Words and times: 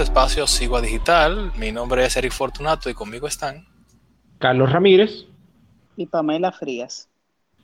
Espacio 0.00 0.46
Sigua 0.46 0.80
Digital. 0.80 1.52
Mi 1.56 1.70
nombre 1.70 2.04
es 2.04 2.16
Eric 2.16 2.32
Fortunato 2.32 2.88
y 2.88 2.94
conmigo 2.94 3.26
están 3.26 3.66
Carlos 4.38 4.72
Ramírez 4.72 5.26
y 5.96 6.06
Pamela 6.06 6.50
Frías. 6.50 7.10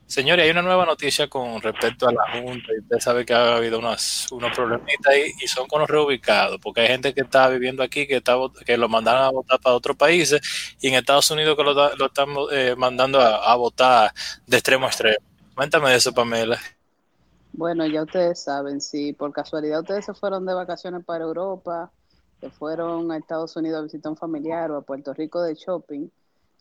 Señores, 0.05 0.45
hay 0.45 0.51
una 0.51 0.61
nueva 0.61 0.85
noticia 0.85 1.29
con 1.29 1.63
respecto 1.63 2.07
a 2.07 2.13
la 2.13 2.23
Junta 2.33 2.73
y 2.75 2.81
usted 2.81 2.99
sabe 2.99 3.25
que 3.25 3.33
ha 3.33 3.57
habido 3.57 3.79
unos, 3.79 4.27
unos 4.31 4.55
problemitas 4.55 5.07
ahí 5.07 5.33
y 5.41 5.47
son 5.47 5.67
con 5.67 5.81
los 5.81 5.89
reubicados, 5.89 6.59
porque 6.63 6.83
hay 6.83 6.89
gente 6.89 7.15
que 7.15 7.23
está 7.23 7.49
viviendo 7.49 7.83
aquí 7.83 8.07
que, 8.07 8.17
está, 8.17 8.37
que 8.65 8.77
lo 8.77 8.91
mandaron 8.91 9.23
a 9.23 9.31
votar 9.31 9.59
para 9.61 9.75
otros 9.75 9.97
países 9.97 10.77
y 10.81 10.89
en 10.89 10.95
Estados 10.95 11.31
Unidos 11.31 11.57
que 11.57 11.65
lo, 11.65 11.73
lo 11.73 12.07
están 12.07 12.29
eh, 12.53 12.75
mandando 12.77 13.21
a, 13.21 13.51
a, 13.51 13.57
votar 13.57 14.13
de 14.47 14.57
extremo 14.57 14.85
a 14.85 14.89
extremo. 14.89 15.17
Cuéntame 15.55 15.91
de 15.91 15.97
eso, 15.97 16.13
Pamela. 16.13 16.59
Bueno, 17.53 17.87
ya 17.87 18.03
ustedes 18.03 18.43
saben, 18.43 18.83
si 18.83 19.15
por 19.15 19.33
casualidad 19.33 19.81
ustedes 19.81 20.05
se 20.05 20.15
fueron 20.15 20.45
de 20.45 20.53
vacaciones 20.53 21.05
para 21.05 21.25
Europa, 21.25 21.91
se 22.41 22.51
fueron 22.51 23.11
a 23.11 23.17
Estados 23.17 23.57
Unidos 23.57 23.81
a 23.81 23.83
visitar 23.83 24.11
un 24.11 24.17
familiar 24.17 24.71
o 24.71 24.77
a 24.77 24.83
Puerto 24.83 25.13
Rico 25.13 25.43
de 25.43 25.55
shopping, 25.55 26.09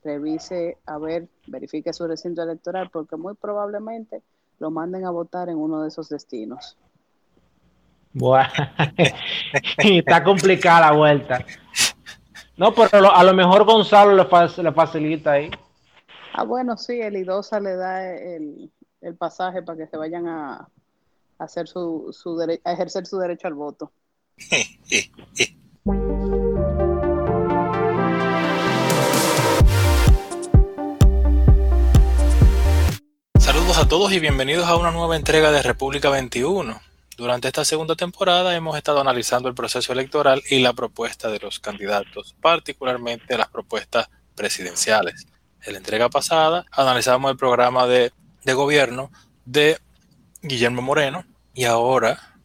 revise, 0.04 0.78
a 0.86 0.98
ver, 0.98 1.28
verifique 1.48 1.94
su 1.94 2.08
recinto 2.08 2.42
electoral, 2.42 2.90
porque 2.90 3.16
muy 3.16 3.36
probablemente 3.36 4.22
lo 4.60 4.72
manden 4.72 5.06
a 5.06 5.12
votar 5.12 5.50
en 5.50 5.58
uno 5.58 5.82
de 5.82 5.90
esos 5.90 6.10
destinos. 6.10 6.78
Bueno, 8.14 8.50
está 9.78 10.24
complicada 10.24 10.92
la 10.92 10.98
vuelta. 10.98 11.46
No, 12.56 12.74
pero 12.74 13.14
a 13.14 13.24
lo 13.24 13.34
mejor 13.34 13.66
Gonzalo 13.66 14.16
le, 14.16 14.64
le 14.64 14.72
facilita 14.72 15.34
ahí. 15.34 15.52
Ah, 16.34 16.44
bueno, 16.44 16.78
sí, 16.78 17.00
el 17.00 17.18
IDOSA 17.18 17.60
le 17.60 17.76
da 17.76 18.16
el, 18.16 18.72
el 19.02 19.16
pasaje 19.16 19.62
para 19.62 19.78
que 19.78 19.88
se 19.88 19.98
vayan 19.98 20.28
a, 20.28 20.56
a 20.56 20.68
hacer 21.38 21.68
su, 21.68 22.10
su 22.12 22.40
a 22.42 22.72
ejercer 22.72 23.06
su 23.06 23.20
derecho 23.20 23.48
al 23.48 23.54
voto. 23.54 23.92
Saludos 33.40 33.78
a 33.78 33.88
todos 33.88 34.12
y 34.12 34.20
bienvenidos 34.20 34.68
a 34.68 34.76
una 34.76 34.92
nueva 34.92 35.16
entrega 35.16 35.50
de 35.50 35.62
República 35.62 36.10
21. 36.10 36.82
Durante 37.16 37.48
esta 37.48 37.64
segunda 37.64 37.96
temporada 37.96 38.54
hemos 38.54 38.76
estado 38.76 39.00
analizando 39.00 39.48
el 39.48 39.56
proceso 39.56 39.94
electoral 39.94 40.44
y 40.50 40.60
la 40.60 40.74
propuesta 40.74 41.30
de 41.30 41.40
los 41.40 41.62
candidatos, 41.62 42.36
particularmente 42.42 43.38
las 43.38 43.48
propuestas 43.48 44.10
presidenciales. 44.36 45.26
En 45.64 45.72
la 45.72 45.78
entrega 45.78 46.10
pasada 46.10 46.66
analizamos 46.72 47.32
el 47.32 47.38
programa 47.38 47.88
de, 47.88 48.12
de 48.44 48.54
gobierno 48.54 49.10
de 49.46 49.80
Guillermo 50.42 50.82
Moreno 50.82 51.24
y 51.54 51.64
ahora 51.64 52.37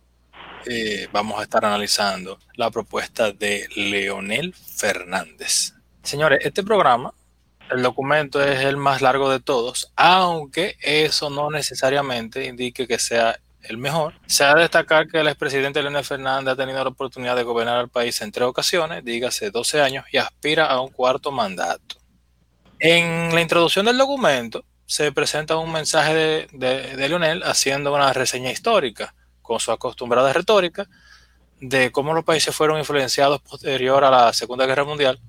eh, 0.66 1.08
vamos 1.12 1.40
a 1.40 1.42
estar 1.42 1.64
analizando 1.64 2.38
la 2.54 2.70
propuesta 2.70 3.32
de 3.32 3.68
Leonel 3.74 4.54
Fernández. 4.54 5.74
Señores, 6.02 6.40
este 6.42 6.62
programa 6.62 7.12
el 7.72 7.82
documento 7.82 8.42
es 8.42 8.60
el 8.60 8.76
más 8.76 9.00
largo 9.00 9.30
de 9.30 9.40
todos, 9.40 9.90
aunque 9.96 10.76
eso 10.80 11.30
no 11.30 11.50
necesariamente 11.50 12.44
indique 12.44 12.86
que 12.86 12.98
sea 12.98 13.38
el 13.62 13.78
mejor. 13.78 14.14
Se 14.26 14.44
ha 14.44 14.54
de 14.54 14.62
destacar 14.62 15.08
que 15.08 15.20
el 15.20 15.28
expresidente 15.28 15.80
Leonel 15.80 16.04
Fernández 16.04 16.52
ha 16.52 16.56
tenido 16.56 16.82
la 16.82 16.90
oportunidad 16.90 17.36
de 17.36 17.44
gobernar 17.44 17.78
al 17.78 17.88
país 17.88 18.20
en 18.20 18.32
tres 18.32 18.46
ocasiones, 18.46 19.04
dígase 19.04 19.50
12 19.50 19.80
años, 19.80 20.04
y 20.12 20.18
aspira 20.18 20.66
a 20.66 20.80
un 20.80 20.90
cuarto 20.90 21.30
mandato. 21.30 21.96
En 22.78 23.34
la 23.34 23.40
introducción 23.40 23.86
del 23.86 23.98
documento 23.98 24.64
se 24.86 25.12
presenta 25.12 25.56
un 25.56 25.72
mensaje 25.72 26.48
de, 26.52 27.08
Leonel 27.08 27.42
haciendo 27.44 27.94
una 27.94 28.12
reseña 28.12 28.50
histórica, 28.50 29.14
con 29.42 29.60
su 29.60 29.72
acostumbrada 29.72 30.32
retórica, 30.32 30.88
de 31.60 31.92
cómo 31.92 32.14
los 32.14 32.24
países 32.24 32.54
fueron 32.54 32.78
influenciados 32.78 33.40
posterior 33.40 34.04
a 34.04 34.10
la 34.10 34.32
Segunda 34.32 34.66
Guerra 34.66 34.84
Mundial 34.84 35.20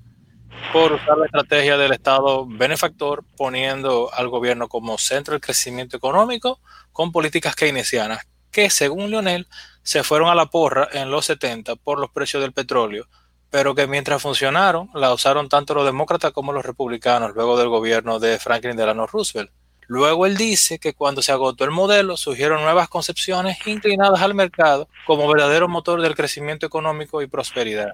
por 0.72 0.92
usar 0.92 1.18
la 1.18 1.26
estrategia 1.26 1.76
del 1.76 1.92
Estado 1.92 2.46
benefactor, 2.46 3.24
poniendo 3.36 4.12
al 4.12 4.28
gobierno 4.28 4.68
como 4.68 4.98
centro 4.98 5.32
del 5.32 5.40
crecimiento 5.40 5.96
económico 5.96 6.60
con 6.92 7.12
políticas 7.12 7.54
keynesianas, 7.54 8.26
que 8.50 8.70
según 8.70 9.10
Lionel 9.10 9.46
se 9.82 10.02
fueron 10.02 10.28
a 10.28 10.34
la 10.34 10.46
porra 10.46 10.88
en 10.92 11.10
los 11.10 11.26
70 11.26 11.76
por 11.76 12.00
los 12.00 12.10
precios 12.10 12.42
del 12.42 12.52
petróleo, 12.52 13.06
pero 13.50 13.74
que 13.74 13.86
mientras 13.86 14.22
funcionaron 14.22 14.90
la 14.94 15.12
usaron 15.12 15.48
tanto 15.48 15.74
los 15.74 15.84
demócratas 15.84 16.32
como 16.32 16.52
los 16.52 16.64
republicanos 16.64 17.32
luego 17.34 17.56
del 17.56 17.68
gobierno 17.68 18.18
de 18.18 18.38
Franklin 18.38 18.76
Delano 18.76 19.06
Roosevelt. 19.06 19.50
Luego 19.86 20.26
él 20.26 20.36
dice 20.36 20.78
que 20.78 20.94
cuando 20.94 21.22
se 21.22 21.32
agotó 21.32 21.64
el 21.64 21.70
modelo 21.70 22.16
surgieron 22.16 22.62
nuevas 22.62 22.88
concepciones 22.88 23.58
inclinadas 23.66 24.22
al 24.22 24.34
mercado 24.34 24.88
como 25.06 25.28
verdadero 25.28 25.68
motor 25.68 26.00
del 26.00 26.14
crecimiento 26.14 26.66
económico 26.66 27.20
y 27.22 27.26
prosperidad 27.26 27.92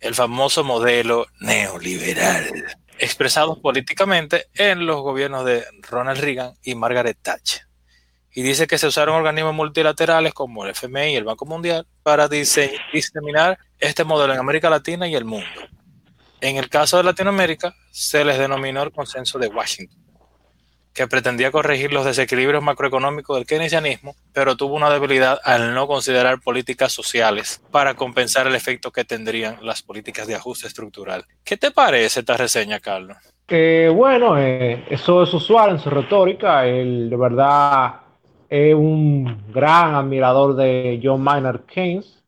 el 0.00 0.14
famoso 0.14 0.64
modelo 0.64 1.26
neoliberal, 1.40 2.66
expresado 2.98 3.60
políticamente 3.60 4.46
en 4.54 4.86
los 4.86 5.00
gobiernos 5.02 5.44
de 5.44 5.64
Ronald 5.82 6.20
Reagan 6.20 6.54
y 6.62 6.74
Margaret 6.74 7.18
Thatcher. 7.20 7.62
Y 8.32 8.42
dice 8.42 8.66
que 8.66 8.78
se 8.78 8.86
usaron 8.86 9.16
organismos 9.16 9.54
multilaterales 9.54 10.32
como 10.34 10.64
el 10.64 10.70
FMI 10.70 11.12
y 11.12 11.16
el 11.16 11.24
Banco 11.24 11.46
Mundial 11.46 11.86
para 12.02 12.28
diseminar 12.28 13.58
este 13.80 14.04
modelo 14.04 14.32
en 14.32 14.38
América 14.38 14.70
Latina 14.70 15.08
y 15.08 15.16
el 15.16 15.24
mundo. 15.24 15.46
En 16.40 16.56
el 16.56 16.68
caso 16.68 16.98
de 16.98 17.02
Latinoamérica, 17.02 17.74
se 17.90 18.24
les 18.24 18.38
denominó 18.38 18.84
el 18.84 18.92
consenso 18.92 19.40
de 19.40 19.48
Washington 19.48 20.07
que 20.98 21.06
pretendía 21.06 21.52
corregir 21.52 21.92
los 21.92 22.04
desequilibrios 22.04 22.60
macroeconómicos 22.60 23.36
del 23.36 23.46
keynesianismo, 23.46 24.16
pero 24.32 24.56
tuvo 24.56 24.74
una 24.74 24.90
debilidad 24.90 25.38
al 25.44 25.72
no 25.72 25.86
considerar 25.86 26.40
políticas 26.40 26.90
sociales 26.90 27.62
para 27.70 27.94
compensar 27.94 28.48
el 28.48 28.56
efecto 28.56 28.90
que 28.90 29.04
tendrían 29.04 29.58
las 29.62 29.80
políticas 29.80 30.26
de 30.26 30.34
ajuste 30.34 30.66
estructural. 30.66 31.24
¿Qué 31.44 31.56
te 31.56 31.70
parece 31.70 32.18
esta 32.18 32.36
reseña, 32.36 32.80
Carlos? 32.80 33.16
Bueno, 33.48 34.36
eh, 34.38 34.86
eso 34.90 35.22
es 35.22 35.32
usual 35.32 35.70
en 35.70 35.78
su 35.78 35.88
retórica. 35.88 36.66
Él 36.66 37.08
de 37.08 37.16
verdad 37.16 38.00
es 38.48 38.74
un 38.74 39.52
gran 39.52 39.94
admirador 39.94 40.56
de 40.56 41.00
John 41.00 41.20
Maynard 41.20 41.60
Keynes. 41.66 42.24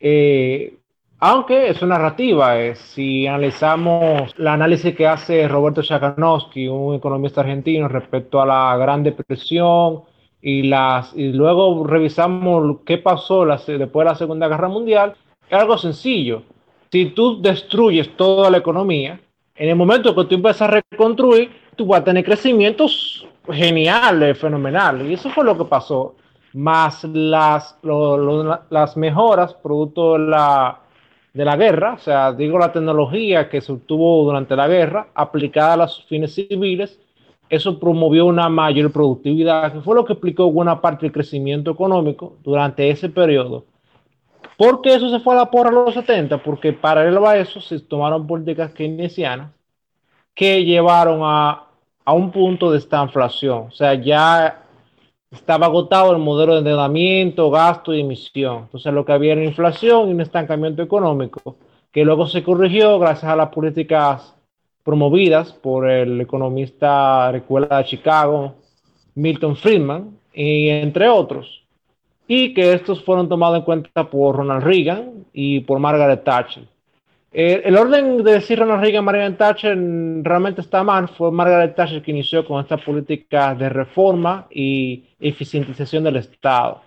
Eh, 0.00 0.78
aunque 1.24 1.72
una 1.82 1.98
narrativa, 1.98 2.60
eh, 2.60 2.74
si 2.74 3.28
analizamos 3.28 4.34
el 4.36 4.48
análisis 4.48 4.92
que 4.96 5.06
hace 5.06 5.46
Roberto 5.46 5.80
Chakanowski, 5.80 6.66
un 6.66 6.96
economista 6.96 7.42
argentino, 7.42 7.86
respecto 7.86 8.42
a 8.42 8.46
la 8.46 8.76
Gran 8.76 9.04
Depresión, 9.04 10.02
y, 10.40 10.64
las, 10.64 11.12
y 11.14 11.28
luego 11.28 11.86
revisamos 11.86 12.78
qué 12.84 12.98
pasó 12.98 13.46
después 13.46 14.04
de 14.04 14.10
la 14.10 14.16
Segunda 14.16 14.48
Guerra 14.48 14.66
Mundial, 14.66 15.14
es 15.48 15.56
algo 15.56 15.78
sencillo. 15.78 16.42
Si 16.90 17.06
tú 17.10 17.40
destruyes 17.40 18.16
toda 18.16 18.50
la 18.50 18.58
economía, 18.58 19.20
en 19.54 19.68
el 19.68 19.76
momento 19.76 20.16
que 20.16 20.24
tú 20.24 20.34
empiezas 20.34 20.62
a 20.62 20.82
reconstruir, 20.90 21.52
tú 21.76 21.86
vas 21.86 22.00
a 22.00 22.04
tener 22.04 22.24
crecimientos 22.24 23.28
geniales, 23.48 24.36
fenomenales. 24.36 25.08
Y 25.08 25.14
eso 25.14 25.30
fue 25.30 25.44
lo 25.44 25.56
que 25.56 25.66
pasó. 25.66 26.16
Más 26.52 27.04
las, 27.04 27.78
lo, 27.82 28.16
lo, 28.16 28.60
las 28.70 28.96
mejoras 28.96 29.54
producto 29.54 30.14
de 30.14 30.18
la 30.18 30.81
de 31.32 31.44
la 31.44 31.56
guerra, 31.56 31.94
o 31.94 31.98
sea, 31.98 32.32
digo 32.32 32.58
la 32.58 32.72
tecnología 32.72 33.48
que 33.48 33.60
se 33.60 33.72
obtuvo 33.72 34.24
durante 34.24 34.54
la 34.54 34.68
guerra 34.68 35.08
aplicada 35.14 35.74
a 35.74 35.76
los 35.78 36.04
fines 36.04 36.34
civiles, 36.34 37.00
eso 37.48 37.78
promovió 37.78 38.26
una 38.26 38.48
mayor 38.48 38.92
productividad, 38.92 39.72
que 39.72 39.80
fue 39.80 39.94
lo 39.94 40.04
que 40.04 40.14
explicó 40.14 40.50
buena 40.50 40.80
parte 40.80 41.06
del 41.06 41.12
crecimiento 41.12 41.70
económico 41.70 42.36
durante 42.42 42.88
ese 42.90 43.08
periodo. 43.08 43.64
¿Por 44.56 44.80
qué 44.80 44.94
eso 44.94 45.10
se 45.10 45.20
fue 45.20 45.34
a 45.34 45.38
la 45.38 45.50
porra 45.50 45.70
a 45.70 45.72
los 45.72 45.94
70? 45.94 46.42
Porque 46.42 46.72
paralelo 46.72 47.26
a 47.26 47.36
eso 47.36 47.60
se 47.60 47.80
tomaron 47.80 48.26
políticas 48.26 48.72
keynesianas 48.72 49.50
que 50.34 50.64
llevaron 50.64 51.20
a, 51.22 51.64
a 52.04 52.12
un 52.12 52.30
punto 52.30 52.70
de 52.70 52.78
esta 52.78 53.02
inflación. 53.02 53.66
O 53.68 53.70
sea, 53.70 53.94
ya 53.94 54.61
estaba 55.32 55.66
agotado 55.66 56.12
el 56.12 56.18
modelo 56.18 56.52
de 56.52 56.58
endeudamiento, 56.58 57.50
gasto 57.50 57.94
y 57.94 58.00
emisión. 58.00 58.64
Entonces 58.64 58.92
lo 58.92 59.04
que 59.04 59.12
había 59.12 59.32
era 59.32 59.44
inflación 59.44 60.08
y 60.08 60.12
un 60.12 60.20
estancamiento 60.20 60.82
económico, 60.82 61.56
que 61.90 62.04
luego 62.04 62.26
se 62.26 62.42
corrigió 62.42 62.98
gracias 62.98 63.32
a 63.32 63.36
las 63.36 63.48
políticas 63.48 64.34
promovidas 64.84 65.52
por 65.52 65.88
el 65.88 66.20
economista 66.20 67.32
de 67.32 67.40
de 67.40 67.84
Chicago, 67.84 68.54
Milton 69.14 69.56
Friedman, 69.56 70.18
y 70.34 70.68
entre 70.68 71.08
otros, 71.08 71.62
y 72.26 72.54
que 72.54 72.72
estos 72.72 73.02
fueron 73.04 73.28
tomados 73.28 73.58
en 73.58 73.64
cuenta 73.64 74.08
por 74.08 74.36
Ronald 74.36 74.64
Reagan 74.64 75.24
y 75.32 75.60
por 75.60 75.78
Margaret 75.78 76.24
Thatcher. 76.24 76.71
Eh, 77.34 77.62
el 77.64 77.76
orden 77.78 78.22
de 78.22 78.32
decir 78.32 78.58
Ronald 78.58 78.82
Reagan 78.82 79.04
Margaret 79.04 79.38
Thatcher 79.38 79.76
realmente 80.22 80.60
está 80.60 80.82
mal. 80.84 81.08
Fue 81.08 81.30
Margaret 81.30 81.74
Thatcher 81.74 82.02
que 82.02 82.10
inició 82.10 82.44
con 82.44 82.60
esta 82.60 82.76
política 82.76 83.54
de 83.54 83.68
reforma 83.70 84.46
y 84.50 85.04
eficientización 85.18 86.04
del 86.04 86.16
Estado. 86.16 86.82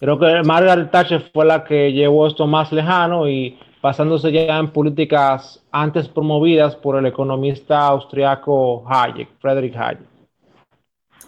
Creo 0.00 0.18
que 0.18 0.42
Margaret 0.42 0.90
Thatcher 0.90 1.30
fue 1.32 1.44
la 1.44 1.62
que 1.62 1.92
llevó 1.92 2.26
esto 2.26 2.46
más 2.46 2.72
lejano 2.72 3.28
y 3.28 3.58
basándose 3.82 4.32
ya 4.32 4.58
en 4.58 4.72
políticas 4.72 5.62
antes 5.70 6.08
promovidas 6.08 6.74
por 6.76 6.96
el 6.96 7.06
economista 7.06 7.86
austriaco 7.86 8.84
Hayek, 8.88 9.28
Friedrich 9.40 9.76
Hayek. 9.76 10.12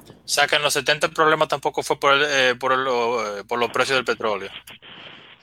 O 0.08 0.28
sea 0.28 0.46
que 0.46 0.56
en 0.56 0.62
los 0.62 0.72
70 0.72 1.08
el 1.08 1.12
problema 1.12 1.46
tampoco 1.46 1.82
fue 1.82 2.00
por, 2.00 2.14
el, 2.14 2.22
eh, 2.22 2.54
por, 2.58 2.72
eh, 2.72 3.44
por 3.46 3.58
los 3.58 3.70
precios 3.70 3.98
del 3.98 4.04
petróleo. 4.06 4.48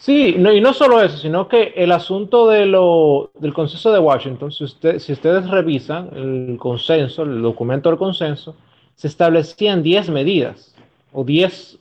Sí, 0.01 0.33
no, 0.35 0.51
y 0.51 0.59
no 0.61 0.73
solo 0.73 0.99
eso, 0.99 1.15
sino 1.15 1.47
que 1.47 1.73
el 1.75 1.91
asunto 1.91 2.47
de 2.47 2.65
lo, 2.65 3.29
del 3.35 3.53
consenso 3.53 3.91
de 3.91 3.99
Washington, 3.99 4.51
si, 4.51 4.63
usted, 4.63 4.97
si 4.97 5.13
ustedes 5.13 5.47
revisan 5.47 6.09
el 6.15 6.57
consenso, 6.57 7.21
el 7.21 7.39
documento 7.43 7.87
del 7.87 7.99
consenso, 7.99 8.55
se 8.95 9.07
establecían 9.07 9.83
10 9.83 10.09
medidas 10.09 10.73
o 11.13 11.23
10, 11.23 11.77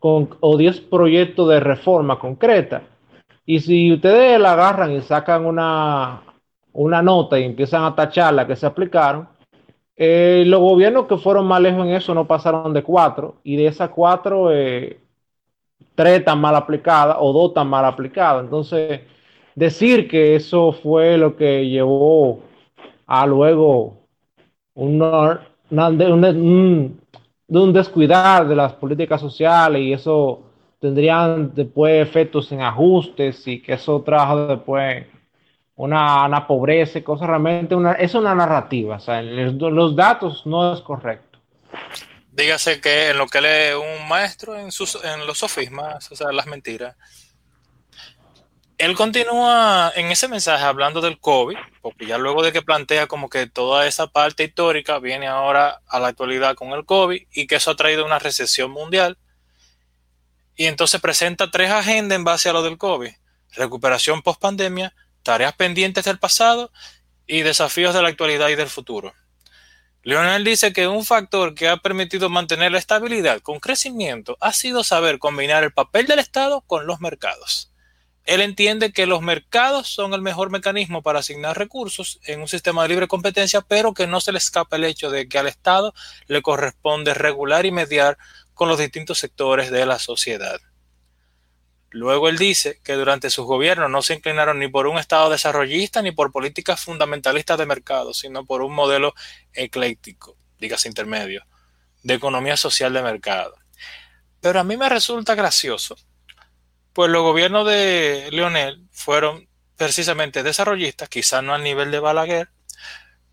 con, 0.00 0.30
o 0.40 0.56
10 0.56 0.80
proyectos 0.80 1.48
de 1.48 1.60
reforma 1.60 2.18
concreta. 2.18 2.82
Y 3.44 3.60
si 3.60 3.92
ustedes 3.92 4.40
la 4.40 4.54
agarran 4.54 4.90
y 4.90 5.00
sacan 5.02 5.46
una, 5.46 6.22
una 6.72 7.00
nota 7.00 7.38
y 7.38 7.44
empiezan 7.44 7.84
a 7.84 7.94
tachar 7.94 8.34
la 8.34 8.48
que 8.48 8.56
se 8.56 8.66
aplicaron, 8.66 9.28
eh, 9.94 10.42
los 10.48 10.58
gobiernos 10.58 11.06
que 11.06 11.16
fueron 11.16 11.46
más 11.46 11.60
lejos 11.60 11.86
en 11.86 11.94
eso 11.94 12.12
no 12.12 12.26
pasaron 12.26 12.72
de 12.72 12.82
cuatro, 12.82 13.36
y 13.44 13.54
de 13.54 13.68
esas 13.68 13.90
cuatro, 13.90 14.50
eh, 14.52 14.98
tres 15.96 16.24
tan 16.24 16.40
mal 16.40 16.54
aplicadas 16.54 17.16
o 17.18 17.32
dos 17.32 17.54
tan 17.54 17.68
mal 17.68 17.84
aplicadas. 17.84 18.44
Entonces, 18.44 19.00
decir 19.56 20.08
que 20.08 20.36
eso 20.36 20.70
fue 20.72 21.18
lo 21.18 21.36
que 21.36 21.68
llevó 21.68 22.40
a 23.06 23.26
luego 23.26 24.06
un, 24.74 24.98
descuidar 27.72 28.46
de 28.46 28.56
las 28.56 28.74
políticas 28.74 29.20
sociales 29.20 29.82
y 29.82 29.92
eso 29.92 30.42
tendrían 30.78 31.52
después 31.54 32.06
efectos 32.06 32.52
en 32.52 32.60
ajustes 32.60 33.48
y 33.48 33.62
que 33.62 33.72
eso 33.74 34.02
trajo 34.02 34.46
después 34.46 35.06
una, 35.76 36.46
pobreza 36.46 36.98
y 36.98 37.02
cosas 37.02 37.28
realmente, 37.28 37.76
es 37.98 38.14
una 38.14 38.34
narrativa, 38.34 38.96
o 38.96 39.00
sea, 39.00 39.22
los 39.22 39.96
datos 39.96 40.46
no 40.46 40.72
es 40.72 40.80
correcto. 40.80 41.38
Dígase 42.36 42.82
que 42.82 43.08
en 43.08 43.16
lo 43.16 43.28
que 43.28 43.40
lee 43.40 43.74
un 43.74 44.06
maestro 44.08 44.58
en, 44.58 44.70
sus, 44.70 45.02
en 45.02 45.26
los 45.26 45.38
sofismas, 45.38 46.12
o 46.12 46.16
sea, 46.16 46.32
las 46.32 46.46
mentiras, 46.46 46.94
él 48.76 48.94
continúa 48.94 49.90
en 49.96 50.10
ese 50.10 50.28
mensaje 50.28 50.62
hablando 50.62 51.00
del 51.00 51.18
COVID, 51.18 51.56
porque 51.80 52.04
ya 52.04 52.18
luego 52.18 52.42
de 52.42 52.52
que 52.52 52.60
plantea 52.60 53.06
como 53.06 53.30
que 53.30 53.46
toda 53.46 53.86
esa 53.86 54.08
parte 54.08 54.44
histórica 54.44 54.98
viene 54.98 55.26
ahora 55.26 55.80
a 55.88 55.98
la 55.98 56.08
actualidad 56.08 56.56
con 56.56 56.72
el 56.72 56.84
COVID 56.84 57.22
y 57.32 57.46
que 57.46 57.54
eso 57.54 57.70
ha 57.70 57.76
traído 57.76 58.04
una 58.04 58.18
recesión 58.18 58.70
mundial. 58.70 59.16
Y 60.56 60.66
entonces 60.66 61.00
presenta 61.00 61.50
tres 61.50 61.70
agendas 61.70 62.16
en 62.16 62.24
base 62.24 62.50
a 62.50 62.52
lo 62.52 62.62
del 62.62 62.76
COVID. 62.76 63.12
Recuperación 63.52 64.20
post 64.20 64.42
pandemia, 64.42 64.94
tareas 65.22 65.54
pendientes 65.54 66.04
del 66.04 66.18
pasado 66.18 66.70
y 67.26 67.40
desafíos 67.40 67.94
de 67.94 68.02
la 68.02 68.08
actualidad 68.08 68.50
y 68.50 68.56
del 68.56 68.68
futuro. 68.68 69.14
Leonel 70.06 70.44
dice 70.44 70.72
que 70.72 70.86
un 70.86 71.04
factor 71.04 71.56
que 71.56 71.68
ha 71.68 71.78
permitido 71.78 72.28
mantener 72.30 72.70
la 72.70 72.78
estabilidad 72.78 73.40
con 73.40 73.58
crecimiento 73.58 74.36
ha 74.40 74.52
sido 74.52 74.84
saber 74.84 75.18
combinar 75.18 75.64
el 75.64 75.72
papel 75.72 76.06
del 76.06 76.20
Estado 76.20 76.60
con 76.60 76.86
los 76.86 77.00
mercados. 77.00 77.72
Él 78.24 78.40
entiende 78.40 78.92
que 78.92 79.06
los 79.06 79.20
mercados 79.20 79.88
son 79.88 80.14
el 80.14 80.22
mejor 80.22 80.50
mecanismo 80.50 81.02
para 81.02 81.18
asignar 81.18 81.58
recursos 81.58 82.20
en 82.22 82.40
un 82.40 82.46
sistema 82.46 82.84
de 82.84 82.90
libre 82.90 83.08
competencia, 83.08 83.62
pero 83.62 83.94
que 83.94 84.06
no 84.06 84.20
se 84.20 84.30
le 84.30 84.38
escapa 84.38 84.76
el 84.76 84.84
hecho 84.84 85.10
de 85.10 85.26
que 85.28 85.40
al 85.40 85.48
Estado 85.48 85.92
le 86.28 86.40
corresponde 86.40 87.12
regular 87.12 87.66
y 87.66 87.72
mediar 87.72 88.16
con 88.54 88.68
los 88.68 88.78
distintos 88.78 89.18
sectores 89.18 89.72
de 89.72 89.86
la 89.86 89.98
sociedad. 89.98 90.60
Luego 91.96 92.28
él 92.28 92.36
dice 92.36 92.78
que 92.84 92.92
durante 92.92 93.30
sus 93.30 93.46
gobiernos 93.46 93.88
no 93.88 94.02
se 94.02 94.12
inclinaron 94.12 94.58
ni 94.58 94.68
por 94.68 94.86
un 94.86 94.98
Estado 94.98 95.30
desarrollista 95.30 96.02
ni 96.02 96.12
por 96.12 96.30
políticas 96.30 96.84
fundamentalistas 96.84 97.56
de 97.56 97.64
mercado, 97.64 98.12
sino 98.12 98.44
por 98.44 98.60
un 98.60 98.74
modelo 98.74 99.14
ecléctico, 99.54 100.36
dígase 100.58 100.88
intermedio, 100.88 101.46
de 102.02 102.12
economía 102.12 102.58
social 102.58 102.92
de 102.92 103.00
mercado. 103.00 103.56
Pero 104.42 104.60
a 104.60 104.64
mí 104.64 104.76
me 104.76 104.90
resulta 104.90 105.34
gracioso, 105.34 105.96
pues 106.92 107.10
los 107.10 107.22
gobiernos 107.22 107.66
de 107.66 108.28
Leonel 108.30 108.86
fueron 108.92 109.48
precisamente 109.76 110.42
desarrollistas, 110.42 111.08
quizás 111.08 111.42
no 111.42 111.54
al 111.54 111.62
nivel 111.62 111.90
de 111.90 112.00
Balaguer, 112.00 112.50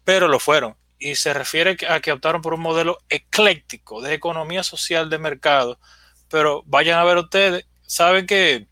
pero 0.05 0.29
lo 0.29 0.39
fueron. 0.39 0.77
Y 0.97 1.15
se 1.15 1.33
refiere 1.33 1.75
a 1.89 1.99
que 1.99 2.13
optaron 2.13 2.41
por 2.41 2.53
un 2.53 2.61
modelo 2.61 2.99
ecléctico 3.09 4.01
de 4.01 4.13
economía 4.13 4.63
social 4.63 5.09
de 5.09 5.17
mercado. 5.17 5.81
Pero 6.29 6.63
vayan 6.65 6.97
a 6.97 7.03
ver 7.03 7.17
ustedes 7.17 7.65
saben 7.93 8.25
que 8.25 8.65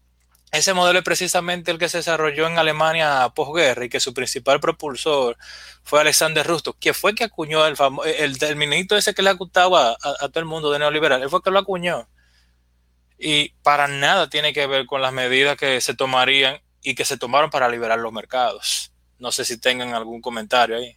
ese 0.52 0.74
modelo 0.74 1.00
es 1.00 1.06
precisamente 1.06 1.70
el 1.70 1.78
que 1.78 1.90
se 1.90 2.00
desarrolló 2.00 2.48
en 2.48 2.58
Alemania 2.58 3.32
posguerra 3.36 3.86
y 3.86 3.90
que 3.90 4.00
su 4.00 4.16
principal 4.16 4.60
propulsor 4.60 5.38
fue 5.84 6.02
Alexander 6.02 6.46
Rusto, 6.46 6.76
que 6.78 6.94
fue 6.94 7.14
que 7.14 7.24
acuñó 7.24 7.66
el, 7.68 7.76
el, 8.18 8.56
ministro 8.56 8.98
ese 8.98 9.14
que 9.14 9.22
le 9.22 9.32
gustaba 9.34 9.92
a, 9.92 10.28
todo 10.30 10.40
el 10.40 10.46
mundo 10.46 10.72
de 10.72 10.80
neoliberal, 10.80 11.22
él 11.22 11.30
fue 11.30 11.44
que 11.44 11.52
lo 11.52 11.60
acuñó. 11.60 12.08
Y 13.20 13.50
para 13.62 13.88
nada 13.88 14.28
tiene 14.28 14.54
que 14.54 14.66
ver 14.66 14.88
con 14.88 15.04
las 15.04 15.14
medidas 15.14 15.56
que 15.56 15.80
se 15.82 15.94
tomarían 15.94 16.60
y 16.82 16.96
que 16.96 17.06
se 17.06 17.18
tomaron 17.18 17.52
para 17.52 17.70
liberar 17.70 18.00
los 18.00 18.12
mercados. 18.12 18.92
No 19.20 19.32
sé 19.32 19.46
si 19.46 19.62
tengan 19.62 19.94
algún 19.94 20.20
comentario 20.20 20.78
ahí. 20.78 20.96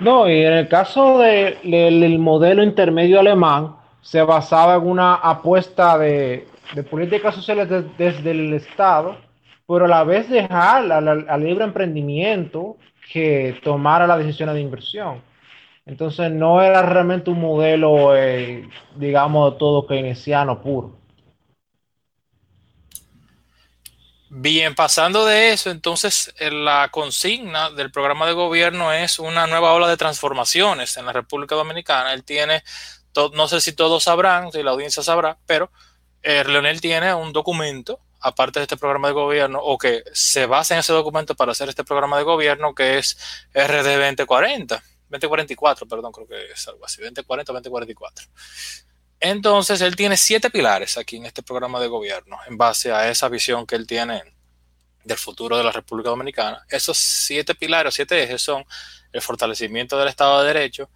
No, 0.00 0.26
y 0.26 0.42
en 0.42 0.54
el 0.54 0.68
caso 0.68 1.18
del 1.18 2.18
modelo 2.18 2.62
intermedio 2.62 3.20
alemán, 3.20 3.79
se 4.02 4.22
basaba 4.22 4.76
en 4.76 4.86
una 4.86 5.14
apuesta 5.14 5.98
de, 5.98 6.46
políticas 6.90 7.34
sociales 7.34 7.68
desde 7.98 8.30
el 8.30 8.54
Estado, 8.54 9.18
pero 9.66 9.84
a 9.84 9.88
la 9.88 10.04
vez 10.04 10.28
dejar 10.28 10.90
al, 10.90 11.42
libre 11.42 11.64
emprendimiento 11.64 12.76
que 13.12 13.60
tomara 13.62 14.06
la 14.06 14.18
decisión 14.18 14.52
de 14.52 14.60
inversión. 14.60 15.22
Entonces 15.86 16.30
no 16.30 16.62
era 16.62 16.82
realmente 16.82 17.30
un 17.30 17.40
modelo, 17.40 18.16
eh, 18.16 18.68
digamos, 18.96 19.58
todo 19.58 19.86
keynesiano 19.86 20.60
puro. 20.60 21.00
Bien, 24.32 24.76
pasando 24.76 25.26
de 25.26 25.50
eso, 25.50 25.70
entonces 25.70 26.32
eh, 26.38 26.52
la 26.52 26.88
consigna 26.92 27.70
del 27.70 27.90
programa 27.90 28.26
de 28.26 28.32
gobierno 28.32 28.92
es 28.92 29.18
una 29.18 29.48
nueva 29.48 29.72
ola 29.72 29.88
de 29.88 29.96
transformaciones 29.96 30.96
en 30.96 31.06
la 31.06 31.12
República 31.12 31.56
Dominicana. 31.56 32.12
Él 32.12 32.22
tiene 32.22 32.62
no 33.32 33.48
sé 33.48 33.60
si 33.60 33.72
todos 33.72 34.04
sabrán, 34.04 34.52
si 34.52 34.62
la 34.62 34.70
audiencia 34.70 35.02
sabrá, 35.02 35.38
pero 35.46 35.70
eh, 36.22 36.44
Leonel 36.44 36.80
tiene 36.80 37.14
un 37.14 37.32
documento, 37.32 38.00
aparte 38.20 38.60
de 38.60 38.64
este 38.64 38.76
programa 38.76 39.08
de 39.08 39.14
gobierno, 39.14 39.60
o 39.62 39.78
que 39.78 40.02
se 40.12 40.46
basa 40.46 40.74
en 40.74 40.80
ese 40.80 40.92
documento 40.92 41.34
para 41.34 41.52
hacer 41.52 41.68
este 41.68 41.84
programa 41.84 42.18
de 42.18 42.24
gobierno, 42.24 42.74
que 42.74 42.98
es 42.98 43.16
RD 43.54 44.16
2040, 44.16 44.82
2044, 45.08 45.88
perdón, 45.88 46.12
creo 46.12 46.26
que 46.26 46.52
es 46.52 46.68
algo 46.68 46.84
así, 46.84 47.02
2040, 47.02 47.52
2044. 47.52 48.26
Entonces, 49.20 49.80
él 49.82 49.96
tiene 49.96 50.16
siete 50.16 50.50
pilares 50.50 50.96
aquí 50.96 51.16
en 51.16 51.26
este 51.26 51.42
programa 51.42 51.78
de 51.80 51.88
gobierno, 51.88 52.38
en 52.46 52.56
base 52.56 52.92
a 52.92 53.10
esa 53.10 53.28
visión 53.28 53.66
que 53.66 53.76
él 53.76 53.86
tiene 53.86 54.22
del 55.04 55.18
futuro 55.18 55.56
de 55.56 55.64
la 55.64 55.72
República 55.72 56.10
Dominicana. 56.10 56.64
Esos 56.68 56.96
siete 56.96 57.54
pilares, 57.54 57.94
siete 57.94 58.22
ejes 58.22 58.40
son 58.40 58.64
el 59.12 59.20
fortalecimiento 59.20 59.98
del 59.98 60.08
Estado 60.08 60.40
de 60.40 60.46
Derecho, 60.52 60.88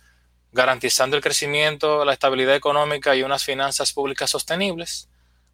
garantizando 0.54 1.16
el 1.16 1.23
crecimiento, 1.23 2.04
la 2.04 2.12
estabilidad 2.12 2.54
económica 2.54 3.16
y 3.16 3.25
unas 3.25 3.42
finanzas 3.42 3.92
públicas 3.92 4.30
sostenibles, 4.30 5.08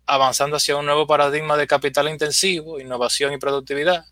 avanzando 0.04 0.57
hacia 0.57 0.76
un 0.76 0.85
nuevo 0.85 1.07
paradigma 1.07 1.57
de 1.57 1.66
capital 1.66 2.07
intensivo, 2.11 2.78
innovación 2.78 3.33
y 3.33 3.38
productividad, 3.38 4.04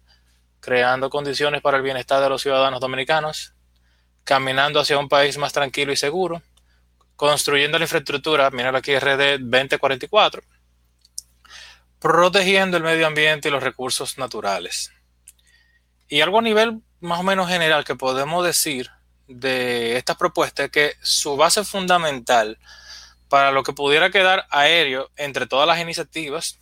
creando 0.61 1.11
condiciones 1.11 1.61
para 1.61 1.77
el 1.77 1.83
bienestar 1.83 2.23
de 2.23 2.31
los 2.31 2.41
ciudadanos 2.41 2.81
dominicanos, 2.81 3.53
caminando 4.25 4.81
hacia 4.81 4.99
un 4.99 5.11
país 5.11 5.37
más 5.37 5.53
tranquilo 5.53 5.93
y 5.93 5.97
seguro, 5.97 6.41
construyendo 7.17 7.79
la 7.79 7.85
infraestructura, 7.85 8.51
miren 8.51 8.75
aquí 8.75 8.99
RD 8.99 9.41
2044, 9.41 10.41
protegiendo 11.99 12.79
el 12.79 12.83
medio 12.83 13.07
ambiente 13.07 13.49
y 13.49 13.53
los 13.53 13.63
recursos 13.63 14.17
naturales. 14.17 14.91
Y 16.09 16.23
algo 16.23 16.39
a 16.39 16.43
nivel 16.43 16.81
más 17.01 17.21
o 17.21 17.25
menos 17.25 17.47
general 17.51 17.85
que 17.85 17.95
podemos 17.95 18.43
decir 18.43 18.91
de 19.29 19.97
estas 19.97 20.17
propuestas 20.17 20.67
es 20.67 20.73
que 20.73 20.93
su 21.03 21.37
base 21.37 21.65
fundamental 21.65 22.59
para 23.29 23.53
lo 23.53 23.63
que 23.63 23.75
pudiera 23.75 24.11
quedar 24.11 24.47
aéreo 24.51 25.11
entre 25.17 25.47
todas 25.47 25.67
las 25.67 25.81
iniciativas, 25.81 26.59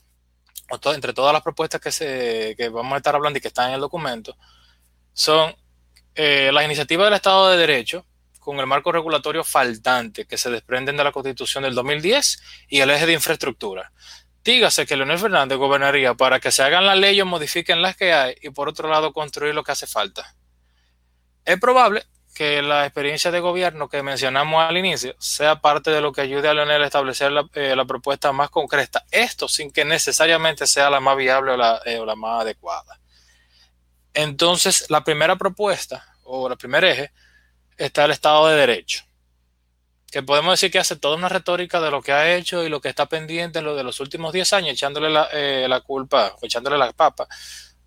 o 0.69 0.93
entre 0.93 1.13
todas 1.13 1.33
las 1.33 1.43
propuestas 1.43 1.81
que, 1.81 1.93
se, 1.93 2.55
que 2.59 2.69
vamos 2.69 2.95
a 2.95 2.97
estar 2.97 3.15
hablando 3.15 3.39
y 3.39 3.43
que 3.43 3.49
están 3.49 3.69
en 3.69 3.75
el 3.75 3.81
documento, 3.81 4.37
son 5.13 5.55
eh, 6.15 6.51
las 6.53 6.65
iniciativas 6.65 7.07
del 7.07 7.15
Estado 7.15 7.51
de 7.51 7.57
Derecho 7.57 8.05
con 8.41 8.59
el 8.59 8.67
marco 8.67 8.93
regulatorio 8.93 9.45
faltante 9.45 10.25
que 10.27 10.39
se 10.39 10.51
desprenden 10.51 10.97
de 10.97 11.05
la 11.05 11.13
Constitución 11.13 11.65
del 11.65 11.75
2010 11.75 12.43
y 12.69 12.81
el 12.81 12.91
eje 12.91 13.07
de 13.07 13.13
infraestructura. 13.13 13.93
Dígase 14.45 14.87
que 14.87 14.97
Leonel 14.97 15.19
Fernández 15.19 15.59
gobernaría 15.59 16.15
para 16.15 16.39
que 16.39 16.53
se 16.53 16.63
hagan 16.63 16.87
las 16.87 16.99
leyes 16.99 17.27
modifiquen 17.27 17.83
las 17.83 17.97
que 17.97 18.13
hay 18.13 18.37
y 18.41 18.51
por 18.51 18.69
otro 18.69 18.89
lado 18.89 19.13
construir 19.13 19.55
lo 19.55 19.65
que 19.65 19.73
hace 19.73 19.87
falta. 19.87 20.35
Es 21.45 21.59
probable 21.59 22.07
que 22.37 22.61
la 22.61 22.85
experiencia 22.85 23.31
de 23.31 23.41
gobierno 23.41 23.89
que 23.89 24.03
mencionamos 24.03 24.63
al 24.63 24.77
inicio 24.77 25.17
sea 25.19 25.63
parte 25.63 25.91
de 25.91 26.03
lo 26.03 26.13
que 26.13 26.21
ayude 26.21 26.47
a 26.47 26.53
Leonel 26.53 26.83
a 26.83 26.85
establecer 26.85 27.33
la, 27.33 27.49
eh, 27.55 27.75
propuesta 27.89 28.31
más 28.31 28.51
concreta. 28.51 29.07
Esto 29.11 29.49
sin 29.49 29.71
que 29.71 29.87
necesariamente 29.87 30.67
sea 30.67 30.91
la 30.91 31.01
más 31.01 31.17
viable 31.17 31.53
o 31.53 31.57
la, 31.57 31.81
eh, 31.87 31.99
o 31.99 32.05
la 32.05 32.15
más 32.15 32.43
adecuada. 32.43 33.01
Entonces, 34.13 34.85
la 34.91 35.03
primera 35.03 35.37
propuesta 35.37 36.05
o 36.25 36.49
el 36.49 36.59
primer 36.59 36.85
eje 36.85 37.11
está 37.79 38.05
el 38.05 38.11
Estado 38.11 38.49
de 38.49 38.57
Derecho. 38.57 39.03
que 40.11 40.23
podemos 40.23 40.53
decir 40.53 40.71
que 40.71 40.79
hace 40.79 40.97
toda 40.97 41.17
una 41.17 41.29
retórica 41.29 41.81
de 41.81 41.91
lo 41.91 42.01
que 42.01 42.13
ha 42.13 42.37
hecho 42.37 42.63
y 42.63 42.69
lo 42.69 42.81
que 42.81 42.89
está 42.89 43.07
pendiente 43.07 43.59
en 43.59 43.65
lo 43.65 43.75
de 43.75 43.83
los 43.83 43.99
últimos 44.01 44.33
10 44.33 44.53
años, 44.53 44.73
echándole 44.73 45.11
la, 45.11 45.29
eh, 45.33 45.67
la 45.69 45.81
culpa, 45.81 46.37
echándole 46.43 46.79
la 46.79 46.93
papa 46.93 47.27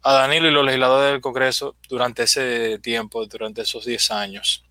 a 0.02 0.14
Danilo 0.14 0.48
y 0.48 0.52
los 0.52 0.66
legisladores 0.66 1.12
del 1.12 1.22
Congreso 1.22 1.76
durante 1.88 2.24
ese 2.24 2.80
tiempo, 2.80 3.26
durante 3.26 3.62
esos 3.62 3.86
10 3.86 4.12
años. 4.12 4.64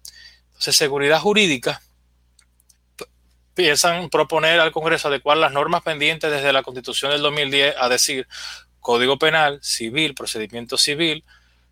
Entonces, 0.46 0.76
seguridad 0.76 1.20
jurídica, 1.20 1.80
piensan 3.54 4.08
proponer 4.08 4.60
al 4.60 4.72
Congreso 4.72 5.08
adecuar 5.08 5.36
las 5.36 5.52
normas 5.52 5.82
pendientes 5.82 6.30
desde 6.30 6.52
la 6.52 6.62
Constitución 6.62 7.10
del 7.10 7.22
2010, 7.22 7.74
a 7.78 7.88
decir, 7.88 8.28
Código 8.80 9.18
Penal, 9.18 9.58
Civil, 9.62 10.14
Procedimiento 10.14 10.78
Civil, 10.78 11.24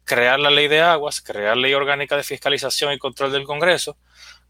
crear 0.04 0.38
la 0.38 0.50
ley 0.50 0.68
de 0.68 0.80
aguas, 0.80 1.20
crear 1.20 1.56
ley 1.56 1.74
orgánica 1.74 2.16
de 2.16 2.24
fiscalización 2.24 2.92
y 2.92 2.98
control 2.98 3.32
del 3.32 3.44
Congreso, 3.44 3.96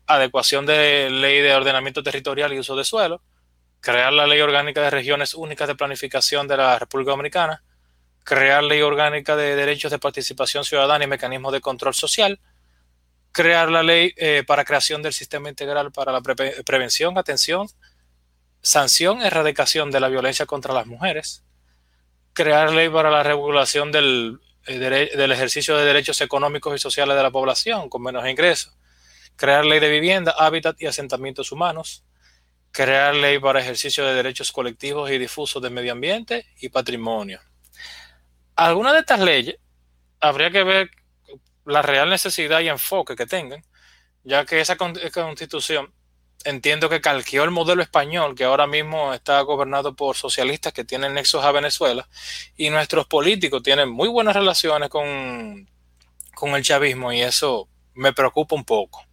adecuación 0.06 0.66
de 0.66 1.10
ley 1.10 1.40
de 1.40 1.54
ordenamiento 1.54 2.02
territorial 2.02 2.52
y 2.52 2.58
uso 2.58 2.74
de 2.74 2.84
suelo, 2.84 3.22
crear 3.80 4.12
la 4.12 4.26
ley 4.26 4.40
orgánica 4.40 4.80
de 4.82 4.90
regiones 4.90 5.34
únicas 5.34 5.68
de 5.68 5.74
planificación 5.74 6.48
de 6.48 6.56
la 6.56 6.78
República 6.78 7.10
Dominicana, 7.10 7.62
crear 8.26 8.64
ley 8.64 8.82
orgánica 8.82 9.36
de 9.36 9.54
derechos 9.54 9.92
de 9.92 10.00
participación 10.00 10.64
ciudadana 10.64 11.04
y 11.04 11.06
mecanismos 11.06 11.52
de 11.52 11.60
control 11.60 11.94
social, 11.94 12.40
crear 13.30 13.70
la 13.70 13.84
ley 13.84 14.12
eh, 14.16 14.42
para 14.44 14.64
creación 14.64 15.00
del 15.00 15.12
sistema 15.12 15.48
integral 15.48 15.92
para 15.92 16.10
la 16.10 16.20
prevención, 16.22 17.16
atención, 17.18 17.68
sanción, 18.60 19.22
erradicación 19.22 19.92
de 19.92 20.00
la 20.00 20.08
violencia 20.08 20.44
contra 20.44 20.74
las 20.74 20.88
mujeres, 20.88 21.44
crear 22.32 22.72
ley 22.72 22.88
para 22.88 23.12
la 23.12 23.22
regulación 23.22 23.92
del, 23.92 24.40
eh, 24.66 24.76
del 24.76 25.30
ejercicio 25.30 25.76
de 25.76 25.84
derechos 25.84 26.20
económicos 26.20 26.74
y 26.74 26.78
sociales 26.78 27.16
de 27.16 27.22
la 27.22 27.30
población 27.30 27.88
con 27.88 28.02
menos 28.02 28.28
ingresos, 28.28 28.76
crear 29.36 29.64
ley 29.64 29.78
de 29.78 29.88
vivienda, 29.88 30.34
hábitat 30.36 30.82
y 30.82 30.86
asentamientos 30.86 31.52
humanos, 31.52 32.02
crear 32.72 33.14
ley 33.14 33.38
para 33.38 33.60
ejercicio 33.60 34.04
de 34.04 34.14
derechos 34.14 34.50
colectivos 34.50 35.12
y 35.12 35.18
difusos 35.18 35.62
de 35.62 35.70
medio 35.70 35.92
ambiente 35.92 36.44
y 36.60 36.70
patrimonio 36.70 37.40
algunas 38.56 38.94
de 38.94 39.00
estas 39.00 39.20
leyes 39.20 39.56
habría 40.20 40.50
que 40.50 40.64
ver 40.64 40.90
la 41.64 41.82
real 41.82 42.08
necesidad 42.08 42.60
y 42.60 42.68
enfoque 42.68 43.14
que 43.14 43.26
tengan, 43.26 43.62
ya 44.24 44.44
que 44.44 44.60
esa 44.60 44.76
constitución 44.76 45.92
entiendo 46.44 46.88
que 46.88 47.00
calqueó 47.00 47.44
el 47.44 47.50
modelo 47.50 47.82
español 47.82 48.34
que 48.34 48.44
ahora 48.44 48.66
mismo 48.66 49.12
está 49.12 49.40
gobernado 49.40 49.94
por 49.94 50.16
socialistas 50.16 50.72
que 50.72 50.84
tienen 50.84 51.14
nexos 51.14 51.44
a 51.44 51.50
Venezuela 51.50 52.08
y 52.56 52.70
nuestros 52.70 53.06
políticos 53.06 53.62
tienen 53.62 53.88
muy 53.88 54.08
buenas 54.08 54.36
relaciones 54.36 54.88
con, 54.88 55.68
con 56.34 56.50
el 56.50 56.62
chavismo 56.62 57.12
y 57.12 57.22
eso 57.22 57.68
me 57.94 58.12
preocupa 58.12 58.54
un 58.54 58.64
poco. 58.64 59.04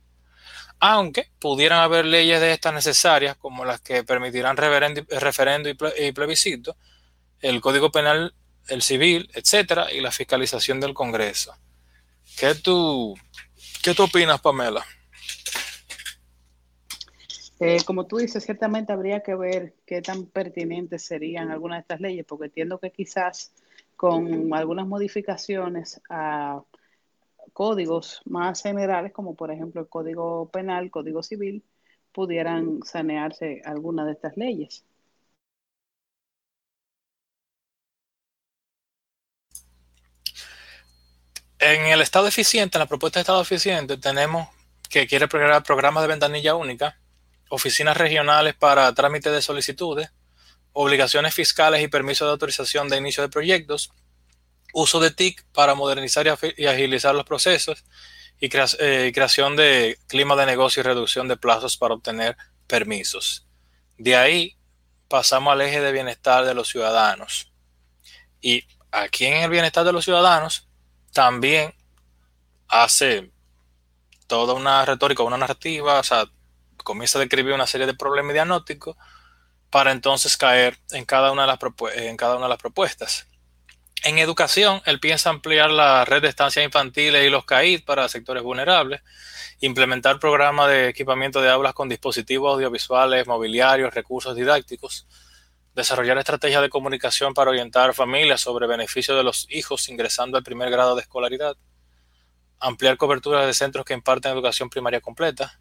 Aunque 0.80 1.30
pudieran 1.40 1.80
haber 1.80 2.06
leyes 2.06 2.42
de 2.42 2.52
estas 2.52 2.74
necesarias 2.74 3.38
como 3.38 3.66
las 3.66 3.82
que 3.82 4.04
permitirán 4.04 4.58
referendo 4.58 5.70
y 5.70 6.12
plebiscito, 6.12 6.76
el 7.40 7.62
Código 7.62 7.92
Penal 7.92 8.36
el 8.68 8.82
civil, 8.82 9.30
etcétera, 9.34 9.92
y 9.92 10.02
la 10.02 10.12
fiscalización 10.12 10.80
del 10.80 10.94
Congreso. 10.94 11.54
¿Qué 12.38 12.56
tú, 12.56 13.16
qué 13.84 13.94
tú 13.94 14.04
opinas, 14.04 14.42
Pamela? 14.42 14.84
Eh, 17.60 17.78
como 17.86 18.08
tú 18.08 18.18
dices, 18.18 18.44
ciertamente 18.44 18.92
habría 18.92 19.22
que 19.22 19.36
ver 19.36 19.74
qué 19.86 20.02
tan 20.02 20.26
pertinentes 20.26 21.06
serían 21.06 21.52
algunas 21.52 21.78
de 21.78 21.82
estas 21.82 22.02
leyes, 22.02 22.26
porque 22.28 22.46
entiendo 22.46 22.80
que 22.80 22.92
quizás 22.92 23.54
con 23.96 24.54
algunas 24.54 24.88
modificaciones 24.88 26.02
a 26.10 26.62
códigos 27.54 28.22
más 28.26 28.62
generales, 28.62 29.14
como 29.14 29.36
por 29.36 29.52
ejemplo 29.52 29.82
el 29.82 29.88
Código 29.88 30.50
Penal, 30.50 30.92
Código 30.92 31.24
Civil, 31.24 31.64
pudieran 32.12 32.80
sanearse 32.84 33.62
algunas 33.64 34.08
de 34.08 34.12
estas 34.14 34.36
leyes. 34.36 34.84
En 41.66 41.86
el 41.86 42.02
estado 42.02 42.28
eficiente, 42.28 42.78
en 42.78 42.82
la 42.82 42.88
propuesta 42.88 43.20
de 43.20 43.22
estado 43.22 43.42
eficiente, 43.42 43.96
tenemos 43.96 44.50
que 44.90 45.08
quiere 45.08 45.30
programar 45.30 45.64
programas 45.64 46.04
de 46.04 46.10
ventanilla 46.10 46.56
única, 46.56 47.00
oficinas 47.48 47.96
regionales 47.96 48.54
para 48.54 48.94
trámite 48.94 49.32
de 49.32 49.42
solicitudes, 49.42 50.12
obligaciones 50.74 51.34
fiscales 51.34 51.82
y 51.82 51.88
permisos 51.88 52.28
de 52.28 52.34
autorización 52.34 52.90
de 52.90 52.98
inicio 52.98 53.24
de 53.24 53.30
proyectos, 53.30 53.94
uso 54.74 55.00
de 55.00 55.12
TIC 55.12 55.46
para 55.54 55.74
modernizar 55.74 56.28
y 56.58 56.66
agilizar 56.66 57.16
los 57.16 57.24
procesos 57.24 57.86
y 58.42 58.50
eh, 58.80 59.12
creación 59.16 59.56
de 59.56 59.98
clima 60.08 60.36
de 60.36 60.46
negocio 60.46 60.82
y 60.82 60.84
reducción 60.84 61.30
de 61.30 61.38
plazos 61.38 61.78
para 61.78 61.94
obtener 61.94 62.36
permisos. 62.68 63.48
De 63.98 64.18
ahí 64.18 64.58
pasamos 65.08 65.54
al 65.54 65.62
eje 65.62 65.80
de 65.80 65.94
bienestar 65.94 66.44
de 66.44 66.56
los 66.56 66.68
ciudadanos. 66.68 67.54
Y 68.42 68.66
aquí 68.92 69.28
en 69.28 69.44
el 69.44 69.50
bienestar 69.50 69.86
de 69.86 69.94
los 69.94 70.04
ciudadanos 70.04 70.68
también 71.14 71.74
hace 72.68 73.32
toda 74.28 74.54
una 74.54 74.84
retórica, 74.86 75.24
una 75.24 75.38
narrativa, 75.38 76.00
o 76.00 76.04
sea, 76.04 76.26
comienza 76.84 77.18
a 77.18 77.22
describir 77.22 77.54
una 77.54 77.68
serie 77.68 77.88
de 77.88 77.94
problemas 77.94 78.34
diagnósticos 78.34 78.98
para 79.70 79.92
entonces 79.92 80.36
caer 80.38 80.78
en 80.92 81.06
cada 81.06 81.32
una 81.32 81.44
de 81.44 81.48
las, 81.48 81.60
en 81.96 82.18
cada 82.18 82.36
una 82.36 82.46
de 82.46 82.50
las 82.50 82.58
propuestas. 82.58 83.28
En 84.04 84.18
educación, 84.18 84.82
él 84.86 85.00
piensa 85.00 85.30
ampliar 85.30 85.72
la 85.72 86.04
red 86.04 86.22
de 86.22 86.28
estancias 86.28 86.66
infantiles 86.66 87.26
y 87.26 87.30
los 87.30 87.46
CAID 87.46 87.86
para 87.86 88.10
sectores 88.10 88.44
vulnerables, 88.44 89.02
implementar 89.62 90.20
programas 90.20 90.68
de 90.68 90.90
equipamiento 90.90 91.42
de 91.42 91.50
aulas 91.50 91.74
con 91.74 91.88
dispositivos 91.88 92.56
audiovisuales, 92.56 93.28
mobiliarios, 93.28 93.94
recursos 93.94 94.36
didácticos, 94.36 95.08
desarrollar 95.76 96.18
estrategias 96.18 96.62
de 96.62 96.70
comunicación 96.70 97.34
para 97.34 97.50
orientar 97.50 97.94
familias 97.94 98.42
sobre 98.42 98.68
beneficios 98.68 99.18
de 99.18 99.24
los 99.24 99.48
hijos 99.50 99.90
ingresando 99.90 100.38
al 100.38 100.44
primer 100.44 100.70
grado 100.70 100.96
de 100.96 101.02
escolaridad, 101.02 101.58
ampliar 102.60 102.98
cobertura 102.98 103.46
de 103.46 103.54
centros 103.54 103.86
que 103.86 103.94
imparten 103.94 104.32
educación 104.32 104.70
primaria 104.70 105.02
completa, 105.02 105.60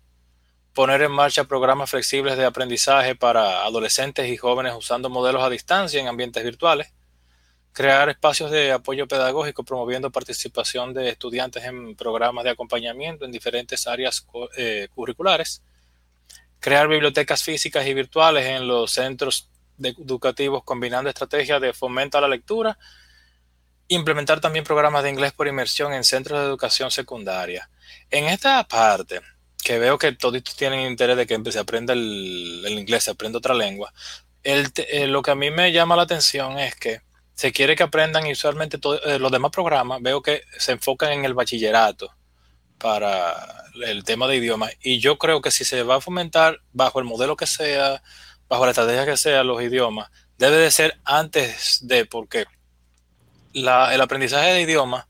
poner 0.75 1.03
en 1.03 1.13
marcha 1.13 1.45
programas 1.45 1.91
flexibles 1.91 2.37
de 2.37 2.45
aprendizaje 2.45 3.15
para 3.15 3.65
adolescentes 3.65 4.29
y 4.29 4.37
jóvenes 4.37 4.75
usando 4.77 5.11
modelos 5.11 5.43
a 5.43 5.51
distancia 5.51 6.01
en 6.01 6.09
ambientes 6.09 6.43
virtuales, 6.45 6.93
crear 7.73 8.09
espacios 8.11 8.51
de 8.51 8.73
apoyo 8.73 9.09
pedagógico 9.09 9.65
promoviendo 9.65 10.11
participación 10.11 10.93
de 10.93 11.09
estudiantes 11.09 11.65
en 11.65 11.97
programas 11.97 12.45
de 12.45 12.51
acompañamiento 12.51 13.25
en 13.25 13.33
diferentes 13.33 13.87
áreas 13.87 14.27
eh, 14.57 14.89
curriculares, 14.95 15.63
crear 16.61 16.87
bibliotecas 16.87 17.43
físicas 17.43 17.87
y 17.87 17.95
virtuales 17.95 18.47
en 18.47 18.69
los 18.69 18.93
centros 18.93 19.49
educativos 19.89 20.63
combinando 20.65 21.11
estrategias 21.11 21.61
de 21.61 21.73
fomento 21.73 22.19
a 22.19 22.21
la 22.21 22.29
lectura, 22.29 22.79
implementar 23.89 24.41
también 24.41 24.65
programas 24.65 25.03
de 25.03 25.11
inglés 25.11 25.33
por 25.33 25.49
inmersión 25.49 25.93
en 25.93 26.05
centros 26.05 26.41
de 26.41 26.47
educación 26.47 26.91
secundaria. 26.91 27.69
En 28.11 28.27
esta 28.27 28.67
parte, 28.67 29.21
que 29.63 29.79
veo 29.79 29.99
que 29.99 30.13
todos 30.13 30.43
tienen 30.57 30.91
interés 30.91 31.17
de 31.17 31.27
que 31.27 31.53
se 31.53 31.59
aprenda 31.59 31.93
el, 31.93 32.65
inglés, 32.69 33.05
se 33.05 33.11
aprenda 33.11 33.39
otra 33.39 33.55
lengua, 33.55 33.93
eh, 34.43 35.07
lo 35.07 35.23
que 35.23 35.31
a 35.31 35.35
mí 35.35 35.51
me 35.51 35.73
llama 35.73 35.97
la 35.97 36.03
atención 36.03 36.59
es 36.59 36.75
que 36.75 37.01
se 37.35 37.53
quiere 37.53 37.77
que 37.77 37.83
aprendan 37.83 38.27
y 38.27 38.33
usualmente 38.33 38.79
eh, 39.05 39.19
los 39.19 39.33
demás 39.33 39.51
programas, 39.51 40.01
veo 40.03 40.23
que 40.23 40.43
se 40.59 40.73
enfocan 40.73 41.13
en 41.13 41.25
el 41.25 41.35
bachillerato 41.35 42.15
para 42.79 43.65
el 43.85 44.05
tema 44.05 44.27
de 44.27 44.37
idioma. 44.37 44.71
Y 44.83 44.99
yo 44.99 45.17
creo 45.17 45.41
que 45.41 45.51
si 45.51 45.65
se 45.65 45.83
va 45.83 45.97
a 45.97 46.01
fomentar 46.01 46.61
bajo 46.73 46.99
el 46.99 47.05
modelo 47.05 47.37
que 47.37 47.47
sea, 47.47 48.03
bajo 48.53 48.67
la 48.67 48.73
estrategia 48.73 49.07
que 49.07 49.17
sea 49.17 49.43
los 49.45 49.63
idiomas, 49.63 50.11
debe 50.37 50.59
de 50.59 50.71
ser 50.71 51.01
antes 51.07 51.79
de, 51.87 52.05
porque 52.05 52.45
el 53.55 53.67
aprendizaje 53.67 54.53
de 54.53 54.61
idiomas 54.61 55.07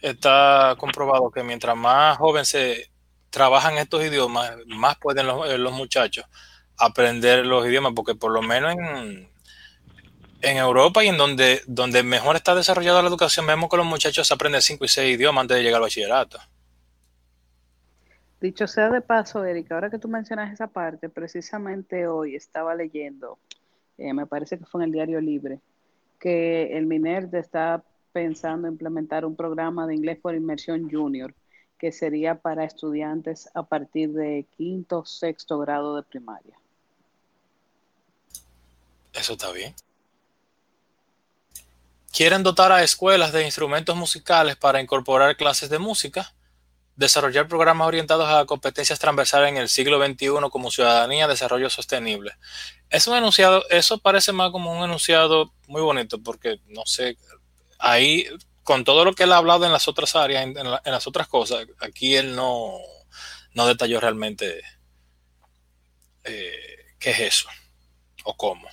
está 0.00 0.76
comprobado 0.78 1.32
que 1.32 1.42
mientras 1.42 1.76
más 1.76 2.16
joven 2.18 2.44
se 2.44 2.88
trabajan 3.28 3.76
estos 3.76 4.04
idiomas, 4.04 4.52
más 4.68 4.96
pueden 4.98 5.26
los, 5.26 5.50
eh, 5.50 5.58
los, 5.58 5.72
muchachos 5.72 6.26
aprender 6.76 7.44
los 7.44 7.66
idiomas, 7.66 7.92
porque 7.92 8.14
por 8.14 8.30
lo 8.30 8.40
menos 8.40 8.70
en, 8.74 9.28
en 10.40 10.56
Europa 10.56 11.02
y 11.02 11.08
en 11.08 11.18
donde, 11.18 11.64
donde 11.66 12.04
mejor 12.04 12.36
está 12.36 12.54
desarrollada 12.54 13.02
la 13.02 13.08
educación, 13.08 13.48
vemos 13.48 13.68
que 13.68 13.78
los 13.78 13.86
muchachos 13.86 14.30
aprenden 14.30 14.62
5 14.62 14.84
y 14.84 14.88
6 14.88 15.16
idiomas 15.16 15.42
antes 15.42 15.56
de 15.56 15.64
llegar 15.64 15.78
al 15.78 15.86
bachillerato. 15.86 16.38
Dicho 18.40 18.66
sea 18.66 18.88
de 18.88 19.02
paso, 19.02 19.44
Erika, 19.44 19.74
ahora 19.74 19.90
que 19.90 19.98
tú 19.98 20.08
mencionas 20.08 20.52
esa 20.52 20.66
parte, 20.66 21.10
precisamente 21.10 22.06
hoy 22.06 22.36
estaba 22.36 22.74
leyendo, 22.74 23.38
eh, 23.98 24.14
me 24.14 24.26
parece 24.26 24.58
que 24.58 24.64
fue 24.64 24.80
en 24.82 24.86
el 24.86 24.92
Diario 24.92 25.20
Libre, 25.20 25.60
que 26.18 26.76
el 26.76 26.86
MINERD 26.86 27.34
está 27.34 27.84
pensando 28.12 28.66
implementar 28.66 29.26
un 29.26 29.36
programa 29.36 29.86
de 29.86 29.94
inglés 29.94 30.18
por 30.22 30.34
inmersión 30.34 30.90
junior, 30.90 31.34
que 31.78 31.92
sería 31.92 32.34
para 32.34 32.64
estudiantes 32.64 33.50
a 33.54 33.62
partir 33.62 34.12
de 34.12 34.46
quinto 34.56 35.00
o 35.00 35.04
sexto 35.04 35.58
grado 35.58 35.96
de 35.96 36.02
primaria. 36.02 36.56
Eso 39.12 39.34
está 39.34 39.52
bien. 39.52 39.74
Quieren 42.10 42.42
dotar 42.42 42.72
a 42.72 42.82
escuelas 42.82 43.32
de 43.32 43.44
instrumentos 43.44 43.94
musicales 43.96 44.56
para 44.56 44.80
incorporar 44.80 45.36
clases 45.36 45.68
de 45.68 45.78
música 45.78 46.32
desarrollar 47.00 47.48
programas 47.48 47.88
orientados 47.88 48.28
a 48.28 48.44
competencias 48.44 48.98
transversales 48.98 49.48
en 49.48 49.56
el 49.56 49.70
siglo 49.70 50.04
XXI 50.04 50.50
como 50.50 50.70
ciudadanía, 50.70 51.26
desarrollo 51.26 51.70
sostenible. 51.70 52.32
Es 52.90 53.06
un 53.06 53.16
enunciado, 53.16 53.64
eso 53.70 53.96
parece 53.96 54.32
más 54.32 54.50
como 54.50 54.70
un 54.70 54.84
enunciado 54.84 55.54
muy 55.66 55.80
bonito, 55.80 56.22
porque 56.22 56.60
no 56.66 56.82
sé, 56.84 57.16
ahí, 57.78 58.26
con 58.64 58.84
todo 58.84 59.06
lo 59.06 59.14
que 59.14 59.22
él 59.22 59.32
ha 59.32 59.38
hablado 59.38 59.64
en 59.64 59.72
las 59.72 59.88
otras 59.88 60.14
áreas, 60.14 60.44
en, 60.44 60.70
las 60.84 61.06
otras 61.06 61.26
cosas, 61.26 61.66
aquí 61.80 62.16
él 62.16 62.36
no, 62.36 62.74
no 63.54 63.66
detalló 63.66 63.98
realmente 63.98 64.60
eh, 66.24 66.84
qué 66.98 67.10
es 67.12 67.20
eso 67.20 67.48
o 68.24 68.36
cómo. 68.36 68.68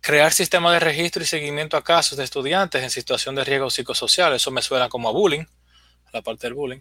Crear 0.00 0.32
sistemas 0.32 0.72
de 0.72 0.80
registro 0.80 1.22
y 1.22 1.26
seguimiento 1.26 1.76
a 1.76 1.84
casos 1.84 2.16
de 2.16 2.24
estudiantes 2.24 2.82
en 2.82 2.88
situación 2.88 3.34
de 3.34 3.44
riesgo 3.44 3.68
psicosocial, 3.68 4.32
eso 4.32 4.50
me 4.50 4.62
suena 4.62 4.88
como 4.88 5.10
a 5.10 5.12
bullying 5.12 5.44
la 6.12 6.22
parte 6.22 6.46
del 6.46 6.54
bullying. 6.54 6.80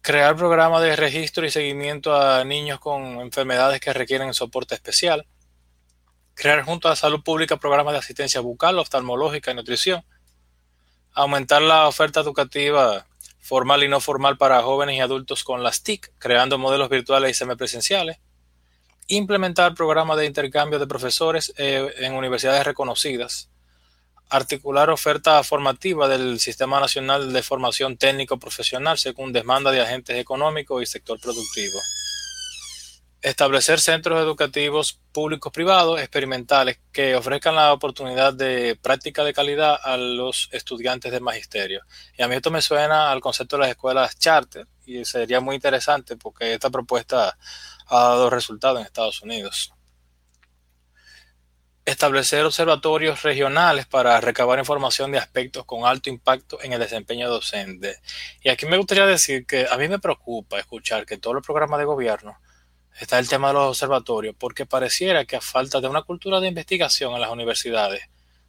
Crear 0.00 0.34
programas 0.36 0.82
de 0.82 0.96
registro 0.96 1.46
y 1.46 1.50
seguimiento 1.50 2.14
a 2.14 2.44
niños 2.44 2.80
con 2.80 3.20
enfermedades 3.20 3.80
que 3.80 3.92
requieren 3.92 4.34
soporte 4.34 4.74
especial. 4.74 5.26
Crear 6.34 6.64
junto 6.64 6.88
a 6.88 6.96
salud 6.96 7.22
pública 7.22 7.56
programas 7.58 7.92
de 7.92 8.00
asistencia 8.00 8.40
bucal, 8.40 8.78
oftalmológica 8.78 9.52
y 9.52 9.54
nutrición. 9.54 10.04
Aumentar 11.12 11.62
la 11.62 11.86
oferta 11.86 12.20
educativa 12.20 13.06
formal 13.38 13.84
y 13.84 13.88
no 13.88 14.00
formal 14.00 14.38
para 14.38 14.62
jóvenes 14.62 14.96
y 14.96 15.00
adultos 15.00 15.44
con 15.44 15.62
las 15.62 15.82
TIC, 15.82 16.12
creando 16.18 16.58
modelos 16.58 16.88
virtuales 16.88 17.30
y 17.30 17.34
semipresenciales. 17.34 18.18
Implementar 19.08 19.74
programas 19.74 20.16
de 20.16 20.26
intercambio 20.26 20.78
de 20.78 20.86
profesores 20.86 21.52
eh, 21.58 21.92
en 21.98 22.14
universidades 22.14 22.64
reconocidas 22.64 23.51
articular 24.32 24.88
oferta 24.88 25.42
formativa 25.44 26.08
del 26.08 26.40
Sistema 26.40 26.80
Nacional 26.80 27.34
de 27.34 27.42
Formación 27.42 27.98
Técnico 27.98 28.38
Profesional 28.38 28.96
según 28.96 29.30
demanda 29.30 29.70
de 29.70 29.82
agentes 29.82 30.16
económicos 30.16 30.82
y 30.82 30.86
sector 30.86 31.20
productivo. 31.20 31.78
Establecer 33.20 33.78
centros 33.78 34.18
educativos 34.22 34.98
públicos 35.12 35.52
privados 35.52 36.00
experimentales 36.00 36.80
que 36.92 37.14
ofrezcan 37.14 37.56
la 37.56 37.74
oportunidad 37.74 38.32
de 38.32 38.74
práctica 38.80 39.22
de 39.22 39.34
calidad 39.34 39.78
a 39.82 39.98
los 39.98 40.48
estudiantes 40.52 41.12
de 41.12 41.20
magisterio. 41.20 41.82
Y 42.16 42.22
a 42.22 42.28
mí 42.28 42.34
esto 42.34 42.50
me 42.50 42.62
suena 42.62 43.12
al 43.12 43.20
concepto 43.20 43.56
de 43.56 43.60
las 43.60 43.70
escuelas 43.70 44.18
charter 44.18 44.66
y 44.86 45.04
sería 45.04 45.40
muy 45.40 45.56
interesante 45.56 46.16
porque 46.16 46.54
esta 46.54 46.70
propuesta 46.70 47.36
ha 47.86 47.98
dado 47.98 48.30
resultados 48.30 48.80
en 48.80 48.86
Estados 48.86 49.20
Unidos 49.20 49.74
establecer 51.84 52.44
observatorios 52.44 53.22
regionales 53.22 53.86
para 53.86 54.20
recabar 54.20 54.58
información 54.58 55.10
de 55.10 55.18
aspectos 55.18 55.64
con 55.64 55.84
alto 55.84 56.10
impacto 56.10 56.58
en 56.62 56.72
el 56.72 56.80
desempeño 56.80 57.28
docente. 57.28 57.96
Y 58.42 58.50
aquí 58.50 58.66
me 58.66 58.76
gustaría 58.76 59.06
decir 59.06 59.46
que 59.46 59.66
a 59.68 59.76
mí 59.76 59.88
me 59.88 59.98
preocupa 59.98 60.58
escuchar 60.58 61.06
que 61.06 61.18
todos 61.18 61.34
los 61.34 61.44
programas 61.44 61.78
de 61.80 61.84
gobierno 61.84 62.38
está 63.00 63.18
el 63.18 63.28
tema 63.28 63.48
de 63.48 63.54
los 63.54 63.68
observatorios, 63.70 64.36
porque 64.38 64.66
pareciera 64.66 65.24
que 65.24 65.36
a 65.36 65.40
falta 65.40 65.80
de 65.80 65.88
una 65.88 66.02
cultura 66.02 66.40
de 66.40 66.48
investigación 66.48 67.14
en 67.14 67.20
las 67.20 67.30
universidades, 67.30 68.02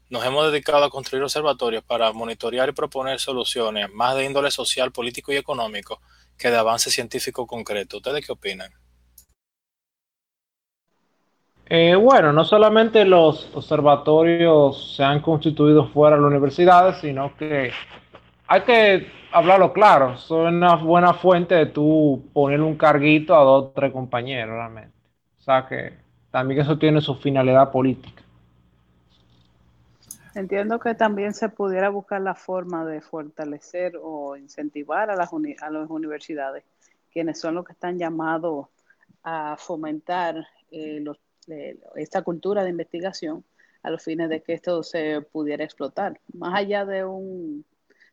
nos 0.10 0.24
hemos 0.26 0.52
dedicado 0.52 0.84
a 0.84 0.90
construir 0.92 1.24
observatorios 1.24 1.84
para 1.84 2.12
monitorear 2.14 2.70
y 2.70 2.74
proponer 2.74 3.20
soluciones 3.20 3.92
más 3.92 4.16
de 4.16 4.26
índole 4.26 4.52
social, 4.52 4.92
político 4.92 5.34
y 5.34 5.38
económico 5.38 6.02
que 6.38 6.52
de 6.52 6.58
avance 6.58 6.92
científico 6.92 7.48
concreto. 7.48 7.98
¿Ustedes 7.98 8.24
qué 8.24 8.32
opinan? 8.32 8.83
Eh, 11.66 11.96
bueno, 11.96 12.34
no 12.34 12.44
solamente 12.44 13.06
los 13.06 13.50
observatorios 13.56 14.96
se 14.96 15.04
han 15.04 15.22
constituido 15.22 15.88
fuera 15.88 16.16
de 16.18 16.22
las 16.22 16.32
universidades, 16.32 16.98
sino 16.98 17.36
que 17.38 17.72
hay 18.48 18.62
que 18.62 19.08
hablarlo 19.32 19.72
claro. 19.72 20.18
Son 20.18 20.56
una 20.56 20.76
buena 20.76 21.14
fuente 21.14 21.56
de 21.56 21.66
tú 21.68 22.30
poner 22.34 22.62
un 22.62 22.76
carguito 22.76 23.36
a 23.36 23.44
dos 23.44 23.66
o 23.66 23.70
tres 23.70 23.92
compañeros, 23.92 24.56
realmente. 24.56 24.96
O 25.40 25.42
sea 25.42 25.66
que 25.68 25.94
también 26.32 26.62
eso 26.62 26.78
tiene 26.78 27.02
su 27.02 27.16
finalidad 27.16 27.72
política. 27.72 28.24
Entiendo 30.36 30.80
que 30.80 30.96
también 30.96 31.34
se 31.34 31.50
pudiera 31.50 31.90
buscar 31.90 32.20
la 32.22 32.34
forma 32.34 32.86
de 32.86 33.02
fortalecer 33.02 33.94
o 34.02 34.36
incentivar 34.36 35.12
a 35.12 35.16
las, 35.16 35.30
a 35.32 35.70
las 35.70 35.90
universidades, 35.90 36.64
quienes 37.12 37.40
son 37.40 37.56
los 37.56 37.66
que 37.66 37.74
están 37.74 38.00
llamados 38.00 38.68
a 39.24 39.56
fomentar 39.58 40.48
eh, 40.72 41.00
los 41.02 41.20
esta 41.96 42.22
cultura 42.22 42.64
de 42.64 42.70
investigación 42.70 43.44
a 43.82 43.90
los 43.90 44.04
fines 44.04 44.30
de 44.30 44.42
que 44.42 44.54
esto 44.54 44.84
se 44.84 45.22
pudiera 45.22 45.64
explotar. 45.64 46.20
Más 46.34 46.54
allá 46.56 46.86
de 46.86 47.04
un, 47.06 47.66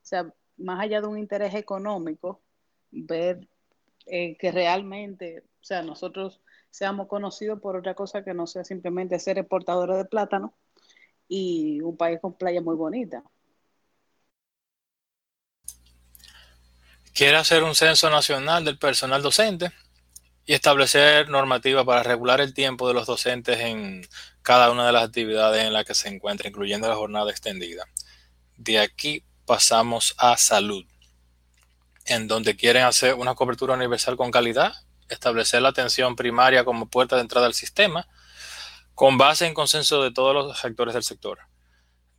sea, 0.03 0.33
más 0.57 0.81
allá 0.81 1.01
de 1.01 1.07
un 1.07 1.19
interés 1.19 1.55
económico, 1.55 2.40
ver 2.90 3.49
eh, 4.07 4.37
que 4.37 4.51
realmente, 4.51 5.45
o 5.61 5.64
sea, 5.64 5.83
nosotros 5.83 6.40
seamos 6.71 7.07
conocidos 7.09 7.61
por 7.61 7.77
otra 7.77 7.95
cosa 7.95 8.25
que 8.25 8.35
no 8.35 8.47
sea 8.47 8.64
simplemente 8.64 9.19
ser 9.19 9.38
exportadores 9.38 9.97
de 9.97 10.05
plátano 10.05 10.55
y 11.29 11.81
un 11.81 11.97
país 11.97 12.19
con 12.21 12.35
playa 12.35 12.61
muy 12.61 12.77
bonita. 12.77 13.23
Quiere 17.14 17.37
hacer 17.37 17.62
un 17.62 17.75
censo 17.75 18.09
nacional 18.11 18.64
del 18.64 18.79
personal 18.79 19.23
docente 19.23 19.73
y 20.46 20.55
establecer 20.55 21.29
normativas 21.29 21.85
para 21.85 22.03
regular 22.03 22.40
el 22.40 22.55
tiempo 22.55 22.88
de 22.88 22.94
los 22.94 23.07
docentes 23.07 23.61
en 23.61 24.07
cada 24.42 24.70
una 24.70 24.87
de 24.87 24.92
las 24.92 25.05
actividades 25.05 25.64
en 25.64 25.72
las 25.72 25.85
que 25.85 25.94
se 25.94 26.09
encuentra, 26.09 26.48
incluyendo 26.48 26.88
la 26.88 26.96
jornada 26.96 27.31
extendida. 27.31 27.85
De 28.57 28.79
aquí 28.79 29.24
pasamos 29.46 30.14
a 30.18 30.37
salud, 30.37 30.85
en 32.05 32.29
donde 32.29 32.57
quieren 32.57 32.85
hacer 32.85 33.14
una 33.14 33.35
cobertura 33.35 33.74
universal 33.74 34.16
con 34.16 34.31
calidad, 34.31 34.72
establecer 35.09 35.62
la 35.62 35.70
atención 35.70 36.16
primaria 36.16 36.64
como 36.64 36.88
puerta 36.88 37.16
de 37.16 37.22
entrada 37.22 37.46
al 37.46 37.55
sistema, 37.55 38.07
con 38.94 39.18
base 39.18 39.46
en 39.46 39.55
consenso 39.55 40.03
de 40.03 40.12
todos 40.12 40.35
los 40.35 40.64
actores 40.64 40.94
del 40.94 41.03
sector. 41.03 41.38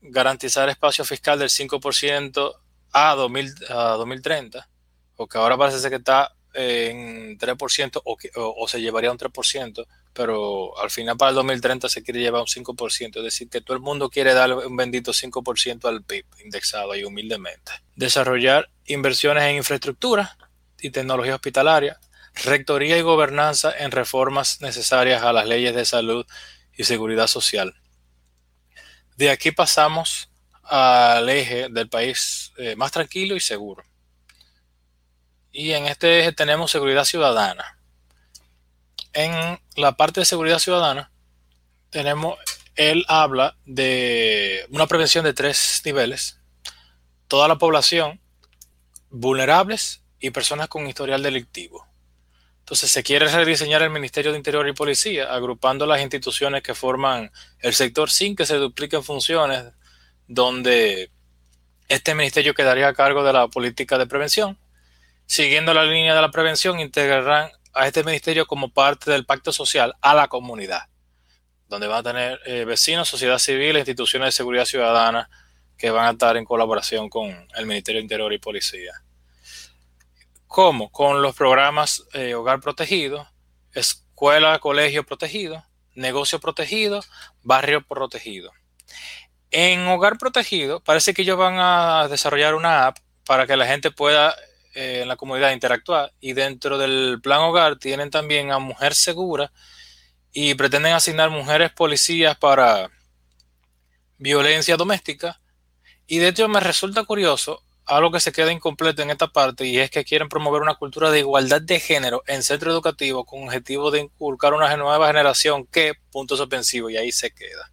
Garantizar 0.01 0.67
espacio 0.69 1.05
fiscal 1.05 1.37
del 1.37 1.49
5% 1.49 2.55
a, 2.91 3.15
2000, 3.15 3.55
a 3.69 3.83
2030, 3.97 4.67
porque 5.15 5.37
ahora 5.37 5.57
parece 5.57 5.89
que 5.89 5.97
está 5.97 6.35
en 6.53 7.37
3% 7.37 8.01
o, 8.03 8.17
o, 8.35 8.67
se 8.67 8.81
llevaría 8.81 9.11
un 9.11 9.17
3%, 9.17 9.85
pero 10.13 10.77
al 10.79 10.89
final 10.89 11.17
para 11.17 11.29
el 11.29 11.35
2030 11.35 11.89
se 11.89 12.03
quiere 12.03 12.19
llevar 12.19 12.41
un 12.41 12.47
5%, 12.47 13.17
es 13.17 13.23
decir, 13.23 13.49
que 13.49 13.61
todo 13.61 13.75
el 13.75 13.83
mundo 13.83 14.09
quiere 14.09 14.33
dar 14.33 14.53
un 14.53 14.75
bendito 14.75 15.11
5% 15.11 15.87
al 15.87 16.03
PIB 16.03 16.25
indexado 16.43 16.91
ahí 16.91 17.03
humildemente. 17.03 17.71
Desarrollar 17.95 18.69
inversiones 18.85 19.43
en 19.43 19.55
infraestructura 19.57 20.37
y 20.81 20.89
tecnología 20.89 21.35
hospitalaria, 21.35 21.99
rectoría 22.43 22.97
y 22.97 23.01
gobernanza 23.01 23.73
en 23.77 23.91
reformas 23.91 24.61
necesarias 24.61 25.23
a 25.23 25.33
las 25.33 25.47
leyes 25.47 25.75
de 25.75 25.85
salud 25.85 26.25
y 26.75 26.83
seguridad 26.83 27.27
social. 27.27 27.75
De 29.15 29.29
aquí 29.29 29.51
pasamos 29.51 30.29
al 30.63 31.29
eje 31.29 31.69
del 31.69 31.89
país 31.89 32.53
eh, 32.57 32.75
más 32.75 32.91
tranquilo 32.91 33.35
y 33.35 33.39
seguro 33.39 33.83
y 35.51 35.71
en 35.71 35.85
este 35.85 36.19
eje 36.19 36.31
tenemos 36.31 36.71
seguridad 36.71 37.05
ciudadana. 37.05 37.77
En 39.13 39.59
la 39.75 39.97
parte 39.97 40.21
de 40.21 40.25
seguridad 40.25 40.59
ciudadana 40.59 41.11
tenemos, 41.89 42.37
él 42.75 43.05
habla 43.07 43.57
de 43.65 44.65
una 44.69 44.87
prevención 44.87 45.25
de 45.25 45.33
tres 45.33 45.81
niveles. 45.83 46.39
Toda 47.27 47.47
la 47.47 47.57
población, 47.57 48.21
vulnerables 49.09 50.01
y 50.19 50.31
personas 50.31 50.69
con 50.69 50.87
historial 50.87 51.21
delictivo. 51.21 51.87
Entonces 52.59 52.91
se 52.91 53.03
quiere 53.03 53.27
rediseñar 53.27 53.81
el 53.81 53.89
Ministerio 53.89 54.31
de 54.31 54.37
Interior 54.37 54.65
y 54.67 54.73
Policía, 54.73 55.33
agrupando 55.33 55.85
las 55.85 56.01
instituciones 56.01 56.63
que 56.63 56.73
forman 56.73 57.31
el 57.59 57.73
sector 57.73 58.09
sin 58.09 58.35
que 58.35 58.45
se 58.45 58.55
dupliquen 58.55 59.03
funciones, 59.03 59.65
donde 60.27 61.11
este 61.89 62.15
ministerio 62.15 62.53
quedaría 62.53 62.87
a 62.87 62.93
cargo 62.93 63.23
de 63.23 63.33
la 63.33 63.49
política 63.49 63.97
de 63.97 64.07
prevención, 64.07 64.57
siguiendo 65.31 65.73
la 65.73 65.85
línea 65.85 66.13
de 66.13 66.19
la 66.19 66.29
prevención, 66.29 66.81
integrarán 66.81 67.51
a 67.73 67.87
este 67.87 68.03
ministerio 68.03 68.45
como 68.45 68.67
parte 68.67 69.11
del 69.11 69.25
pacto 69.25 69.53
social 69.53 69.95
a 70.01 70.13
la 70.13 70.27
comunidad, 70.27 70.89
donde 71.69 71.87
van 71.87 71.99
a 71.99 72.03
tener 72.03 72.39
eh, 72.45 72.65
vecinos, 72.65 73.07
sociedad 73.07 73.39
civil, 73.39 73.77
instituciones 73.77 74.27
de 74.27 74.31
seguridad 74.33 74.65
ciudadana 74.65 75.29
que 75.77 75.89
van 75.89 76.05
a 76.07 76.11
estar 76.11 76.35
en 76.35 76.43
colaboración 76.43 77.07
con 77.07 77.47
el 77.55 77.65
Ministerio 77.65 78.01
Interior 78.01 78.33
y 78.33 78.39
Policía. 78.39 78.91
¿Cómo? 80.47 80.91
Con 80.91 81.21
los 81.21 81.33
programas 81.33 82.03
eh, 82.11 82.33
Hogar 82.33 82.59
Protegido, 82.59 83.25
Escuela, 83.73 84.59
Colegio 84.59 85.05
Protegido, 85.05 85.63
Negocio 85.95 86.41
Protegido, 86.41 87.05
Barrio 87.41 87.87
Protegido. 87.87 88.51
En 89.49 89.87
Hogar 89.87 90.17
Protegido 90.17 90.81
parece 90.81 91.13
que 91.13 91.21
ellos 91.21 91.37
van 91.37 91.55
a 91.57 92.09
desarrollar 92.09 92.53
una 92.53 92.87
app 92.87 92.97
para 93.25 93.47
que 93.47 93.55
la 93.55 93.65
gente 93.65 93.91
pueda 93.91 94.35
eh, 94.73 95.01
en 95.01 95.07
la 95.07 95.15
comunidad 95.15 95.51
interactuar 95.51 96.13
y 96.19 96.33
dentro 96.33 96.77
del 96.77 97.19
plan 97.21 97.41
hogar 97.41 97.77
tienen 97.77 98.09
también 98.09 98.51
a 98.51 98.59
Mujer 98.59 98.95
Segura 98.95 99.51
y 100.31 100.55
pretenden 100.55 100.93
asignar 100.93 101.29
mujeres 101.29 101.71
policías 101.71 102.37
para 102.37 102.89
violencia 104.17 104.77
doméstica 104.77 105.41
y 106.07 106.19
de 106.19 106.29
hecho 106.29 106.47
me 106.47 106.59
resulta 106.59 107.03
curioso 107.03 107.63
algo 107.85 108.11
que 108.11 108.19
se 108.19 108.31
queda 108.31 108.51
incompleto 108.51 109.01
en 109.01 109.09
esta 109.09 109.27
parte 109.27 109.65
y 109.65 109.77
es 109.77 109.89
que 109.89 110.05
quieren 110.05 110.29
promover 110.29 110.61
una 110.61 110.75
cultura 110.75 111.11
de 111.11 111.19
igualdad 111.19 111.61
de 111.61 111.79
género 111.79 112.23
en 112.27 112.43
centro 112.43 112.71
educativo 112.71 113.25
con 113.25 113.43
objetivo 113.43 113.91
de 113.91 114.01
inculcar 114.01 114.53
una 114.53 114.75
nueva 114.77 115.07
generación 115.07 115.65
que, 115.67 115.93
puntos 116.11 116.39
suspensivos, 116.39 116.91
y 116.91 116.97
ahí 116.97 117.11
se 117.11 117.31
queda. 117.31 117.71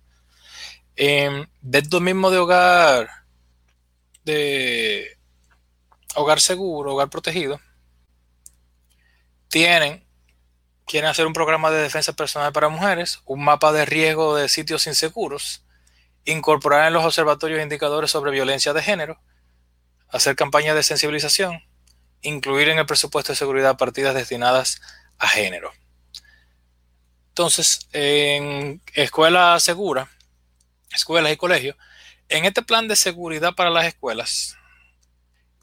Eh, 0.96 1.46
de 1.60 2.00
mismo 2.00 2.30
de 2.30 2.38
hogar, 2.38 3.08
de 4.24 5.17
hogar 6.18 6.40
seguro, 6.40 6.92
hogar 6.92 7.10
protegido, 7.10 7.60
tienen, 9.48 10.06
quieren 10.86 11.10
hacer 11.10 11.26
un 11.26 11.32
programa 11.32 11.70
de 11.70 11.82
defensa 11.82 12.12
personal 12.12 12.52
para 12.52 12.68
mujeres, 12.68 13.20
un 13.24 13.42
mapa 13.42 13.72
de 13.72 13.84
riesgo 13.84 14.36
de 14.36 14.48
sitios 14.48 14.86
inseguros, 14.86 15.64
incorporar 16.24 16.86
en 16.86 16.92
los 16.92 17.04
observatorios 17.04 17.62
indicadores 17.62 18.10
sobre 18.10 18.30
violencia 18.30 18.72
de 18.72 18.82
género, 18.82 19.20
hacer 20.08 20.36
campañas 20.36 20.74
de 20.74 20.82
sensibilización, 20.82 21.62
incluir 22.20 22.68
en 22.68 22.78
el 22.78 22.86
presupuesto 22.86 23.32
de 23.32 23.36
seguridad 23.36 23.76
partidas 23.76 24.14
destinadas 24.14 24.80
a 25.18 25.28
género. 25.28 25.72
Entonces, 27.28 27.88
en 27.92 28.82
escuela 28.94 29.58
segura, 29.60 30.10
escuelas 30.92 31.32
y 31.32 31.36
colegios, 31.36 31.76
en 32.28 32.44
este 32.44 32.62
plan 32.62 32.88
de 32.88 32.96
seguridad 32.96 33.54
para 33.54 33.70
las 33.70 33.86
escuelas, 33.86 34.58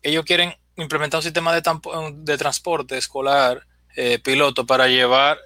ellos 0.05 0.23
quieren 0.23 0.55
implementar 0.75 1.19
un 1.19 1.23
sistema 1.23 1.53
de, 1.53 2.37
transporte 2.37 2.97
escolar 2.97 3.65
eh, 3.95 4.19
piloto 4.19 4.65
para 4.65 4.87
llevar 4.87 5.39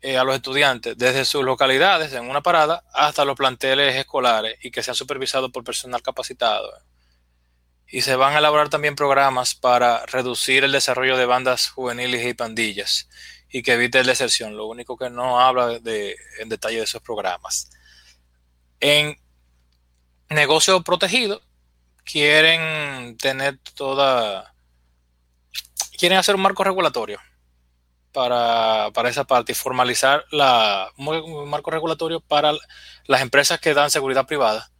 eh, 0.00 0.16
a 0.16 0.24
los 0.24 0.34
estudiantes 0.34 0.96
desde 0.96 1.24
sus 1.24 1.44
localidades 1.44 2.12
en 2.14 2.30
una 2.30 2.42
parada 2.42 2.84
hasta 2.94 3.24
los 3.24 3.36
planteles 3.36 3.94
escolares 3.96 4.56
y 4.62 4.70
que 4.70 4.82
sean 4.82 4.94
supervisados 4.94 5.50
por 5.50 5.62
personal 5.62 6.00
capacitado 6.00 6.72
y 7.88 8.00
se 8.00 8.16
van 8.16 8.34
a 8.34 8.38
elaborar 8.38 8.68
también 8.68 8.96
programas 8.96 9.54
para 9.54 10.06
reducir 10.06 10.64
el 10.64 10.72
desarrollo 10.72 11.16
de 11.16 11.26
bandas 11.26 11.68
juveniles 11.68 12.26
y 12.26 12.34
pandillas 12.34 13.08
y 13.50 13.62
que 13.62 13.74
evite 13.74 14.02
la 14.02 14.10
deserción. 14.10 14.56
Lo 14.56 14.66
único 14.66 14.96
que 14.96 15.10
no 15.10 15.38
habla 15.40 15.78
de, 15.78 16.16
en 16.40 16.48
detalle 16.48 16.78
de 16.78 16.84
esos 16.84 17.02
programas. 17.02 17.70
En 18.80 19.16
negocio 20.30 20.82
protegido, 20.82 21.42
quieren 22.06 23.18
tener 23.18 23.58
toda. 23.74 24.54
Quieren 25.98 26.18
hacer 26.18 26.34
un 26.36 26.42
marco 26.42 26.64
regulatorio 26.64 27.18
para, 28.12 28.90
para 28.94 29.10
esa 29.10 29.24
parte 29.24 29.52
y 29.52 29.54
formalizar 29.54 30.24
la, 30.30 30.90
un 30.96 31.48
marco 31.48 31.70
regulatorio 31.70 32.20
para 32.20 32.52
las 33.06 33.20
empresas 33.20 33.60
que 33.60 33.74
dan 33.74 33.90
seguridad 33.90 34.26
privada 34.26 34.70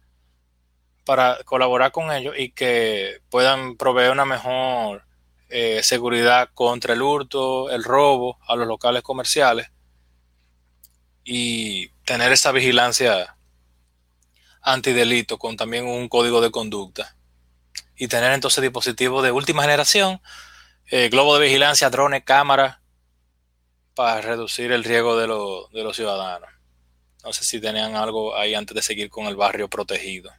para 1.05 1.43
colaborar 1.43 1.91
con 1.91 2.11
ellos 2.11 2.35
y 2.37 2.51
que 2.51 3.21
puedan 3.29 3.77
proveer 3.77 4.11
una 4.11 4.25
mejor 4.25 5.05
eh, 5.49 5.81
seguridad 5.81 6.49
contra 6.53 6.93
el 6.93 7.01
hurto, 7.01 7.69
el 7.69 7.83
robo 7.83 8.37
a 8.47 8.55
los 8.55 8.67
locales 8.67 9.03
comerciales 9.03 9.71
y 11.23 11.89
tener 12.05 12.31
esa 12.31 12.51
vigilancia 12.51 13.37
antidelito 14.61 15.37
con 15.37 15.57
también 15.57 15.87
un 15.87 16.09
código 16.09 16.41
de 16.41 16.51
conducta 16.51 17.16
y 17.97 18.07
tener 18.07 18.31
entonces 18.33 18.61
dispositivos 18.61 19.23
de 19.23 19.31
última 19.31 19.63
generación, 19.63 20.21
eh, 20.89 21.09
globo 21.09 21.37
de 21.37 21.45
vigilancia, 21.45 21.89
drones, 21.89 22.23
cámaras 22.23 22.77
para 23.95 24.21
reducir 24.21 24.71
el 24.71 24.83
riesgo 24.83 25.17
de, 25.17 25.27
de 25.77 25.83
los 25.83 25.95
ciudadanos. 25.95 26.49
No 27.23 27.33
sé 27.33 27.43
si 27.43 27.59
tenían 27.59 27.95
algo 27.95 28.35
ahí 28.35 28.53
antes 28.53 28.75
de 28.75 28.81
seguir 28.81 29.09
con 29.09 29.25
el 29.25 29.35
barrio 29.35 29.67
protegido. 29.67 30.31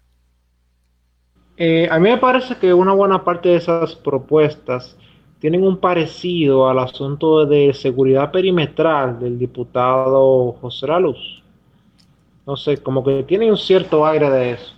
Eh, 1.56 1.88
a 1.90 1.98
mí 1.98 2.08
me 2.08 2.18
parece 2.18 2.56
que 2.56 2.72
una 2.72 2.92
buena 2.92 3.24
parte 3.24 3.48
de 3.48 3.56
esas 3.56 3.96
propuestas 3.96 4.96
tienen 5.40 5.64
un 5.64 5.78
parecido 5.78 6.68
al 6.68 6.78
asunto 6.78 7.44
de 7.46 7.74
seguridad 7.74 8.30
perimetral 8.30 9.18
del 9.18 9.38
diputado 9.38 10.52
José 10.60 10.86
Luz. 11.00 11.42
No 12.46 12.56
sé, 12.56 12.78
como 12.78 13.04
que 13.04 13.24
tiene 13.24 13.50
un 13.50 13.58
cierto 13.58 14.06
aire 14.06 14.30
de 14.30 14.52
eso. 14.52 14.77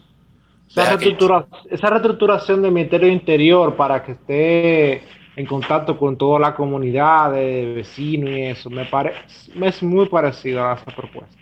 Esa, 0.70 1.90
reestructuración 1.90 2.62
del 2.62 2.70
Ministerio 2.70 3.08
Interior 3.08 3.76
para 3.76 4.04
que 4.04 4.12
esté 4.12 5.04
en 5.34 5.46
contacto 5.46 5.98
con 5.98 6.16
toda 6.16 6.38
la 6.38 6.54
comunidad 6.54 7.32
de 7.32 7.72
vecinos 7.74 8.30
y 8.30 8.42
eso, 8.42 8.70
me 8.70 8.84
parece 8.84 9.18
es 9.60 9.82
muy 9.82 10.08
parecido 10.08 10.64
a 10.64 10.74
esa 10.74 10.84
propuesta. 10.84 11.34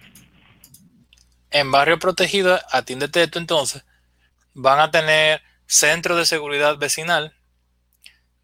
En 1.50 1.70
barrio 1.70 1.98
protegido, 1.98 2.58
atiéndete 2.70 3.22
esto 3.22 3.38
entonces, 3.38 3.84
van 4.54 4.80
a 4.80 4.90
tener 4.90 5.42
centros 5.66 6.16
de 6.16 6.24
seguridad 6.24 6.78
vecinal, 6.78 7.34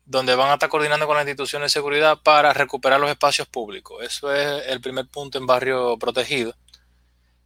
donde 0.05 0.35
van 0.35 0.51
a 0.51 0.55
estar 0.55 0.68
coordinando 0.68 1.07
con 1.07 1.16
las 1.16 1.25
instituciones 1.25 1.73
de 1.73 1.81
seguridad 1.81 2.18
para 2.23 2.53
recuperar 2.53 3.01
los 3.01 3.11
espacios 3.11 3.49
públicos. 3.49 4.03
Eso 4.03 4.35
es 4.35 4.66
el 4.68 4.81
primer 4.81 5.07
punto 5.07 5.38
en 5.38 5.47
barrio 5.47 5.99
protegido. 5.99 6.55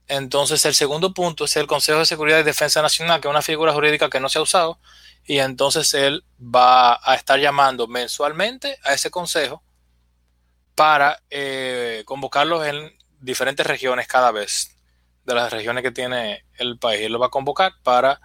Entonces, 0.09 0.64
el 0.64 0.75
segundo 0.75 1.12
punto 1.12 1.44
es 1.44 1.57
el 1.57 1.66
Consejo 1.66 1.99
de 1.99 2.07
Seguridad 2.07 2.40
y 2.40 2.42
Defensa 2.42 2.81
Nacional, 2.81 3.21
que 3.21 3.29
es 3.29 3.31
una 3.31 3.42
figura 3.42 3.75
jurídica 3.75 4.09
que 4.09 4.21
no 4.21 4.31
se 4.31 4.38
ha 4.38 4.42
usado, 4.42 4.79
y 5.25 5.38
entonces 5.38 5.92
él 5.92 6.25
va 6.40 6.99
a 7.03 7.14
estar 7.14 7.38
llamando 7.38 7.87
mensualmente 7.87 8.79
a 8.83 8.94
ese 8.94 9.11
consejo 9.11 9.62
para 10.75 11.21
eh, 11.29 12.03
convocarlos 12.07 12.66
en 12.66 12.97
diferentes 13.21 13.66
regiones 13.66 14.07
cada 14.07 14.31
vez, 14.31 14.75
de 15.27 15.35
las 15.35 15.53
regiones 15.53 15.83
que 15.83 15.90
tiene 15.90 16.47
el 16.57 16.79
país. 16.79 17.03
Él 17.03 17.12
lo 17.12 17.18
va 17.18 17.27
a 17.27 17.31
convocar 17.31 17.73
para 17.83 18.18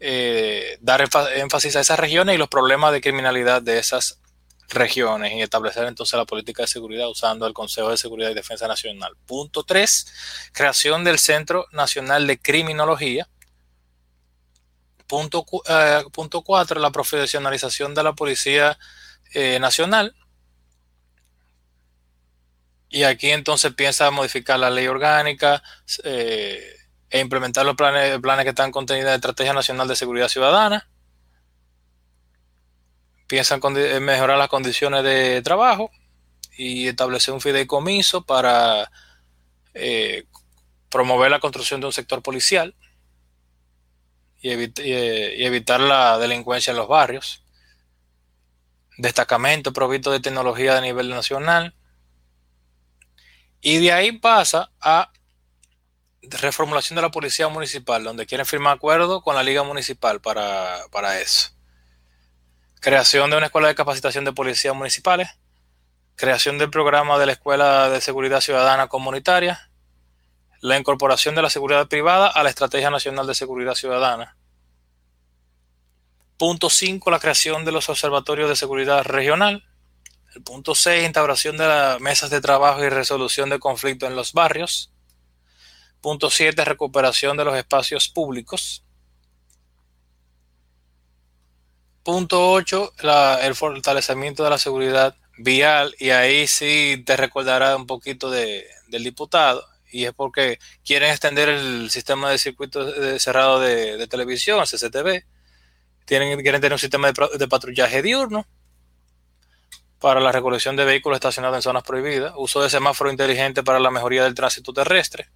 eh, 0.00 0.78
dar 0.80 1.06
énfasis 1.34 1.76
a 1.76 1.80
esas 1.80 1.98
regiones 1.98 2.34
y 2.34 2.38
los 2.38 2.48
problemas 2.48 2.92
de 2.92 3.02
criminalidad 3.02 3.60
de 3.60 3.78
esas 3.78 4.20
regiones 4.68 5.32
y 5.32 5.42
establecer 5.42 5.84
entonces 5.86 6.16
la 6.18 6.24
política 6.24 6.62
de 6.62 6.68
seguridad 6.68 7.08
usando 7.08 7.46
el 7.46 7.54
Consejo 7.54 7.90
de 7.90 7.96
Seguridad 7.96 8.30
y 8.30 8.34
Defensa 8.34 8.66
Nacional. 8.66 9.16
Punto 9.26 9.62
3, 9.62 10.50
creación 10.52 11.04
del 11.04 11.18
Centro 11.18 11.66
Nacional 11.72 12.26
de 12.26 12.38
Criminología. 12.38 13.28
Punto, 15.06 15.44
4, 15.44 15.68
eh, 15.68 16.82
la 16.82 16.90
profesionalización 16.90 17.94
de 17.94 18.02
la 18.02 18.12
Policía 18.14 18.76
eh, 19.34 19.58
Nacional. 19.60 20.14
Y 22.88 23.04
aquí 23.04 23.30
entonces 23.30 23.72
piensa 23.74 24.10
modificar 24.10 24.58
la 24.58 24.70
ley 24.70 24.86
orgánica, 24.86 25.62
eh, 26.04 26.76
e 27.10 27.20
implementar 27.20 27.64
los 27.64 27.76
planes, 27.76 28.18
planes 28.20 28.44
que 28.44 28.50
están 28.50 28.72
contenidos 28.72 29.06
en 29.06 29.10
la 29.10 29.16
Estrategia 29.16 29.52
Nacional 29.52 29.86
de 29.86 29.96
Seguridad 29.96 30.28
Ciudadana. 30.28 30.88
Piensan 33.26 33.60
mejorar 34.00 34.38
las 34.38 34.48
condiciones 34.48 35.02
de 35.02 35.42
trabajo 35.42 35.90
y 36.56 36.88
establecer 36.88 37.34
un 37.34 37.40
fideicomiso 37.40 38.24
para 38.24 38.90
eh, 39.74 40.24
promover 40.88 41.30
la 41.30 41.40
construcción 41.40 41.80
de 41.80 41.86
un 41.86 41.92
sector 41.92 42.22
policial 42.22 42.74
y, 44.40 44.50
y, 44.52 45.44
evitar 45.44 45.80
la 45.80 46.18
delincuencia 46.18 46.70
en 46.70 46.76
los 46.76 46.88
barrios. 46.88 47.42
Destacamento 48.96 49.72
provisto 49.72 50.10
de 50.10 50.20
tecnología 50.20 50.78
a 50.78 50.80
nivel 50.80 51.10
nacional. 51.10 51.74
Y 53.60 53.78
de 53.78 53.92
ahí 53.92 54.12
pasa 54.12 54.70
a 54.80 55.10
reformulación 56.22 56.96
de 56.96 57.02
la 57.02 57.10
policía 57.10 57.48
municipal, 57.48 58.04
donde 58.04 58.26
quieren 58.26 58.46
firmar 58.46 58.76
acuerdo 58.76 59.22
con 59.22 59.34
la 59.34 59.42
liga 59.42 59.62
municipal 59.62 60.20
para, 60.20 60.78
para 60.90 61.20
eso. 61.20 61.55
Creación 62.80 63.30
de 63.30 63.36
una 63.36 63.46
escuela 63.46 63.68
de 63.68 63.74
capacitación 63.74 64.24
de 64.24 64.32
policías 64.32 64.74
municipales. 64.74 65.28
Creación 66.14 66.58
del 66.58 66.70
programa 66.70 67.18
de 67.18 67.26
la 67.26 67.32
Escuela 67.32 67.88
de 67.88 68.00
Seguridad 68.00 68.40
Ciudadana 68.40 68.88
Comunitaria. 68.88 69.70
La 70.60 70.78
incorporación 70.78 71.34
de 71.34 71.42
la 71.42 71.50
seguridad 71.50 71.88
privada 71.88 72.28
a 72.28 72.42
la 72.42 72.50
Estrategia 72.50 72.90
Nacional 72.90 73.26
de 73.26 73.34
Seguridad 73.34 73.74
Ciudadana. 73.74 74.36
Punto 76.38 76.70
5, 76.70 77.10
la 77.10 77.18
creación 77.18 77.64
de 77.64 77.72
los 77.72 77.88
observatorios 77.88 78.48
de 78.48 78.56
seguridad 78.56 79.04
regional. 79.04 79.64
El 80.34 80.42
punto 80.42 80.74
6, 80.74 81.04
instauración 81.04 81.56
de 81.56 81.66
las 81.66 82.00
mesas 82.00 82.30
de 82.30 82.42
trabajo 82.42 82.84
y 82.84 82.90
resolución 82.90 83.48
de 83.48 83.58
conflictos 83.58 84.08
en 84.08 84.16
los 84.16 84.32
barrios. 84.32 84.92
Punto 86.02 86.30
7, 86.30 86.64
recuperación 86.64 87.36
de 87.36 87.44
los 87.46 87.56
espacios 87.56 88.08
públicos. 88.08 88.85
Punto 92.06 92.52
8, 92.52 92.92
el 93.42 93.56
fortalecimiento 93.56 94.44
de 94.44 94.50
la 94.50 94.58
seguridad 94.58 95.16
vial. 95.38 95.92
Y 95.98 96.10
ahí 96.10 96.46
sí 96.46 97.02
te 97.04 97.16
recordará 97.16 97.74
un 97.74 97.84
poquito 97.84 98.30
de, 98.30 98.64
del 98.86 99.02
diputado. 99.02 99.66
Y 99.90 100.04
es 100.04 100.12
porque 100.12 100.60
quieren 100.84 101.10
extender 101.10 101.48
el 101.48 101.90
sistema 101.90 102.30
de 102.30 102.38
circuito 102.38 103.18
cerrado 103.18 103.58
de, 103.58 104.06
televisión, 104.06 104.60
el 104.60 104.68
CCTV. 104.68 105.24
Tienen, 106.04 106.40
quieren 106.42 106.60
tener 106.60 106.74
un 106.74 106.78
sistema 106.78 107.10
de, 107.10 107.28
de 107.38 107.48
patrullaje 107.48 108.02
diurno 108.02 108.46
para 109.98 110.20
la 110.20 110.30
recolección 110.30 110.76
de 110.76 110.84
vehículos 110.84 111.16
estacionados 111.16 111.56
en 111.56 111.62
zonas 111.62 111.82
prohibidas, 111.82 112.34
uso 112.36 112.62
de 112.62 112.70
semáforo 112.70 113.10
inteligente 113.10 113.64
para 113.64 113.80
la 113.80 113.90
mejoría 113.90 114.22
del 114.22 114.34
tránsito 114.36 114.72
terrestre, 114.72 115.28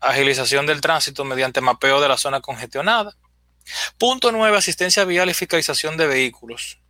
agilización 0.00 0.66
del 0.66 0.80
tránsito 0.80 1.24
mediante 1.24 1.60
mapeo 1.60 2.00
de 2.00 2.08
la 2.08 2.16
zona 2.16 2.40
congestionada, 2.40 3.14
Punto 3.98 4.32
9, 4.32 4.56
asistencia 4.56 5.04
vial 5.04 5.30
y 5.30 5.34
fiscalización 5.34 5.96
de 5.96 6.06
vehículos. 6.06 6.80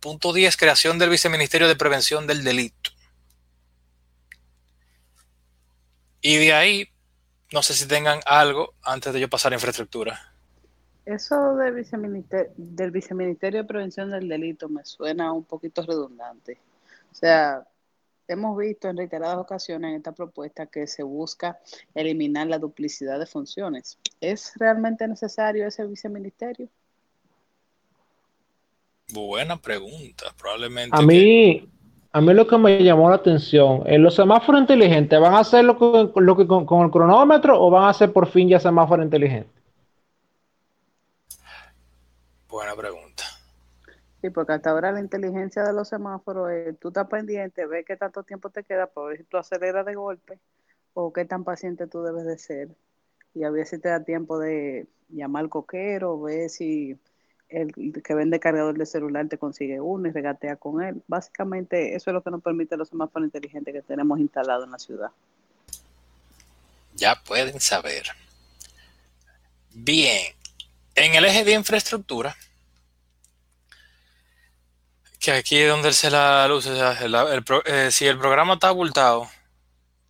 Punto 0.00 0.32
10, 0.32 0.56
creación 0.56 0.98
del 0.98 1.10
Viceministerio 1.10 1.66
de 1.66 1.76
Prevención 1.76 2.26
del 2.26 2.44
Delito. 2.44 2.90
Y 6.20 6.36
de 6.36 6.52
ahí, 6.52 6.88
no 7.52 7.62
sé 7.62 7.74
si 7.74 7.86
tengan 7.86 8.20
algo 8.26 8.74
antes 8.82 9.12
de 9.12 9.20
yo 9.20 9.28
pasar 9.28 9.52
a 9.52 9.56
infraestructura. 9.56 10.34
Eso 11.04 11.56
del 11.56 11.74
viceministerio, 11.74 12.52
de 12.58 13.64
Prevención 13.64 14.10
del 14.10 14.28
Delito 14.28 14.68
me 14.68 14.84
suena 14.84 15.32
un 15.32 15.44
poquito 15.44 15.82
redundante. 15.82 16.60
O 17.10 17.14
sea, 17.14 17.66
hemos 18.28 18.56
visto 18.56 18.88
en 18.88 18.96
reiteradas 18.96 19.38
ocasiones 19.38 19.90
en 19.90 19.96
esta 19.96 20.12
propuesta 20.12 20.66
que 20.66 20.86
se 20.86 21.02
busca 21.02 21.58
eliminar 21.94 22.46
la 22.46 22.58
duplicidad 22.58 23.18
de 23.18 23.26
funciones. 23.26 23.98
¿Es 24.20 24.52
realmente 24.56 25.08
necesario 25.08 25.66
ese 25.66 25.86
viceministerio? 25.86 26.68
Buena 29.12 29.56
pregunta, 29.56 30.26
probablemente. 30.38 30.94
A 30.94 31.00
mí, 31.00 31.66
a 32.12 32.20
mí 32.20 32.34
lo 32.34 32.46
que 32.46 32.58
me 32.58 32.84
llamó 32.84 33.08
la 33.08 33.16
atención, 33.16 33.82
¿en 33.86 34.02
los 34.02 34.14
semáforos 34.14 34.60
inteligentes 34.60 35.18
van 35.18 35.34
a 35.34 35.40
hacerlo 35.40 35.78
con, 35.78 36.12
lo 36.26 36.36
que, 36.36 36.46
con, 36.46 36.84
el 36.84 36.90
cronómetro 36.90 37.58
o 37.58 37.70
van 37.70 37.84
a 37.84 37.88
hacer 37.90 38.12
por 38.12 38.28
fin 38.28 38.48
ya 38.48 38.60
semáforo 38.60 39.02
inteligente? 39.02 39.50
Buena 42.48 42.74
pregunta. 42.76 42.97
Sí, 44.20 44.30
porque 44.30 44.52
hasta 44.52 44.70
ahora 44.70 44.90
la 44.90 45.00
inteligencia 45.00 45.62
de 45.62 45.72
los 45.72 45.88
semáforos, 45.88 46.50
es, 46.50 46.78
tú 46.78 46.88
estás 46.88 47.06
pendiente, 47.06 47.66
ves 47.66 47.84
qué 47.86 47.96
tanto 47.96 48.24
tiempo 48.24 48.50
te 48.50 48.64
queda 48.64 48.86
para 48.88 49.08
ver 49.08 49.18
si 49.18 49.24
tú 49.24 49.36
aceleras 49.36 49.86
de 49.86 49.94
golpe 49.94 50.40
o 50.94 51.12
qué 51.12 51.24
tan 51.24 51.44
paciente 51.44 51.86
tú 51.86 52.02
debes 52.02 52.24
de 52.24 52.38
ser. 52.38 52.68
Y 53.34 53.44
a 53.44 53.50
ver 53.50 53.66
si 53.66 53.78
te 53.78 53.88
da 53.88 54.04
tiempo 54.04 54.38
de 54.38 54.88
llamar 55.08 55.44
al 55.44 55.50
coquero, 55.50 56.20
ver 56.20 56.50
si 56.50 56.98
el 57.48 57.72
que 58.02 58.14
vende 58.14 58.40
cargador 58.40 58.76
de 58.76 58.86
celular 58.86 59.28
te 59.28 59.38
consigue 59.38 59.80
uno 59.80 60.08
y 60.08 60.12
regatea 60.12 60.56
con 60.56 60.82
él. 60.82 61.02
Básicamente 61.06 61.94
eso 61.94 62.10
es 62.10 62.14
lo 62.14 62.22
que 62.22 62.30
nos 62.30 62.42
permite 62.42 62.76
los 62.76 62.88
semáforos 62.88 63.26
inteligentes 63.26 63.72
que 63.72 63.82
tenemos 63.82 64.18
instalados 64.18 64.64
en 64.64 64.72
la 64.72 64.78
ciudad. 64.78 65.10
Ya 66.94 67.14
pueden 67.24 67.60
saber. 67.60 68.02
Bien, 69.72 70.34
en 70.96 71.14
el 71.14 71.24
eje 71.24 71.44
de 71.44 71.52
infraestructura, 71.52 72.34
que 75.18 75.32
aquí 75.32 75.58
es 75.58 75.68
donde 75.68 75.92
se 75.92 76.10
la 76.10 76.46
luz, 76.48 76.66
eh, 76.66 77.90
si 77.90 78.06
el 78.06 78.18
programa 78.18 78.54
está 78.54 78.68
abultado, 78.68 79.28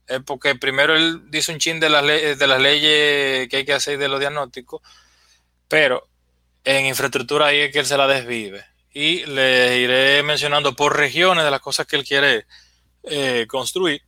es 0.07 0.21
porque 0.23 0.55
primero 0.55 0.97
él 0.97 1.31
dice 1.31 1.53
un 1.53 1.59
chin 1.59 1.81
de 1.81 1.89
las, 1.89 2.05
de 2.05 2.47
las 2.47 2.61
leyes 2.61 3.49
que 3.49 3.59
hay 3.59 3.65
que 3.65 3.75
hacer 3.75 3.99
de 3.99 4.09
los 4.09 4.21
diagnósticos, 4.21 4.83
pero 5.69 6.09
en 6.65 6.87
infraestructura 6.87 7.47
ahí 7.47 7.61
es 7.61 7.73
que 7.73 7.81
él 7.81 7.87
se 7.87 7.97
la 7.97 8.07
desvive. 8.07 8.65
Y 8.93 9.25
le 9.27 9.79
iré 9.79 10.23
mencionando 10.23 10.75
por 10.75 10.97
regiones 10.97 11.45
de 11.45 11.51
las 11.51 11.61
cosas 11.61 11.87
que 11.87 11.97
él 11.97 12.05
quiere 12.05 12.47
eh, 13.05 13.47
construir 13.49 14.03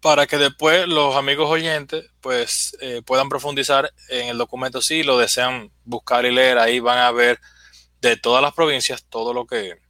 para 0.00 0.26
que 0.26 0.36
después 0.36 0.86
los 0.86 1.16
amigos 1.16 1.48
oyentes 1.48 2.10
pues 2.20 2.76
eh, 2.82 3.00
puedan 3.06 3.30
profundizar 3.30 3.90
en 4.10 4.28
el 4.28 4.36
documento 4.36 4.82
si 4.82 5.02
lo 5.02 5.16
desean 5.16 5.70
buscar 5.84 6.26
y 6.26 6.30
leer. 6.30 6.58
Ahí 6.58 6.78
van 6.78 6.98
a 6.98 7.10
ver 7.10 7.40
de 8.02 8.16
todas 8.16 8.42
las 8.42 8.52
provincias 8.52 9.04
todo 9.08 9.32
lo 9.32 9.46
que 9.46 9.83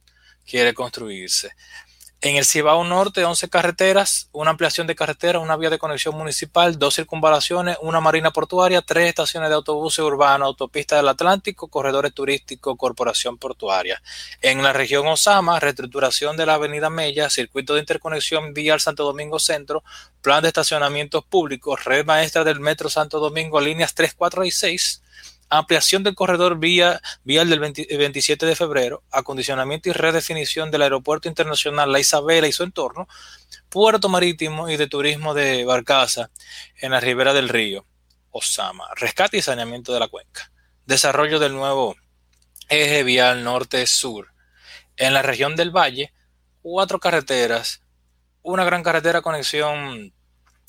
quiere 0.45 0.73
construirse. 0.73 1.51
En 2.21 2.37
el 2.37 2.45
Cibao 2.45 2.83
Norte, 2.83 3.23
11 3.23 3.49
carreteras, 3.49 4.29
una 4.31 4.49
ampliación 4.49 4.87
de 4.87 4.95
carretera, 4.95 5.37
una 5.37 5.57
vía 5.57 5.69
de 5.69 5.77
conexión 5.77 6.17
municipal, 6.17 6.79
dos 6.79 6.95
circunvalaciones, 6.95 7.77
una 7.81 7.99
marina 7.99 8.31
portuaria, 8.31 8.81
tres 8.81 9.09
estaciones 9.09 9.49
de 9.49 9.55
autobuses 9.55 9.99
urbanos, 9.99 10.47
autopista 10.47 10.95
del 10.95 11.07
Atlántico, 11.07 11.67
corredores 11.67 12.15
turísticos, 12.15 12.77
corporación 12.77 13.37
portuaria. 13.37 14.01
En 14.41 14.63
la 14.63 14.73
región 14.73 15.05
Osama, 15.05 15.59
reestructuración 15.59 16.35
de 16.35 16.47
la 16.47 16.55
avenida 16.55 16.89
Mella, 16.89 17.29
circuito 17.29 17.75
de 17.75 17.81
interconexión 17.81 18.55
vía 18.55 18.79
Santo 18.79 19.03
Domingo 19.03 19.37
Centro, 19.37 19.83
plan 20.23 20.41
de 20.41 20.47
estacionamientos 20.47 21.23
públicos, 21.25 21.83
red 21.83 22.05
maestra 22.05 22.43
del 22.43 22.59
Metro 22.59 22.89
Santo 22.89 23.19
Domingo, 23.19 23.61
líneas 23.61 23.93
3, 23.93 24.15
4 24.15 24.45
y 24.45 24.49
6, 24.49 25.03
ampliación 25.59 26.03
del 26.03 26.15
corredor 26.15 26.57
vía, 26.57 27.01
vial 27.23 27.49
del 27.49 27.59
27 27.59 28.45
de 28.45 28.55
febrero, 28.55 29.03
acondicionamiento 29.11 29.89
y 29.89 29.93
redefinición 29.93 30.71
del 30.71 30.81
aeropuerto 30.81 31.27
internacional 31.27 31.91
La 31.91 31.99
Isabela 31.99 32.47
y 32.47 32.51
su 32.51 32.63
entorno, 32.63 33.07
puerto 33.69 34.09
marítimo 34.09 34.69
y 34.69 34.77
de 34.77 34.87
turismo 34.87 35.33
de 35.33 35.65
Barcaza 35.65 36.29
en 36.79 36.91
la 36.91 36.99
ribera 36.99 37.33
del 37.33 37.49
río, 37.49 37.85
Osama, 38.31 38.87
rescate 38.95 39.37
y 39.37 39.41
saneamiento 39.41 39.93
de 39.93 39.99
la 39.99 40.07
cuenca, 40.07 40.51
desarrollo 40.85 41.39
del 41.39 41.53
nuevo 41.53 41.95
eje 42.69 43.03
vial 43.03 43.43
norte-sur. 43.43 44.33
En 44.97 45.13
la 45.13 45.21
región 45.21 45.55
del 45.55 45.71
Valle, 45.71 46.13
cuatro 46.61 46.99
carreteras, 46.99 47.81
una 48.41 48.63
gran 48.63 48.83
carretera 48.83 49.21
conexión 49.21 50.13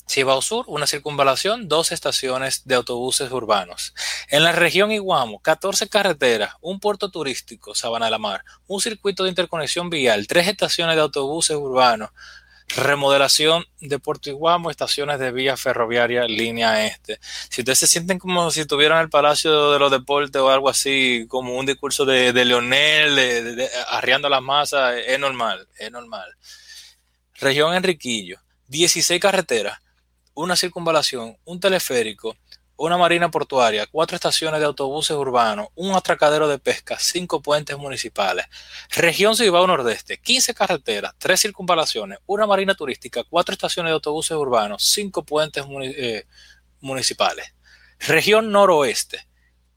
Cibao 0.09 0.41
Sur, 0.41 0.65
una 0.67 0.87
circunvalación, 0.87 1.67
dos 1.67 1.91
estaciones 1.91 2.61
de 2.65 2.75
autobuses 2.75 3.31
urbanos. 3.31 3.93
En 4.29 4.43
la 4.43 4.53
región 4.53 4.91
Iguamo, 4.91 5.39
14 5.39 5.89
carreteras, 5.89 6.53
un 6.61 6.79
puerto 6.79 7.11
turístico, 7.11 7.75
Sabana 7.75 8.05
de 8.05 8.11
la 8.11 8.17
Mar, 8.17 8.43
un 8.67 8.79
circuito 8.79 9.23
de 9.23 9.29
interconexión 9.29 9.89
vial, 9.89 10.27
tres 10.27 10.47
estaciones 10.47 10.95
de 10.95 11.01
autobuses 11.01 11.57
urbanos, 11.57 12.09
remodelación 12.75 13.65
de 13.79 13.99
Puerto 13.99 14.29
Iguamo, 14.29 14.69
estaciones 14.69 15.19
de 15.19 15.31
vía 15.31 15.57
ferroviaria, 15.57 16.23
línea 16.25 16.85
este. 16.85 17.19
Si 17.49 17.61
ustedes 17.61 17.79
se 17.79 17.87
sienten 17.87 18.19
como 18.19 18.51
si 18.51 18.61
estuvieran 18.61 18.99
en 18.99 19.03
el 19.03 19.09
Palacio 19.09 19.71
de 19.71 19.79
los 19.79 19.91
Deportes 19.91 20.41
o 20.41 20.49
algo 20.49 20.69
así, 20.69 21.25
como 21.27 21.55
un 21.55 21.65
discurso 21.65 22.05
de, 22.05 22.33
Leonel, 22.45 23.69
arriando 23.89 24.29
las 24.29 24.41
masas, 24.41 24.95
es 25.05 25.19
normal, 25.19 25.67
es 25.77 25.91
normal. 25.91 26.35
Región 27.35 27.73
Enriquillo, 27.73 28.39
16 28.67 29.21
carreteras, 29.21 29.79
una 30.37 30.55
circunvalación, 30.55 31.35
un 31.45 31.59
teleférico, 31.59 32.37
una 32.75 32.95
marina 32.95 33.31
portuaria, 33.31 33.87
cuatro 33.87 34.13
estaciones 34.13 34.59
de 34.59 34.67
autobuses 34.67 35.17
urbanos, 35.17 35.69
un 35.73 35.95
atracadero 35.95 36.47
de 36.47 36.59
pesca, 36.59 36.95
cinco 36.99 37.41
puentes 37.41 37.75
municipales. 37.75 38.45
Región 38.91 39.35
Cibao 39.35 39.65
Nordeste, 39.65 40.19
15 40.19 40.53
carreteras, 40.53 41.15
tres 41.17 41.41
circunvalaciones, 41.41 42.19
una 42.27 42.45
marina 42.45 42.75
turística, 42.75 43.23
cuatro 43.23 43.53
estaciones 43.53 43.89
de 43.89 43.95
autobuses 43.95 44.37
urbanos, 44.37 44.83
cinco 44.83 45.25
puentes 45.25 45.65
eh, 45.81 46.27
municipales. 46.81 47.55
Región 47.99 48.51
Noroeste, 48.51 49.27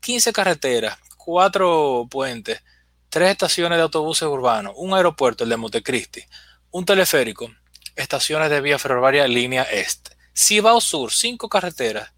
15 0.01 0.31
carreteras, 0.35 0.99
cuatro 1.17 2.07
puentes, 2.11 2.63
tres 3.09 3.31
estaciones 3.31 3.79
de 3.79 3.83
autobuses 3.85 4.29
urbanos, 4.29 4.75
un 4.77 4.93
aeropuerto, 4.93 5.45
el 5.45 5.51
de 5.51 5.57
Montecristi, 5.57 6.23
un 6.71 6.85
teleférico, 6.85 7.51
estaciones 7.97 8.51
de 8.51 8.61
vía 8.61 8.79
ferroviaria 8.79 9.27
línea 9.27 9.63
este. 9.63 10.20
Cibao 10.41 10.81
Sur, 10.81 11.13
cinco 11.13 11.51
carreteras, 11.51 12.15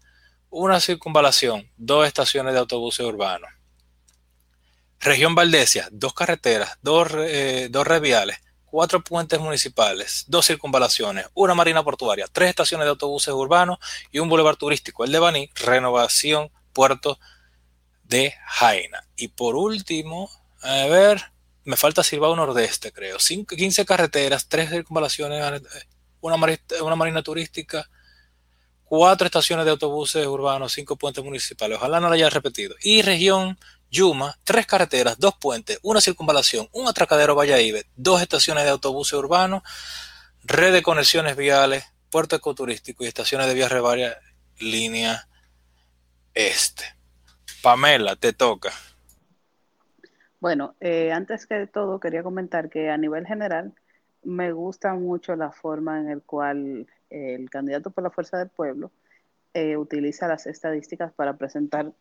una 0.49 0.79
circunvalación, 0.79 1.69
dos 1.75 2.07
estaciones 2.07 2.53
de 2.53 2.59
autobuses 2.59 3.05
urbanos. 3.05 3.49
Región 5.01 5.35
Valdesia, 5.35 5.89
dos 5.91 6.13
carreteras, 6.13 6.77
dos, 6.81 7.09
eh, 7.17 7.67
dos 7.69 7.85
reviales, 7.85 8.37
cuatro 8.63 9.03
puentes 9.03 9.41
municipales, 9.41 10.23
dos 10.27 10.47
circunvalaciones, 10.47 11.27
una 11.33 11.53
marina 11.53 11.83
portuaria, 11.83 12.25
tres 12.31 12.51
estaciones 12.51 12.85
de 12.85 12.91
autobuses 12.91 13.33
urbanos 13.33 13.77
y 14.09 14.19
un 14.19 14.29
bulevar 14.29 14.55
turístico, 14.55 15.03
el 15.03 15.11
de 15.11 15.19
Baní, 15.19 15.49
renovación, 15.55 16.49
puerto 16.71 17.19
de 18.05 18.33
Jaina. 18.47 19.05
Y 19.17 19.27
por 19.27 19.57
último, 19.57 20.31
a 20.61 20.85
ver, 20.85 21.33
me 21.65 21.75
falta 21.75 22.03
Cibao 22.03 22.37
Nordeste, 22.37 22.93
creo. 22.93 23.17
15 23.17 23.85
carreteras, 23.85 24.47
tres 24.47 24.69
circunvalaciones, 24.69 25.61
una, 26.21 26.37
una 26.81 26.95
marina 26.95 27.21
turística, 27.21 27.89
cuatro 28.95 29.25
estaciones 29.25 29.65
de 29.65 29.71
autobuses 29.71 30.27
urbanos, 30.27 30.71
cinco 30.71 30.95
puentes 30.95 31.23
municipales. 31.23 31.79
Ojalá 31.79 31.99
no 31.99 32.09
lo 32.09 32.13
haya 32.13 32.29
repetido. 32.29 32.75
Y 32.83 33.01
región 33.01 33.57
Yuma, 33.89 34.37
tres 34.43 34.67
carreteras, 34.67 35.17
dos 35.17 35.33
puentes, 35.41 35.79
una 35.81 35.99
circunvalación, 35.99 36.69
un 36.73 36.87
atracadero 36.87 37.33
Valladolid, 37.33 37.85
dos 37.95 38.21
estaciones 38.21 38.65
de 38.65 38.69
autobuses 38.69 39.13
urbanos, 39.13 39.63
red 40.43 40.73
de 40.73 40.83
conexiones 40.83 41.35
viales, 41.35 41.83
puerto 42.11 42.35
ecoturístico 42.35 43.03
y 43.03 43.07
estaciones 43.07 43.47
de 43.47 43.55
vías 43.55 43.71
revarias, 43.71 44.15
línea 44.59 45.27
este. 46.35 46.83
Pamela, 47.63 48.15
te 48.15 48.31
toca. 48.31 48.73
Bueno, 50.39 50.75
eh, 50.79 51.11
antes 51.11 51.47
que 51.47 51.65
todo 51.65 51.99
quería 51.99 52.21
comentar 52.21 52.69
que 52.69 52.91
a 52.91 52.97
nivel 52.99 53.25
general 53.25 53.73
me 54.21 54.51
gusta 54.51 54.93
mucho 54.93 55.35
la 55.35 55.51
forma 55.51 55.99
en 55.99 56.09
el 56.09 56.21
cual 56.21 56.85
el 57.13 57.49
candidato 57.49 57.91
por 57.91 58.03
la 58.03 58.11
fuerza 58.11 58.37
del 58.37 58.49
pueblo 58.49 58.91
eh, 59.53 59.77
utiliza 59.77 60.27
las 60.27 60.47
estadísticas 60.47 61.13
para 61.13 61.37
presentar 61.37 61.93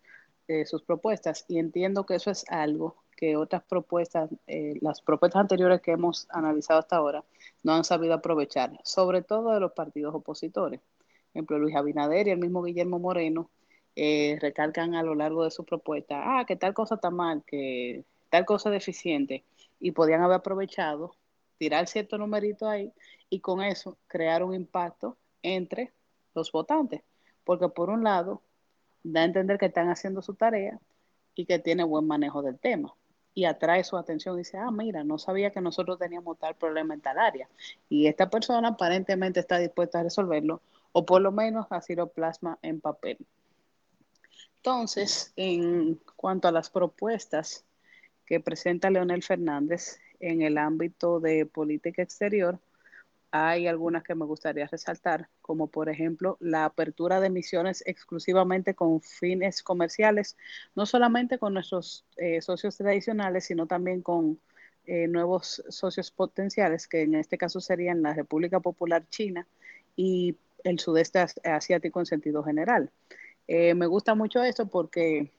eh, 0.49 0.67
sus 0.67 0.83
propuestas 0.83 1.45
y 1.49 1.59
entiendo 1.59 2.05
que 2.05 2.17
eso 2.17 2.31
es 2.31 2.45
algo 2.49 2.97
que 3.17 3.37
otras 3.37 3.63
propuestas, 3.63 4.29
eh, 4.49 4.75
las 4.81 5.01
propuestas 5.01 5.41
anteriores 5.41 5.81
que 5.81 5.93
hemos 5.93 6.27
analizado 6.31 6.81
hasta 6.81 6.97
ahora, 6.97 7.25
no 7.63 7.75
han 7.75 7.85
sabido 7.85 8.15
aprovechar, 8.15 8.81
sobre 8.83 9.23
todo 9.23 9.53
de 9.53 9.61
los 9.61 9.73
partidos 9.73 10.15
opositores. 10.15 10.81
Por 10.81 11.31
ejemplo, 11.33 11.59
Luis 11.59 11.77
Abinader 11.77 12.27
y 12.27 12.31
el 12.33 12.39
mismo 12.39 12.63
Guillermo 12.63 12.99
Moreno 12.99 13.49
eh, 13.95 14.39
recalcan 14.41 14.97
a 14.97 15.05
lo 15.05 15.15
largo 15.15 15.45
de 15.45 15.53
su 15.53 15.65
propuesta, 15.65 16.41
ah, 16.41 16.45
que 16.45 16.57
tal 16.57 16.75
cosa 16.75 16.97
está 16.97 17.11
mal, 17.11 17.45
que 17.47 18.05
tal 18.29 18.45
cosa 18.45 18.71
es 18.71 18.73
deficiente, 18.73 19.45
y 19.79 19.93
podían 19.93 20.23
haber 20.23 20.39
aprovechado, 20.39 21.15
tirar 21.63 21.87
cierto 21.87 22.19
numerito 22.19 22.69
ahí 22.69 22.93
y 23.31 23.39
con 23.39 23.63
eso 23.63 23.97
crear 24.09 24.43
un 24.43 24.53
impacto 24.53 25.17
entre 25.43 25.93
los 26.35 26.51
votantes, 26.51 27.03
porque 27.45 27.69
por 27.69 27.89
un 27.89 28.03
lado 28.03 28.43
da 29.05 29.21
a 29.21 29.25
entender 29.27 29.59
que 29.59 29.67
están 29.67 29.89
haciendo 29.89 30.23
su 30.23 30.35
tarea 30.35 30.81
y 31.37 31.47
que 31.47 31.61
tiene 31.61 31.85
buen 31.85 32.05
manejo 32.05 32.43
del 32.43 32.59
tema 32.59 32.93
y 33.33 33.45
atrae 33.45 33.85
su 33.85 33.97
atención 33.97 34.35
y 34.35 34.39
dice, 34.39 34.59
ah, 34.59 34.73
mira, 34.73 35.05
no 35.05 35.19
sabía 35.19 35.53
que 35.53 35.61
nosotros 35.61 36.01
teníamos 36.01 36.37
tal 36.37 36.57
problema 36.57 36.95
en 36.95 37.01
tal 37.01 37.17
área. 37.17 37.49
Y 37.89 38.09
esta 38.09 38.29
persona 38.29 38.71
aparentemente 38.71 39.39
está 39.39 39.59
dispuesta 39.59 40.01
a 40.01 40.03
resolverlo, 40.03 40.63
o 40.91 41.07
por 41.07 41.23
lo 41.23 41.31
menos 41.31 41.69
así 41.71 41.95
lo 41.95 42.09
plasma 42.09 42.59
en 42.63 42.81
papel. 42.81 43.19
Entonces, 44.57 45.33
en 45.37 46.01
cuanto 46.17 46.49
a 46.49 46.53
las 46.53 46.71
propuestas 46.71 47.65
que 48.27 48.41
presenta 48.41 48.91
Leonel 48.91 49.23
Fernández 49.23 50.02
en 50.23 50.41
el 50.41 50.57
ámbito 50.57 51.21
de 51.21 51.45
política 51.45 52.01
exterior, 52.01 52.59
hay 53.33 53.67
algunas 53.67 54.05
que 54.05 54.15
me 54.15 54.27
gustaría 54.27 54.67
resaltar, 54.67 55.29
como 55.41 55.67
por 55.67 55.89
ejemplo 55.89 56.37
la 56.39 56.67
apertura 56.67 57.19
de 57.21 57.31
misiones 57.31 57.83
exclusivamente 57.87 58.75
con 58.75 59.01
fines 59.01 59.63
comerciales, 59.63 60.37
no 60.75 60.87
solamente 60.87 61.39
con 61.39 61.55
nuestros 61.55 62.05
eh, 62.19 62.43
socios 62.43 62.77
tradicionales, 62.77 63.47
sino 63.47 63.67
también 63.67 64.03
con 64.03 64.39
eh, 64.87 65.09
nuevos 65.09 65.63
socios 65.71 66.11
potenciales, 66.11 66.87
que 66.87 67.03
en 67.03 67.15
este 67.15 67.39
caso 67.39 67.61
serían 67.61 68.03
la 68.03 68.13
República 68.13 68.61
Popular 68.61 69.05
China 69.09 69.47
y 69.97 70.37
el 70.63 70.79
sudeste 70.79 71.25
asiático 71.45 72.01
en 72.01 72.07
sentido 72.07 72.45
general. 72.45 72.91
Eh, 73.49 73.75
me 73.75 73.87
gusta 73.87 74.15
mucho 74.15 74.43
esto 74.45 74.67
porque 74.67 75.33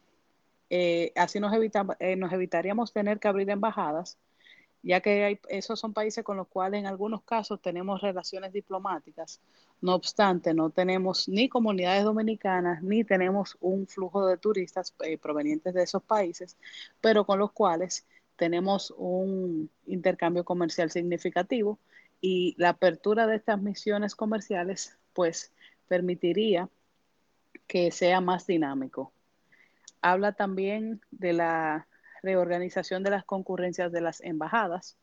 así 1.16 1.40
nos, 1.40 1.54
evita, 1.54 1.86
nos 2.18 2.34
evitaríamos 2.34 2.92
tener 2.92 3.20
que 3.20 3.28
abrir 3.28 3.52
embajadas 3.52 4.18
ya 4.84 5.00
que 5.00 5.24
hay, 5.24 5.40
esos 5.48 5.80
son 5.80 5.94
países 5.94 6.24
con 6.26 6.36
los 6.38 6.48
cuales 6.48 6.82
en 6.82 6.88
algunos 6.88 7.24
casos 7.24 7.62
tenemos 7.62 8.02
relaciones 8.02 8.52
diplomáticas. 8.52 9.42
No 9.82 9.96
obstante, 9.96 10.54
no 10.54 10.70
tenemos 10.70 11.28
ni 11.30 11.48
comunidades 11.48 12.04
dominicanas, 12.04 12.84
ni 12.84 13.06
tenemos 13.06 13.58
un 13.62 13.88
flujo 13.88 14.28
de 14.28 14.38
turistas 14.38 14.94
eh, 15.04 15.18
provenientes 15.18 15.74
de 15.74 15.84
esos 15.84 16.04
países, 16.04 16.58
pero 17.00 17.26
con 17.26 17.40
los 17.40 17.54
cuales 17.54 18.06
tenemos 18.36 18.94
un 18.98 19.70
intercambio 19.86 20.44
comercial 20.44 20.92
significativo 20.92 21.80
y 22.20 22.56
la 22.58 22.70
apertura 22.70 23.26
de 23.26 23.38
estas 23.38 23.62
misiones 23.62 24.16
comerciales 24.16 24.98
pues 25.14 25.54
permitiría 25.88 26.70
que 27.68 27.92
sea 27.92 28.20
más 28.20 28.48
dinámico. 28.48 29.14
Habla 30.02 30.34
también 30.34 31.02
de 31.12 31.34
la 31.34 31.88
reorganización 32.24 33.04
de 33.04 33.12
las 33.12 33.26
concurrencias 33.26 33.92
de 33.92 34.02
las 34.02 34.22
embajadas, 34.22 34.98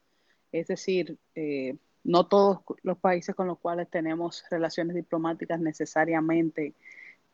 es 0.53 0.67
decir, 0.67 1.19
eh, 1.35 1.77
no 2.03 2.27
todos 2.27 2.61
los 2.83 2.99
países 2.99 3.35
con 3.35 3.47
los 3.47 3.59
cuales 3.59 3.89
tenemos 3.89 4.45
relaciones 4.51 4.97
diplomáticas 4.97 5.61
necesariamente 5.61 6.75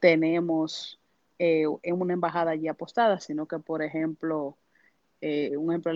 tenemos 0.01 1.01
eh, 1.39 1.65
en 1.83 2.01
una 2.01 2.13
embajada 2.13 2.51
allí 2.51 2.69
apostada, 2.69 3.21
sino 3.21 3.47
que, 3.47 3.59
por 3.59 3.83
ejemplo, 3.83 4.59
eh, 5.21 5.57
un 5.57 5.71
ejemplo, 5.71 5.93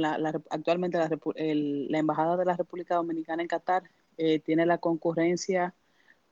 actualmente 0.50 0.98
la, 0.98 1.08
la, 1.08 1.98
Embajada 1.98 2.36
de 2.36 2.44
la 2.44 2.56
República 2.56 2.94
Dominicana 2.94 3.42
en 3.42 3.48
Qatar 3.48 3.82
tiene 4.44 4.66
la 4.66 4.76
concurrencia 4.76 5.74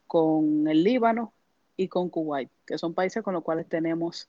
con 0.07 0.69
el 0.69 0.85
Líbano 0.85 1.33
y 1.75 1.89
con 1.89 2.11
Kuwait, 2.11 2.51
que 2.67 2.77
son 2.77 2.93
países 2.93 3.23
con 3.23 3.33
los 3.33 3.43
cuales 3.43 3.67
tenemos 3.67 4.29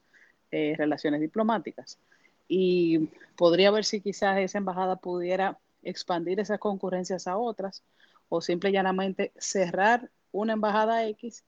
relaciones 0.49 1.19
diplomáticas 1.19 1.99
y 2.49 3.07
podría 3.37 3.71
ver 3.71 3.85
si 3.85 4.01
quizás 4.01 4.39
esa 4.39 4.57
embajada 4.57 4.97
pudiera 4.97 5.57
expandir 5.83 6.41
esas 6.41 6.59
concurrencias 6.59 7.27
a 7.27 7.37
otras 7.37 7.83
o 8.27 8.41
simple 8.41 8.71
y 8.71 8.73
llanamente 8.73 9.31
cerrar 9.37 10.09
una 10.33 10.53
embajada 10.53 11.07
X 11.07 11.45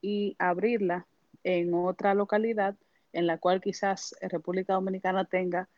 y 0.00 0.36
abrirla 0.38 1.06
en 1.44 1.74
otra 1.74 2.14
localidad 2.14 2.76
en 3.12 3.26
la 3.26 3.38
cual 3.38 3.60
quizás 3.60 4.14
República 4.20 4.74
Dominicana 4.74 5.24
tenga 5.24 5.68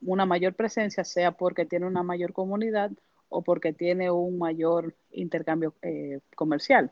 una 0.00 0.26
mayor 0.26 0.54
presencia, 0.54 1.04
sea 1.04 1.32
porque 1.32 1.64
tiene 1.64 1.86
una 1.86 2.02
mayor 2.02 2.32
comunidad 2.32 2.90
o 3.28 3.42
porque 3.42 3.72
tiene 3.72 4.10
un 4.10 4.38
mayor 4.38 4.94
intercambio 5.12 5.74
eh, 5.82 6.20
comercial. 6.34 6.90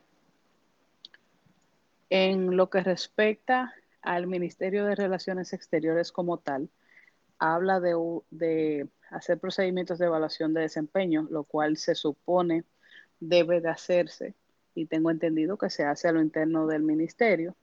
En 2.10 2.56
lo 2.56 2.70
que 2.70 2.80
respecta 2.80 3.74
al 4.06 4.28
Ministerio 4.28 4.84
de 4.86 4.94
Relaciones 4.94 5.52
Exteriores 5.52 6.12
como 6.12 6.38
tal, 6.38 6.70
habla 7.40 7.80
de, 7.80 8.88
hacer 9.10 9.40
procedimientos 9.40 9.98
de 9.98 10.06
evaluación 10.06 10.54
de 10.54 10.60
desempeño, 10.62 11.26
lo 11.28 11.42
cual 11.42 11.76
se 11.76 11.96
supone 11.96 12.64
debe 13.18 13.60
de 13.60 13.68
hacerse 13.68 14.34
y 14.76 14.86
tengo 14.86 15.10
entendido 15.10 15.58
que 15.58 15.70
se 15.70 15.84
hace 15.84 16.06
a 16.06 16.12
lo 16.12 16.22
interno 16.22 16.68
del 16.68 16.82
ministerio, 16.82 17.56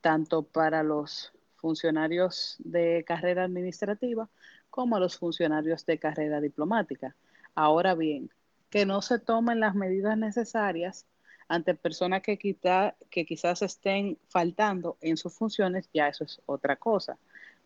tanto 0.00 0.42
para 0.42 0.82
los 0.82 1.34
funcionarios 1.56 2.56
de 2.60 3.04
carrera 3.06 3.44
administrativa 3.44 4.30
como 4.70 4.96
a 4.96 5.00
los 5.00 5.18
funcionarios 5.18 5.84
de 5.84 5.98
carrera 5.98 6.40
diplomática. 6.40 7.14
Ahora 7.54 7.94
bien, 7.94 8.30
que 8.70 8.86
no 8.86 9.02
se 9.02 9.18
tomen 9.18 9.60
las 9.60 9.74
medidas 9.74 10.16
necesarias 10.16 11.04
ante 11.50 11.74
personas 11.74 12.22
que, 12.22 12.38
que 12.38 13.26
quizás 13.26 13.62
estén 13.62 14.16
faltando 14.28 14.96
en 15.00 15.16
sus 15.16 15.34
funciones, 15.34 15.90
ya 15.92 16.06
eso 16.06 16.22
es 16.22 16.40
otra 16.46 16.76
cosa. 16.76 17.18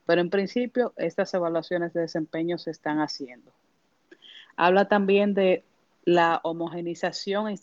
Pero 0.07 0.23
en 0.23 0.31
principio, 0.31 0.95
estas 0.97 1.35
evaluaciones 1.35 1.93
de 1.93 2.01
desempeño 2.01 2.57
se 2.57 2.71
están 2.71 3.01
haciendo. 3.01 3.53
Habla 4.57 4.89
también 4.89 5.35
de 5.35 5.65
la 6.07 6.41
homogenización 6.45 7.49
e 7.49 7.59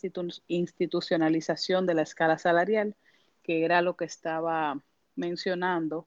institucionalización 0.48 1.88
de 1.88 1.96
la 1.96 2.04
escala 2.04 2.38
salarial, 2.38 2.96
que 3.42 3.66
era 3.66 3.82
lo 3.82 3.96
que 3.98 4.06
estaba 4.06 4.80
mencionando 5.16 6.06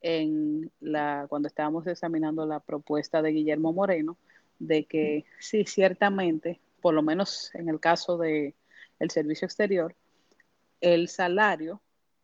en 0.00 0.70
la, 0.78 1.26
cuando 1.28 1.48
estábamos 1.48 1.84
examinando 1.88 2.46
la 2.46 2.60
propuesta 2.60 3.22
de 3.22 3.32
Guillermo 3.32 3.72
Moreno, 3.72 4.18
de 4.60 4.84
que 4.84 5.24
sí, 5.40 5.64
ciertamente, 5.64 6.60
por 6.80 6.94
lo 6.94 7.02
menos 7.02 7.52
en 7.56 7.68
el 7.68 7.80
caso 7.80 8.18
del 8.18 8.54
el 8.98 9.10
servicio 9.10 9.46
exterior, 9.46 9.94
el 10.80 11.08
salario 11.08 11.80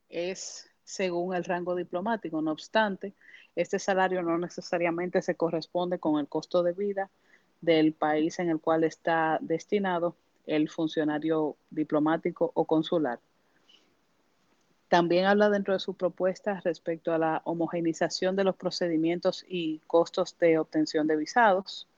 es 0.09 0.71
según 0.85 1.35
el 1.35 1.45
rango 1.45 1.75
diplomático. 1.75 2.41
No 2.43 2.53
obstante, 2.53 3.15
este 3.57 3.79
salario 3.79 4.23
no 4.23 4.39
necesariamente 4.39 5.23
se 5.23 5.35
corresponde 5.35 5.99
con 5.99 6.21
el 6.21 6.29
costo 6.29 6.63
de 6.63 6.73
vida 6.73 7.11
del 7.61 7.93
país 7.95 8.39
en 8.39 8.51
el 8.51 8.61
cual 8.61 8.85
está 8.85 9.39
destinado 9.41 10.17
el 10.47 10.69
funcionario 10.69 11.57
diplomático 11.71 12.51
o 12.55 12.65
consular. 12.67 13.19
También 14.89 15.25
habla 15.25 15.49
dentro 15.49 15.73
de 15.73 15.81
su 15.81 15.95
propuesta 15.95 16.61
respecto 16.63 17.13
a 17.13 17.19
la 17.19 17.43
homogenización 17.45 18.37
de 18.37 18.45
los 18.45 18.55
procedimientos 18.55 19.45
y 19.49 19.81
costos 19.87 20.37
de 20.39 20.59
obtención 20.59 21.07
de 21.07 21.17
visados 21.17 21.89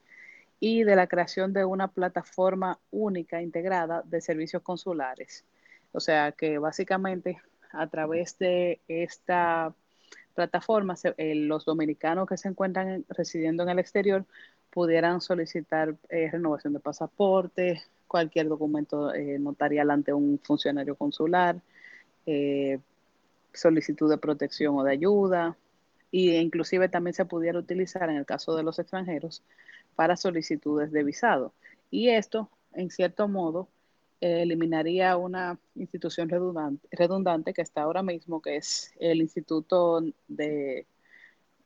y 0.61 0.85
de 0.85 0.97
la 0.97 1.07
creación 1.07 1.53
de 1.53 1.65
una 1.65 1.89
plataforma 1.89 2.79
única 2.91 3.43
integrada 3.43 4.03
de 4.05 4.21
servicios 4.21 4.63
consulares. 4.63 5.45
O 5.93 6.01
sea 6.01 6.33
que 6.33 6.59
básicamente 6.59 7.41
a 7.73 7.87
través 7.89 8.39
de 8.39 8.81
esta 8.89 9.75
plataforma 10.35 10.95
eh, 11.17 11.35
los 11.35 11.65
dominicanos 11.65 12.29
que 12.29 12.37
se 12.37 12.49
encuentran 12.49 13.05
residiendo 13.09 13.63
en 13.63 13.71
el 13.71 13.79
exterior 13.79 14.25
pudieran 14.71 15.21
solicitar 15.21 15.97
eh, 16.11 16.29
renovación 16.31 16.75
de 16.75 16.81
pasaporte, 16.81 17.83
cualquier 18.07 18.49
documento 18.49 19.13
eh, 19.15 19.39
notarial 19.39 19.91
ante 19.91 20.13
un 20.13 20.39
funcionario 20.43 20.95
consular, 20.95 21.61
solicitud 23.53 24.11
de 24.11 24.19
protección 24.19 24.77
o 24.77 24.83
de 24.83 24.93
ayuda, 24.93 25.57
e 26.13 26.41
inclusive 26.41 26.89
también 26.89 27.15
se 27.15 27.25
pudiera 27.25 27.59
utilizar 27.59 28.09
en 28.09 28.17
el 28.17 28.27
caso 28.27 28.57
de 28.57 28.63
los 28.63 28.79
extranjeros 28.79 29.43
para 29.95 30.17
solicitudes 30.17 30.93
de 30.93 31.05
visado. 31.05 31.53
Y 31.91 32.11
esto, 32.11 32.51
en 32.73 32.91
cierto 32.91 33.29
modo, 33.29 33.69
eliminaría 34.21 35.17
una 35.17 35.59
institución 35.75 36.29
redundante, 36.29 36.89
redundante 36.91 37.53
que 37.53 37.63
está 37.63 37.83
ahora 37.83 38.03
mismo, 38.03 38.41
que 38.41 38.57
es 38.57 38.95
el 38.99 39.21
Instituto 39.21 40.03
de, 40.29 40.87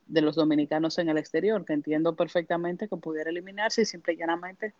de 0.07 0.20
los 0.20 0.36
Dominicanos 0.36 0.99
en 0.99 1.09
el 1.09 1.18
Exterior, 1.18 1.64
que 1.64 1.72
entiendo 1.72 2.16
perfectamente 2.16 2.88
que 2.88 2.97
pudiera 2.97 3.30
eliminarse 3.30 3.82
y 3.82 3.84
simple 3.84 4.14
y 4.14 4.16
llanamente 4.16 4.74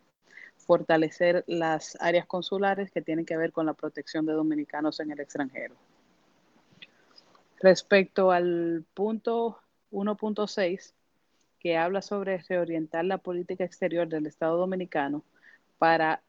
fortalecer 0.57 1.45
las 1.47 1.97
áreas 2.01 2.27
consulares 2.27 2.91
que 2.91 3.03
tienen 3.03 3.25
que 3.25 3.37
ver 3.37 3.53
con 3.53 3.67
la 3.67 3.75
protección 3.75 4.27
de 4.27 4.33
dominicanos 4.33 5.01
en 5.01 5.11
el 5.11 5.21
extranjero. 5.21 5.75
Respecto 7.61 8.31
al 8.31 8.87
punto 8.95 9.61
1.6, 9.91 10.95
que 11.59 11.77
habla 11.77 12.01
sobre 12.01 12.39
reorientar 12.39 13.05
la 13.05 13.19
política 13.19 13.65
exterior 13.65 14.09
del 14.09 14.27
Estado 14.27 14.57
dominicano 14.57 15.25
para 15.77 16.23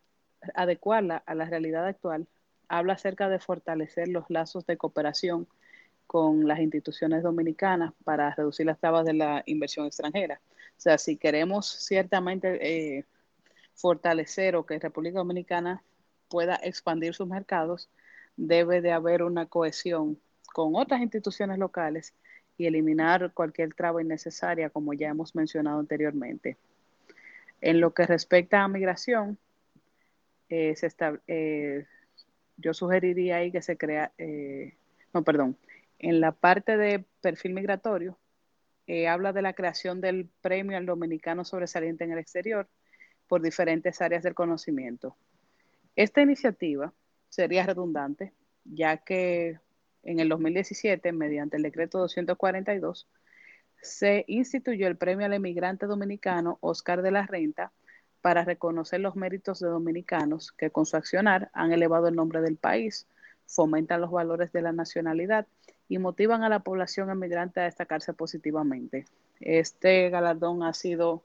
adecuarla 0.56 1.24
a 1.26 1.34
la 1.34 1.46
realidad 1.46 1.88
actual, 1.88 2.28
habla 2.68 2.94
acerca 2.94 3.30
de 3.30 3.40
fortalecer 3.40 4.10
los 4.10 4.30
lazos 4.30 4.66
de 4.66 4.76
cooperación 4.76 5.48
con 6.06 6.50
las 6.50 6.60
instituciones 6.60 7.24
dominicanas 7.24 7.94
para 8.04 8.36
reducir 8.36 8.66
las 8.66 8.80
trabas 8.80 9.06
de 9.06 9.14
la 9.14 9.42
inversión 9.46 9.86
extranjera. 9.86 10.42
O 10.78 10.82
sea, 10.82 10.98
si 10.98 11.16
queremos 11.16 11.66
ciertamente 11.66 12.98
eh, 12.98 13.06
fortalecer 13.74 14.58
o 14.58 14.66
que 14.66 14.80
República 14.80 15.20
Dominicana 15.20 15.82
pueda 16.28 16.60
expandir 16.62 17.14
sus 17.14 17.28
mercados, 17.28 17.90
debe 18.36 18.82
de 18.82 18.92
haber 18.92 19.24
una 19.24 19.46
cohesión 19.46 20.20
con 20.54 20.76
otras 20.76 21.02
instituciones 21.02 21.58
locales 21.58 22.14
y 22.58 22.68
eliminar 22.68 23.34
cualquier 23.34 23.74
traba 23.74 24.02
innecesaria, 24.02 24.70
como 24.70 24.94
ya 24.94 25.10
hemos 25.10 25.36
mencionado 25.36 25.80
anteriormente. 25.80 26.58
En 27.62 27.80
lo 27.80 27.94
que 27.94 28.06
respecta 28.06 28.62
a 28.62 28.68
migración, 28.68 29.38
eh, 30.50 30.76
eh, 31.28 31.86
yo 32.58 32.74
sugeriría 32.74 33.38
ahí 33.38 33.52
que 33.52 33.62
se 33.62 33.78
crea, 33.78 34.12
eh, 34.18 34.76
no, 35.14 35.24
perdón, 35.24 35.58
en 36.00 36.20
la 36.20 36.34
parte 36.34 36.78
de 36.78 37.06
perfil 37.22 37.54
migratorio, 37.54 38.18
habla 39.08 39.32
de 39.32 39.42
la 39.42 39.54
creación 39.54 40.02
del 40.02 40.28
premio 40.42 40.76
al 40.76 40.86
dominicano 40.86 41.46
sobresaliente 41.46 42.04
en 42.04 42.12
el 42.12 42.18
exterior 42.18 42.68
por 43.26 43.42
diferentes 43.42 44.02
áreas 44.02 44.22
del 44.22 44.36
conocimiento. 44.36 45.16
Esta 45.96 46.22
iniciativa 46.22 46.94
sería 47.30 47.66
redundante, 47.66 48.34
ya 48.66 48.98
que 48.98 49.62
en 50.04 50.20
el 50.20 50.30
2017, 50.30 51.12
mediante 51.12 51.58
el 51.58 51.64
decreto 51.64 52.00
242, 52.00 53.08
se 53.82 54.26
instituyó 54.28 54.88
el 54.88 54.98
premio 54.98 55.26
al 55.26 55.34
emigrante 55.34 55.86
dominicano 55.86 56.58
Oscar 56.62 57.02
de 57.02 57.12
la 57.12 57.26
Renta 57.26 57.72
para 58.22 58.46
reconocer 58.46 59.00
los 59.00 59.16
méritos 59.16 59.60
de 59.60 59.68
dominicanos 59.68 60.52
que 60.52 60.70
con 60.70 60.86
su 60.86 60.96
accionar 60.96 61.50
han 61.54 61.72
elevado 61.72 62.08
el 62.08 62.16
nombre 62.16 62.42
del 62.42 62.58
país, 62.58 63.08
fomentan 63.48 64.02
los 64.02 64.12
valores 64.12 64.52
de 64.52 64.62
la 64.62 64.72
nacionalidad 64.72 65.48
y 65.90 65.98
motivan 65.98 66.44
a 66.44 66.50
la 66.50 66.60
población 66.60 67.10
emigrante 67.10 67.60
a 67.60 67.64
destacarse 67.64 68.14
positivamente. 68.14 69.06
Este 69.40 70.10
galardón 70.10 70.64
ha 70.64 70.74
sido 70.74 71.24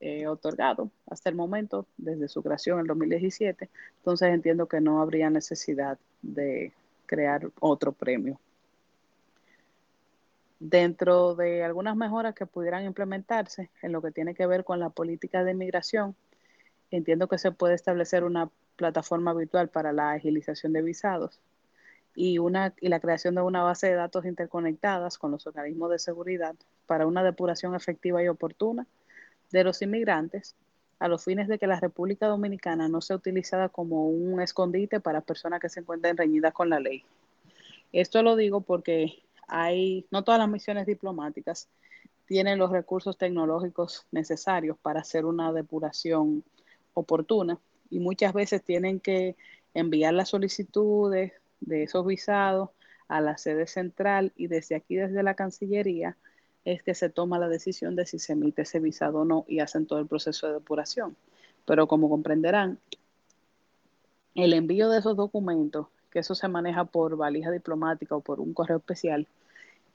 eh, 0.00 0.26
otorgado 0.26 0.90
hasta 1.06 1.28
el 1.28 1.36
momento, 1.36 1.86
desde 1.98 2.26
su 2.26 2.42
creación 2.42 2.80
en 2.80 2.86
2017, 2.86 3.70
entonces 3.98 4.34
entiendo 4.34 4.66
que 4.66 4.80
no 4.80 5.00
habría 5.00 5.30
necesidad 5.30 5.98
de 6.22 6.72
crear 7.12 7.50
otro 7.60 7.92
premio. 7.92 8.40
Dentro 10.58 11.34
de 11.34 11.62
algunas 11.62 11.94
mejoras 11.94 12.34
que 12.34 12.46
pudieran 12.46 12.86
implementarse 12.86 13.68
en 13.82 13.92
lo 13.92 14.00
que 14.00 14.12
tiene 14.12 14.34
que 14.34 14.46
ver 14.46 14.64
con 14.64 14.80
la 14.80 14.88
política 14.88 15.44
de 15.44 15.50
inmigración, 15.50 16.16
entiendo 16.90 17.28
que 17.28 17.36
se 17.36 17.52
puede 17.52 17.74
establecer 17.74 18.24
una 18.24 18.48
plataforma 18.76 19.34
virtual 19.34 19.68
para 19.68 19.92
la 19.92 20.12
agilización 20.12 20.72
de 20.72 20.80
visados 20.80 21.38
y, 22.14 22.38
una, 22.38 22.72
y 22.80 22.88
la 22.88 23.00
creación 23.00 23.34
de 23.34 23.42
una 23.42 23.62
base 23.62 23.88
de 23.88 23.94
datos 23.94 24.24
interconectadas 24.24 25.18
con 25.18 25.32
los 25.32 25.46
organismos 25.46 25.90
de 25.90 25.98
seguridad 25.98 26.54
para 26.86 27.06
una 27.06 27.22
depuración 27.22 27.74
efectiva 27.74 28.22
y 28.22 28.28
oportuna 28.28 28.86
de 29.50 29.64
los 29.64 29.82
inmigrantes 29.82 30.56
a 31.02 31.08
los 31.08 31.24
fines 31.24 31.48
de 31.48 31.58
que 31.58 31.66
la 31.66 31.80
República 31.80 32.28
Dominicana 32.28 32.88
no 32.88 33.00
sea 33.00 33.16
utilizada 33.16 33.68
como 33.68 34.06
un 34.06 34.40
escondite 34.40 35.00
para 35.00 35.20
personas 35.20 35.58
que 35.58 35.68
se 35.68 35.80
encuentren 35.80 36.16
reñidas 36.16 36.54
con 36.54 36.70
la 36.70 36.78
ley. 36.78 37.02
Esto 37.90 38.22
lo 38.22 38.36
digo 38.36 38.60
porque 38.60 39.20
hay, 39.48 40.06
no 40.12 40.22
todas 40.22 40.38
las 40.38 40.48
misiones 40.48 40.86
diplomáticas 40.86 41.68
tienen 42.26 42.56
los 42.56 42.70
recursos 42.70 43.18
tecnológicos 43.18 44.06
necesarios 44.12 44.78
para 44.80 45.00
hacer 45.00 45.24
una 45.24 45.52
depuración 45.52 46.44
oportuna 46.94 47.58
y 47.90 47.98
muchas 47.98 48.32
veces 48.32 48.62
tienen 48.62 49.00
que 49.00 49.34
enviar 49.74 50.14
las 50.14 50.28
solicitudes 50.28 51.32
de 51.58 51.82
esos 51.82 52.06
visados 52.06 52.70
a 53.08 53.20
la 53.20 53.38
sede 53.38 53.66
central 53.66 54.32
y 54.36 54.46
desde 54.46 54.76
aquí, 54.76 54.94
desde 54.94 55.24
la 55.24 55.34
Cancillería, 55.34 56.16
es 56.64 56.82
que 56.82 56.94
se 56.94 57.08
toma 57.08 57.38
la 57.38 57.48
decisión 57.48 57.96
de 57.96 58.06
si 58.06 58.18
se 58.18 58.34
emite 58.34 58.62
ese 58.62 58.80
visado 58.80 59.20
o 59.20 59.24
no 59.24 59.44
y 59.48 59.60
hacen 59.60 59.86
todo 59.86 59.98
el 59.98 60.06
proceso 60.06 60.46
de 60.46 60.54
depuración. 60.54 61.16
Pero 61.64 61.86
como 61.86 62.08
comprenderán, 62.08 62.78
el 64.34 64.52
envío 64.52 64.88
de 64.88 64.98
esos 64.98 65.16
documentos, 65.16 65.88
que 66.10 66.20
eso 66.20 66.34
se 66.34 66.48
maneja 66.48 66.84
por 66.84 67.16
valija 67.16 67.50
diplomática 67.50 68.16
o 68.16 68.20
por 68.20 68.40
un 68.40 68.54
correo 68.54 68.78
especial, 68.78 69.26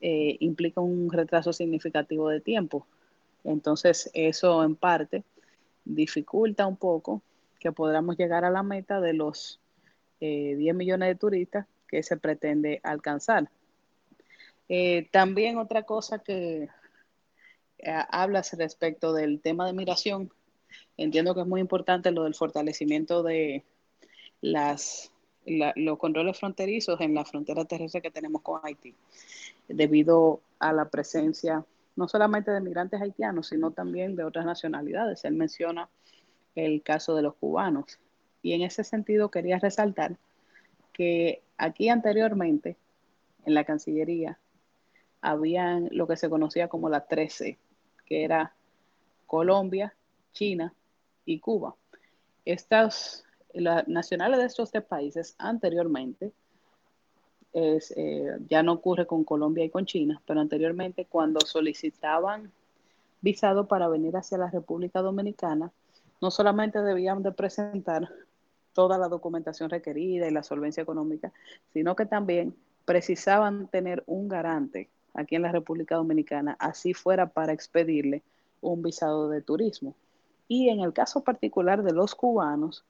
eh, 0.01 0.37
implica 0.39 0.81
un 0.81 1.11
retraso 1.11 1.53
significativo 1.53 2.29
de 2.29 2.41
tiempo. 2.41 2.85
Entonces, 3.43 4.09
eso 4.13 4.63
en 4.63 4.75
parte 4.75 5.23
dificulta 5.85 6.67
un 6.67 6.75
poco 6.75 7.21
que 7.59 7.71
podamos 7.71 8.17
llegar 8.17 8.45
a 8.45 8.51
la 8.51 8.61
meta 8.63 8.99
de 8.99 9.13
los 9.13 9.59
10 10.19 10.59
eh, 10.59 10.73
millones 10.73 11.09
de 11.09 11.15
turistas 11.15 11.65
que 11.87 12.03
se 12.03 12.17
pretende 12.17 12.79
alcanzar. 12.83 13.49
Eh, 14.69 15.07
también 15.11 15.57
otra 15.57 15.83
cosa 15.83 16.19
que 16.19 16.69
eh, 17.79 18.03
hablas 18.09 18.53
respecto 18.53 19.13
del 19.13 19.39
tema 19.41 19.65
de 19.65 19.73
migración, 19.73 20.31
entiendo 20.97 21.33
que 21.33 21.41
es 21.41 21.47
muy 21.47 21.61
importante 21.61 22.11
lo 22.11 22.23
del 22.23 22.35
fortalecimiento 22.35 23.23
de 23.23 23.63
las, 24.41 25.11
los 25.45 25.97
controles 25.97 26.37
fronterizos 26.37 26.99
en 27.01 27.13
la 27.13 27.25
frontera 27.25 27.65
terrestre 27.65 28.01
que 28.01 28.11
tenemos 28.11 28.41
con 28.41 28.59
Haití, 28.63 28.93
debido 29.67 30.41
a 30.59 30.73
la 30.73 30.89
presencia 30.89 31.65
no 31.97 32.07
solamente 32.07 32.51
de 32.51 32.61
migrantes 32.61 33.01
haitianos, 33.01 33.47
sino 33.47 33.71
también 33.71 34.15
de 34.15 34.23
otras 34.23 34.45
nacionalidades. 34.45 35.25
Él 35.25 35.33
menciona 35.33 35.89
el 36.55 36.83
caso 36.83 37.15
de 37.15 37.23
los 37.23 37.33
cubanos. 37.35 37.99
Y 38.43 38.53
en 38.53 38.61
ese 38.61 38.83
sentido 38.83 39.31
quería 39.31 39.57
resaltar 39.57 40.15
que 40.93 41.41
aquí 41.57 41.89
anteriormente, 41.89 42.77
en 43.45 43.55
la 43.55 43.63
Cancillería, 43.63 44.37
habían 45.27 45.89
lo 45.91 46.07
que 46.07 46.15
se 46.15 46.29
conocía 46.29 46.69
como 46.69 46.87
la 46.89 47.05
13, 47.05 47.57
que 48.05 48.23
era 48.23 48.53
Colombia, 49.25 49.93
China 50.31 50.73
y 51.25 51.39
Cuba. 51.39 51.75
Estas, 52.45 53.25
las 53.53 53.85
nacionales 53.89 54.39
de 54.39 54.45
estos 54.45 54.71
tres 54.71 54.85
países 54.85 55.35
anteriormente, 55.37 56.31
es, 57.51 57.93
eh, 57.97 58.37
ya 58.47 58.63
no 58.63 58.73
ocurre 58.73 59.05
con 59.05 59.25
Colombia 59.25 59.65
y 59.65 59.69
con 59.69 59.85
China, 59.85 60.21
pero 60.25 60.39
anteriormente 60.39 61.05
cuando 61.05 61.41
solicitaban 61.41 62.51
visado 63.19 63.67
para 63.67 63.89
venir 63.89 64.15
hacia 64.15 64.37
la 64.37 64.49
República 64.49 65.01
Dominicana, 65.01 65.71
no 66.21 66.31
solamente 66.31 66.81
debían 66.81 67.21
de 67.21 67.33
presentar 67.33 68.07
toda 68.71 68.97
la 68.97 69.09
documentación 69.09 69.69
requerida 69.69 70.27
y 70.27 70.31
la 70.31 70.43
solvencia 70.43 70.83
económica, 70.83 71.33
sino 71.73 71.97
que 71.97 72.05
también 72.05 72.55
precisaban 72.85 73.67
tener 73.67 74.03
un 74.05 74.29
garante 74.29 74.89
aquí 75.17 75.35
en 75.35 75.41
la 75.41 75.51
República 75.51 75.95
Dominicana, 75.95 76.55
así 76.59 76.93
fuera 76.93 77.27
para 77.27 77.51
expedirle 77.51 78.21
un 78.61 78.81
visado 78.83 79.29
de 79.29 79.41
turismo. 79.41 79.95
Y 80.47 80.69
en 80.69 80.79
el 80.79 80.93
caso 80.93 81.23
particular 81.23 81.83
de 81.83 81.91
los 81.91 82.15
cubanos, 82.15 82.85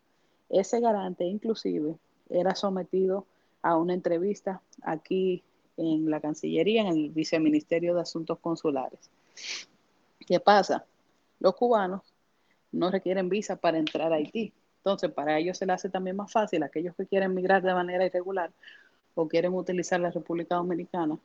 ese 0.50 0.80
garante 0.80 1.24
inclusive 1.24 1.96
era 2.30 2.54
sometido 2.54 3.26
a 3.62 3.78
una 3.78 3.94
entrevista 3.94 4.62
aquí 4.84 5.42
en 5.78 6.10
la 6.10 6.20
Cancillería, 6.20 6.82
en 6.82 6.88
el 6.88 7.10
Viceministerio 7.10 7.96
de 7.96 8.02
Asuntos 8.02 8.38
Consulares. 8.40 9.10
¿Qué 10.20 10.40
pasa? 10.40 10.86
Los 11.40 11.56
cubanos 11.56 12.02
no 12.74 12.92
requieren 12.92 13.30
visa 13.30 13.56
para 13.56 13.78
entrar 13.78 14.12
a 14.12 14.18
Haití. 14.18 14.52
Entonces, 14.80 15.12
para 15.12 15.40
ellos 15.40 15.58
se 15.58 15.66
les 15.66 15.76
hace 15.76 15.90
también 15.90 16.18
más 16.18 16.32
fácil, 16.32 16.62
aquellos 16.64 16.96
que 16.96 17.06
quieren 17.06 17.34
migrar 17.34 17.62
de 17.62 17.74
manera 17.74 18.06
irregular 18.06 18.52
o 19.16 19.28
quieren 19.28 19.54
utilizar 19.54 20.00
la 20.02 20.12
República 20.12 20.56
Dominicana 20.56 21.18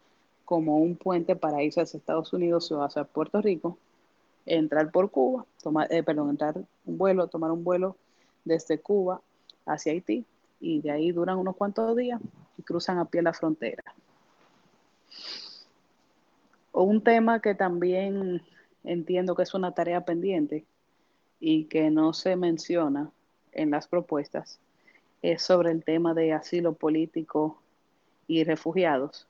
como 0.45 0.79
un 0.79 0.97
puente 0.97 1.37
para 1.37 1.63
irse 1.63 1.81
hacia 1.81 1.99
Estados 1.99 2.33
Unidos 2.33 2.71
o 2.73 2.83
hacia 2.83 3.05
Puerto 3.05 3.41
Rico, 3.41 3.79
entrar 4.47 4.91
por 4.91 5.11
Cuba, 5.11 5.47
tomar, 5.63 5.93
eh, 5.93 6.03
perdón, 6.03 6.31
entrar 6.31 6.57
un 6.85 6.99
vuelo, 6.99 7.29
tomar 7.29 7.51
un 7.51 7.65
vuelo 7.65 7.97
desde 8.45 8.79
Cuba 8.79 9.21
hacia 9.67 9.93
Haití 9.93 10.25
y 10.61 10.81
de 10.81 10.91
ahí 10.91 11.13
duran 11.13 11.39
unos 11.39 11.57
cuantos 11.57 11.97
días 11.97 12.21
y 12.59 12.63
cruzan 12.63 12.99
a 12.99 13.05
pie 13.05 13.23
la 13.23 13.33
frontera. 13.33 13.83
Un 16.73 17.03
tema 17.03 17.41
que 17.41 17.55
también 17.55 18.43
entiendo 18.85 19.35
que 19.35 19.43
es 19.43 19.55
una 19.55 19.73
tarea 19.73 20.05
pendiente 20.05 20.65
y 21.39 21.65
que 21.65 21.91
no 21.91 22.13
se 22.13 22.37
menciona 22.37 23.11
en 23.53 23.71
las 23.71 23.87
propuestas 23.87 24.59
es 25.23 25.43
sobre 25.43 25.71
el 25.71 25.85
tema 25.85 26.15
de 26.15 26.33
asilo 26.33 26.75
político 26.75 27.61
y 28.27 28.45
refugiados. 28.45 29.29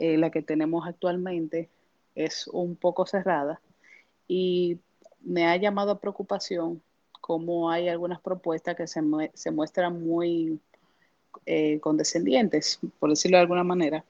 Eh, 0.00 0.16
la 0.18 0.30
que 0.30 0.42
tenemos 0.42 0.86
actualmente 0.86 1.68
es 2.14 2.48
un 2.48 2.76
poco 2.76 3.06
cerrada. 3.06 3.60
Y 4.26 4.78
me 5.20 5.46
ha 5.46 5.56
llamado 5.56 5.92
a 5.92 6.00
preocupación 6.00 6.82
cómo 7.20 7.70
hay 7.70 7.88
algunas 7.88 8.20
propuestas 8.20 8.76
que 8.76 8.86
se, 8.86 9.00
se 9.34 9.50
muestran 9.50 10.04
muy 10.04 10.60
eh, 11.46 11.80
condescendientes, 11.80 12.78
por 12.98 13.10
decirlo 13.10 13.38
de 13.38 13.42
alguna 13.42 13.64
manera, 13.64 14.04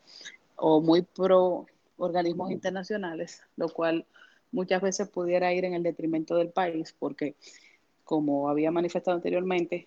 o 0.57 0.80
muy 0.80 1.03
pro 1.03 1.66
organismos 1.97 2.51
internacionales, 2.51 3.43
lo 3.57 3.68
cual 3.68 4.07
muchas 4.53 4.82
veces 4.82 5.09
pudiera 5.09 5.53
ir 5.53 5.64
en 5.64 5.74
el 5.74 5.82
detrimento 5.82 6.37
del 6.37 6.51
país, 6.51 6.95
porque 6.99 7.35
como 8.05 8.49
había 8.49 8.70
manifestado 8.70 9.16
anteriormente, 9.16 9.87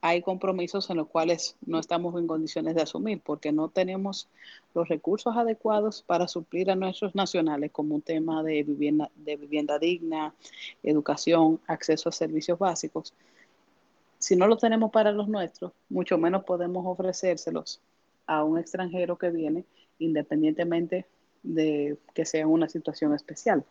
hay 0.00 0.22
compromisos 0.22 0.88
en 0.90 0.96
los 0.96 1.08
cuales 1.08 1.56
no 1.66 1.78
estamos 1.78 2.18
en 2.18 2.26
condiciones 2.26 2.74
de 2.74 2.82
asumir 2.82 3.20
porque 3.20 3.52
no 3.52 3.68
tenemos 3.68 4.28
los 4.74 4.88
recursos 4.88 5.36
adecuados 5.36 6.02
para 6.02 6.28
suplir 6.28 6.70
a 6.70 6.76
nuestros 6.76 7.14
nacionales 7.14 7.72
como 7.72 7.96
un 7.96 8.02
tema 8.02 8.42
de 8.42 8.62
vivienda, 8.62 9.10
de 9.16 9.36
vivienda 9.36 9.78
digna, 9.78 10.34
educación, 10.82 11.60
acceso 11.66 12.08
a 12.08 12.12
servicios 12.12 12.58
básicos. 12.58 13.12
Si 14.18 14.36
no 14.36 14.46
lo 14.46 14.56
tenemos 14.56 14.90
para 14.90 15.12
los 15.12 15.28
nuestros, 15.28 15.72
mucho 15.88 16.18
menos 16.18 16.44
podemos 16.44 16.84
ofrecérselos 16.86 17.80
a 18.26 18.44
un 18.44 18.58
extranjero 18.58 19.16
que 19.16 19.30
viene 19.30 19.64
independientemente 19.98 21.06
de 21.42 21.98
que 22.14 22.24
sea 22.24 22.46
una 22.46 22.68
situación 22.68 23.14
especial. 23.14 23.64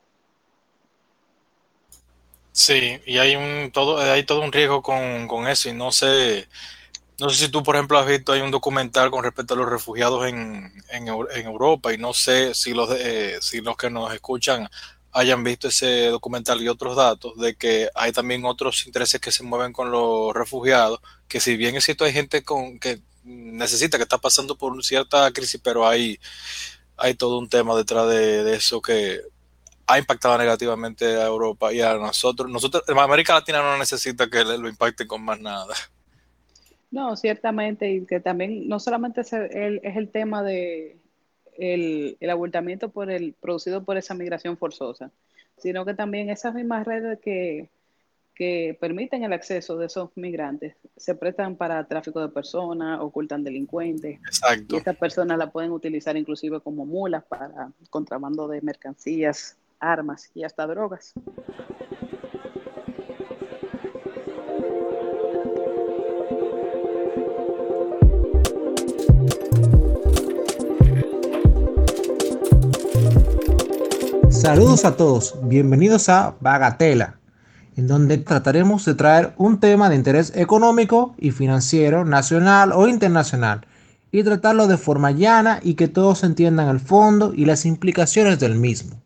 Sí, 2.60 3.00
y 3.06 3.20
hay 3.20 3.36
un 3.36 3.72
todo, 3.72 4.00
hay 4.00 4.24
todo 4.26 4.42
un 4.42 4.52
riesgo 4.52 4.82
con, 4.82 5.28
con 5.28 5.48
eso, 5.48 5.70
y 5.70 5.74
no 5.74 5.92
sé, 5.92 6.48
no 7.20 7.30
sé 7.30 7.46
si 7.48 7.52
tú, 7.52 7.64
por 7.64 7.76
ejemplo, 7.76 8.00
has 8.00 8.08
visto, 8.08 8.34
hay 8.34 8.42
un 8.42 8.52
documental 8.52 9.12
con 9.12 9.24
respecto 9.24 9.54
a 9.56 9.58
los 9.58 9.70
refugiados 9.70 10.28
en, 10.28 10.74
en, 10.90 11.08
en 11.08 11.46
Europa, 11.48 11.94
y 11.94 12.00
no 12.00 12.14
sé 12.14 12.54
si 12.56 12.74
los, 12.74 12.90
eh, 12.94 13.38
si 13.42 13.62
los 13.62 13.78
que 13.78 13.90
nos 13.92 14.14
escuchan 14.14 14.70
hayan 15.14 15.44
visto 15.44 15.70
ese 15.70 16.08
documental 16.08 16.62
y 16.62 16.70
otros 16.70 16.96
datos 16.98 17.38
de 17.38 17.56
que 17.56 17.90
hay 17.96 18.12
también 18.14 18.46
otros 18.46 18.86
intereses 18.88 19.22
que 19.22 19.32
se 19.32 19.44
mueven 19.44 19.74
con 19.74 19.92
los 19.92 20.34
refugiados, 20.34 21.02
que 21.28 21.40
si 21.42 21.58
bien 21.58 21.76
es 21.76 21.86
cierto 21.86 22.06
hay 22.06 22.14
gente 22.14 22.44
con 22.44 22.80
que 22.80 23.02
necesita, 23.24 23.98
que 23.98 24.04
está 24.04 24.20
pasando 24.20 24.58
por 24.58 24.84
cierta 24.84 25.32
crisis, 25.34 25.62
pero 25.64 25.88
hay, 25.88 26.20
hay 26.98 27.16
todo 27.16 27.40
un 27.40 27.50
tema 27.50 27.76
detrás 27.76 28.10
de, 28.10 28.44
de 28.44 28.56
eso 28.56 28.82
que 28.82 29.22
ha 29.88 29.98
impactado 29.98 30.38
negativamente 30.38 31.06
a 31.06 31.26
Europa 31.26 31.74
y 31.74 31.82
a 31.82 31.94
nosotros. 31.96 32.52
Nosotros, 32.52 32.84
América 32.90 33.34
Latina 33.34 33.62
no 33.62 33.78
necesita 33.78 34.30
que 34.30 34.44
lo 34.44 34.68
impacte 34.68 35.08
con 35.08 35.24
más 35.24 35.40
nada. 35.40 35.74
No, 36.92 37.16
ciertamente, 37.16 37.90
y 37.92 38.06
que 38.06 38.20
también 38.20 38.68
no 38.68 38.80
solamente 38.80 39.22
es 39.22 39.34
el, 39.34 39.80
es 39.84 39.96
el 39.98 40.10
tema 40.10 40.44
de 40.44 40.98
el, 41.58 42.18
el 42.20 42.30
abultamiento 42.30 42.90
por 42.90 43.10
el, 43.10 43.34
producido 43.34 43.84
por 43.84 43.98
esa 43.98 44.14
migración 44.14 44.58
forzosa, 44.58 45.12
sino 45.58 45.86
que 45.86 45.94
también 45.94 46.30
esas 46.30 46.54
mismas 46.54 46.86
redes 46.86 47.20
que, 47.20 47.70
que 48.36 48.78
permiten 48.80 49.24
el 49.24 49.34
acceso 49.34 49.78
de 49.78 49.88
esos 49.88 50.12
migrantes 50.16 50.76
se 50.96 51.16
prestan 51.16 51.56
para 51.56 51.88
tráfico 51.88 52.22
de 52.22 52.30
personas, 52.30 53.00
ocultan 53.02 53.44
delincuentes. 53.44 54.20
Exacto. 54.20 54.76
Y 54.76 54.78
estas 54.78 54.98
personas 54.98 55.38
la 55.38 55.52
pueden 55.52 55.72
utilizar 55.72 56.16
inclusive 56.16 56.60
como 56.62 56.86
mulas 56.86 57.24
para 57.24 57.72
contrabando 57.90 58.48
de 58.48 58.62
mercancías 58.62 59.58
armas 59.80 60.32
y 60.34 60.44
hasta 60.44 60.68
drogas. 60.68 61.14
Saludos 74.30 74.86
a 74.86 74.96
todos, 74.96 75.36
bienvenidos 75.44 76.08
a 76.08 76.36
Bagatela, 76.40 77.20
en 77.76 77.88
donde 77.88 78.18
trataremos 78.18 78.86
de 78.86 78.96
traer 78.96 79.34
un 79.36 79.60
tema 79.60 79.90
de 79.90 79.96
interés 79.96 80.32
económico 80.36 81.16
y 81.18 81.32
financiero 81.32 82.06
nacional 82.06 82.72
o 82.72 82.88
internacional 82.88 83.68
y 84.12 84.24
tratarlo 84.24 84.68
de 84.68 84.78
forma 84.78 85.12
llana 85.12 85.60
y 85.62 85.74
que 85.74 85.88
todos 85.88 86.24
entiendan 86.24 86.70
el 86.70 86.80
fondo 86.80 87.34
y 87.34 87.46
las 87.46 87.66
implicaciones 87.66 88.40
del 88.40 88.56
mismo. 88.56 89.02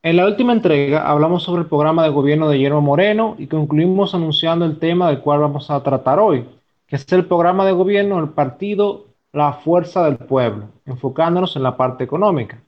En 0.00 0.16
la 0.16 0.26
última 0.26 0.52
entrega 0.52 1.10
hablamos 1.10 1.42
sobre 1.42 1.62
el 1.62 1.68
programa 1.68 2.04
de 2.04 2.10
gobierno 2.10 2.48
de 2.48 2.56
Guillermo 2.56 2.80
Moreno 2.80 3.34
y 3.36 3.48
concluimos 3.48 4.14
anunciando 4.14 4.64
el 4.64 4.78
tema 4.78 5.08
del 5.08 5.20
cual 5.20 5.40
vamos 5.40 5.70
a 5.70 5.82
tratar 5.82 6.20
hoy, 6.20 6.46
que 6.86 6.94
es 6.94 7.12
el 7.12 7.26
programa 7.26 7.66
de 7.66 7.72
gobierno 7.72 8.16
del 8.16 8.28
partido 8.28 9.06
La 9.32 9.54
Fuerza 9.54 10.04
del 10.04 10.16
Pueblo, 10.16 10.68
enfocándonos 10.86 11.56
en 11.56 11.64
la 11.64 11.76
parte 11.76 12.04
económica. 12.04 12.62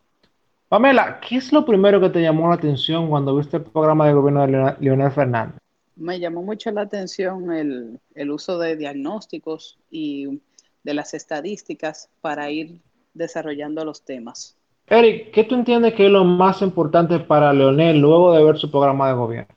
Pamela, 0.69 1.21
¿qué 1.21 1.37
es 1.37 1.53
lo 1.53 1.65
primero 1.65 2.01
que 2.01 2.11
te 2.11 2.21
llamó 2.21 2.49
la 2.49 2.57
atención 2.57 3.09
cuando 3.09 3.37
viste 3.37 3.59
el 3.59 3.63
programa 3.63 4.09
de 4.09 4.15
gobierno 4.15 4.47
de 4.47 4.77
Leonel 4.81 5.13
Fernández? 5.13 5.55
Me 5.95 6.19
llamó 6.19 6.43
mucho 6.43 6.73
la 6.73 6.81
atención 6.81 7.53
el, 7.53 8.01
el 8.17 8.31
uso 8.33 8.59
de 8.59 8.75
diagnósticos 8.75 9.79
y 9.89 10.41
de 10.83 10.95
las 10.95 11.15
estadísticas 11.15 12.09
para 12.21 12.51
ir 12.51 12.81
desarrollando 13.15 13.85
los 13.85 14.03
temas. 14.03 14.57
Eric, 14.91 15.31
¿qué 15.31 15.45
tú 15.45 15.55
entiendes 15.55 15.95
que 15.95 16.07
es 16.07 16.11
lo 16.11 16.25
más 16.25 16.63
importante 16.63 17.21
para 17.21 17.53
Leonel 17.53 17.99
luego 17.99 18.35
de 18.35 18.43
ver 18.43 18.59
su 18.59 18.71
programa 18.71 19.07
de 19.09 19.15
gobierno? 19.15 19.55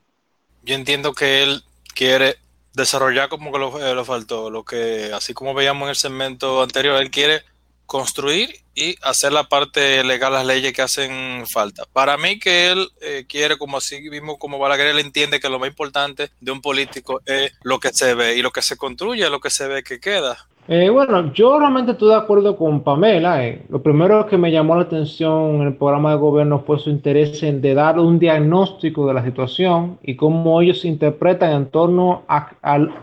Yo 0.61 0.75
entiendo 0.75 1.13
que 1.13 1.41
él 1.41 1.63
quiere 1.95 2.35
desarrollar 2.73 3.29
como 3.29 3.51
que 3.51 3.57
lo, 3.57 3.83
eh, 3.83 3.95
lo 3.95 4.05
faltó, 4.05 4.51
lo 4.51 4.63
que 4.63 5.11
así 5.11 5.33
como 5.33 5.55
veíamos 5.55 5.87
en 5.87 5.89
el 5.89 5.95
segmento 5.95 6.61
anterior, 6.61 7.01
él 7.01 7.09
quiere 7.09 7.41
construir 7.87 8.63
y 8.75 8.95
hacer 9.01 9.33
la 9.33 9.49
parte 9.49 10.03
legal, 10.03 10.33
las 10.33 10.45
leyes 10.45 10.71
que 10.71 10.81
hacen 10.81 11.45
falta. 11.47 11.85
Para 11.91 12.17
mí 12.17 12.39
que 12.39 12.71
él 12.71 12.89
eh, 13.01 13.25
quiere, 13.27 13.57
como 13.57 13.77
así 13.77 14.01
mismo 14.09 14.37
como 14.37 14.59
Balaguer, 14.59 14.87
él 14.87 14.99
entiende 14.99 15.39
que 15.39 15.49
lo 15.49 15.59
más 15.59 15.69
importante 15.69 16.31
de 16.41 16.51
un 16.51 16.61
político 16.61 17.21
es 17.25 17.53
lo 17.63 17.79
que 17.79 17.91
se 17.91 18.13
ve 18.13 18.35
y 18.35 18.41
lo 18.41 18.51
que 18.51 18.61
se 18.61 18.77
construye, 18.77 19.29
lo 19.29 19.39
que 19.39 19.49
se 19.49 19.67
ve 19.67 19.83
que 19.83 19.99
queda. 19.99 20.47
Eh, 20.65 20.89
bueno, 20.89 21.33
yo 21.33 21.59
realmente 21.59 21.91
estoy 21.91 22.09
de 22.09 22.15
acuerdo 22.15 22.55
con 22.55 22.83
Pamela. 22.83 23.45
Eh. 23.45 23.65
Lo 23.69 23.83
primero 23.83 24.25
que 24.27 24.37
me 24.37 24.51
llamó 24.51 24.75
la 24.75 24.83
atención 24.83 25.55
en 25.55 25.61
el 25.63 25.75
programa 25.75 26.11
de 26.11 26.17
gobierno 26.17 26.59
fue 26.59 26.79
su 26.79 26.89
interés 26.89 27.43
en 27.43 27.61
de 27.61 27.73
dar 27.73 27.99
un 27.99 28.17
diagnóstico 28.17 29.05
de 29.05 29.13
la 29.13 29.23
situación 29.25 29.99
y 30.03 30.15
cómo 30.15 30.61
ellos 30.61 30.85
interpretan 30.85 31.51
en 31.51 31.65
torno 31.69 32.23
a, 32.29 32.49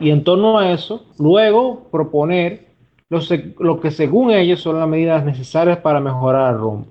y 0.01 0.11
en 0.11 0.25
torno 0.25 0.59
a 0.59 0.73
eso, 0.73 1.05
luego 1.19 1.87
proponer 1.91 2.69
lo, 3.11 3.21
lo, 3.59 3.81
que 3.81 3.91
según 3.91 4.31
ellos 4.31 4.61
son 4.61 4.79
las 4.79 4.89
medidas 4.89 5.25
necesarias 5.25 5.79
para 5.79 6.01
mejorar 6.01 6.55
el 6.55 6.61
rumbo. 6.61 6.87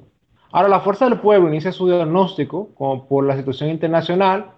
Ahora, 0.52 0.70
la 0.70 0.82
Fuerza 0.82 1.06
del 1.10 1.20
Pueblo 1.20 1.50
inicia 1.50 1.72
su 1.72 1.88
diagnóstico 1.88 2.70
por 3.08 3.26
la 3.26 3.38
situación 3.38 3.70
internacional, 3.72 4.52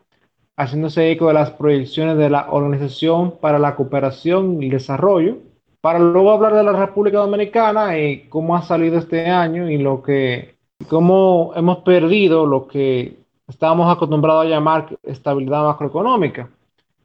haciéndose 0.57 1.11
eco 1.11 1.27
de 1.27 1.33
las 1.35 1.51
proyecciones 1.51 2.17
de 2.17 2.29
la 2.29 2.47
Organización 2.49 3.35
para 3.39 3.59
la 3.59 3.75
Cooperación 3.75 4.61
y 4.61 4.65
el 4.65 4.71
Desarrollo, 4.71 5.37
para 5.81 5.97
luego 5.97 6.31
hablar 6.31 6.53
de 6.53 6.63
la 6.63 6.73
República 6.73 7.17
Dominicana 7.17 7.97
y 7.97 8.27
cómo 8.29 8.55
ha 8.55 8.61
salido 8.61 8.99
este 8.99 9.25
año 9.27 9.69
y 9.69 9.79
lo 9.79 10.03
que, 10.03 10.55
cómo 10.87 11.53
hemos 11.55 11.79
perdido 11.79 12.45
lo 12.45 12.67
que 12.67 13.17
estábamos 13.47 13.91
acostumbrados 13.91 14.45
a 14.45 14.49
llamar 14.49 14.97
estabilidad 15.03 15.65
macroeconómica, 15.65 16.49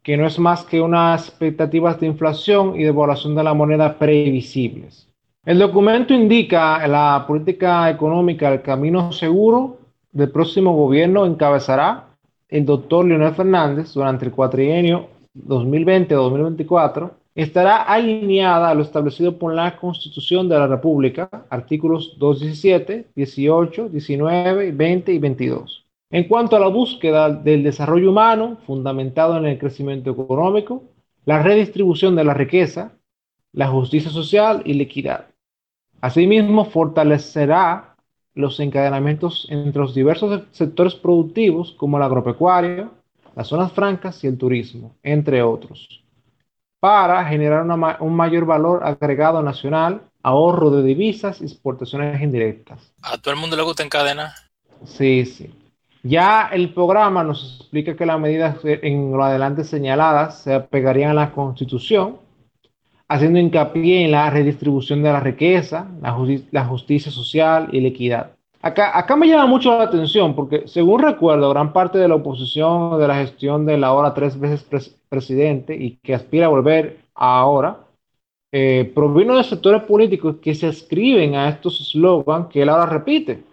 que 0.03 0.15
no 0.15 0.27
es 0.27 0.37
más 0.37 0.63
que 0.63 0.79
unas 0.79 1.27
expectativas 1.27 1.99
de 1.99 2.07
inflación 2.07 2.79
y 2.79 2.83
devaluación 2.83 3.35
de 3.35 3.43
la 3.43 3.55
moneda 3.55 3.97
previsibles. 3.97 5.07
El 5.43 5.59
documento 5.59 6.13
indica 6.13 6.87
la 6.87 7.25
política 7.27 7.89
económica, 7.89 8.53
el 8.53 8.61
camino 8.61 9.11
seguro 9.11 9.77
del 10.11 10.29
próximo 10.29 10.75
gobierno 10.75 11.25
encabezará 11.25 12.05
el 12.47 12.65
doctor 12.65 13.05
Leonel 13.05 13.33
Fernández 13.33 13.93
durante 13.93 14.25
el 14.25 14.31
cuatrienio 14.31 15.07
2020-2024 15.35 17.11
estará 17.37 17.83
alineada 17.83 18.69
a 18.71 18.73
lo 18.73 18.81
establecido 18.81 19.37
por 19.37 19.53
la 19.53 19.77
Constitución 19.77 20.49
de 20.49 20.57
la 20.57 20.65
República, 20.65 21.29
artículos 21.51 22.17
217, 22.17 23.09
18, 23.15 23.89
19, 23.89 24.71
20 24.71 25.13
y 25.13 25.19
22. 25.19 25.85
En 26.09 26.27
cuanto 26.27 26.55
a 26.55 26.59
la 26.59 26.67
búsqueda 26.67 27.29
del 27.29 27.61
desarrollo 27.61 28.09
humano, 28.09 28.57
fundamentado 28.65 29.37
en 29.37 29.45
el 29.45 29.59
crecimiento 29.59 30.09
económico, 30.09 30.81
la 31.25 31.43
redistribución 31.43 32.15
de 32.15 32.23
la 32.23 32.33
riqueza, 32.33 32.93
la 33.53 33.67
justicia 33.67 34.09
social 34.09 34.63
y 34.65 34.73
la 34.73 34.83
equidad. 34.83 35.27
Asimismo, 36.01 36.65
fortalecerá 36.65 37.97
los 38.33 38.59
encadenamientos 38.59 39.45
entre 39.51 39.79
los 39.79 39.93
diversos 39.93 40.41
sectores 40.53 40.95
productivos 40.95 41.71
como 41.73 41.97
el 41.97 42.03
agropecuario, 42.03 42.89
las 43.35 43.47
zonas 43.47 43.71
francas 43.73 44.23
y 44.23 44.27
el 44.27 44.39
turismo, 44.39 44.95
entre 45.03 45.43
otros 45.43 46.06
para 46.79 47.25
generar 47.25 47.65
un 47.99 48.15
mayor 48.15 48.45
valor 48.45 48.83
agregado 48.83 49.41
nacional, 49.41 50.01
ahorro 50.23 50.69
de 50.69 50.83
divisas 50.83 51.41
y 51.41 51.45
exportaciones 51.45 52.21
indirectas. 52.21 52.93
¿A 53.01 53.17
todo 53.17 53.33
el 53.33 53.39
mundo 53.39 53.55
le 53.55 53.63
gusta 53.63 53.83
encadenar? 53.83 54.31
Sí, 54.85 55.25
sí. 55.25 55.53
Ya 56.03 56.49
el 56.53 56.73
programa 56.73 57.23
nos 57.23 57.59
explica 57.59 57.95
que 57.95 58.05
las 58.05 58.19
medidas 58.19 58.57
en 58.63 59.11
lo 59.11 59.23
adelante 59.23 59.63
señaladas 59.63 60.43
se 60.43 60.53
apegarían 60.53 61.11
a 61.11 61.15
la 61.15 61.31
Constitución, 61.31 62.17
haciendo 63.07 63.39
hincapié 63.39 64.05
en 64.05 64.11
la 64.11 64.29
redistribución 64.29 65.01
de 65.01 65.11
la 65.11 65.19
riqueza, 65.19 65.87
la, 66.01 66.15
la 66.51 66.65
justicia 66.65 67.11
social 67.11 67.69
y 67.71 67.81
la 67.81 67.87
equidad. 67.87 68.36
Acá, 68.61 68.97
acá, 68.97 69.15
me 69.15 69.27
llama 69.27 69.45
mucho 69.45 69.77
la 69.77 69.85
atención 69.85 70.35
porque, 70.35 70.67
según 70.67 71.01
recuerdo, 71.01 71.49
gran 71.51 71.71
parte 71.73 71.97
de 71.99 72.07
la 72.07 72.15
oposición 72.15 72.99
de 72.99 73.07
la 73.07 73.15
gestión 73.15 73.65
de 73.65 73.77
la 73.77 73.87
ahora 73.87 74.13
tres 74.13 74.39
veces 74.39 74.63
presidente 75.09 75.75
y 75.75 75.97
que 75.97 76.15
aspira 76.15 76.47
a 76.47 76.49
volver 76.49 77.05
ahora, 77.15 77.87
eh, 78.51 78.91
provino 78.95 79.35
de 79.37 79.43
sectores 79.43 79.83
políticos 79.83 80.37
que 80.41 80.55
se 80.55 80.69
escriben 80.69 81.35
a 81.35 81.49
estos 81.49 81.89
slogans 81.91 82.47
que 82.49 82.61
él 82.61 82.69
ahora 82.69 82.85
repite. 82.87 83.43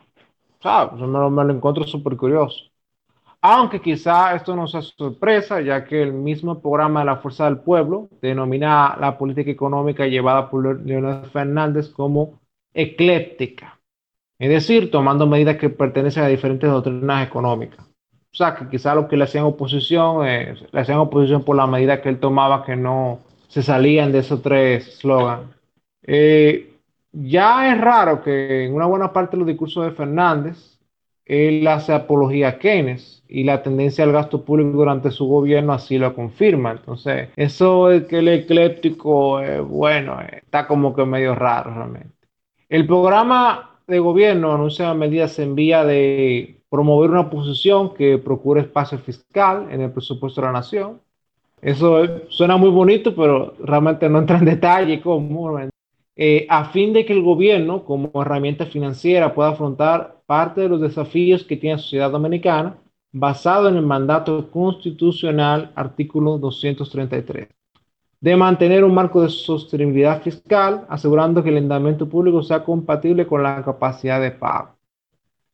¿Sabes? 0.62 1.00
Me, 1.00 1.30
me, 1.30 1.44
lo 1.44 1.52
encuentro 1.54 1.84
súper 1.84 2.16
curioso. 2.16 2.64
aunque 3.40 3.80
quizá 3.80 4.34
esto 4.34 4.56
no 4.56 4.66
sea 4.66 4.82
sorpresa, 4.82 5.60
ya 5.60 5.84
que 5.84 6.02
el 6.02 6.12
mismo 6.14 6.60
programa 6.60 7.00
de 7.00 7.06
la 7.06 7.16
Fuerza 7.18 7.44
del 7.44 7.58
Pueblo 7.58 8.08
denomina 8.22 8.96
la 8.98 9.18
política 9.18 9.50
económica 9.50 10.06
llevada 10.06 10.50
por 10.50 10.80
Leonel 10.84 11.26
Fernández 11.30 11.90
como 11.90 12.40
ecléctica, 12.72 13.73
es 14.38 14.48
decir, 14.48 14.90
tomando 14.90 15.26
medidas 15.26 15.56
que 15.56 15.70
pertenecen 15.70 16.24
a 16.24 16.28
diferentes 16.28 16.68
doctrinas 16.68 17.26
económicas. 17.26 17.86
O 18.34 18.36
sea, 18.36 18.56
que 18.56 18.68
quizá 18.68 18.94
lo 18.94 19.06
que 19.06 19.16
le 19.16 19.24
hacían 19.24 19.44
oposición, 19.44 20.26
eh, 20.26 20.54
le 20.72 20.80
hacían 20.80 20.98
oposición 20.98 21.44
por 21.44 21.54
la 21.54 21.68
medida 21.68 22.02
que 22.02 22.08
él 22.08 22.18
tomaba 22.18 22.64
que 22.64 22.74
no 22.74 23.20
se 23.46 23.62
salían 23.62 24.10
de 24.10 24.18
esos 24.18 24.42
tres 24.42 24.98
slogans. 24.98 25.48
Eh, 26.02 26.72
ya 27.12 27.72
es 27.72 27.80
raro 27.80 28.22
que 28.22 28.64
en 28.64 28.74
una 28.74 28.86
buena 28.86 29.12
parte 29.12 29.36
de 29.36 29.38
los 29.38 29.46
discursos 29.46 29.84
de 29.84 29.92
Fernández 29.92 30.80
él 31.24 31.66
hace 31.68 31.92
apología 31.92 32.48
a 32.48 32.58
Keynes 32.58 33.22
y 33.28 33.44
la 33.44 33.62
tendencia 33.62 34.02
al 34.02 34.12
gasto 34.12 34.44
público 34.44 34.70
durante 34.70 35.12
su 35.12 35.26
gobierno 35.26 35.72
así 35.72 35.96
lo 35.96 36.12
confirma. 36.12 36.72
Entonces, 36.72 37.28
eso 37.36 37.90
es 37.92 38.04
que 38.06 38.18
el 38.18 38.28
ecléptico, 38.28 39.40
bueno, 39.62 40.18
está 40.20 40.66
como 40.66 40.94
que 40.94 41.04
medio 41.04 41.34
raro 41.36 41.72
realmente. 41.72 42.10
El 42.68 42.86
programa 42.86 43.73
de 43.86 43.98
gobierno 43.98 44.52
anuncia 44.52 44.92
medidas 44.94 45.38
en 45.38 45.54
vía 45.54 45.84
de 45.84 46.60
promover 46.68 47.10
una 47.10 47.30
posición 47.30 47.94
que 47.94 48.18
procure 48.18 48.62
espacio 48.62 48.98
fiscal 48.98 49.68
en 49.70 49.80
el 49.80 49.92
presupuesto 49.92 50.40
de 50.40 50.46
la 50.46 50.52
nación. 50.52 51.00
Eso 51.60 52.28
suena 52.28 52.56
muy 52.56 52.70
bonito, 52.70 53.14
pero 53.14 53.54
realmente 53.60 54.08
no 54.08 54.18
entra 54.18 54.38
en 54.38 54.44
detalle 54.44 55.00
cómo. 55.00 55.58
Eh, 56.16 56.46
a 56.48 56.66
fin 56.66 56.92
de 56.92 57.04
que 57.04 57.12
el 57.12 57.22
gobierno, 57.22 57.84
como 57.84 58.10
herramienta 58.22 58.66
financiera, 58.66 59.34
pueda 59.34 59.50
afrontar 59.50 60.20
parte 60.26 60.60
de 60.60 60.68
los 60.68 60.80
desafíos 60.80 61.44
que 61.44 61.56
tiene 61.56 61.76
la 61.76 61.82
sociedad 61.82 62.10
dominicana, 62.10 62.78
basado 63.12 63.68
en 63.68 63.76
el 63.76 63.86
mandato 63.86 64.50
constitucional 64.50 65.72
artículo 65.74 66.38
233, 66.38 67.48
de 68.24 68.36
mantener 68.36 68.82
un 68.84 68.94
marco 68.94 69.20
de 69.20 69.28
sostenibilidad 69.28 70.22
fiscal, 70.22 70.86
asegurando 70.88 71.42
que 71.42 71.50
el 71.50 71.58
endeudamiento 71.58 72.08
público 72.08 72.42
sea 72.42 72.64
compatible 72.64 73.26
con 73.26 73.42
la 73.42 73.62
capacidad 73.62 74.18
de 74.18 74.30
pago. 74.30 74.70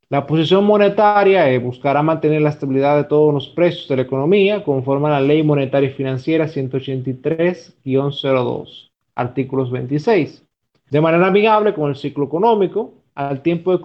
La 0.08 0.24
posición 0.24 0.64
monetaria 0.64 1.50
eh, 1.50 1.58
buscará 1.58 2.00
mantener 2.00 2.42
la 2.42 2.50
estabilidad 2.50 2.96
de 2.96 3.02
todos 3.04 3.34
los 3.34 3.48
precios 3.48 3.88
de 3.88 3.96
la 3.96 4.02
economía, 4.02 4.62
conforme 4.62 5.08
a 5.08 5.10
la 5.10 5.20
Ley 5.20 5.42
Monetaria 5.42 5.90
y 5.90 5.94
Financiera 5.94 6.46
183-02, 6.46 8.92
artículos 9.16 9.72
26 9.72 10.44
de 10.90 11.00
manera 11.00 11.26
amigable 11.26 11.74
con 11.74 11.90
el 11.90 11.96
ciclo 11.96 12.26
económico, 12.26 12.92
al 13.16 13.42
tiempo 13.42 13.76
de 13.76 13.80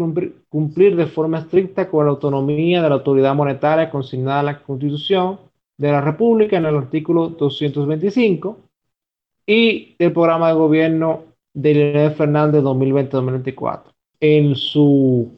cumplir, 0.47 0.95
de 0.95 1.07
forma 1.07 1.39
estricta 1.39 1.89
con 1.89 2.05
la 2.05 2.11
autonomía 2.11 2.83
de 2.83 2.89
la 2.89 2.95
autoridad 2.95 3.33
monetaria 3.33 3.89
consignada 3.89 4.41
en 4.41 4.45
la 4.45 4.61
Constitución 4.61 5.39
de 5.75 5.91
la 5.91 6.01
República 6.01 6.57
en 6.57 6.67
el 6.67 6.75
artículo 6.75 7.29
225 7.29 8.59
y 9.45 9.95
del 9.97 10.11
programa 10.11 10.49
de 10.49 10.55
gobierno 10.55 11.23
de 11.53 11.73
Leonel 11.73 12.11
Fernández 12.11 12.63
2020-2024 12.63 13.83
en 14.19 14.55
su 14.55 15.31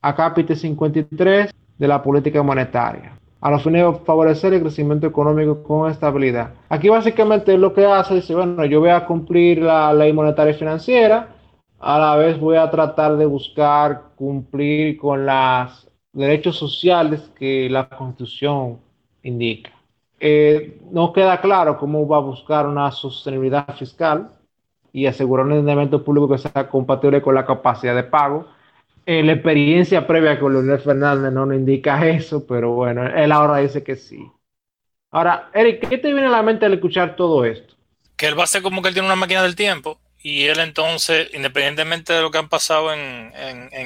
acápite 0.00 0.54
53 0.54 1.50
de 1.78 1.88
la 1.88 2.02
política 2.02 2.42
monetaria 2.42 3.18
a 3.40 3.50
los 3.50 3.62
fines 3.62 3.84
de 3.84 4.04
favorecer 4.04 4.52
el 4.54 4.62
crecimiento 4.62 5.06
económico 5.06 5.62
con 5.62 5.90
estabilidad. 5.90 6.54
Aquí 6.68 6.88
básicamente 6.88 7.56
lo 7.56 7.72
que 7.72 7.86
hace 7.86 8.18
es, 8.18 8.30
bueno, 8.32 8.64
yo 8.64 8.80
voy 8.80 8.90
a 8.90 9.06
cumplir 9.06 9.62
la 9.62 9.92
ley 9.92 10.12
monetaria 10.12 10.52
y 10.52 10.58
financiera, 10.58 11.28
a 11.78 11.98
la 11.98 12.16
vez 12.16 12.38
voy 12.38 12.56
a 12.56 12.70
tratar 12.70 13.16
de 13.16 13.26
buscar 13.26 14.10
cumplir 14.16 14.98
con 14.98 15.24
los 15.24 15.88
derechos 16.12 16.56
sociales 16.56 17.30
que 17.38 17.68
la 17.70 17.88
Constitución 17.88 18.78
indica. 19.22 19.70
Eh, 20.20 20.80
no 20.90 21.12
queda 21.12 21.40
claro 21.40 21.78
cómo 21.78 22.06
va 22.06 22.16
a 22.16 22.20
buscar 22.20 22.66
una 22.66 22.90
sostenibilidad 22.90 23.76
fiscal 23.76 24.30
y 24.92 25.06
asegurar 25.06 25.46
un 25.46 25.52
endeudamiento 25.52 26.02
público 26.02 26.28
que 26.28 26.38
sea 26.38 26.68
compatible 26.68 27.22
con 27.22 27.34
la 27.34 27.46
capacidad 27.46 27.94
de 27.94 28.02
pago 28.02 28.46
eh, 29.10 29.22
la 29.22 29.32
experiencia 29.32 30.06
previa 30.06 30.38
con 30.38 30.52
Leonel 30.52 30.80
Fernández 30.80 31.32
no 31.32 31.46
nos 31.46 31.56
indica 31.56 32.06
eso, 32.06 32.46
pero 32.46 32.72
bueno, 32.72 33.06
él 33.06 33.32
ahora 33.32 33.56
dice 33.56 33.82
que 33.82 33.96
sí. 33.96 34.30
Ahora, 35.10 35.48
Eric, 35.54 35.88
¿qué 35.88 35.96
te 35.96 36.12
viene 36.12 36.26
a 36.26 36.30
la 36.30 36.42
mente 36.42 36.66
al 36.66 36.74
escuchar 36.74 37.16
todo 37.16 37.46
esto? 37.46 37.74
Que 38.18 38.26
él 38.26 38.38
va 38.38 38.44
a 38.44 38.46
ser 38.46 38.60
como 38.60 38.82
que 38.82 38.88
él 38.88 38.94
tiene 38.94 39.08
una 39.08 39.16
máquina 39.16 39.42
del 39.42 39.56
tiempo 39.56 39.98
y 40.22 40.44
él 40.44 40.58
entonces, 40.58 41.30
independientemente 41.32 42.12
de 42.12 42.20
lo 42.20 42.30
que 42.30 42.36
han 42.36 42.50
pasado 42.50 42.92
en, 42.92 43.32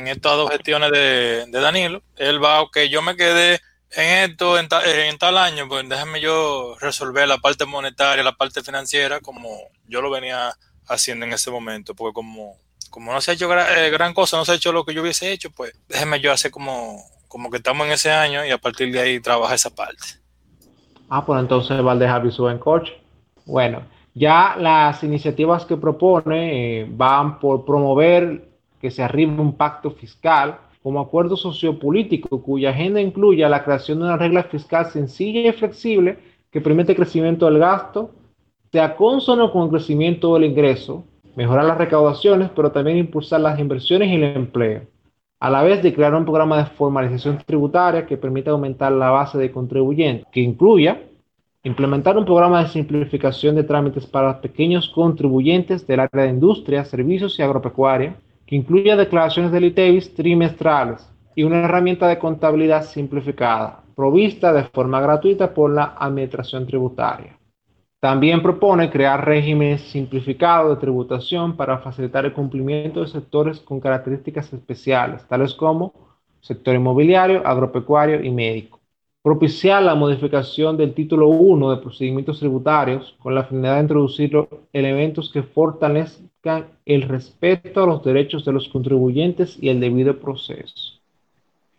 estas 0.09 0.33
dos 0.33 0.51
gestiones 0.51 0.91
de, 0.91 1.47
Danilo, 1.53 2.03
él 2.17 2.43
va, 2.43 2.61
ok, 2.61 2.79
yo 2.91 3.01
me 3.01 3.15
quedé 3.15 3.61
en 3.95 4.31
esto 4.31 4.59
en, 4.59 4.69
en, 4.85 5.19
tal 5.19 5.39
año, 5.39 5.69
pues 5.69 5.89
déjame 5.89 6.21
yo 6.21 6.77
resolver 6.81 7.29
la 7.29 7.39
parte 7.39 7.65
monetaria, 7.65 8.23
la 8.23 8.37
parte 8.37 8.63
financiera, 8.63 9.21
como 9.21 9.49
yo 9.87 10.01
lo 10.01 10.11
venía 10.11 10.53
haciendo 10.87 11.27
en 11.27 11.33
ese 11.33 11.51
momento, 11.51 11.95
porque 11.95 12.15
como 12.15 12.57
como 12.93 13.11
no 13.13 13.21
se 13.23 13.31
ha 13.31 13.35
hecho 13.35 13.51
eh, 13.53 13.91
gran, 13.91 14.13
cosa, 14.13 14.37
no 14.37 14.45
se 14.45 14.53
ha 14.53 14.55
hecho 14.55 14.71
lo 14.71 14.85
que 14.85 14.93
yo 14.95 15.01
hubiese 15.01 15.33
hecho, 15.33 15.51
pues 15.51 15.73
déjeme 15.89 16.21
yo 16.21 16.31
hacer 16.31 16.51
como, 16.51 16.99
como 17.27 17.51
que 17.51 17.57
estamos 17.57 17.87
en 17.87 17.95
ese 17.95 18.13
año 18.13 18.45
y 18.45 18.51
a 18.51 18.59
partir 18.59 18.93
de 18.93 19.01
ahí 19.01 19.19
trabaja 19.19 19.55
esa 19.55 19.75
parte. 19.75 20.05
Ah, 21.09 21.25
pues 21.25 21.41
entonces 21.41 21.85
va 21.85 21.93
a 21.93 21.97
dejar 21.97 22.23
en 22.25 22.59
coche. 22.59 22.93
Bueno, 23.47 23.83
ya 24.15 24.57
las 24.59 25.03
iniciativas 25.03 25.65
que 25.65 25.79
propone 25.79 26.81
eh, 26.81 26.87
van 26.89 27.41
por 27.41 27.65
promover 27.65 28.47
que 28.79 28.91
se 28.91 29.03
arribe 29.03 29.41
un 29.41 29.57
pacto 29.57 29.93
fiscal 29.93 30.59
como 30.83 31.01
acuerdo 31.01 31.37
sociopolítico 31.37 32.43
cuya 32.43 32.71
agenda 32.71 33.01
incluya 33.01 33.49
la 33.49 33.65
creación 33.65 33.99
de 33.99 34.05
una 34.05 34.17
regla 34.17 34.43
fiscal 34.45 34.87
sencilla 34.87 35.49
y 35.49 35.53
flexible 35.53 36.19
que 36.51 36.61
permite 36.61 36.93
el 36.93 36.97
crecimiento 36.97 37.47
del 37.47 37.59
gasto, 37.59 38.11
sea 38.73 38.97
consono 38.97 39.53
con 39.53 39.65
el 39.65 39.71
crecimiento 39.71 40.35
del 40.35 40.45
ingreso, 40.45 41.05
mejorar 41.37 41.65
las 41.65 41.79
recaudaciones, 41.79 42.51
pero 42.55 42.73
también 42.73 42.99
impulsar 42.99 43.41
las 43.41 43.59
inversiones 43.59 44.09
y 44.09 44.15
el 44.15 44.25
empleo, 44.25 44.83
a 45.41 45.51
la 45.51 45.63
vez 45.63 45.83
de 45.83 45.95
crear 45.95 46.15
un 46.15 46.25
programa 46.25 46.59
de 46.59 46.67
formalización 46.67 47.39
tributaria 47.39 48.07
que 48.07 48.17
permita 48.17 48.51
aumentar 48.51 48.93
la 48.93 49.11
base 49.11 49.39
de 49.39 49.51
contribuyentes, 49.51 50.27
que 50.33 50.41
incluya 50.41 51.01
implementar 51.65 52.19
un 52.19 52.25
programa 52.25 52.63
de 52.63 52.71
simplificación 52.71 53.55
de 53.55 53.63
trámites 53.63 54.07
para 54.07 54.41
pequeños 54.41 54.89
contribuyentes 54.89 55.87
del 55.87 56.01
área 56.01 56.25
de 56.25 56.31
industria, 56.31 56.85
servicios 56.85 57.39
y 57.39 57.43
agropecuaria, 57.43 58.17
que 58.53 58.57
incluya 58.57 58.97
declaraciones 58.97 59.51
del 59.51 59.65
ITEVIS 59.65 60.15
trimestrales 60.15 61.11
y 61.35 61.43
una 61.43 61.65
herramienta 61.65 62.07
de 62.07 62.19
contabilidad 62.19 62.85
simplificada, 62.85 63.83
provista 63.97 64.53
de 64.53 64.65
forma 64.65 65.01
gratuita 65.01 65.55
por 65.55 65.71
la 65.71 65.95
Administración 65.99 66.67
Tributaria. 66.67 67.39
También 67.99 68.43
propone 68.43 68.91
crear 68.91 69.25
regímenes 69.25 69.81
simplificados 69.81 70.69
de 70.69 70.81
tributación 70.83 71.57
para 71.57 71.79
facilitar 71.79 72.27
el 72.27 72.35
cumplimiento 72.35 73.01
de 73.01 73.07
sectores 73.07 73.59
con 73.59 73.81
características 73.81 74.53
especiales, 74.53 75.27
tales 75.27 75.55
como 75.55 75.95
sector 76.43 76.75
inmobiliario, 76.75 77.47
agropecuario 77.47 78.23
y 78.23 78.31
médico. 78.31 78.82
Propiciar 79.23 79.85
la 79.85 79.95
modificación 79.95 80.77
del 80.77 80.95
título 80.95 81.29
1 81.29 81.71
de 81.71 81.77
procedimientos 81.77 82.41
tributarios 82.41 83.15
con 83.21 83.37
la 83.37 83.45
finalidad 83.45 83.77
de 83.77 83.83
introducir 83.83 84.49
elementos 84.73 85.31
que 85.31 85.45
fortalezcan 85.45 86.67
el 86.85 87.03
respeto 87.03 87.85
a 87.85 87.87
los 87.87 88.03
derechos 88.03 88.45
de 88.45 88.51
los 88.53 88.69
contribuyentes 88.69 89.57
y 89.63 89.69
el 89.69 89.79
debido 89.79 90.19
proceso. 90.19 91.01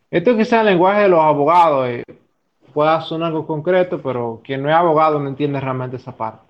Esto 0.09 0.37
quizá 0.37 0.61
el 0.61 0.67
lenguaje 0.67 1.01
de 1.01 1.09
los 1.09 1.19
abogados, 1.19 1.89
eh, 1.89 2.03
pueda 2.73 3.01
sonar 3.01 3.27
algo 3.27 3.45
concreto, 3.45 4.01
pero 4.01 4.41
quien 4.41 4.63
no 4.63 4.69
es 4.69 4.75
abogado 4.75 5.19
no 5.19 5.27
entiende 5.27 5.59
realmente 5.59 5.97
esa 5.97 6.15
parte. 6.15 6.45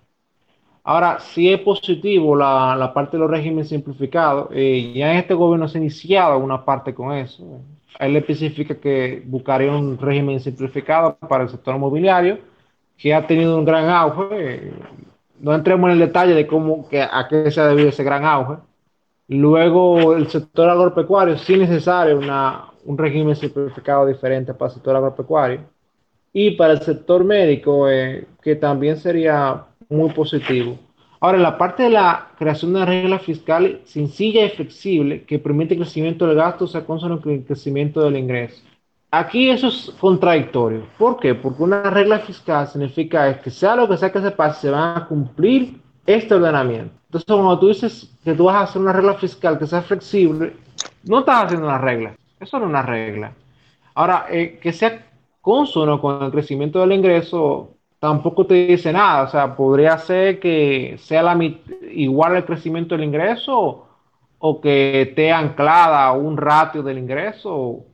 Ahora, 0.83 1.19
si 1.19 1.51
es 1.51 1.59
positivo 1.61 2.35
la, 2.35 2.75
la 2.75 2.93
parte 2.93 3.17
de 3.17 3.21
los 3.21 3.31
regímenes 3.31 3.69
simplificados, 3.69 4.49
eh, 4.51 4.93
ya 4.93 5.11
en 5.11 5.17
este 5.17 5.33
gobierno 5.33 5.67
se 5.67 5.77
ha 5.77 5.81
iniciado 5.81 6.37
una 6.37 6.63
parte 6.63 6.93
con 6.93 7.13
eso. 7.13 7.61
Él 7.99 8.15
especifica 8.15 8.75
que 8.75 9.23
buscaría 9.25 9.71
un 9.71 9.97
régimen 9.97 10.39
simplificado 10.39 11.15
para 11.17 11.43
el 11.43 11.49
sector 11.49 11.75
inmobiliario, 11.75 12.39
que 12.97 13.13
ha 13.13 13.25
tenido 13.27 13.57
un 13.57 13.65
gran 13.65 13.89
auge. 13.89 14.71
no 15.39 15.53
entremos 15.53 15.87
en 15.87 15.93
el 15.93 15.99
detalle 15.99 16.33
de 16.33 16.47
cómo, 16.47 16.87
que, 16.89 17.01
a 17.01 17.27
qué 17.29 17.51
se 17.51 17.61
ha 17.61 17.67
debido 17.67 17.89
ese 17.89 18.03
gran 18.03 18.25
auge. 18.25 18.61
Luego, 19.27 20.15
el 20.15 20.27
sector 20.27 20.69
agropecuario, 20.69 21.37
sí 21.37 21.53
es 21.53 21.59
necesario 21.59 22.17
una, 22.17 22.65
un 22.85 22.97
régimen 22.97 23.35
simplificado 23.35 24.05
diferente 24.05 24.53
para 24.53 24.69
el 24.69 24.75
sector 24.75 24.95
agropecuario 24.95 25.61
y 26.33 26.51
para 26.51 26.73
el 26.73 26.81
sector 26.81 27.23
médico, 27.23 27.89
eh, 27.89 28.27
que 28.41 28.55
también 28.55 28.97
sería 28.97 29.65
muy 29.89 30.09
positivo. 30.11 30.77
Ahora, 31.24 31.38
la 31.38 31.57
parte 31.57 31.84
de 31.84 31.89
la 31.89 32.32
creación 32.38 32.74
de 32.74 32.80
una 32.80 32.86
regla 32.86 33.17
fiscal 33.17 33.80
sencilla 33.86 34.43
y 34.43 34.49
flexible 34.49 35.24
que 35.24 35.39
permite 35.39 35.74
el 35.74 35.80
crecimiento 35.80 36.28
del 36.28 36.36
gasto, 36.36 36.67
sea, 36.67 36.86
con 36.86 36.99
el 36.99 37.45
crecimiento 37.45 38.01
del 38.01 38.17
ingreso. 38.17 38.61
Aquí 39.09 39.49
eso 39.49 39.69
es 39.69 39.93
contradictorio. 40.01 40.86
¿Por 40.97 41.17
qué? 41.21 41.34
Porque 41.34 41.63
una 41.63 41.89
regla 41.89 42.19
fiscal 42.19 42.67
significa 42.67 43.39
que 43.39 43.49
sea 43.49 43.78
lo 43.78 43.88
que 43.88 43.95
sea 43.95 44.11
que 44.11 44.19
se 44.19 44.32
pase, 44.32 44.63
se 44.63 44.69
van 44.69 44.97
a 44.97 45.07
cumplir 45.07 45.80
este 46.05 46.34
ordenamiento. 46.34 46.93
Entonces, 47.05 47.26
cuando 47.26 47.57
tú 47.57 47.69
dices 47.69 48.13
que 48.21 48.34
tú 48.34 48.43
vas 48.43 48.55
a 48.57 48.61
hacer 48.63 48.82
una 48.82 48.91
regla 48.91 49.13
fiscal 49.13 49.57
que 49.57 49.65
sea 49.65 49.82
flexible, 49.82 50.57
no 51.05 51.19
estás 51.19 51.45
haciendo 51.45 51.67
una 51.67 51.78
regla. 51.78 52.17
Eso 52.38 52.59
no 52.59 52.65
es 52.65 52.69
una 52.69 52.82
regla. 52.82 53.32
Ahora, 53.95 54.26
eh, 54.30 54.59
que 54.61 54.74
sea 54.74 55.07
consono 55.39 56.01
con 56.01 56.21
el 56.21 56.32
crecimiento 56.32 56.82
del 56.82 56.91
ingreso, 56.91 57.78
tampoco 58.03 58.45
te 58.45 58.67
dice 58.67 58.91
nada. 58.91 59.23
O 59.23 59.27
sea, 59.29 59.55
podría 59.55 59.97
ser 59.97 60.37
que 60.41 60.97
sea 60.99 61.23
la, 61.23 61.41
igual 61.89 62.35
el 62.35 62.43
crecimiento 62.43 62.95
del 62.95 63.05
ingreso 63.05 63.87
o 64.39 64.59
que 64.59 65.03
esté 65.03 65.31
anclada 65.31 66.07
a 66.07 66.11
un 66.11 66.35
ratio 66.35 66.83
del 66.83 66.97
ingreso. 66.97 67.85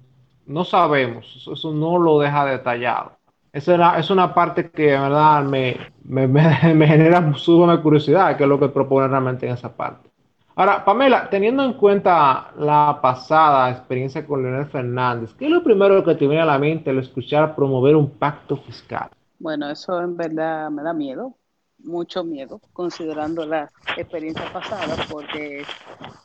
No 0.47 0.63
sabemos, 0.63 1.47
eso, 1.53 1.71
no 1.71 1.99
lo 1.99 2.17
deja 2.17 2.43
detallado. 2.43 3.11
Esa 3.53 3.99
es 3.99 4.09
una 4.09 4.33
parte 4.33 4.71
que 4.71 4.93
de 4.93 4.99
verdad 4.99 5.43
me, 5.43 5.77
me, 6.03 6.27
me, 6.27 6.41
genera 6.87 7.31
suma 7.35 7.79
curiosidad, 7.79 8.35
que 8.35 8.43
es 8.45 8.49
lo 8.49 8.59
que 8.59 8.69
propone 8.69 9.07
realmente 9.07 9.45
en 9.45 9.53
esa 9.53 9.71
parte. 9.71 10.09
Ahora, 10.55 10.83
Pamela, 10.83 11.29
teniendo 11.29 11.63
en 11.63 11.73
cuenta 11.73 12.49
la 12.57 12.97
pasada 12.99 13.69
experiencia 13.69 14.25
con 14.25 14.41
Leonel 14.41 14.65
Fernández, 14.65 15.35
¿qué 15.35 15.45
es 15.45 15.51
lo 15.51 15.63
primero 15.63 16.03
que 16.03 16.15
te 16.15 16.25
viene 16.25 16.41
a 16.41 16.45
la 16.45 16.57
mente 16.57 16.89
al 16.89 16.97
escuchar 16.97 17.55
promover 17.55 17.95
un 17.95 18.09
pacto 18.09 18.57
fiscal? 18.57 19.09
Bueno, 19.39 19.69
eso 19.69 20.01
en 20.01 20.17
verdad 20.17 20.69
me 20.69 20.83
da 20.83 20.93
miedo, 20.93 21.37
mucho 21.77 22.25
miedo, 22.25 22.59
considerando 22.73 23.45
la 23.45 23.71
experiencia 23.95 24.51
pasada, 24.51 24.97
porque 25.09 25.63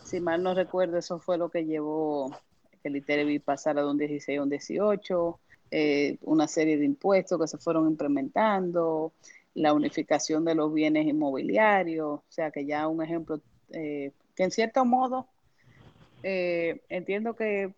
si 0.03 0.21
mal 0.21 0.43
no 0.43 0.53
recuerdo, 0.53 0.99
eso 0.99 1.21
fue 1.21 1.39
lo 1.39 1.49
que 1.49 1.65
llevó 1.65 2.31
que 2.83 2.89
el 2.89 2.97
ITEREVI 2.97 3.39
pasara 3.39 3.83
de 3.83 3.89
un 3.89 3.99
16 3.99 4.39
a 4.39 4.43
un 4.43 4.51
18, 4.51 5.41
eh, 5.71 6.19
una 6.23 6.49
serie 6.49 6.77
de 6.77 6.85
impuestos 6.85 7.41
que 7.41 7.47
se 7.47 7.59
fueron 7.59 7.89
implementando, 7.89 9.13
la 9.55 9.73
unificación 9.73 10.45
de 10.45 10.57
los 10.57 10.75
bienes 10.75 11.07
inmobiliarios, 11.07 12.19
o 12.19 12.25
sea 12.29 12.51
que 12.51 12.67
ya 12.67 12.89
un 12.89 13.03
ejemplo 13.03 13.41
eh, 13.71 14.11
que 14.35 14.43
en 14.43 14.51
cierto 14.51 14.85
modo 14.85 15.29
eh, 16.25 16.83
entiendo 16.89 17.35
que 17.35 17.75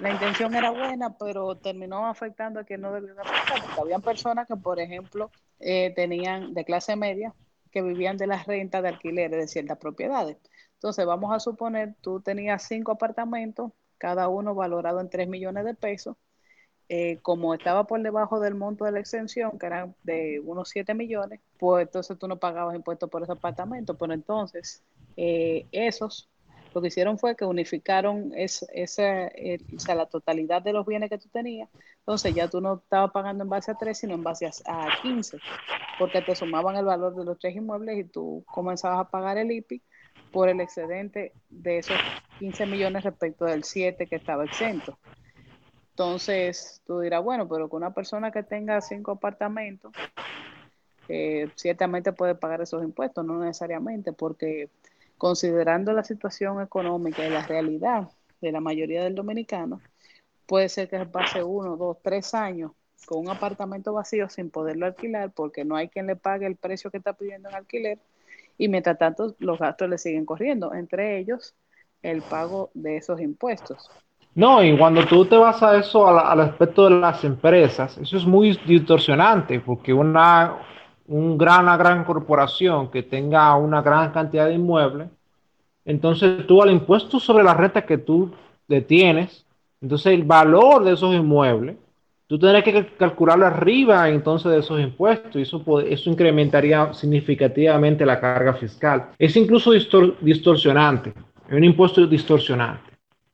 la 0.00 0.10
intención 0.10 0.54
era 0.54 0.70
buena, 0.70 1.16
pero 1.16 1.56
terminó 1.56 2.06
afectando 2.06 2.60
a 2.60 2.64
quien 2.64 2.80
no 2.80 2.92
debía 2.92 3.12
afectar, 3.12 3.62
porque 3.62 3.80
habían 3.80 4.02
personas 4.02 4.46
que, 4.46 4.56
por 4.56 4.78
ejemplo, 4.80 5.30
eh, 5.60 5.92
tenían 5.94 6.54
de 6.54 6.64
clase 6.64 6.96
media 6.96 7.34
que 7.70 7.82
vivían 7.82 8.16
de 8.16 8.26
las 8.26 8.46
rentas 8.46 8.82
de 8.82 8.88
alquileres 8.88 9.38
de 9.38 9.48
ciertas 9.48 9.78
propiedades. 9.78 10.36
Entonces, 10.74 11.06
vamos 11.06 11.34
a 11.34 11.40
suponer, 11.40 11.94
tú 12.00 12.20
tenías 12.20 12.62
cinco 12.62 12.92
apartamentos, 12.92 13.72
cada 13.98 14.28
uno 14.28 14.54
valorado 14.54 15.00
en 15.00 15.08
3 15.08 15.28
millones 15.28 15.64
de 15.64 15.74
pesos. 15.74 16.16
Eh, 16.88 17.18
como 17.22 17.52
estaba 17.52 17.84
por 17.86 18.00
debajo 18.00 18.38
del 18.38 18.54
monto 18.54 18.84
de 18.84 18.92
la 18.92 19.00
exención, 19.00 19.58
que 19.58 19.66
era 19.66 19.92
de 20.04 20.40
unos 20.44 20.68
7 20.68 20.94
millones, 20.94 21.40
pues 21.58 21.86
entonces 21.86 22.16
tú 22.18 22.28
no 22.28 22.36
pagabas 22.38 22.76
impuestos 22.76 23.10
por 23.10 23.22
ese 23.22 23.32
apartamento. 23.32 23.94
Pero 23.94 24.12
entonces, 24.12 24.82
eh, 25.16 25.66
esos 25.72 26.28
lo 26.76 26.82
que 26.82 26.88
hicieron 26.88 27.18
fue 27.18 27.36
que 27.36 27.46
unificaron 27.46 28.32
esa, 28.36 29.94
la 29.94 30.06
totalidad 30.10 30.60
de 30.60 30.74
los 30.74 30.84
bienes 30.84 31.08
que 31.08 31.16
tú 31.16 31.26
tenías. 31.30 31.70
Entonces 32.00 32.34
ya 32.34 32.48
tú 32.48 32.60
no 32.60 32.82
estabas 32.84 33.12
pagando 33.12 33.44
en 33.44 33.48
base 33.48 33.70
a 33.70 33.76
tres, 33.76 33.96
sino 33.96 34.12
en 34.12 34.22
base 34.22 34.44
a, 34.66 34.88
15, 35.00 35.38
porque 35.98 36.20
te 36.20 36.36
sumaban 36.36 36.76
el 36.76 36.84
valor 36.84 37.16
de 37.16 37.24
los 37.24 37.38
tres 37.38 37.56
inmuebles 37.56 37.96
y 37.96 38.04
tú 38.04 38.44
comenzabas 38.44 39.00
a 39.00 39.10
pagar 39.10 39.38
el 39.38 39.52
IPI 39.52 39.80
por 40.30 40.50
el 40.50 40.60
excedente 40.60 41.32
de 41.48 41.78
esos 41.78 41.96
15 42.40 42.66
millones 42.66 43.04
respecto 43.04 43.46
del 43.46 43.64
7 43.64 44.06
que 44.06 44.16
estaba 44.16 44.44
exento. 44.44 44.98
Entonces, 45.92 46.82
tú 46.86 47.00
dirás, 47.00 47.24
bueno, 47.24 47.48
pero 47.48 47.70
con 47.70 47.84
una 47.84 47.94
persona 47.94 48.30
que 48.30 48.42
tenga 48.42 48.82
cinco 48.82 49.12
apartamentos, 49.12 49.92
eh, 51.08 51.48
ciertamente 51.54 52.12
puede 52.12 52.34
pagar 52.34 52.60
esos 52.60 52.84
impuestos, 52.84 53.24
no 53.24 53.38
necesariamente, 53.38 54.12
porque 54.12 54.68
considerando 55.18 55.92
la 55.92 56.04
situación 56.04 56.60
económica 56.60 57.26
y 57.26 57.30
la 57.30 57.46
realidad 57.46 58.08
de 58.40 58.52
la 58.52 58.60
mayoría 58.60 59.02
del 59.02 59.14
dominicano, 59.14 59.80
puede 60.46 60.68
ser 60.68 60.88
que 60.88 61.04
pase 61.06 61.42
uno, 61.42 61.76
dos, 61.76 61.98
tres 62.02 62.34
años 62.34 62.72
con 63.06 63.20
un 63.20 63.28
apartamento 63.28 63.92
vacío 63.92 64.28
sin 64.28 64.50
poderlo 64.50 64.86
alquilar 64.86 65.30
porque 65.32 65.64
no 65.64 65.76
hay 65.76 65.88
quien 65.88 66.06
le 66.06 66.16
pague 66.16 66.46
el 66.46 66.56
precio 66.56 66.90
que 66.90 66.98
está 66.98 67.12
pidiendo 67.12 67.48
en 67.48 67.54
alquiler 67.54 67.98
y 68.58 68.68
mientras 68.68 68.98
tanto 68.98 69.34
los 69.38 69.58
gastos 69.58 69.88
le 69.88 69.98
siguen 69.98 70.24
corriendo, 70.24 70.72
entre 70.72 71.18
ellos 71.18 71.54
el 72.02 72.22
pago 72.22 72.70
de 72.74 72.96
esos 72.96 73.20
impuestos. 73.20 73.90
No, 74.34 74.62
y 74.62 74.76
cuando 74.76 75.06
tú 75.06 75.24
te 75.24 75.36
vas 75.36 75.62
a 75.62 75.78
eso 75.78 76.06
al, 76.06 76.40
aspecto 76.40 76.84
de 76.84 77.00
las 77.00 77.24
empresas, 77.24 77.96
eso 77.96 78.16
es 78.18 78.26
muy 78.26 78.58
distorsionante 78.66 79.60
porque 79.60 79.94
una, 79.94 80.58
un 81.08 81.38
gran, 81.38 81.64
una 81.64 81.76
gran 81.76 82.04
corporación 82.04 82.90
que 82.90 83.02
tenga 83.02 83.54
una 83.56 83.82
gran 83.82 84.12
cantidad 84.12 84.46
de 84.46 84.54
inmuebles, 84.54 85.08
entonces 85.84 86.46
tú 86.46 86.62
al 86.62 86.70
impuesto 86.70 87.20
sobre 87.20 87.44
la 87.44 87.54
renta 87.54 87.86
que 87.86 87.98
tú 87.98 88.32
detienes, 88.66 89.44
entonces 89.80 90.12
el 90.14 90.24
valor 90.24 90.84
de 90.84 90.94
esos 90.94 91.14
inmuebles, 91.14 91.76
tú 92.26 92.38
tendrás 92.38 92.64
que 92.64 92.86
calcularlo 92.98 93.46
arriba 93.46 94.08
entonces 94.08 94.50
de 94.50 94.58
esos 94.58 94.80
impuestos 94.80 95.36
y 95.36 95.42
eso, 95.42 95.62
eso 95.80 96.10
incrementaría 96.10 96.92
significativamente 96.92 98.04
la 98.04 98.18
carga 98.18 98.54
fiscal. 98.54 99.10
Es 99.18 99.36
incluso 99.36 99.70
distorsionante, 100.20 101.12
es 101.48 101.52
un 101.52 101.64
impuesto 101.64 102.04
distorsionante. 102.06 102.82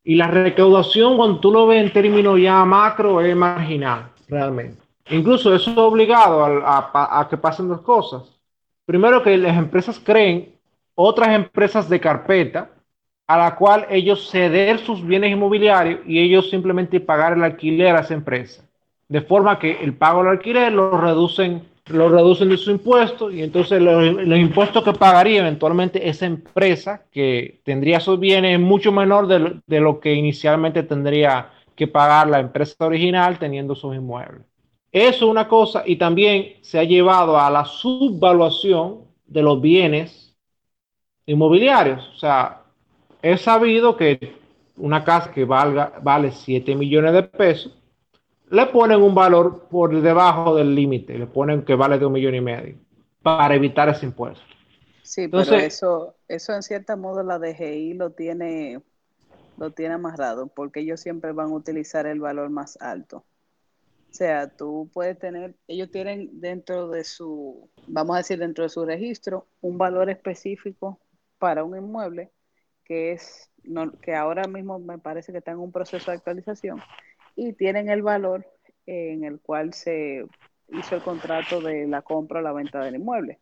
Y 0.04 0.16
la 0.16 0.26
recaudación, 0.26 1.16
cuando 1.16 1.38
tú 1.38 1.52
lo 1.52 1.66
ves 1.68 1.82
en 1.82 1.92
términos 1.92 2.38
ya 2.40 2.64
macro, 2.64 3.20
es 3.20 3.36
marginal, 3.36 4.10
realmente. 4.28 4.82
Incluso 5.11 5.55
eso 5.55 5.70
es 5.70 5.76
obligado 5.76 6.44
a, 6.44 7.26
que 7.28 7.36
pasen 7.36 7.68
dos 7.68 7.80
cosas. 7.80 8.22
Primero, 8.84 9.22
que 9.22 9.36
las 9.36 9.57
empresas 9.57 10.00
creen 10.03 10.55
otras 10.94 11.30
empresas 11.30 11.88
de 11.88 12.00
carpeta 12.00 12.70
a 13.26 13.38
la 13.38 13.55
cual 13.57 13.86
ellos 13.90 14.30
ceder 14.30 14.78
sus 14.78 15.05
bienes 15.05 15.32
inmobiliarios 15.32 16.00
y 16.07 16.18
ellos 16.18 16.50
simplemente 16.50 17.00
pagar 17.00 17.32
el 17.32 17.44
alquiler 17.44 17.96
a 17.96 18.00
esa 18.00 18.14
empresa. 18.14 18.62
De 19.09 19.20
forma 19.20 19.59
que 19.59 19.82
el 19.82 19.94
pago 19.94 20.22
del 20.22 20.32
alquiler 20.32 20.72
lo 20.72 20.98
reducen, 21.00 21.62
lo 21.86 22.09
reducen 22.09 22.48
de 22.48 22.57
su 22.57 22.70
impuesto 22.70 23.30
y 23.30 23.42
entonces 23.42 23.80
los, 23.80 24.38
impuestos 24.38 24.84
que 24.84 24.92
pagaría 24.92 25.40
eventualmente 25.40 26.09
esa 26.09 26.26
empresa 26.26 27.05
que 27.11 27.61
tendría 27.64 27.98
esos 27.98 28.18
bienes 28.18 28.55
es 28.55 28.61
mucho 28.61 28.92
menor 28.92 29.26
de, 29.26 29.61
de 29.66 29.80
lo 29.80 30.00
que 30.00 30.14
inicialmente 30.14 30.82
tendría 30.82 31.50
que 31.74 31.86
pagar 31.86 32.28
la 32.28 32.40
empresa 32.40 32.84
original 32.84 33.38
teniendo 33.38 33.74
sus 33.74 33.94
inmuebles. 33.94 34.51
Eso 34.93 35.24
es 35.24 35.30
una 35.30 35.49
cosa 35.49 35.82
y 35.86 35.97
también 35.97 36.57
se 36.61 36.78
ha 36.78 36.84
llevado 36.84 37.38
a 37.38 37.51
la 37.51 37.64
subvaluación 37.64 39.07
de 39.26 39.43
los 39.43 39.61
bienes 39.61 40.36
inmobiliarios. 41.24 42.07
O 42.14 42.18
sea, 42.18 42.62
es 43.22 43.40
sabido 43.40 43.97
que 43.97 44.34
una 44.76 45.03
casa 45.03 45.32
que 45.32 45.47
valga, 45.47 45.95
vale 46.03 46.30
7 46.30 46.74
millones 46.74 47.14
de 47.14 47.22
pesos, 47.22 47.72
le 48.51 48.66
ponen 48.66 49.01
un 49.01 49.14
valor 49.14 49.66
por 49.70 49.99
debajo 49.99 50.55
del 50.55 50.74
límite, 50.74 51.18
le 51.18 51.26
ponen 51.26 51.62
que 51.62 51.74
vale 51.74 51.99
de 51.99 52.05
un 52.05 52.12
millón 52.12 52.34
y 52.34 52.40
medio 52.43 52.76
para 53.22 53.55
evitar 53.55 53.88
ese 53.88 54.05
impuesto. 54.05 54.43
Sí, 55.03 55.28
pero 55.28 55.55
eso, 55.55 56.16
eso 56.28 56.53
en 56.53 56.62
cierto 56.62 56.97
modo 56.99 57.22
la 57.22 57.38
DGI 57.38 57.95
lo 57.95 58.11
tiene, 58.11 58.82
lo 59.57 59.70
tiene 59.70 59.95
amarrado, 59.95 60.49
porque 60.49 60.80
ellos 60.80 61.01
siempre 61.01 61.32
van 61.32 61.51
a 61.51 61.55
utilizar 61.55 62.07
el 62.07 62.20
valor 62.20 62.51
más 62.51 62.76
alto. 62.80 63.24
O 64.12 64.14
sea, 64.14 64.46
tú 64.46 64.90
puedes 64.92 65.18
tener, 65.18 65.54
ellos 65.66 65.90
tienen 65.90 66.28
dentro 66.38 66.90
de 66.90 67.02
su, 67.02 67.70
vamos 67.86 68.14
a 68.14 68.18
decir, 68.18 68.38
dentro 68.38 68.62
de 68.62 68.68
su 68.68 68.84
registro, 68.84 69.46
un 69.62 69.78
valor 69.78 70.10
específico 70.10 71.00
para 71.38 71.64
un 71.64 71.74
inmueble 71.78 72.30
que 72.84 73.12
es, 73.12 73.50
que 74.02 74.14
ahora 74.14 74.46
mismo 74.48 74.78
me 74.78 74.98
parece 74.98 75.32
que 75.32 75.38
está 75.38 75.52
en 75.52 75.60
un 75.60 75.72
proceso 75.72 76.10
de 76.10 76.18
actualización 76.18 76.82
y 77.36 77.54
tienen 77.54 77.88
el 77.88 78.02
valor 78.02 78.46
en 78.84 79.24
el 79.24 79.40
cual 79.40 79.72
se 79.72 80.26
hizo 80.68 80.94
el 80.94 81.02
contrato 81.02 81.62
de 81.62 81.86
la 81.86 82.02
compra 82.02 82.40
o 82.40 82.42
la 82.42 82.52
venta 82.52 82.80
del 82.80 82.96
inmueble. 82.96 83.40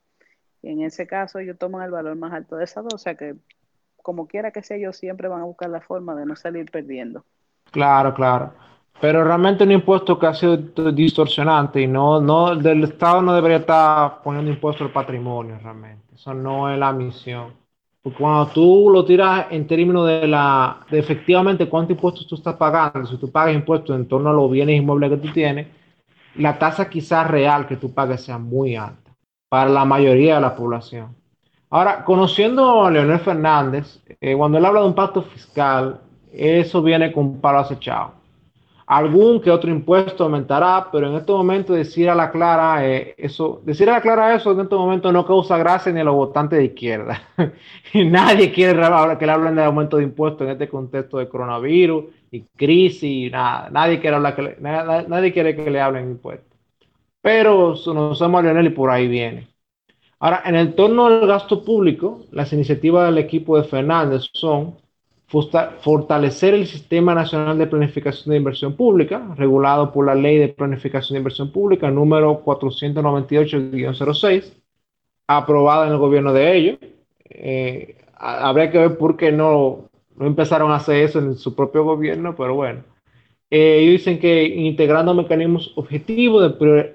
Y 0.62 0.70
en 0.70 0.82
ese 0.82 1.08
caso 1.08 1.40
ellos 1.40 1.58
toman 1.58 1.82
el 1.82 1.90
valor 1.90 2.14
más 2.14 2.32
alto 2.32 2.54
de 2.54 2.62
esa 2.62 2.80
dos, 2.80 2.94
o 2.94 2.98
sea 2.98 3.16
que 3.16 3.34
como 3.96 4.28
quiera 4.28 4.52
que 4.52 4.62
sea, 4.62 4.76
ellos 4.76 4.96
siempre 4.96 5.26
van 5.26 5.40
a 5.40 5.46
buscar 5.46 5.68
la 5.68 5.80
forma 5.80 6.14
de 6.14 6.26
no 6.26 6.36
salir 6.36 6.70
perdiendo. 6.70 7.24
Claro, 7.72 8.14
claro. 8.14 8.69
Pero 9.00 9.24
realmente 9.24 9.64
un 9.64 9.72
impuesto 9.72 10.18
que 10.18 10.26
ha 10.26 10.34
sido 10.34 10.58
distorsionante 10.92 11.80
y 11.80 11.86
no, 11.86 12.20
no, 12.20 12.54
del 12.54 12.84
Estado 12.84 13.22
no 13.22 13.32
debería 13.32 13.58
estar 13.58 14.20
poniendo 14.22 14.50
impuesto 14.50 14.84
al 14.84 14.90
patrimonio 14.90 15.58
realmente. 15.62 16.14
Eso 16.14 16.34
no 16.34 16.70
es 16.70 16.78
la 16.78 16.92
misión. 16.92 17.54
Porque 18.02 18.18
cuando 18.18 18.46
tú 18.48 18.90
lo 18.92 19.04
tiras 19.04 19.46
en 19.50 19.66
términos 19.66 20.06
de 20.06 20.26
la, 20.26 20.80
de 20.90 20.98
efectivamente 20.98 21.66
cuántos 21.66 21.96
impuestos 21.96 22.26
tú 22.26 22.34
estás 22.34 22.56
pagando, 22.56 23.06
si 23.06 23.16
tú 23.16 23.30
pagas 23.30 23.54
impuestos 23.54 23.96
en 23.96 24.06
torno 24.06 24.30
a 24.30 24.32
los 24.34 24.50
bienes 24.50 24.76
inmuebles 24.78 25.10
que 25.10 25.16
tú 25.16 25.32
tienes, 25.32 25.66
la 26.36 26.58
tasa 26.58 26.88
quizás 26.90 27.26
real 27.26 27.66
que 27.66 27.76
tú 27.76 27.94
pagues 27.94 28.22
sea 28.22 28.38
muy 28.38 28.76
alta 28.76 29.10
para 29.48 29.70
la 29.70 29.84
mayoría 29.86 30.34
de 30.36 30.40
la 30.42 30.54
población. 30.54 31.16
Ahora, 31.70 32.04
conociendo 32.04 32.84
a 32.84 32.90
Leonel 32.90 33.18
Fernández, 33.20 34.02
eh, 34.20 34.34
cuando 34.36 34.58
él 34.58 34.64
habla 34.64 34.80
de 34.80 34.86
un 34.88 34.94
pacto 34.94 35.22
fiscal, 35.22 36.00
eso 36.32 36.82
viene 36.82 37.12
con 37.12 37.26
un 37.26 37.40
palo 37.40 37.58
acechado 37.60 38.19
algún 38.90 39.40
que 39.40 39.52
otro 39.52 39.70
impuesto 39.70 40.24
aumentará, 40.24 40.88
pero 40.90 41.06
en 41.08 41.14
este 41.14 41.30
momento 41.30 41.72
decir 41.72 42.10
a 42.10 42.14
la 42.16 42.28
clara 42.32 42.84
eh, 42.84 43.14
eso, 43.16 43.62
decir 43.64 43.88
a 43.88 43.92
la 43.92 44.00
clara 44.00 44.34
eso 44.34 44.50
en 44.50 44.62
este 44.62 44.74
momento 44.74 45.12
no 45.12 45.24
causa 45.24 45.56
gracia 45.58 45.92
ni 45.92 46.00
a 46.00 46.04
los 46.04 46.16
votantes 46.16 46.58
de 46.58 46.64
izquierda. 46.64 47.22
nadie 47.94 48.50
quiere 48.50 48.72
que 49.16 49.26
le 49.26 49.32
hablen 49.32 49.54
de 49.54 49.62
aumento 49.62 49.96
de 49.96 50.02
impuestos 50.02 50.44
en 50.44 50.54
este 50.54 50.68
contexto 50.68 51.18
de 51.18 51.28
coronavirus 51.28 52.06
y 52.32 52.40
crisis, 52.56 53.30
nada. 53.30 53.70
Nadie 53.70 54.00
quiere 54.00 54.16
hablar 54.16 54.34
que 54.34 54.56
nadie, 54.60 55.32
quiere 55.32 55.54
que 55.54 55.70
le 55.70 55.80
hablen 55.80 56.06
de 56.06 56.10
impuestos. 56.10 56.58
Pero 57.22 57.76
no 57.94 58.14
somos 58.16 58.42
Leonel 58.42 58.66
y 58.66 58.70
por 58.70 58.90
ahí 58.90 59.06
viene. 59.06 59.46
Ahora, 60.18 60.42
en 60.44 60.56
el 60.56 60.74
torno 60.74 61.08
del 61.08 61.28
gasto 61.28 61.64
público, 61.64 62.22
las 62.32 62.52
iniciativas 62.52 63.06
del 63.06 63.18
equipo 63.18 63.56
de 63.56 63.68
Fernández 63.68 64.24
son 64.32 64.74
fortalecer 65.30 66.54
el 66.54 66.66
Sistema 66.66 67.14
Nacional 67.14 67.56
de 67.56 67.68
Planificación 67.68 68.30
de 68.30 68.38
Inversión 68.38 68.74
Pública, 68.74 69.32
regulado 69.36 69.92
por 69.92 70.06
la 70.06 70.16
Ley 70.16 70.38
de 70.38 70.48
Planificación 70.48 71.14
de 71.14 71.20
Inversión 71.20 71.52
Pública 71.52 71.88
número 71.88 72.42
498-06, 72.44 74.52
aprobada 75.28 75.86
en 75.86 75.92
el 75.92 75.98
gobierno 75.98 76.32
de 76.32 76.56
ellos. 76.56 76.78
Eh, 77.28 77.94
habría 78.16 78.72
que 78.72 78.78
ver 78.78 78.98
por 78.98 79.16
qué 79.16 79.30
no, 79.30 79.88
no, 80.16 80.26
empezaron 80.26 80.72
a 80.72 80.76
hacer 80.76 81.04
eso 81.04 81.20
en 81.20 81.36
su 81.36 81.54
propio 81.54 81.84
gobierno, 81.84 82.34
pero 82.36 82.56
bueno. 82.56 82.82
Eh, 83.50 83.82
ellos 83.82 83.92
dicen 83.92 84.18
que 84.18 84.44
integrando 84.44 85.14
mecanismos 85.14 85.72
objetivos 85.76 86.42
de 86.42 86.50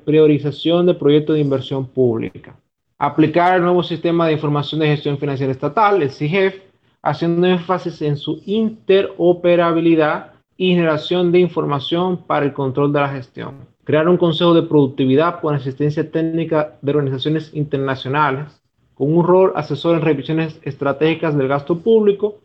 priorización 0.06 0.86
de 0.86 0.94
proyectos 0.94 1.36
de 1.36 1.42
inversión 1.42 1.88
pública. 1.88 2.60
Aplicar 2.98 3.56
el 3.56 3.62
nuevo 3.62 3.82
sistema 3.82 4.28
de 4.28 4.34
información 4.34 4.82
de 4.82 4.88
gestión 4.88 5.18
financiera 5.18 5.54
estatal, 5.54 6.02
el 6.02 6.12
CIGEF, 6.12 6.65
haciendo 7.06 7.46
énfasis 7.46 8.02
en 8.02 8.18
su 8.18 8.42
interoperabilidad 8.46 10.34
y 10.58 10.74
generación 10.74 11.32
de 11.32 11.40
información 11.40 12.18
para 12.18 12.46
el 12.46 12.54
control 12.54 12.92
de 12.92 13.00
la 13.00 13.10
gestión. 13.10 13.68
Crear 13.84 14.10
un 14.10 14.18
consejo 14.18 14.56
de 14.56 14.64
productividad 14.64 15.40
con 15.40 15.54
asistencia 15.54 16.10
técnica 16.10 16.78
de 16.82 16.92
organizaciones 16.92 17.54
internacionales, 17.54 18.60
con 18.96 19.16
un 19.16 19.24
rol 19.24 19.54
asesor 19.56 19.96
en 19.96 20.02
revisiones 20.02 20.60
estratégicas 20.64 21.38
del 21.38 21.48
gasto 21.48 21.78
público 21.78 22.40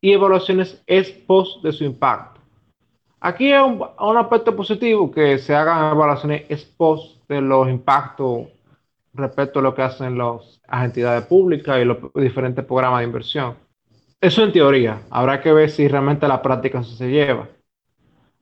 y 0.00 0.12
evaluaciones 0.12 0.82
ex 0.86 1.10
post 1.10 1.62
de 1.62 1.72
su 1.72 1.84
impacto. 1.84 2.40
Aquí 3.20 3.52
hay 3.52 3.62
un, 3.62 4.16
aspecto 4.16 4.56
positivo 4.56 5.10
que 5.10 5.36
se 5.36 5.54
hagan 5.54 5.92
evaluaciones 5.92 6.44
ex 6.48 6.64
post 6.64 7.20
de 7.28 7.42
los 7.42 7.68
impactos 7.68 8.46
respecto 9.12 9.58
a 9.58 9.62
lo 9.62 9.74
que 9.74 9.82
hacen 9.82 10.16
las 10.16 10.58
entidades 10.70 11.26
públicas 11.26 11.78
y 11.82 11.84
los 11.84 11.98
diferentes 12.14 12.64
programas 12.64 13.00
de 13.00 13.06
inversión. 13.06 13.65
Eso 14.20 14.42
en 14.42 14.52
teoría. 14.52 15.02
Habrá 15.10 15.40
que 15.40 15.52
ver 15.52 15.70
si 15.70 15.86
realmente 15.88 16.26
la 16.26 16.40
práctica 16.40 16.82
se 16.82 17.08
lleva. 17.08 17.48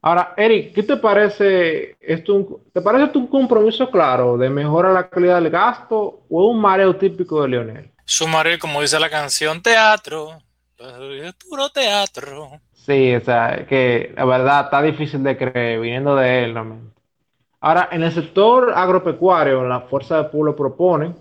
Ahora, 0.03 0.35
Eric, 0.37 0.75
¿qué 0.75 0.83
te 0.83 0.97
parece 0.99 1.97
esto? 2.01 2.61
¿Te 2.73 2.83
parece 2.83 3.05
esto 3.05 3.19
un 3.19 3.27
compromiso 3.27 3.91
claro 3.91 4.37
de 4.37 4.51
mejorar 4.51 4.93
la 4.93 5.09
calidad 5.09 5.41
del 5.41 5.51
gasto 5.51 6.25
o 6.29 6.49
un 6.49 6.61
mareo 6.61 6.95
típico 6.97 7.43
de 7.43 7.49
Leonel? 7.49 7.91
Su 8.05 8.29
mareo, 8.29 8.59
como 8.59 8.83
dice 8.83 9.01
la 9.01 9.09
canción, 9.09 9.63
teatro. 9.63 10.39
Es 10.79 11.33
puro 11.35 11.71
teatro. 11.71 12.61
Sí, 12.73 13.15
o 13.15 13.21
sea, 13.23 13.65
que 13.67 14.13
la 14.15 14.27
verdad 14.27 14.65
está 14.65 14.83
difícil 14.83 15.23
de 15.23 15.39
creer, 15.39 15.81
viniendo 15.81 16.15
de 16.17 16.45
él. 16.45 16.55
Ahora, 17.61 17.89
en 17.91 18.03
el 18.03 18.13
sector 18.13 18.75
agropecuario, 18.77 19.67
la 19.67 19.81
Fuerza 19.81 20.19
del 20.19 20.27
Pueblo 20.27 20.55
propone 20.55 21.15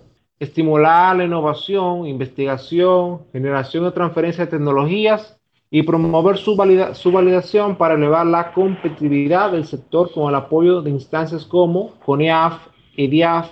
estimular 0.44 1.16
la 1.16 1.24
innovación, 1.24 2.06
investigación, 2.06 3.22
generación 3.32 3.84
de 3.84 3.92
transferencia 3.92 4.44
de 4.44 4.50
tecnologías 4.50 5.38
y 5.70 5.82
promover 5.82 6.36
su, 6.36 6.56
su 6.94 7.12
validación 7.12 7.76
para 7.76 7.94
elevar 7.94 8.26
la 8.26 8.52
competitividad 8.52 9.52
del 9.52 9.64
sector 9.66 10.12
con 10.12 10.28
el 10.28 10.34
apoyo 10.36 10.82
de 10.82 10.90
instancias 10.90 11.44
como 11.44 11.92
CONIAF, 12.04 12.68
EDIAF, 12.96 13.50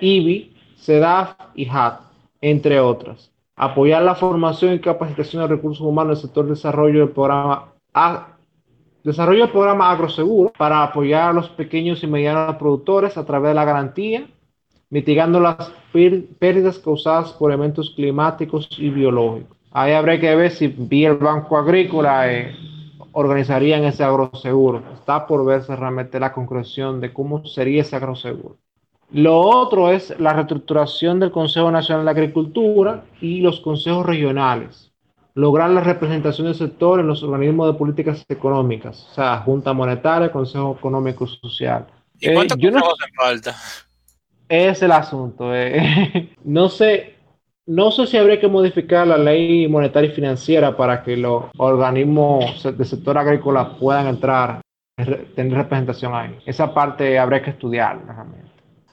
IBI, 0.00 0.54
CEDAF 0.76 1.34
y 1.54 1.66
HAT, 1.68 2.00
entre 2.40 2.80
otras. 2.80 3.32
Apoyar 3.56 4.02
la 4.02 4.14
formación 4.14 4.74
y 4.74 4.80
capacitación 4.80 5.42
de 5.42 5.48
recursos 5.48 5.86
humanos 5.86 6.10
en 6.10 6.16
el 6.16 6.22
sector 6.22 6.44
de 6.44 6.50
desarrollo 6.50 7.00
del 7.00 7.10
programa 7.10 7.72
Desarrollo 9.04 9.42
del 9.42 9.50
programa 9.50 9.90
AgroSeguro 9.90 10.52
para 10.56 10.82
apoyar 10.82 11.28
a 11.28 11.32
los 11.34 11.50
pequeños 11.50 12.02
y 12.02 12.06
medianos 12.06 12.56
productores 12.56 13.16
a 13.16 13.24
través 13.24 13.50
de 13.50 13.54
la 13.54 13.64
garantía 13.64 14.26
mitigando 14.94 15.40
las 15.40 15.72
pérdidas 16.38 16.78
causadas 16.78 17.32
por 17.32 17.50
elementos 17.50 17.90
climáticos 17.90 18.68
y 18.78 18.90
biológicos. 18.90 19.56
Ahí 19.72 19.92
habría 19.92 20.20
que 20.20 20.34
ver 20.34 20.50
si 20.50 20.68
vía 20.68 21.10
el 21.10 21.16
Banco 21.16 21.56
Agrícola 21.56 22.32
eh, 22.32 22.54
organizarían 23.12 23.84
ese 23.84 24.04
agroseguro. 24.04 24.82
Está 24.94 25.26
por 25.26 25.44
verse 25.44 25.74
realmente 25.74 26.20
la 26.20 26.32
concreción 26.32 27.00
de 27.00 27.12
cómo 27.12 27.44
sería 27.46 27.82
ese 27.82 27.96
agroseguro. 27.96 28.56
Lo 29.12 29.38
otro 29.38 29.90
es 29.90 30.18
la 30.18 30.32
reestructuración 30.32 31.20
del 31.20 31.30
Consejo 31.30 31.70
Nacional 31.70 32.04
de 32.04 32.10
Agricultura 32.10 33.04
y 33.20 33.40
los 33.40 33.60
consejos 33.60 34.04
regionales. 34.04 34.90
Lograr 35.34 35.70
la 35.70 35.80
representación 35.80 36.46
del 36.46 36.56
sector 36.56 37.00
en 37.00 37.06
los 37.06 37.22
organismos 37.22 37.72
de 37.72 37.78
políticas 37.78 38.24
económicas, 38.28 39.08
o 39.10 39.14
sea, 39.14 39.38
Junta 39.38 39.72
Monetaria, 39.72 40.30
Consejo 40.30 40.76
Económico 40.78 41.26
Social. 41.26 41.86
¿Y 42.20 42.32
cuánto 42.32 42.54
eh, 42.54 42.70
no, 42.70 42.80
falta? 43.16 43.56
Es 44.48 44.82
el 44.82 44.92
asunto. 44.92 45.54
Eh. 45.54 46.30
no 46.44 46.68
sé, 46.68 47.14
no 47.66 47.90
sé 47.90 48.06
si 48.06 48.16
habría 48.16 48.40
que 48.40 48.48
modificar 48.48 49.06
la 49.06 49.18
ley 49.18 49.68
monetaria 49.68 50.10
y 50.10 50.14
financiera 50.14 50.76
para 50.76 51.02
que 51.02 51.16
los 51.16 51.44
organismos 51.56 52.62
del 52.62 52.86
sector 52.86 53.16
agrícola 53.18 53.76
puedan 53.78 54.06
entrar, 54.06 54.60
tener 55.34 55.54
representación 55.54 56.14
ahí. 56.14 56.36
Esa 56.46 56.72
parte 56.72 57.18
habría 57.18 57.42
que 57.42 57.50
estudiar. 57.50 58.00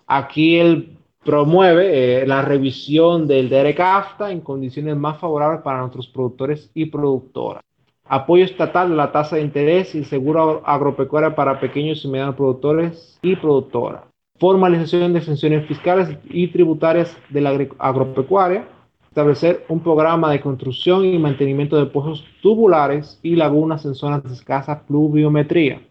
Aquí 0.07 0.57
él 0.57 0.97
promueve 1.23 2.23
eh, 2.23 2.27
la 2.27 2.41
revisión 2.41 3.27
del 3.27 3.49
DERECAFTA 3.49 4.31
en 4.31 4.41
condiciones 4.41 4.95
más 4.97 5.19
favorables 5.19 5.61
para 5.61 5.79
nuestros 5.79 6.07
productores 6.07 6.71
y 6.73 6.87
productoras. 6.87 7.63
Apoyo 8.05 8.43
estatal 8.43 8.89
de 8.89 8.95
la 8.95 9.11
tasa 9.11 9.35
de 9.35 9.43
interés 9.43 9.95
y 9.95 10.03
seguro 10.03 10.63
agropecuario 10.65 11.35
para 11.35 11.59
pequeños 11.59 12.03
y 12.03 12.07
medianos 12.09 12.35
productores 12.35 13.19
y 13.21 13.35
productoras 13.35 14.10
formalización 14.41 15.13
de 15.13 15.19
exenciones 15.19 15.67
fiscales 15.67 16.17
y 16.23 16.47
tributarias 16.47 17.15
de 17.29 17.41
la 17.41 17.51
agropecuaria, 17.77 18.67
establecer 19.07 19.63
un 19.69 19.83
programa 19.83 20.31
de 20.31 20.41
construcción 20.41 21.05
y 21.05 21.19
mantenimiento 21.19 21.77
de 21.77 21.85
pozos 21.85 22.25
tubulares 22.41 23.19
y 23.21 23.35
lagunas 23.35 23.85
en 23.85 23.93
zonas 23.93 24.23
de 24.23 24.33
escasa 24.33 24.81
pluviometría. 24.81 25.87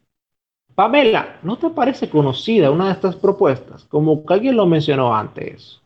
Pamela, 0.75 1.39
¿no 1.45 1.59
te 1.59 1.71
parece 1.71 2.11
conocida 2.11 2.73
una 2.73 2.87
de 2.87 2.95
estas 2.95 3.15
propuestas? 3.15 3.85
Como 3.85 4.25
alguien 4.27 4.57
lo 4.57 4.67
mencionó 4.67 5.15
antes. 5.15 5.81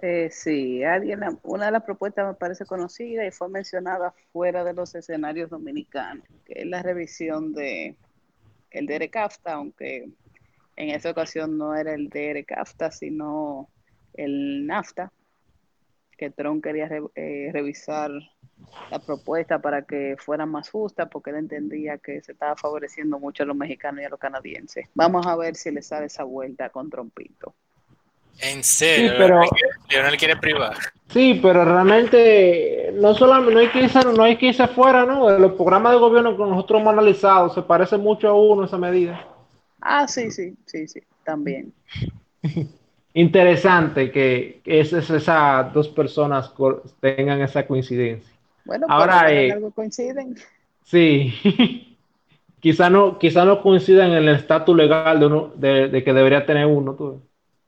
Eh, 0.00 0.28
sí, 0.30 0.84
alguien, 0.84 1.18
una 1.42 1.66
de 1.66 1.72
las 1.72 1.82
propuestas 1.82 2.28
me 2.28 2.34
parece 2.34 2.64
conocida 2.64 3.26
y 3.26 3.32
fue 3.32 3.48
mencionada 3.48 4.14
fuera 4.32 4.62
de 4.62 4.72
los 4.72 4.94
escenarios 4.94 5.50
dominicanos, 5.50 6.24
que 6.44 6.60
es 6.60 6.66
la 6.66 6.80
revisión 6.80 7.52
de 7.52 7.96
el 8.70 8.86
DERECAFTA, 8.86 9.54
aunque 9.54 10.08
en 10.76 10.90
esa 10.90 11.10
ocasión 11.10 11.58
no 11.58 11.74
era 11.74 11.94
el 11.94 12.08
DR-CAFTA, 12.08 12.90
sino 12.90 13.68
el 14.14 14.66
NAFTA, 14.66 15.12
que 16.16 16.30
Trump 16.30 16.62
quería 16.62 16.88
eh, 17.14 17.50
revisar 17.52 18.10
la 18.90 18.98
propuesta 19.00 19.58
para 19.60 19.82
que 19.82 20.16
fuera 20.18 20.46
más 20.46 20.70
justa, 20.70 21.06
porque 21.06 21.30
él 21.30 21.36
entendía 21.36 21.98
que 21.98 22.20
se 22.22 22.32
estaba 22.32 22.56
favoreciendo 22.56 23.18
mucho 23.18 23.42
a 23.42 23.46
los 23.46 23.56
mexicanos 23.56 24.02
y 24.02 24.04
a 24.04 24.08
los 24.08 24.20
canadienses. 24.20 24.86
Vamos 24.94 25.26
a 25.26 25.36
ver 25.36 25.56
si 25.56 25.70
le 25.70 25.82
sale 25.82 26.06
esa 26.06 26.24
vuelta 26.24 26.70
con 26.70 26.88
Trumpito. 26.88 27.54
En 28.40 28.64
serio, 28.64 29.10
sí, 29.10 29.14
pero, 29.18 29.40
Leonel 29.90 30.16
quiere 30.16 30.36
privar. 30.36 30.74
Sí, 31.08 31.38
pero 31.42 31.64
realmente 31.64 32.90
no 32.94 33.14
solamente 33.14 33.52
no 33.52 33.60
hay 33.60 33.68
que 33.68 33.82
irse, 33.82 34.00
no 34.04 34.22
hay 34.22 34.38
que 34.38 34.46
irse 34.46 34.66
fuera, 34.68 35.04
¿no? 35.04 35.28
De 35.28 35.38
los 35.38 35.52
programas 35.52 35.92
de 35.92 35.98
gobierno 35.98 36.36
que 36.36 36.42
nosotros 36.42 36.80
hemos 36.80 36.92
analizado, 36.92 37.50
se 37.50 37.62
parece 37.62 37.98
mucho 37.98 38.28
a 38.28 38.34
uno 38.34 38.64
esa 38.64 38.78
medida. 38.78 39.31
Ah, 39.82 40.06
sí, 40.06 40.30
sí, 40.30 40.54
sí, 40.64 40.86
sí, 40.86 41.00
también. 41.24 41.72
Interesante 43.14 44.10
que 44.10 44.62
esas, 44.64 45.72
dos 45.74 45.88
personas 45.88 46.52
tengan 47.00 47.42
esa 47.42 47.66
coincidencia. 47.66 48.32
Bueno, 48.64 48.86
ahora 48.88 49.30
eh, 49.32 49.52
algo 49.52 49.70
coinciden. 49.72 50.36
Sí, 50.84 51.34
quizá 52.60 52.88
no, 52.88 53.18
quizá 53.18 53.44
no 53.44 53.60
coincidan 53.60 54.12
en 54.12 54.28
el 54.28 54.28
estatus 54.30 54.76
legal 54.76 55.20
de, 55.20 55.26
uno, 55.26 55.52
de, 55.56 56.02
que 56.02 56.12
debería 56.12 56.46
tener 56.46 56.64
uno. 56.64 57.20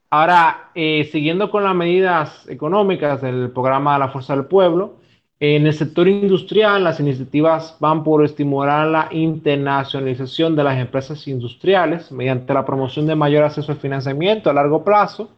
Ahora, 0.09 0.71
eh, 0.73 1.07
siguiendo 1.11 1.51
con 1.51 1.63
las 1.63 1.75
medidas 1.75 2.47
económicas 2.47 3.21
del 3.21 3.51
programa 3.51 3.93
de 3.93 3.99
la 3.99 4.09
Fuerza 4.09 4.35
del 4.35 4.45
Pueblo, 4.45 4.95
en 5.39 5.67
el 5.67 5.73
sector 5.73 6.07
industrial, 6.07 6.85
las 6.85 7.01
iniciativas 7.01 7.75
van 7.81 8.05
por 8.05 8.23
estimular 8.23 8.87
la 8.87 9.09
internacionalización 9.11 10.55
de 10.55 10.63
las 10.63 10.79
empresas 10.79 11.27
industriales 11.27 12.09
mediante 12.09 12.53
la 12.53 12.65
promoción 12.65 13.05
de 13.05 13.15
mayor 13.15 13.43
acceso 13.43 13.73
al 13.73 13.77
financiamiento 13.77 14.49
a 14.49 14.53
largo 14.53 14.85
plazo, 14.85 15.29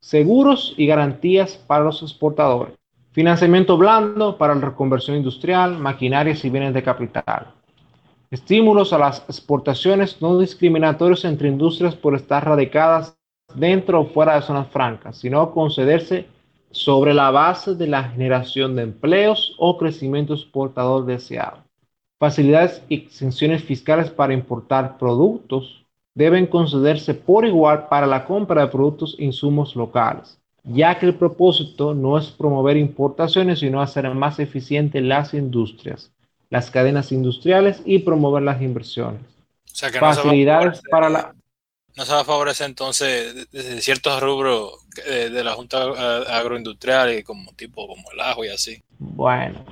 seguros 0.00 0.74
y 0.76 0.86
garantías 0.86 1.56
para 1.56 1.84
los 1.84 2.02
exportadores, 2.02 2.74
financiamiento 3.12 3.78
blando 3.78 4.36
para 4.36 4.54
la 4.54 4.60
reconversión 4.60 5.16
industrial, 5.16 5.78
maquinarias 5.78 6.44
y 6.44 6.50
bienes 6.50 6.74
de 6.74 6.82
capital. 6.82 7.54
estímulos 8.30 8.92
a 8.92 8.98
las 8.98 9.20
exportaciones 9.30 10.20
no 10.20 10.38
discriminatorios 10.38 11.24
entre 11.24 11.48
industrias 11.48 11.94
por 11.94 12.14
estar 12.14 12.44
radicadas 12.44 13.16
dentro 13.54 14.02
o 14.02 14.04
fuera 14.04 14.34
de 14.34 14.42
zonas 14.42 14.68
francas, 14.68 15.16
sino 15.16 15.50
concederse 15.52 16.26
sobre 16.70 17.14
la 17.14 17.30
base 17.30 17.74
de 17.74 17.86
la 17.86 18.04
generación 18.04 18.76
de 18.76 18.82
empleos 18.82 19.54
o 19.58 19.78
crecimiento 19.78 20.34
exportador 20.34 21.06
deseado. 21.06 21.64
Facilidades 22.18 22.82
y 22.88 22.96
exenciones 22.96 23.62
fiscales 23.62 24.10
para 24.10 24.34
importar 24.34 24.98
productos 24.98 25.84
deben 26.14 26.46
concederse 26.46 27.14
por 27.14 27.46
igual 27.46 27.86
para 27.88 28.06
la 28.06 28.24
compra 28.24 28.62
de 28.62 28.68
productos 28.68 29.14
e 29.18 29.24
insumos 29.24 29.76
locales, 29.76 30.36
ya 30.64 30.98
que 30.98 31.06
el 31.06 31.14
propósito 31.14 31.94
no 31.94 32.18
es 32.18 32.26
promover 32.26 32.76
importaciones, 32.76 33.60
sino 33.60 33.80
hacer 33.80 34.12
más 34.14 34.40
eficientes 34.40 35.00
las 35.00 35.32
industrias, 35.32 36.10
las 36.50 36.72
cadenas 36.72 37.12
industriales 37.12 37.82
y 37.84 38.00
promover 38.00 38.42
las 38.42 38.60
inversiones. 38.60 39.20
O 39.72 39.74
sea 39.76 39.90
que 39.92 40.00
Facilidades 40.00 40.82
para 40.90 41.08
la... 41.08 41.34
No 41.96 42.04
se 42.04 42.12
va 42.12 42.20
a 42.20 42.24
favorecer 42.24 42.68
entonces 42.68 43.48
desde 43.52 43.80
ciertos 43.80 44.20
rubros 44.20 44.87
de, 45.04 45.30
de 45.30 45.44
la 45.44 45.52
Junta 45.52 45.78
Agroindustrial, 46.38 47.22
como 47.24 47.52
tipo 47.52 47.86
como 47.86 48.10
el 48.12 48.20
ajo 48.20 48.44
y 48.44 48.48
así. 48.48 48.82
Bueno, 48.98 49.64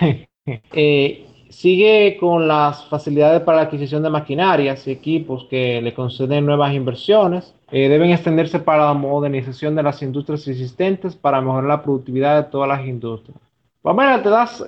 eh, 0.46 1.26
sigue 1.48 2.16
con 2.18 2.48
las 2.48 2.84
facilidades 2.86 3.42
para 3.42 3.58
la 3.58 3.62
adquisición 3.64 4.02
de 4.02 4.10
maquinarias 4.10 4.86
y 4.86 4.90
equipos 4.90 5.46
que 5.48 5.80
le 5.80 5.94
conceden 5.94 6.44
nuevas 6.46 6.74
inversiones. 6.74 7.54
Eh, 7.70 7.88
deben 7.88 8.10
extenderse 8.10 8.58
para 8.58 8.86
la 8.86 8.94
modernización 8.94 9.74
de 9.74 9.82
las 9.82 10.02
industrias 10.02 10.46
existentes 10.46 11.14
para 11.16 11.40
mejorar 11.40 11.64
la 11.64 11.82
productividad 11.82 12.42
de 12.42 12.50
todas 12.50 12.68
las 12.68 12.86
industrias. 12.86 13.38
Pamela, 13.82 14.22
¿te 14.22 14.28
das 14.28 14.64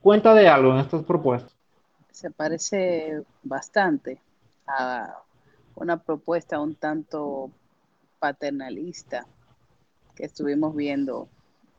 cuenta 0.00 0.34
de 0.34 0.48
algo 0.48 0.72
en 0.72 0.78
estas 0.78 1.02
propuestas? 1.04 1.52
Se 2.10 2.30
parece 2.30 3.22
bastante 3.42 4.18
a 4.66 5.18
una 5.74 5.98
propuesta 5.98 6.60
un 6.60 6.74
tanto 6.74 7.50
paternalista 8.18 9.26
que 10.16 10.24
estuvimos 10.24 10.74
viendo 10.74 11.28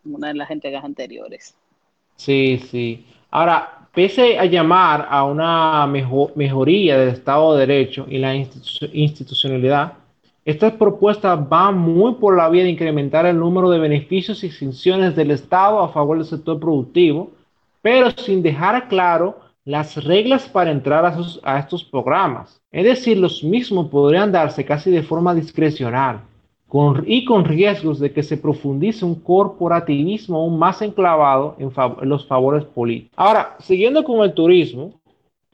en 0.05 0.15
una 0.15 0.29
de 0.29 0.35
las 0.35 0.51
entregas 0.51 0.85
anteriores. 0.85 1.55
Sí, 2.15 2.61
sí. 2.69 3.05
Ahora, 3.29 3.89
pese 3.93 4.37
a 4.39 4.45
llamar 4.45 5.07
a 5.09 5.25
una 5.25 5.85
mejoría 5.87 6.97
del 6.97 7.09
Estado 7.09 7.55
de 7.55 7.65
Derecho 7.65 8.05
y 8.09 8.19
la 8.19 8.35
institucionalidad, 8.35 9.93
estas 10.45 10.73
propuestas 10.73 11.49
van 11.49 11.77
muy 11.77 12.13
por 12.15 12.37
la 12.37 12.47
vía 12.47 12.63
de 12.63 12.69
incrementar 12.69 13.25
el 13.25 13.37
número 13.37 13.69
de 13.69 13.79
beneficios 13.79 14.43
y 14.43 14.47
exenciones 14.47 15.15
del 15.15 15.31
Estado 15.31 15.79
a 15.79 15.89
favor 15.89 16.17
del 16.17 16.25
sector 16.25 16.57
productivo, 16.57 17.31
pero 17.81 18.11
sin 18.11 18.41
dejar 18.41 18.87
claro 18.87 19.39
las 19.65 20.01
reglas 20.01 20.47
para 20.47 20.71
entrar 20.71 21.05
a, 21.43 21.59
estos 21.59 21.83
programas. 21.83 22.61
Es 22.71 22.85
decir, 22.85 23.17
los 23.17 23.43
mismos 23.43 23.89
podrían 23.89 24.31
darse 24.31 24.63
casi 24.63 24.89
de 24.89 25.03
forma 25.03 25.35
discrecional 25.35 26.21
y 27.05 27.23
con 27.23 27.45
riesgos 27.45 27.99
de 27.99 28.11
que 28.11 28.23
se 28.23 28.37
profundice 28.37 29.05
un 29.05 29.15
corporativismo 29.15 30.37
aún 30.37 30.59
más 30.59 30.81
enclavado 30.81 31.55
en, 31.59 31.71
los 32.09 32.27
favores 32.27 32.65
políticos. 32.65 33.13
Ahora, 33.15 33.55
siguiendo 33.59 34.03
con 34.03 34.21
el 34.21 34.33
turismo, 34.33 34.99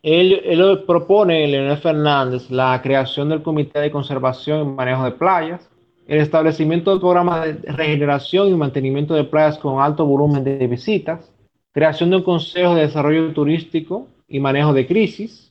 él, 0.02 0.84
propone, 0.86 1.48
Leonel 1.48 1.78
Fernández, 1.78 2.50
la 2.50 2.82
creación 2.82 3.30
del 3.30 3.44
Comité 3.44 3.80
de 3.80 3.92
Conservación 3.92 4.62
y 4.62 4.72
Manejo 4.72 5.06
de 5.06 5.12
Playas, 5.12 5.70
el 6.08 6.20
establecimiento 6.20 6.94
de 6.94 7.00
programas 7.00 7.46
de 7.46 7.72
regeneración 7.72 8.50
y 8.50 8.56
mantenimiento 8.56 9.14
de 9.14 9.24
playas 9.24 9.58
con 9.58 9.82
alto 9.82 10.06
volumen 10.06 10.44
de 10.44 10.68
visitas, 10.68 11.32
creación 11.72 12.10
de 12.10 12.18
un 12.18 12.24
Consejo 12.24 12.76
de 12.76 12.82
Desarrollo 12.82 13.32
Turístico 13.34 14.08
y 14.28 14.40
Manejo 14.40 14.74
de 14.74 14.86
Crisis, 14.86 15.43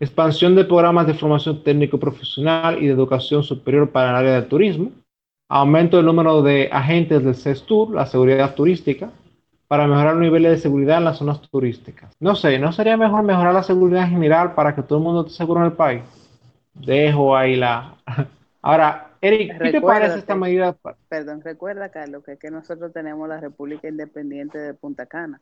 expansión 0.00 0.54
de 0.54 0.64
programas 0.64 1.06
de 1.06 1.14
formación 1.14 1.62
técnico 1.62 1.98
profesional 1.98 2.82
y 2.82 2.86
de 2.86 2.92
educación 2.92 3.42
superior 3.42 3.90
para 3.90 4.10
el 4.10 4.16
área 4.16 4.34
del 4.34 4.48
turismo, 4.48 4.90
aumento 5.48 5.96
del 5.96 6.06
número 6.06 6.42
de 6.42 6.68
agentes 6.72 7.24
del 7.24 7.34
CESTUR, 7.34 7.94
la 7.94 8.06
seguridad 8.06 8.54
turística, 8.54 9.10
para 9.68 9.86
mejorar 9.86 10.14
los 10.14 10.22
niveles 10.22 10.52
de 10.52 10.58
seguridad 10.58 10.98
en 10.98 11.04
las 11.04 11.18
zonas 11.18 11.40
turísticas. 11.42 12.14
No 12.20 12.36
sé, 12.36 12.58
¿no 12.58 12.72
sería 12.72 12.96
mejor 12.96 13.22
mejorar 13.22 13.52
la 13.52 13.62
seguridad 13.62 14.04
en 14.04 14.10
general 14.10 14.54
para 14.54 14.74
que 14.74 14.82
todo 14.82 14.98
el 14.98 15.04
mundo 15.04 15.22
esté 15.22 15.34
seguro 15.34 15.60
en 15.60 15.66
el 15.66 15.72
país? 15.72 16.02
Dejo 16.74 17.36
ahí 17.36 17.56
la... 17.56 17.96
Ahora, 18.62 19.10
Eric, 19.20 19.58
¿qué 19.60 19.72
te 19.72 19.80
parece 19.80 20.18
esta 20.18 20.34
medida? 20.34 20.76
Perdón, 21.08 21.40
recuerda, 21.42 21.88
Carlos, 21.88 22.22
que, 22.24 22.36
que 22.36 22.50
nosotros 22.50 22.92
tenemos 22.92 23.28
la 23.28 23.40
República 23.40 23.88
Independiente 23.88 24.58
de 24.58 24.74
Punta 24.74 25.06
Cana. 25.06 25.40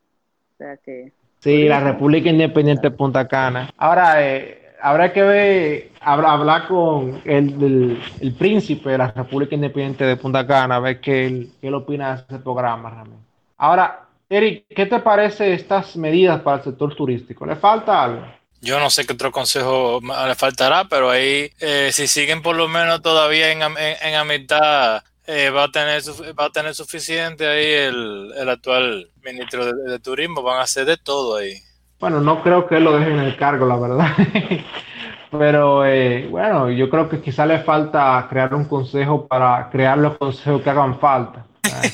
O 0.54 0.56
sea 0.56 0.76
que... 0.76 1.12
Sí, 1.44 1.68
la 1.68 1.78
República 1.78 2.30
Independiente 2.30 2.88
de 2.88 2.96
Punta 2.96 3.28
Cana. 3.28 3.70
Ahora, 3.76 4.26
eh, 4.26 4.72
habrá 4.80 5.12
que 5.12 5.22
ver, 5.22 5.90
hablar 6.00 6.66
con 6.66 7.20
el, 7.26 8.02
el, 8.18 8.32
príncipe 8.32 8.88
de 8.88 8.96
la 8.96 9.10
República 9.10 9.54
Independiente 9.54 10.06
de 10.06 10.16
Punta 10.16 10.46
Cana, 10.46 10.76
a 10.76 10.80
ver 10.80 11.02
qué 11.02 11.26
él, 11.26 11.50
qué 11.60 11.68
él 11.68 11.74
opina 11.74 12.16
de 12.16 12.22
ese 12.22 12.42
programa 12.42 12.88
realmente. 12.88 13.26
Ahora, 13.58 14.06
Eric, 14.30 14.64
¿qué 14.74 14.86
te 14.86 15.00
parece 15.00 15.52
estas 15.52 15.94
medidas 15.96 16.40
para 16.40 16.56
el 16.56 16.64
sector 16.64 16.96
turístico? 16.96 17.44
¿Le 17.44 17.56
falta 17.56 18.02
algo? 18.02 18.24
Yo 18.62 18.80
no 18.80 18.88
sé 18.88 19.04
qué 19.04 19.12
otro 19.12 19.30
consejo 19.30 20.00
le 20.00 20.34
faltará, 20.36 20.86
pero 20.88 21.10
ahí, 21.10 21.50
eh, 21.60 21.90
si 21.92 22.06
siguen 22.06 22.40
por 22.40 22.56
lo 22.56 22.68
menos 22.68 23.02
todavía 23.02 23.52
en, 23.52 23.60
en, 23.60 24.14
en 24.14 24.26
mitad 24.26 25.02
eh, 25.26 25.50
va, 25.50 25.64
a 25.64 25.70
tener, 25.70 26.02
va 26.38 26.46
a 26.46 26.50
tener 26.50 26.74
suficiente 26.74 27.46
ahí 27.46 27.72
el, 27.72 28.32
el 28.36 28.48
actual 28.48 29.08
ministro 29.24 29.64
de, 29.72 29.98
Turismo, 29.98 30.42
van 30.42 30.58
a 30.58 30.62
hacer 30.62 30.84
de 30.84 30.96
todo 30.96 31.36
ahí. 31.36 31.54
Bueno, 31.98 32.20
no 32.20 32.42
creo 32.42 32.66
que 32.66 32.76
él 32.76 32.84
lo 32.84 32.98
deje 32.98 33.10
en 33.10 33.20
el 33.20 33.36
cargo, 33.36 33.66
la 33.66 33.76
verdad. 33.76 34.12
Pero 35.30 35.84
eh, 35.84 36.28
bueno, 36.30 36.70
yo 36.70 36.88
creo 36.90 37.08
que 37.08 37.20
quizá 37.20 37.46
le 37.46 37.60
falta 37.60 38.26
crear 38.28 38.54
un 38.54 38.66
consejo 38.66 39.26
para 39.26 39.68
crear 39.70 39.98
los 39.98 40.16
consejos 40.18 40.62
que 40.62 40.70
hagan 40.70 41.00
falta. 41.00 41.46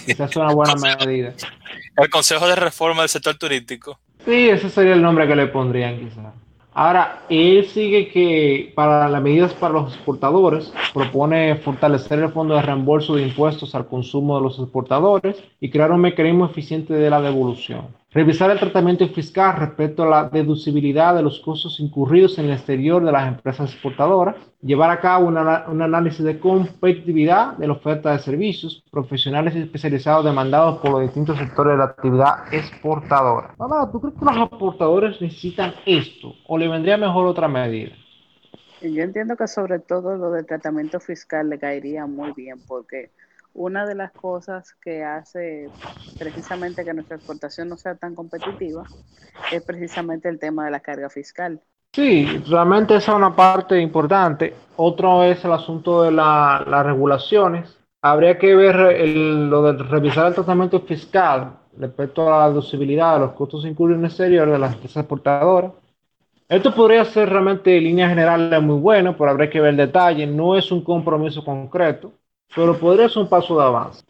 quizás 0.04 0.30
es 0.30 0.36
una 0.36 0.52
buena 0.52 0.74
medida. 1.06 1.32
El 1.96 2.10
Consejo 2.10 2.48
de 2.48 2.56
Reforma 2.56 3.02
del 3.02 3.08
Sector 3.08 3.36
Turístico. 3.36 3.98
Sí, 4.24 4.50
ese 4.50 4.68
sería 4.68 4.92
el 4.92 5.02
nombre 5.02 5.26
que 5.26 5.36
le 5.36 5.46
pondrían 5.46 5.98
quizás. 5.98 6.34
Ahora, 6.82 7.26
él 7.28 7.66
sigue 7.66 8.08
que 8.08 8.72
para 8.74 9.06
las 9.06 9.20
medidas 9.20 9.52
para 9.52 9.74
los 9.74 9.92
exportadores 9.94 10.72
propone 10.94 11.56
fortalecer 11.56 12.20
el 12.20 12.30
fondo 12.30 12.54
de 12.54 12.62
reembolso 12.62 13.16
de 13.16 13.24
impuestos 13.24 13.74
al 13.74 13.86
consumo 13.86 14.38
de 14.38 14.44
los 14.44 14.58
exportadores 14.58 15.36
y 15.60 15.68
crear 15.68 15.92
un 15.92 16.00
mecanismo 16.00 16.46
eficiente 16.46 16.94
de 16.94 17.10
la 17.10 17.20
devolución. 17.20 17.88
Revisar 18.12 18.50
el 18.50 18.58
tratamiento 18.58 19.06
fiscal 19.10 19.56
respecto 19.56 20.02
a 20.02 20.08
la 20.08 20.28
deducibilidad 20.28 21.14
de 21.14 21.22
los 21.22 21.38
costos 21.38 21.78
incurridos 21.78 22.36
en 22.38 22.46
el 22.46 22.54
exterior 22.54 23.04
de 23.04 23.12
las 23.12 23.28
empresas 23.28 23.72
exportadoras. 23.72 24.34
Llevar 24.60 24.90
a 24.90 25.00
cabo 25.00 25.28
un 25.28 25.36
análisis 25.80 26.24
de 26.24 26.40
competitividad 26.40 27.56
de 27.56 27.68
la 27.68 27.74
oferta 27.74 28.10
de 28.10 28.18
servicios 28.18 28.82
profesionales 28.90 29.54
especializados 29.54 30.24
demandados 30.24 30.80
por 30.80 30.90
los 30.90 31.02
distintos 31.02 31.38
sectores 31.38 31.74
de 31.74 31.78
la 31.78 31.84
actividad 31.84 32.52
exportadora. 32.52 33.54
Mamá, 33.56 33.88
¿tú 33.92 34.00
crees 34.00 34.16
que 34.18 34.24
los 34.24 34.36
exportadores 34.38 35.20
necesitan 35.20 35.72
esto 35.86 36.34
o 36.48 36.58
le 36.58 36.66
vendría 36.66 36.96
mejor 36.96 37.28
otra 37.28 37.46
medida? 37.46 37.92
Yo 38.82 39.04
entiendo 39.04 39.36
que 39.36 39.46
sobre 39.46 39.78
todo 39.78 40.16
lo 40.16 40.32
del 40.32 40.46
tratamiento 40.46 40.98
fiscal 40.98 41.48
le 41.48 41.60
caería 41.60 42.06
muy 42.06 42.32
bien 42.32 42.58
porque 42.66 43.10
una 43.54 43.86
de 43.86 43.94
las 43.94 44.12
cosas 44.12 44.74
que 44.82 45.02
hace 45.02 45.68
precisamente 46.18 46.84
que 46.84 46.94
nuestra 46.94 47.16
exportación 47.16 47.68
no 47.68 47.76
sea 47.76 47.94
tan 47.94 48.14
competitiva 48.14 48.84
es 49.52 49.62
precisamente 49.62 50.28
el 50.28 50.38
tema 50.38 50.64
de 50.64 50.70
la 50.70 50.80
carga 50.80 51.10
fiscal. 51.10 51.60
Sí, 51.92 52.24
realmente 52.48 52.94
esa 52.94 53.12
es 53.12 53.16
una 53.16 53.34
parte 53.34 53.80
importante. 53.80 54.54
Otro 54.76 55.24
es 55.24 55.44
el 55.44 55.52
asunto 55.52 56.02
de 56.02 56.12
las 56.12 56.86
regulaciones. 56.86 57.76
Habría 58.02 58.38
que 58.38 58.54
ver 58.54 58.76
lo 59.08 59.62
de 59.62 59.82
revisar 59.82 60.28
el 60.28 60.34
tratamiento 60.34 60.80
fiscal 60.80 61.56
respecto 61.76 62.32
a 62.32 62.38
la 62.38 62.48
deducibilidad 62.48 63.14
de 63.14 63.20
los 63.20 63.32
costos 63.32 63.64
incluidos 63.66 63.98
en 63.98 64.04
el 64.04 64.10
exterior 64.10 64.50
de 64.50 64.58
las 64.58 64.74
empresas 64.74 65.02
exportadoras. 65.02 65.72
Esto 66.48 66.74
podría 66.74 67.04
ser 67.04 67.28
realmente 67.28 67.76
en 67.76 67.84
línea 67.84 68.08
general 68.08 68.62
muy 68.62 68.78
bueno, 68.78 69.16
pero 69.16 69.30
habría 69.30 69.50
que 69.50 69.60
ver 69.60 69.70
el 69.70 69.76
detalle. 69.76 70.26
No 70.26 70.56
es 70.56 70.70
un 70.72 70.82
compromiso 70.82 71.44
concreto 71.44 72.12
pero 72.54 72.78
podría 72.78 73.08
ser 73.08 73.22
un 73.22 73.28
paso 73.28 73.58
de 73.58 73.64
avance. 73.64 74.04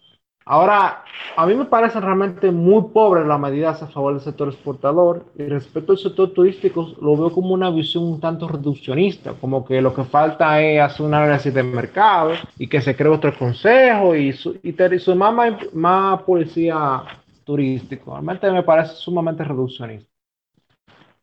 Ahora, 0.44 1.04
a 1.36 1.46
mí 1.46 1.54
me 1.54 1.66
parecen 1.66 2.02
realmente 2.02 2.50
muy 2.50 2.90
pobres 2.92 3.24
las 3.24 3.38
medidas 3.38 3.82
a 3.82 3.86
favor 3.86 4.14
del 4.14 4.22
sector 4.22 4.48
exportador 4.48 5.24
y 5.38 5.44
respecto 5.44 5.92
al 5.92 5.98
sector 5.98 6.30
turístico 6.32 6.92
lo 7.00 7.16
veo 7.16 7.30
como 7.30 7.54
una 7.54 7.70
visión 7.70 8.04
un 8.04 8.20
tanto 8.20 8.48
reduccionista, 8.48 9.34
como 9.34 9.64
que 9.64 9.80
lo 9.80 9.94
que 9.94 10.02
falta 10.02 10.60
es 10.60 10.80
hacer 10.80 11.06
un 11.06 11.14
análisis 11.14 11.54
de 11.54 11.62
mercado 11.62 12.32
y 12.58 12.66
que 12.66 12.80
se 12.80 12.96
cree 12.96 13.12
otro 13.12 13.32
consejo 13.38 14.16
y, 14.16 14.32
su, 14.32 14.58
y, 14.62 14.74
más, 15.14 15.54
más 15.72 16.22
policía 16.22 17.04
turístico. 17.44 18.12
Realmente 18.12 18.50
me 18.50 18.64
parece 18.64 18.94
sumamente 18.94 19.44
reduccionista. 19.44 20.10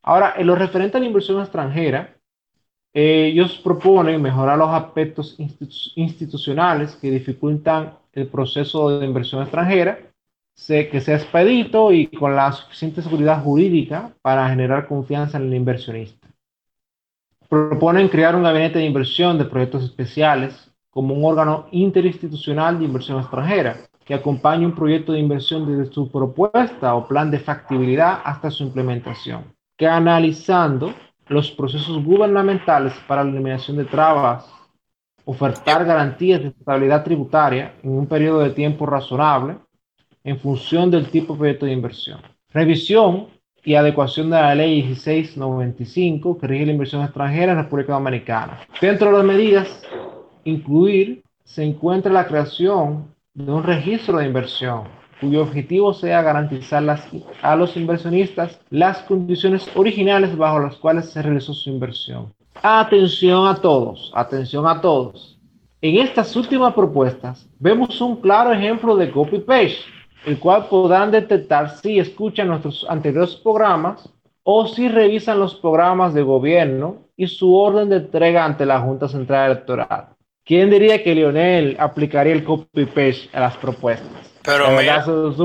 Ahora, 0.03 0.35
en 0.37 0.47
lo 0.47 0.55
referente 0.55 0.95
a 0.95 0.99
la 1.01 1.05
inversión 1.05 1.41
extranjera, 1.41 2.16
ellos 2.93 3.57
proponen 3.63 4.21
mejorar 4.21 4.57
los 4.57 4.69
aspectos 4.69 5.35
institucionales 5.95 6.95
que 6.95 7.11
dificultan 7.11 7.93
el 8.13 8.27
proceso 8.27 8.99
de 8.99 9.05
inversión 9.05 9.41
extranjera, 9.41 9.99
que 10.67 11.01
sea 11.01 11.17
expedito 11.17 11.91
y 11.91 12.07
con 12.07 12.35
la 12.35 12.51
suficiente 12.51 13.01
seguridad 13.01 13.43
jurídica 13.43 14.11
para 14.21 14.49
generar 14.49 14.87
confianza 14.87 15.37
en 15.37 15.47
el 15.47 15.53
inversionista. 15.53 16.27
proponen 17.47 18.09
crear 18.09 18.35
un 18.35 18.43
gabinete 18.43 18.79
de 18.79 18.85
inversión 18.85 19.37
de 19.37 19.45
proyectos 19.45 19.83
especiales 19.83 20.71
como 20.89 21.13
un 21.13 21.23
órgano 21.23 21.67
interinstitucional 21.71 22.79
de 22.79 22.85
inversión 22.85 23.19
extranjera 23.19 23.77
que 24.03 24.15
acompañe 24.15 24.65
un 24.65 24.73
proyecto 24.73 25.11
de 25.11 25.19
inversión 25.19 25.67
desde 25.67 25.93
su 25.93 26.09
propuesta 26.09 26.95
o 26.95 27.07
plan 27.07 27.29
de 27.29 27.39
factibilidad 27.39 28.21
hasta 28.23 28.49
su 28.49 28.63
implementación, 28.63 29.53
que 29.77 29.85
analizando 29.85 30.93
los 31.29 31.51
procesos 31.51 32.03
gubernamentales 32.03 32.93
para 33.07 33.23
la 33.23 33.31
eliminación 33.31 33.77
de 33.77 33.85
trabas, 33.85 34.45
ofertar 35.25 35.85
garantías 35.85 36.41
de 36.41 36.47
estabilidad 36.47 37.03
tributaria 37.03 37.73
en 37.83 37.91
un 37.91 38.07
periodo 38.07 38.39
de 38.39 38.51
tiempo 38.51 38.85
razonable 38.85 39.57
en 40.23 40.39
función 40.39 40.89
del 40.89 41.09
tipo 41.09 41.33
de 41.33 41.39
proyecto 41.39 41.65
de 41.65 41.73
inversión. 41.73 42.21
Revisión 42.53 43.27
y 43.63 43.75
adecuación 43.75 44.29
de 44.29 44.37
la 44.37 44.55
ley 44.55 44.83
1695 44.83 46.37
que 46.37 46.47
rige 46.47 46.65
la 46.65 46.71
inversión 46.71 47.03
extranjera 47.03 47.51
en 47.51 47.57
República 47.57 47.93
Dominicana. 47.93 48.59
Dentro 48.79 49.07
de 49.07 49.17
las 49.17 49.25
medidas, 49.25 49.83
incluir 50.45 51.23
se 51.43 51.63
encuentra 51.63 52.11
la 52.11 52.27
creación 52.27 53.13
de 53.33 53.51
un 53.51 53.63
registro 53.63 54.17
de 54.17 54.25
inversión 54.25 54.96
cuyo 55.19 55.41
objetivo 55.41 55.93
sea 55.93 56.21
garantizar 56.21 56.83
a 57.41 57.55
los 57.55 57.75
inversionistas 57.75 58.59
las 58.69 58.99
condiciones 58.99 59.69
originales 59.75 60.35
bajo 60.37 60.59
las 60.59 60.75
cuales 60.75 61.09
se 61.09 61.21
realizó 61.21 61.53
su 61.53 61.69
inversión. 61.69 62.33
Atención 62.61 63.47
a 63.47 63.55
todos, 63.55 64.11
atención 64.15 64.67
a 64.67 64.81
todos. 64.81 65.39
En 65.81 65.97
estas 65.97 66.35
últimas 66.35 66.73
propuestas 66.73 67.47
vemos 67.59 68.01
un 68.01 68.15
claro 68.15 68.51
ejemplo 68.51 68.95
de 68.95 69.11
copy-paste 69.11 69.97
el 70.27 70.39
cual 70.39 70.67
podrán 70.67 71.09
detectar 71.09 71.69
si 71.69 71.99
escuchan 71.99 72.49
nuestros 72.49 72.85
anteriores 72.89 73.35
programas 73.35 74.09
o 74.43 74.67
si 74.67 74.89
revisan 74.89 75.39
los 75.39 75.55
programas 75.55 76.13
de 76.13 76.21
gobierno 76.21 76.97
y 77.15 77.27
su 77.27 77.55
orden 77.55 77.89
de 77.89 77.97
entrega 77.97 78.43
ante 78.43 78.65
la 78.65 78.81
Junta 78.81 79.07
Central 79.07 79.51
Electoral. 79.51 80.09
¿Quién 80.43 80.69
diría 80.69 81.01
que 81.01 81.15
Lionel 81.15 81.77
aplicaría 81.79 82.33
el 82.33 82.43
copy-paste 82.43 83.29
a 83.33 83.39
las 83.39 83.57
propuestas? 83.57 84.26
Pero 84.47 85.35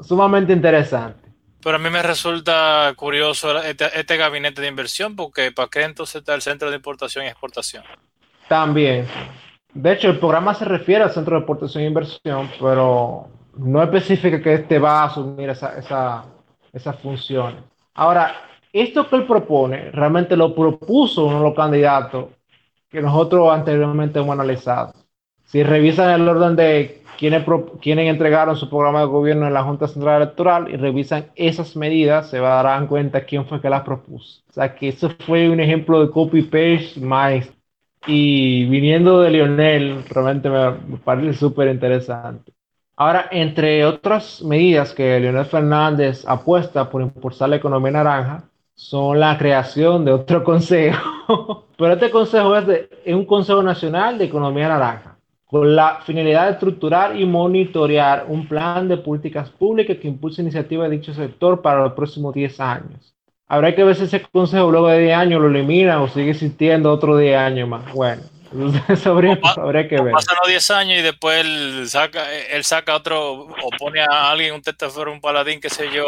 sumamente 0.00 0.54
interesante. 0.54 1.28
Pero 1.62 1.76
a 1.76 1.78
mí 1.78 1.90
me 1.90 2.02
resulta 2.02 2.92
curioso 2.96 3.58
este, 3.60 3.86
este, 3.94 4.16
gabinete 4.16 4.62
de 4.62 4.68
inversión, 4.68 5.16
porque 5.16 5.52
¿para 5.52 5.68
qué 5.68 5.82
entonces 5.82 6.16
está 6.16 6.34
el 6.34 6.40
Centro 6.40 6.70
de 6.70 6.76
Importación 6.76 7.24
y 7.24 7.28
Exportación? 7.28 7.84
También. 8.48 9.06
De 9.74 9.92
hecho, 9.92 10.08
el 10.08 10.18
programa 10.18 10.54
se 10.54 10.64
refiere 10.64 11.04
al 11.04 11.10
Centro 11.10 11.34
de 11.34 11.40
Importación 11.40 11.84
e 11.84 11.88
Inversión, 11.88 12.48
pero 12.58 13.28
no 13.56 13.82
especifica 13.82 14.40
que 14.40 14.54
este 14.54 14.78
va 14.78 15.02
a 15.02 15.06
asumir 15.06 15.50
esa, 15.50 15.78
esa, 15.78 16.24
esas 16.72 16.98
funciones. 17.00 17.62
Ahora, 17.94 18.34
esto 18.72 19.06
que 19.08 19.16
él 19.16 19.26
propone, 19.26 19.90
realmente 19.90 20.36
lo 20.36 20.54
propuso 20.54 21.26
uno 21.26 21.38
de 21.38 21.44
los 21.44 21.54
candidatos 21.54 22.28
que 22.88 23.02
nosotros 23.02 23.52
anteriormente 23.52 24.20
hemos 24.20 24.32
analizado. 24.32 24.94
Si 25.44 25.62
revisan 25.62 26.10
el 26.10 26.28
orden 26.28 26.56
de 26.56 27.02
quienes, 27.18 27.44
quienes 27.82 28.08
entregaron 28.08 28.56
su 28.56 28.70
programa 28.70 29.00
de 29.00 29.06
gobierno 29.06 29.46
en 29.46 29.52
la 29.52 29.64
Junta 29.64 29.88
Central 29.88 30.22
Electoral 30.22 30.70
y 30.72 30.76
revisan 30.76 31.26
esas 31.34 31.76
medidas, 31.76 32.30
se 32.30 32.38
darán 32.38 32.86
cuenta 32.86 33.24
quién 33.26 33.44
fue 33.44 33.60
que 33.60 33.68
las 33.68 33.82
propuso. 33.82 34.42
O 34.48 34.52
sea 34.52 34.74
que 34.74 34.88
eso 34.88 35.10
fue 35.26 35.50
un 35.50 35.60
ejemplo 35.60 36.00
de 36.00 36.10
copy-paste 36.12 37.00
más. 37.00 37.50
Y 38.06 38.66
viniendo 38.66 39.20
de 39.20 39.30
Lionel, 39.30 40.04
realmente 40.08 40.48
me 40.48 40.98
parece 41.04 41.34
súper 41.34 41.68
interesante. 41.68 42.52
Ahora, 42.96 43.28
entre 43.30 43.84
otras 43.84 44.42
medidas 44.42 44.94
que 44.94 45.20
Leonel 45.20 45.44
Fernández 45.44 46.24
apuesta 46.26 46.88
por 46.88 47.02
impulsar 47.02 47.48
la 47.48 47.56
economía 47.56 47.92
naranja, 47.92 48.44
son 48.74 49.18
la 49.18 49.36
creación 49.36 50.04
de 50.04 50.12
otro 50.12 50.44
consejo. 50.44 51.66
Pero 51.76 51.92
este 51.94 52.10
consejo 52.10 52.56
es, 52.56 52.66
de, 52.66 52.88
un 53.06 53.24
Consejo 53.24 53.62
Nacional 53.62 54.18
de 54.18 54.24
Economía 54.24 54.68
Naranja, 54.68 55.17
con 55.48 55.74
la 55.74 56.00
finalidad 56.04 56.46
de 56.46 56.52
estructurar 56.52 57.16
y 57.18 57.24
monitorear 57.24 58.26
un 58.28 58.46
plan 58.46 58.86
de 58.86 58.98
políticas 58.98 59.48
públicas 59.48 59.96
que 59.96 60.06
impulse 60.06 60.42
iniciativas 60.42 60.90
de 60.90 60.96
dicho 60.96 61.14
sector 61.14 61.62
para 61.62 61.82
los 61.82 61.94
próximos 61.94 62.34
10 62.34 62.60
años. 62.60 63.14
Habrá 63.46 63.74
que 63.74 63.82
ver 63.82 63.96
si 63.96 64.04
ese 64.04 64.20
consejo 64.20 64.70
luego 64.70 64.88
de 64.88 65.00
10 65.00 65.16
años 65.16 65.40
lo 65.40 65.48
elimina 65.48 66.02
o 66.02 66.08
sigue 66.08 66.32
existiendo 66.32 66.92
otro 66.92 67.16
10 67.16 67.36
años 67.38 67.66
más. 67.66 67.90
Bueno, 67.94 68.22
Eso 68.88 69.10
habría, 69.10 69.88
que 69.88 70.00
ver. 70.00 70.12
Pasan 70.12 70.36
los 70.42 70.48
10 70.48 70.70
años 70.70 70.98
y 70.98 71.02
después 71.02 71.40
él 71.40 71.84
saca, 71.88 72.32
él 72.34 72.64
saca 72.64 72.94
otro, 72.94 73.42
o 73.42 73.70
pone 73.78 74.00
a 74.00 74.30
alguien, 74.30 74.54
un 74.54 74.62
testaferro, 74.62 75.12
un 75.12 75.20
paladín, 75.20 75.60
qué 75.60 75.70
sé 75.70 75.90
yo, 75.92 76.04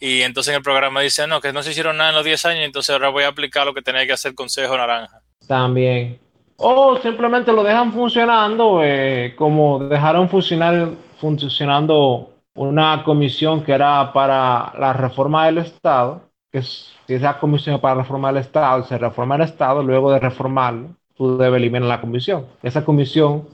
y 0.00 0.22
entonces 0.22 0.52
en 0.52 0.56
el 0.56 0.62
programa 0.62 1.00
dice, 1.00 1.26
no, 1.26 1.40
que 1.40 1.52
no 1.52 1.62
se 1.62 1.70
hicieron 1.70 1.96
nada 1.96 2.10
en 2.10 2.16
los 2.16 2.24
10 2.24 2.44
años, 2.46 2.64
entonces 2.64 2.90
ahora 2.90 3.08
voy 3.08 3.24
a 3.24 3.28
aplicar 3.28 3.66
lo 3.66 3.74
que 3.74 3.82
tenía 3.82 4.06
que 4.06 4.12
hacer 4.12 4.30
el 4.30 4.34
Consejo 4.34 4.76
Naranja. 4.76 5.20
También. 5.46 6.18
O 6.60 6.96
simplemente 6.96 7.52
lo 7.52 7.62
dejan 7.62 7.92
funcionando, 7.92 8.80
eh, 8.82 9.34
como 9.36 9.78
dejaron 9.78 10.28
funcionar, 10.28 10.90
funcionando 11.18 12.30
una 12.56 13.04
comisión 13.04 13.62
que 13.62 13.72
era 13.72 14.12
para 14.12 14.72
la 14.76 14.92
reforma 14.92 15.46
del 15.46 15.58
Estado, 15.58 16.22
que 16.50 16.58
es, 16.58 16.92
si 17.06 17.14
esa 17.14 17.38
comisión 17.38 17.80
para 17.80 17.94
la 17.94 18.02
reforma 18.02 18.32
del 18.32 18.42
Estado, 18.42 18.82
se 18.82 18.98
reforma 18.98 19.36
el 19.36 19.42
Estado, 19.42 19.84
luego 19.84 20.10
de 20.10 20.18
reformarlo, 20.18 20.88
tú 21.14 21.38
debes 21.38 21.58
eliminar 21.58 21.88
la 21.88 22.00
comisión. 22.00 22.46
Esa 22.60 22.84
comisión 22.84 23.46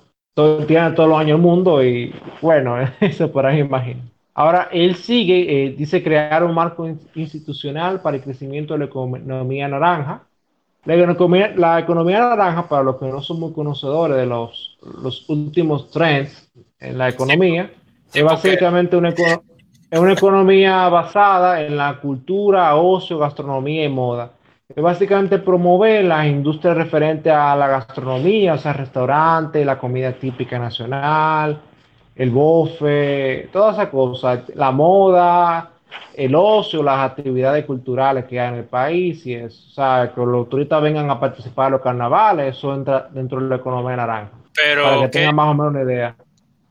tiene 0.67 0.91
todos 0.93 1.09
los 1.09 1.19
años 1.19 1.37
el 1.37 1.43
mundo 1.43 1.85
y 1.85 2.15
bueno, 2.41 2.77
eso 3.01 3.31
por 3.31 3.45
ahí 3.45 3.61
imagino. 3.61 4.01
Ahora, 4.33 4.69
él 4.73 4.97
sigue, 4.97 5.67
eh, 5.67 5.75
dice 5.77 6.03
crear 6.03 6.43
un 6.43 6.55
marco 6.55 6.89
institucional 7.15 8.01
para 8.01 8.17
el 8.17 8.23
crecimiento 8.23 8.73
de 8.75 8.81
la 8.81 8.85
economía 8.87 9.69
naranja. 9.69 10.27
La 10.85 10.95
economía, 10.95 11.53
la 11.57 11.79
economía 11.79 12.21
naranja, 12.21 12.69
para 12.69 12.83
los 12.83 12.97
que 12.97 13.07
no 13.07 13.23
son 13.23 13.41
muy 13.41 13.53
conocedores 13.53 14.19
de 14.19 14.27
los, 14.27 14.79
los 15.03 15.29
últimos 15.31 15.91
trends 15.91 16.51
en 16.79 16.99
la 16.99 17.09
economía, 17.09 17.71
es 18.13 18.23
básicamente 18.23 18.97
una, 18.97 19.09
es 19.09 19.99
una 19.99 20.13
economía 20.13 20.89
basada 20.89 21.63
en 21.63 21.77
la 21.77 21.99
cultura, 22.01 22.75
ocio, 22.77 23.19
gastronomía 23.19 23.85
y 23.85 23.89
moda. 23.89 24.33
Es 24.69 24.83
básicamente 24.83 25.39
promover 25.39 26.05
las 26.05 26.27
industrias 26.27 26.77
referentes 26.77 27.33
a 27.33 27.57
la 27.57 27.69
gastronomía, 27.69 28.55
o 28.55 28.59
sea, 28.59 28.73
restaurantes, 28.73 29.65
la 29.65 29.79
comida 29.79 30.13
típica 30.13 30.59
nacional, 30.59 31.61
el 32.15 32.31
bofe, 32.31 33.49
todas 33.53 33.77
esas 33.77 33.89
cosas, 33.89 34.41
la 34.55 34.71
moda, 34.71 35.71
el 36.15 36.35
ocio, 36.35 36.83
las 36.83 37.11
actividades 37.11 37.65
culturales 37.65 38.25
que 38.27 38.41
hay 38.41 38.49
en 38.49 38.55
el 38.55 38.65
país 38.65 39.27
y 39.27 39.35
eso, 39.35 39.63
o 39.69 39.73
sea, 39.73 40.13
que 40.15 40.21
los 40.21 40.49
turistas 40.49 40.83
vengan 40.83 41.11
a 41.11 41.19
participar 41.19 41.67
en 41.67 41.73
los 41.73 41.83
carnavales, 41.83 42.57
eso 42.57 42.75
entra 42.75 43.09
dentro 43.11 43.41
de 43.41 43.49
la 43.49 43.57
economía 43.57 43.97
naranja. 43.97 44.31
Pero 44.55 44.85
para 44.85 45.01
que 45.01 45.09
tengan 45.09 45.35
más 45.35 45.49
o 45.49 45.55
menos 45.55 45.73
una 45.73 45.83
idea. 45.83 46.17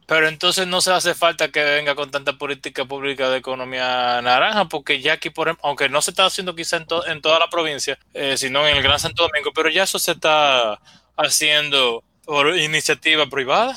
Pero 0.06 0.28
entonces 0.28 0.68
no 0.68 0.82
se 0.82 0.92
hace 0.92 1.14
falta 1.14 1.50
que 1.50 1.64
venga 1.64 1.96
con 1.96 2.12
tanta 2.12 2.34
política 2.34 2.86
pública 2.86 3.30
de 3.30 3.38
economía 3.38 4.22
naranja, 4.22 4.66
porque 4.66 5.02
ya 5.02 5.14
aquí, 5.14 5.30
por 5.30 5.58
aunque 5.64 5.90
no 5.90 6.02
se 6.02 6.12
está 6.12 6.26
haciendo 6.26 6.56
quizá 6.56 6.78
en, 6.78 6.86
en 7.08 7.22
toda 7.22 7.40
la 7.40 7.48
provincia, 7.50 7.98
eh, 8.14 8.38
sino 8.38 8.68
en 8.68 8.78
el 8.78 8.84
Gran 8.84 9.00
Santo 9.00 9.24
Domingo, 9.24 9.52
pero 9.56 9.70
ya 9.70 9.84
eso 9.84 10.00
se 10.00 10.12
está 10.12 10.80
haciendo 11.18 12.04
por 12.26 12.56
iniciativa 12.58 13.26
privada. 13.28 13.76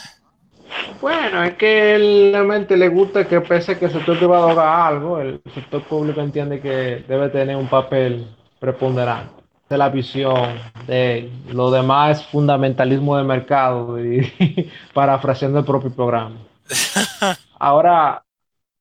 Bueno, 1.01 1.43
es 1.43 1.55
que 1.55 2.31
realmente 2.33 2.77
le 2.77 2.89
gusta 2.89 3.27
que 3.27 3.41
pese 3.41 3.73
a 3.73 3.79
que 3.79 3.87
el 3.87 3.93
sector 3.93 4.17
privado 4.17 4.49
haga 4.49 4.87
algo, 4.87 5.21
el 5.21 5.41
sector 5.55 5.83
público 5.83 6.21
entiende 6.21 6.61
que 6.61 7.05
debe 7.07 7.29
tener 7.29 7.57
un 7.57 7.69
papel 7.69 8.27
preponderante. 8.59 9.35
De 9.69 9.77
la 9.77 9.89
visión 9.89 10.61
de 10.87 11.29
lo 11.53 11.73
demás 11.73 12.21
es 12.21 12.27
fundamentalismo 12.29 13.17
de 13.17 13.25
mercado 13.25 14.01
y 14.05 14.71
parafraseando 14.95 15.59
el 15.59 15.65
propio 15.65 15.91
programa. 15.91 16.37
Ahora, 17.59 18.23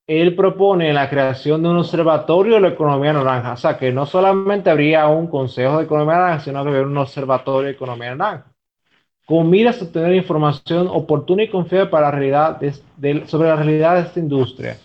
él 0.07 0.35
propone 0.35 0.93
la 0.93 1.09
creación 1.09 1.63
de 1.63 1.69
un 1.69 1.77
observatorio 1.77 2.55
de 2.55 2.61
la 2.61 2.67
economía 2.69 3.13
naranja, 3.13 3.53
o 3.53 3.57
sea 3.57 3.77
que 3.77 3.91
no 3.91 4.05
solamente 4.05 4.69
habría 4.69 5.07
un 5.07 5.27
consejo 5.27 5.79
de 5.79 5.85
economía 5.85 6.17
naranja, 6.17 6.43
sino 6.43 6.63
que 6.63 6.69
habría 6.69 6.83
un 6.83 6.97
observatorio 6.97 7.67
de 7.67 7.71
economía 7.71 8.15
naranja, 8.15 8.54
con 9.25 9.49
miras 9.49 9.81
a 9.81 9.85
obtener 9.85 10.15
información 10.15 10.87
oportuna 10.87 11.43
y 11.43 11.49
confiable 11.49 11.89
para 11.89 12.07
la 12.07 12.11
realidad 12.11 12.61
sobre 13.25 13.49
la 13.49 13.55
realidad 13.55 13.95
de 13.95 14.01
esta 14.01 14.19
industria 14.19 14.77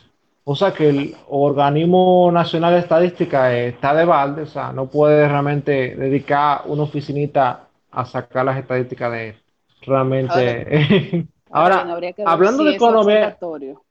o 0.44 0.56
sea 0.56 0.72
que 0.72 0.88
el 0.88 1.14
organismo 1.28 2.30
nacional 2.32 2.74
de 2.74 2.80
estadística 2.80 3.54
está 3.56 3.94
de 3.94 4.04
balde, 4.04 4.42
o 4.42 4.46
sea, 4.46 4.72
no 4.72 4.86
puede 4.90 5.28
realmente 5.28 5.94
dedicar 5.94 6.62
una 6.66 6.82
oficinita 6.82 7.68
a 7.90 8.04
sacar 8.04 8.44
las 8.44 8.58
estadísticas 8.58 9.12
de. 9.12 9.36
Realmente. 9.82 11.28
Ahora, 11.50 11.82
hablando 12.26 12.64
de 12.64 12.74
economía. 12.74 13.38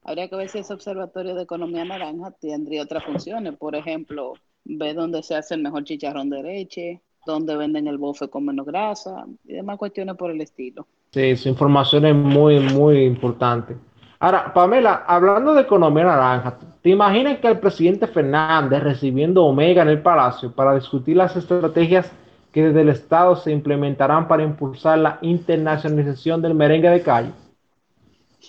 Habría 0.03 0.27
que 0.27 0.35
ver 0.35 0.49
si 0.49 0.59
ese 0.59 0.73
observatorio 0.73 1.33
de 1.33 1.43
economía 1.43 1.85
naranja 1.85 2.31
tendría 2.31 2.83
otras 2.83 3.05
funciones. 3.05 3.55
Por 3.55 3.75
ejemplo, 3.75 4.33
ver 4.65 4.95
dónde 4.95 5.23
se 5.23 5.35
hace 5.35 5.55
el 5.55 5.61
mejor 5.61 5.85
chicharrón 5.85 6.29
de 6.29 6.43
leche, 6.43 7.01
dónde 7.25 7.55
venden 7.55 7.87
el 7.87 7.97
bofe 7.97 8.29
con 8.29 8.45
menos 8.45 8.65
grasa 8.65 9.25
y 9.45 9.53
demás 9.53 9.77
cuestiones 9.77 10.15
por 10.15 10.31
el 10.31 10.41
estilo. 10.41 10.87
Sí, 11.11 11.35
su 11.35 11.49
información 11.49 12.05
es 12.05 12.15
muy, 12.15 12.59
muy 12.59 13.03
importante. 13.03 13.75
Ahora, 14.19 14.53
Pamela, 14.53 15.05
hablando 15.07 15.53
de 15.53 15.61
economía 15.61 16.03
naranja, 16.03 16.57
¿te 16.81 16.89
imaginas 16.89 17.39
que 17.39 17.47
el 17.47 17.59
presidente 17.59 18.05
Fernández 18.05 18.83
recibiendo 18.83 19.45
Omega 19.45 19.81
en 19.81 19.87
el 19.89 20.01
Palacio 20.01 20.51
para 20.51 20.75
discutir 20.75 21.15
las 21.15 21.35
estrategias 21.35 22.11
que 22.51 22.65
desde 22.65 22.81
el 22.81 22.89
Estado 22.89 23.35
se 23.35 23.51
implementarán 23.51 24.27
para 24.27 24.43
impulsar 24.43 24.97
la 24.97 25.19
internacionalización 25.21 26.41
del 26.41 26.55
merengue 26.55 26.89
de 26.89 27.01
calle? 27.01 27.31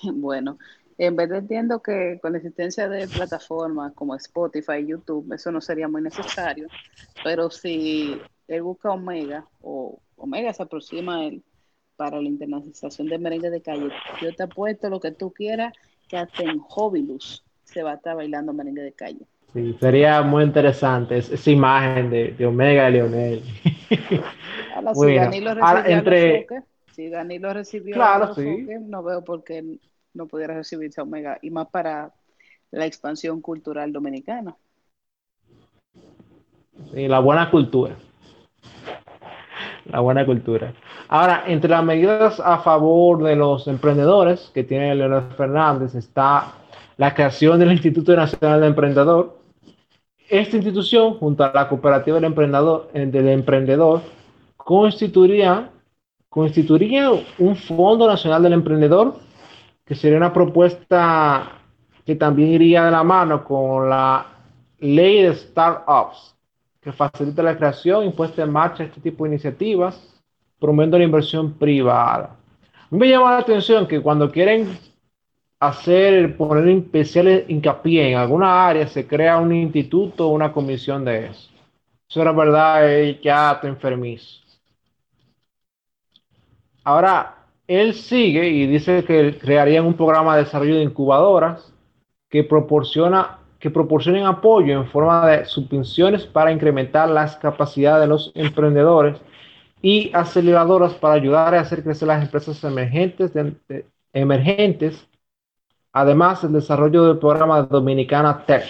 Bueno, 0.14 0.56
en 0.98 1.16
vez 1.16 1.30
de 1.30 1.38
entiendo 1.38 1.80
que 1.80 2.18
con 2.20 2.32
la 2.32 2.38
existencia 2.38 2.88
de 2.88 3.08
plataformas 3.08 3.92
como 3.94 4.14
Spotify, 4.14 4.86
YouTube, 4.86 5.32
eso 5.32 5.50
no 5.50 5.60
sería 5.60 5.88
muy 5.88 6.02
necesario, 6.02 6.68
pero 7.24 7.50
si 7.50 8.20
él 8.50 8.62
busca 8.62 8.90
Omega 8.90 9.46
o 9.62 10.00
Omega 10.16 10.52
se 10.52 10.62
aproxima 10.62 11.18
a 11.18 11.24
él 11.24 11.42
para 11.96 12.20
la 12.20 12.28
internacionalización 12.28 13.08
del 13.08 13.20
merengue 13.20 13.50
de 13.50 13.62
calle, 13.62 13.90
yo 14.20 14.34
te 14.34 14.42
apuesto 14.42 14.88
lo 14.88 15.00
que 15.00 15.12
tú 15.12 15.32
quieras 15.32 15.72
que 16.08 16.16
hasta 16.16 16.42
en 16.42 16.60
Hobilus 16.68 17.44
se 17.64 17.82
va 17.82 17.92
a 17.92 17.94
estar 17.94 18.16
bailando 18.16 18.52
merengue 18.52 18.82
de 18.82 18.92
calle. 18.92 19.20
Sí, 19.52 19.76
sería 19.80 20.22
muy 20.22 20.44
interesante 20.44 21.18
esa 21.18 21.50
imagen 21.50 22.10
de, 22.10 22.46
Omega 22.46 22.88
y 22.88 22.92
Leonel. 22.92 23.42
Ahora, 24.74 24.94
si 24.94 25.14
Danilo 25.14 25.54
recibió 25.54 25.84
entre... 25.86 26.46
si 26.92 27.08
Danilo 27.08 27.52
recibió 27.52 27.94
claro, 27.94 28.34
sí. 28.34 28.66
no 28.80 29.02
veo 29.02 29.22
por 29.22 29.44
qué 29.44 29.78
no 30.14 30.26
pudiera 30.26 30.54
recibirse 30.54 31.00
Omega, 31.00 31.38
y 31.42 31.50
más 31.50 31.68
para 31.68 32.12
la 32.70 32.86
expansión 32.86 33.40
cultural 33.40 33.92
dominicana. 33.92 34.56
Sí, 36.92 37.06
la 37.08 37.20
buena 37.20 37.50
cultura. 37.50 37.96
La 39.86 40.00
buena 40.00 40.24
cultura. 40.24 40.72
Ahora, 41.08 41.44
entre 41.46 41.70
las 41.70 41.84
medidas 41.84 42.38
a 42.40 42.58
favor 42.58 43.22
de 43.24 43.34
los 43.34 43.66
emprendedores 43.66 44.50
que 44.54 44.64
tiene 44.64 44.94
Leonel 44.94 45.22
Fernández 45.36 45.94
está 45.94 46.52
la 46.96 47.14
creación 47.14 47.58
del 47.58 47.72
Instituto 47.72 48.14
Nacional 48.14 48.60
de 48.60 48.66
Emprendedor, 48.66 49.40
esta 50.30 50.56
institución, 50.56 51.14
junto 51.14 51.42
a 51.42 51.50
la 51.52 51.68
cooperativa 51.68 52.14
del 52.14 52.26
emprendedor, 52.26 52.88
eh, 52.94 53.04
del 53.06 53.28
emprendedor 53.30 54.00
constituiría, 54.56 55.70
constituiría 56.28 57.10
un 57.38 57.56
Fondo 57.56 58.06
Nacional 58.06 58.44
del 58.44 58.52
Emprendedor, 58.52 59.16
que 59.84 59.96
sería 59.96 60.18
una 60.18 60.32
propuesta 60.32 61.50
que 62.06 62.14
también 62.14 62.50
iría 62.50 62.84
de 62.84 62.92
la 62.92 63.02
mano 63.02 63.42
con 63.42 63.90
la 63.90 64.24
ley 64.78 65.22
de 65.22 65.34
startups, 65.34 66.36
que 66.80 66.92
facilita 66.92 67.42
la 67.42 67.56
creación 67.56 68.06
y 68.06 68.10
puesta 68.10 68.42
en 68.42 68.50
marcha 68.50 68.84
este 68.84 69.00
tipo 69.00 69.24
de 69.24 69.30
iniciativas, 69.30 70.00
promoviendo 70.58 70.98
la 70.98 71.04
inversión 71.04 71.52
privada. 71.54 72.36
Me 72.90 73.08
llama 73.08 73.32
la 73.32 73.38
atención 73.38 73.86
que 73.86 74.00
cuando 74.00 74.30
quieren 74.30 74.78
hacer, 75.60 76.36
poner 76.36 76.66
especial 76.68 77.44
hincapié 77.48 78.12
en 78.12 78.18
alguna 78.18 78.66
área, 78.66 78.86
se 78.86 79.06
crea 79.06 79.38
un 79.38 79.54
instituto 79.54 80.28
o 80.28 80.32
una 80.32 80.52
comisión 80.52 81.04
de 81.04 81.26
eso. 81.26 81.50
Eso 82.08 82.24
la 82.24 82.32
verdad 82.32 82.90
es 82.90 83.20
ya 83.20 83.58
te 83.60 83.68
enfermizo. 83.68 84.40
Ahora, 86.82 87.46
él 87.66 87.94
sigue 87.94 88.48
y 88.48 88.66
dice 88.66 89.04
que 89.04 89.38
crearían 89.38 89.84
un 89.84 89.94
programa 89.94 90.34
de 90.34 90.44
desarrollo 90.44 90.76
de 90.76 90.82
incubadoras 90.82 91.72
que 92.28 92.42
proporciona 92.42 93.39
que 93.60 93.70
proporcionen 93.70 94.24
apoyo 94.24 94.72
en 94.72 94.86
forma 94.88 95.26
de 95.26 95.44
subvenciones 95.44 96.26
para 96.26 96.50
incrementar 96.50 97.08
las 97.08 97.36
capacidades 97.36 98.02
de 98.02 98.08
los 98.08 98.32
emprendedores 98.34 99.20
y 99.82 100.10
aceleradoras 100.12 100.94
para 100.94 101.14
ayudar 101.14 101.54
a 101.54 101.60
hacer 101.60 101.84
crecer 101.84 102.08
las 102.08 102.22
empresas 102.22 102.62
emergentes, 102.64 103.32
emergentes 104.12 105.06
Además, 105.92 106.44
el 106.44 106.52
desarrollo 106.52 107.04
del 107.04 107.18
programa 107.18 107.62
Dominicana 107.62 108.44
Tech 108.46 108.64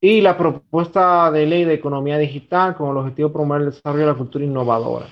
y 0.00 0.20
la 0.20 0.36
propuesta 0.36 1.30
de 1.30 1.46
ley 1.46 1.64
de 1.64 1.74
economía 1.74 2.18
digital 2.18 2.74
con 2.74 2.90
el 2.90 2.98
objetivo 2.98 3.28
de 3.28 3.32
promover 3.32 3.62
el 3.62 3.70
desarrollo 3.70 4.06
de 4.06 4.12
la 4.12 4.18
cultura 4.18 4.44
innovadora. 4.44 5.06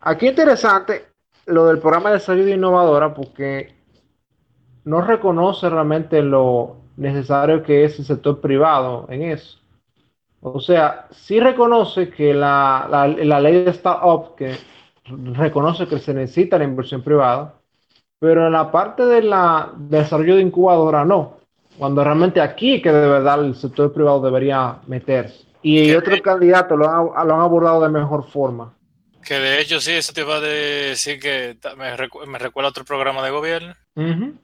Aquí 0.00 0.28
interesante 0.28 1.06
lo 1.46 1.66
del 1.66 1.78
programa 1.78 2.10
de 2.10 2.16
desarrollo 2.16 2.48
innovadora 2.48 3.14
porque 3.14 3.74
no 4.84 5.00
reconoce 5.02 5.70
realmente 5.70 6.20
lo 6.20 6.81
necesario 6.96 7.62
que 7.62 7.84
es 7.84 7.98
el 7.98 8.04
sector 8.04 8.40
privado 8.40 9.06
en 9.08 9.22
eso. 9.22 9.58
O 10.40 10.60
sea, 10.60 11.06
sí 11.10 11.38
reconoce 11.38 12.10
que 12.10 12.34
la, 12.34 12.86
la 12.90 13.40
ley 13.40 13.64
de 13.64 13.70
startup 13.70 14.34
que 14.34 14.56
reconoce 15.04 15.86
que 15.86 15.98
se 15.98 16.14
necesita 16.14 16.58
la 16.58 16.64
inversión 16.64 17.02
privada, 17.02 17.54
pero 18.18 18.46
en 18.46 18.52
la 18.52 18.70
parte 18.70 19.04
de 19.04 19.22
la 19.22 19.72
desarrollo 19.76 20.36
de 20.36 20.42
incubadora 20.42 21.04
no, 21.04 21.38
cuando 21.78 22.04
realmente 22.04 22.40
aquí 22.40 22.80
que 22.82 22.92
de 22.92 23.08
verdad 23.08 23.44
el 23.44 23.54
sector 23.54 23.92
privado 23.92 24.20
debería 24.20 24.78
meterse. 24.86 25.44
Y 25.62 25.92
otros 25.94 26.20
candidatos 26.20 26.76
lo 26.76 26.88
han, 26.88 27.28
lo 27.28 27.34
han 27.34 27.40
abordado 27.40 27.82
de 27.82 27.88
mejor 27.88 28.24
forma. 28.24 28.74
Que 29.24 29.34
de 29.34 29.60
hecho 29.60 29.80
sí, 29.80 29.92
eso 29.92 30.12
te 30.12 30.22
iba 30.22 30.36
a 30.36 30.40
decir 30.40 31.20
que 31.20 31.56
me, 31.76 32.26
me 32.26 32.38
recuerda 32.38 32.68
a 32.68 32.70
otro 32.70 32.84
programa 32.84 33.22
de 33.22 33.30
gobierno. 33.30 33.74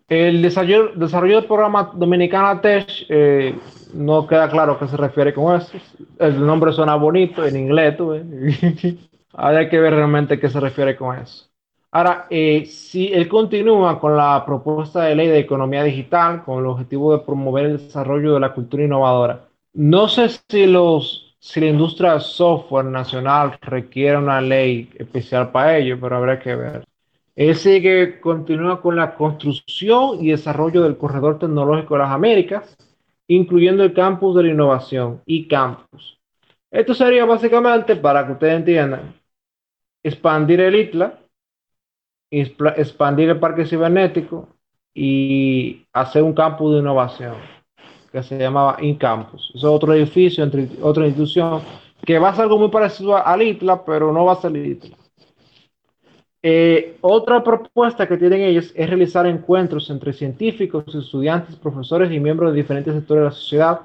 El 0.09 0.42
desarrollo, 0.42 0.92
desarrollo 0.94 1.36
del 1.36 1.46
programa 1.46 1.90
Dominicana 1.94 2.60
Tech 2.60 2.86
eh, 3.09 3.59
no 3.94 4.26
queda 4.26 4.50
claro 4.50 4.78
qué 4.78 4.86
se 4.86 4.96
refiere 4.96 5.32
con 5.32 5.56
eso. 5.56 5.72
El 6.18 6.44
nombre 6.44 6.72
suena 6.72 6.96
bonito 6.96 7.44
en 7.46 7.56
inglés, 7.56 7.96
tú, 7.96 8.12
Hay 9.34 9.68
que 9.68 9.78
ver 9.78 9.94
realmente 9.94 10.38
qué 10.38 10.50
se 10.50 10.60
refiere 10.60 10.96
con 10.96 11.16
eso. 11.16 11.46
Ahora, 11.90 12.26
eh, 12.28 12.66
si 12.66 13.12
él 13.12 13.28
continúa 13.28 13.98
con 13.98 14.16
la 14.16 14.44
propuesta 14.44 15.05
de 15.05 15.14
ley 15.14 15.28
de 15.28 15.38
economía 15.38 15.82
digital 15.82 16.44
con 16.44 16.59
el 16.59 16.66
objetivo 16.66 17.12
de 17.12 17.24
promover 17.24 17.66
el 17.66 17.78
desarrollo 17.78 18.34
de 18.34 18.40
la 18.40 18.52
cultura 18.52 18.84
innovadora, 18.84 19.48
no 19.72 20.09
sé 20.09 20.28
si, 20.48 20.66
los, 20.66 21.27
si 21.39 21.60
la 21.60 21.66
industria 21.66 22.19
software 22.20 22.86
nacional 22.86 23.59
requiere 23.60 24.16
una 24.16 24.40
ley 24.40 24.90
especial 24.97 25.51
para 25.52 25.78
ello, 25.78 25.98
pero 26.01 26.16
habrá 26.16 26.39
que 26.39 26.55
ver. 26.55 26.85
Él 27.36 27.55
sigue, 27.55 28.20
continúa 28.20 28.81
con 28.81 28.97
la 28.97 29.15
construcción 29.15 30.24
y 30.24 30.31
desarrollo 30.31 30.82
del 30.82 30.97
corredor 30.97 31.39
tecnológico 31.39 31.94
de 31.94 32.01
las 32.01 32.10
Américas, 32.10 32.77
incluyendo 33.28 33.85
el 33.85 33.93
campus 33.93 34.35
de 34.36 34.43
la 34.44 34.51
innovación 34.51 35.23
y 35.24 35.47
campus. 35.47 36.19
Esto 36.70 36.94
sería 36.94 37.24
básicamente, 37.24 37.94
para 37.97 38.27
que 38.27 38.32
ustedes 38.32 38.56
entiendan, 38.56 39.15
expandir 40.02 40.60
el 40.60 40.74
ITLA, 40.74 41.20
expandir 42.31 43.31
el 43.31 43.39
parque 43.39 43.65
cibernético 43.65 44.48
y 44.93 45.86
hacer 45.93 46.23
un 46.24 46.35
campus 46.35 46.73
de 46.74 46.81
innovación 46.81 47.57
que 48.19 48.28
se 48.28 48.39
llamaba 48.39 48.77
InCampus. 48.81 49.53
Es 49.55 49.65
otro 49.65 49.93
edificio, 49.95 50.45
entre 50.45 50.69
otra 50.82 51.07
institución, 51.07 51.61
que 52.05 52.19
va 52.19 52.31
a 52.31 52.35
ser 52.35 52.45
algo 52.45 52.59
muy 52.59 52.69
parecido 52.69 53.16
al 53.16 53.43
ITLA, 53.43 53.85
pero 53.85 54.12
no 54.12 54.24
va 54.24 54.32
a 54.32 54.40
ser 54.40 54.57
ITLA. 54.57 54.97
Eh, 56.43 56.97
otra 57.01 57.43
propuesta 57.43 58.07
que 58.07 58.16
tienen 58.16 58.43
ellos 58.43 58.73
es 58.74 58.89
realizar 58.89 59.27
encuentros 59.27 59.90
entre 59.90 60.12
científicos, 60.12 60.95
estudiantes, 60.95 61.57
profesores 61.57 62.12
y 62.12 62.20
miembros 62.20 62.53
de 62.53 62.59
diferentes 62.62 62.95
sectores 62.95 63.23
de 63.23 63.24
la 63.24 63.35
sociedad 63.35 63.81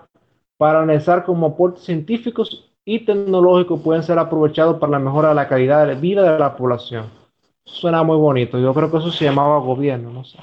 para 0.57 0.81
analizar 0.81 1.25
cómo 1.25 1.47
aportes 1.47 1.83
científicos 1.83 2.69
y 2.85 2.99
tecnológicos 2.99 3.81
pueden 3.81 4.03
ser 4.03 4.19
aprovechados 4.19 4.77
para 4.79 4.91
la 4.91 4.99
mejora 4.99 5.29
de 5.29 5.35
la 5.35 5.47
calidad 5.47 5.87
de 5.87 5.95
vida 5.95 6.31
de 6.31 6.39
la 6.39 6.55
población 6.55 7.23
Suena 7.65 8.03
muy 8.03 8.17
bonito. 8.17 8.59
Yo 8.59 8.73
creo 8.73 8.91
que 8.91 8.97
eso 8.97 9.11
se 9.11 9.25
llamaba 9.25 9.57
gobierno, 9.59 10.11
no 10.11 10.23
sé. 10.23 10.37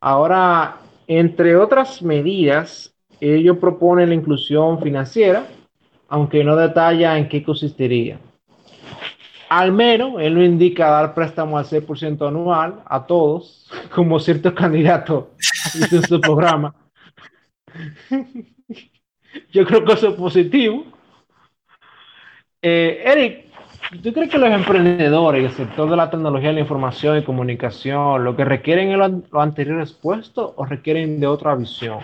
Ahora, 0.00 0.78
entre 1.08 1.56
otras 1.56 2.02
medidas, 2.02 2.94
ellos 3.20 3.56
proponen 3.56 4.10
la 4.10 4.14
inclusión 4.14 4.80
financiera, 4.80 5.46
aunque 6.08 6.44
no 6.44 6.54
detalla 6.54 7.18
en 7.18 7.28
qué 7.28 7.42
consistiría. 7.42 8.20
Al 9.48 9.72
menos, 9.72 10.20
él 10.20 10.34
no 10.34 10.44
indica 10.44 10.90
dar 10.90 11.14
préstamo 11.14 11.56
al 11.56 11.64
6% 11.64 12.28
anual 12.28 12.82
a 12.84 13.06
todos, 13.06 13.68
como 13.94 14.20
ciertos 14.20 14.52
candidatos 14.52 15.24
en 15.90 16.02
su 16.02 16.20
programa. 16.20 16.74
Yo 19.50 19.64
creo 19.66 19.84
que 19.84 19.92
eso 19.94 20.08
es 20.08 20.14
positivo. 20.14 20.84
Eh, 22.60 23.02
Eric, 23.04 23.47
¿Tú 24.02 24.12
crees 24.12 24.30
que 24.30 24.36
los 24.36 24.50
emprendedores 24.50 25.42
y 25.42 25.46
el 25.46 25.56
sector 25.56 25.88
de 25.88 25.96
la 25.96 26.10
tecnología, 26.10 26.52
la 26.52 26.60
información 26.60 27.16
y 27.16 27.24
comunicación, 27.24 28.22
lo 28.22 28.36
que 28.36 28.44
requieren 28.44 28.92
es 28.92 28.98
lo, 28.98 29.40
anterior 29.40 29.80
expuesto 29.80 30.52
o 30.56 30.66
requieren 30.66 31.18
de 31.20 31.26
otra 31.26 31.54
visión? 31.54 32.00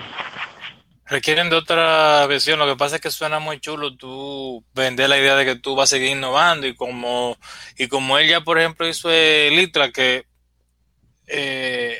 Requieren 1.04 1.50
de 1.50 1.56
otra 1.56 2.26
visión. 2.26 2.58
Lo 2.58 2.66
que 2.66 2.76
pasa 2.76 2.96
es 2.96 3.02
que 3.02 3.10
suena 3.10 3.38
muy 3.38 3.60
chulo 3.60 3.94
tú 3.96 4.64
vender 4.72 5.10
la 5.10 5.18
idea 5.18 5.36
de 5.36 5.44
que 5.44 5.56
tú 5.56 5.76
vas 5.76 5.90
a 5.90 5.96
seguir 5.96 6.16
innovando 6.16 6.66
y 6.66 6.74
como, 6.74 7.36
y 7.76 7.86
como 7.88 8.16
él 8.16 8.30
ya, 8.30 8.40
por 8.40 8.58
ejemplo, 8.58 8.88
hizo 8.88 9.10
el 9.10 9.52
ITRA, 9.52 9.92
que 9.92 10.24
eh, 11.26 11.98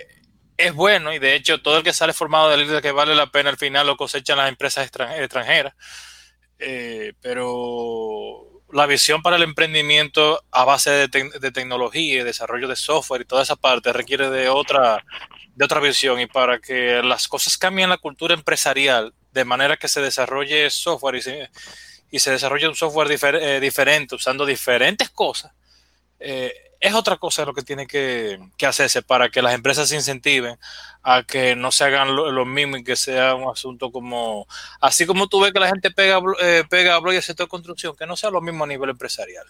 es 0.56 0.73
bueno 0.73 1.12
y 1.12 1.19
de 1.19 1.35
hecho 1.35 1.61
todo 1.61 1.78
el 1.78 1.82
que 1.82 1.93
sale 1.93 2.15
formado 2.15 2.48
del 2.48 2.62
ITRA 2.62 2.81
que 2.81 2.93
vale 2.93 3.15
la 3.15 3.27
pena 3.27 3.51
al 3.51 3.59
final 3.59 3.86
lo 3.86 3.98
cosechan 3.98 4.39
las 4.39 4.48
empresas 4.48 4.86
extranjeras. 4.86 5.74
Eh, 6.59 7.12
pero 7.20 8.53
la 8.74 8.86
visión 8.86 9.22
para 9.22 9.36
el 9.36 9.42
emprendimiento 9.42 10.44
a 10.51 10.64
base 10.64 10.90
de, 10.90 11.51
tecnología 11.52 12.20
y 12.20 12.24
desarrollo 12.24 12.68
de 12.68 12.76
software 12.76 13.22
y 13.22 13.24
toda 13.24 13.42
esa 13.42 13.56
parte 13.56 13.92
requiere 13.92 14.30
de 14.30 14.48
otra, 14.48 15.05
de 15.55 15.64
otra 15.64 15.80
visión. 15.80 16.20
Y 16.20 16.26
para 16.26 16.59
que 16.59 17.02
las 17.02 17.28
cosas 17.28 17.56
cambien 17.56 17.88
la 17.88 17.98
cultura 17.98 18.34
empresarial 18.34 19.14
de 19.32 19.44
manera 19.44 19.76
que 19.76 19.88
se 19.88 20.01
desarrolle 20.01 20.68
software 20.70 21.16
y 21.16 21.20
y 22.14 22.20
se 22.20 22.30
desarrolla 22.30 22.68
un 22.68 22.76
software 22.76 23.10
eh, 23.10 23.59
diferente 23.59 24.14
usando 24.14 24.46
diferentes 24.46 25.10
cosas, 25.10 25.52
eh, 26.20 26.55
es 26.85 26.93
otra 26.93 27.16
cosa 27.16 27.47
lo 27.47 27.55
que 27.55 27.62
tiene 27.62 27.86
que, 27.86 28.39
hacerse 28.66 29.01
para 29.01 29.31
que 29.31 29.40
las 29.40 29.55
empresas 29.55 29.89
se 29.89 29.97
incentiven 29.97 30.56
a 31.02 31.23
que 31.23 31.56
no 31.56 31.70
se 31.70 31.85
hagan 31.85 32.15
lo, 32.15 32.44
mismo 32.44 32.77
y 32.77 32.85
que 32.85 32.94
sea 32.94 33.35
un 33.35 33.51
asunto 33.51 33.90
como, 33.90 34.47
así 34.82 35.06
como 35.06 35.27
tú 35.27 35.40
ves 35.40 35.52
que 35.52 35.61
la 35.61 35.69
gente 35.69 35.90
pega, 35.90 36.20
eh, 36.43 36.62
pega 36.69 36.98
blog 36.98 37.15
y 37.15 37.23
sector 37.23 37.47
de 37.47 37.51
construcción, 37.51 37.97
que 37.97 38.06
no 38.06 38.16
sea 38.16 38.31
lo 38.31 38.43
mismo 38.43 38.65
a 38.65 38.66
nivel 38.66 38.90
empresarial. 38.90 39.47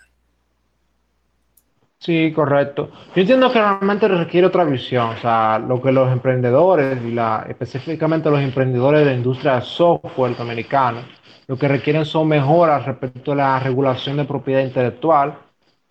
Sí, 1.98 2.32
correcto. 2.32 2.93
Yo 3.16 3.23
entiendo 3.23 3.51
que 3.51 3.59
realmente 3.59 4.06
requiere 4.06 4.47
otra 4.47 4.62
visión, 4.62 5.16
o 5.16 5.20
sea, 5.20 5.59
lo 5.59 5.82
que 5.82 5.90
los 5.90 6.12
emprendedores 6.12 7.02
y 7.02 7.11
la, 7.11 7.47
específicamente 7.48 8.31
los 8.31 8.40
emprendedores 8.40 9.01
de 9.01 9.06
la 9.06 9.15
industria 9.15 9.61
software 9.61 10.36
americano, 10.39 11.01
lo 11.48 11.59
que 11.59 11.66
requieren 11.66 12.05
son 12.05 12.28
mejoras 12.28 12.86
respecto 12.86 13.32
a 13.32 13.36
la 13.36 13.59
regulación 13.59 14.19
de 14.19 14.24
propiedad 14.24 14.61
intelectual 14.61 15.43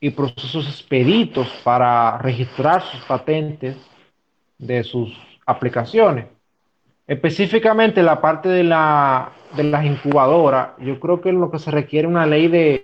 y 0.04 0.10
procesos 0.10 0.68
expeditos 0.68 1.48
para 1.64 2.18
registrar 2.18 2.82
sus 2.82 3.00
patentes 3.06 3.78
de 4.58 4.84
sus 4.84 5.18
aplicaciones. 5.46 6.26
Específicamente 7.08 8.04
la 8.04 8.20
parte 8.20 8.50
de, 8.50 8.66
la, 8.66 9.32
de 9.56 9.64
las 9.64 9.86
incubadoras, 9.86 10.72
yo 10.80 11.00
creo 11.00 11.22
que 11.22 11.32
lo 11.32 11.50
que 11.50 11.58
se 11.58 11.72
requiere 11.72 12.06
una 12.06 12.26
ley 12.26 12.50
de 12.50 12.82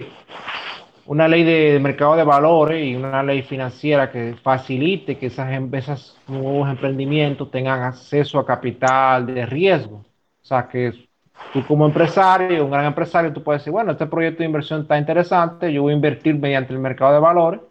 una 1.07 1.27
ley 1.27 1.43
de 1.43 1.77
mercado 1.81 2.15
de 2.15 2.23
valores 2.23 2.87
y 2.87 2.95
una 2.95 3.21
ley 3.21 3.41
financiera 3.41 4.09
que 4.09 4.35
facilite 4.41 5.17
que 5.17 5.25
esas 5.25 5.51
empresas, 5.51 6.15
nuevos 6.25 6.69
emprendimientos 6.69 7.51
tengan 7.51 7.81
acceso 7.81 8.39
a 8.39 8.45
capital 8.45 9.25
de 9.25 9.45
riesgo. 9.45 10.05
O 10.41 10.45
sea, 10.45 10.69
que 10.69 11.08
tú 11.53 11.65
como 11.65 11.85
empresario, 11.85 12.65
un 12.65 12.71
gran 12.71 12.85
empresario, 12.85 13.33
tú 13.33 13.43
puedes 13.43 13.61
decir, 13.61 13.73
bueno, 13.73 13.91
este 13.91 14.05
proyecto 14.05 14.39
de 14.39 14.45
inversión 14.45 14.81
está 14.81 14.97
interesante, 14.97 15.71
yo 15.73 15.83
voy 15.83 15.93
a 15.93 15.95
invertir 15.95 16.35
mediante 16.35 16.73
el 16.73 16.79
mercado 16.79 17.13
de 17.13 17.19
valores, 17.19 17.61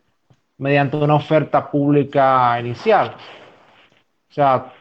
mediante 0.59 0.97
una 0.97 1.15
oferta 1.15 1.71
pública 1.71 2.59
inicial. 2.61 3.15
O 4.31 4.33
sea, 4.33 4.73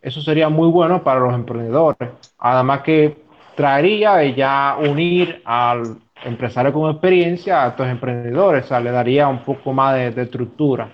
eso 0.00 0.20
sería 0.20 0.48
muy 0.48 0.68
bueno 0.68 1.02
para 1.02 1.20
los 1.20 1.34
emprendedores. 1.34 2.10
Además 2.38 2.82
que 2.82 3.22
traería 3.54 4.22
ya 4.24 4.76
unir 4.78 5.42
al 5.44 5.96
empresario 6.24 6.72
con 6.72 6.90
experiencia 6.90 7.64
a 7.64 7.68
estos 7.68 7.86
emprendedores, 7.88 8.64
o 8.64 8.68
sea, 8.68 8.80
le 8.80 8.90
daría 8.90 9.28
un 9.28 9.40
poco 9.40 9.72
más 9.72 9.94
de, 9.94 10.10
de 10.10 10.22
estructura, 10.22 10.90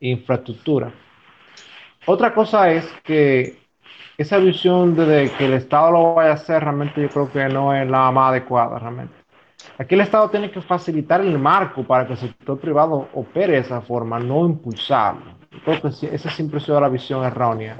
infraestructura. 0.00 0.92
Otra 2.06 2.32
cosa 2.32 2.70
es 2.70 2.86
que 3.02 3.58
esa 4.18 4.38
visión 4.38 4.96
de 4.96 5.30
que 5.38 5.46
el 5.46 5.54
Estado 5.54 5.92
lo 5.92 6.14
vaya 6.14 6.32
a 6.32 6.34
hacer, 6.34 6.60
realmente 6.60 7.00
yo 7.00 7.08
creo 7.08 7.30
que 7.30 7.48
no 7.48 7.72
es 7.72 7.88
la 7.88 8.10
más 8.10 8.30
adecuada, 8.30 8.78
realmente. 8.80 9.14
Aquí 9.78 9.94
el 9.94 10.00
Estado 10.00 10.28
tiene 10.28 10.50
que 10.50 10.60
facilitar 10.60 11.20
el 11.20 11.38
marco 11.38 11.84
para 11.84 12.04
que 12.04 12.14
el 12.14 12.18
sector 12.18 12.58
privado 12.58 13.08
opere 13.14 13.52
de 13.52 13.58
esa 13.60 13.80
forma, 13.80 14.18
no 14.18 14.44
impulsarlo. 14.44 15.38
Yo 15.52 15.60
creo 15.60 15.82
que 15.82 15.88
esa 16.14 16.30
siempre 16.30 16.58
ha 16.58 16.60
sido 16.60 16.80
la 16.80 16.88
visión 16.88 17.24
errónea. 17.24 17.78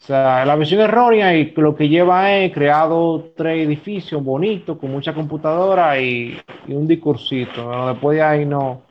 O 0.00 0.04
sea, 0.04 0.44
la 0.44 0.56
visión 0.56 0.80
errónea 0.80 1.36
y 1.36 1.52
lo 1.56 1.76
que 1.76 1.88
lleva 1.88 2.32
es 2.32 2.52
creado 2.52 3.32
tres 3.36 3.64
edificios 3.64 4.22
bonitos 4.22 4.78
con 4.78 4.90
mucha 4.90 5.14
computadora 5.14 6.00
y, 6.00 6.40
un 6.66 6.88
discursito. 6.88 7.86
Después 7.88 8.16
de 8.16 8.22
ahí 8.22 8.44
no, 8.44 8.82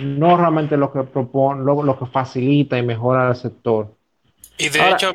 no 0.00 0.36
realmente 0.36 0.76
lo 0.76 0.92
que 0.92 1.04
propone, 1.04 1.62
lo, 1.64 1.96
que 1.96 2.06
facilita 2.06 2.76
y 2.76 2.82
mejora 2.82 3.28
el 3.28 3.36
sector. 3.36 3.94
Y 4.58 4.68
de 4.68 4.90
hecho, 4.90 5.12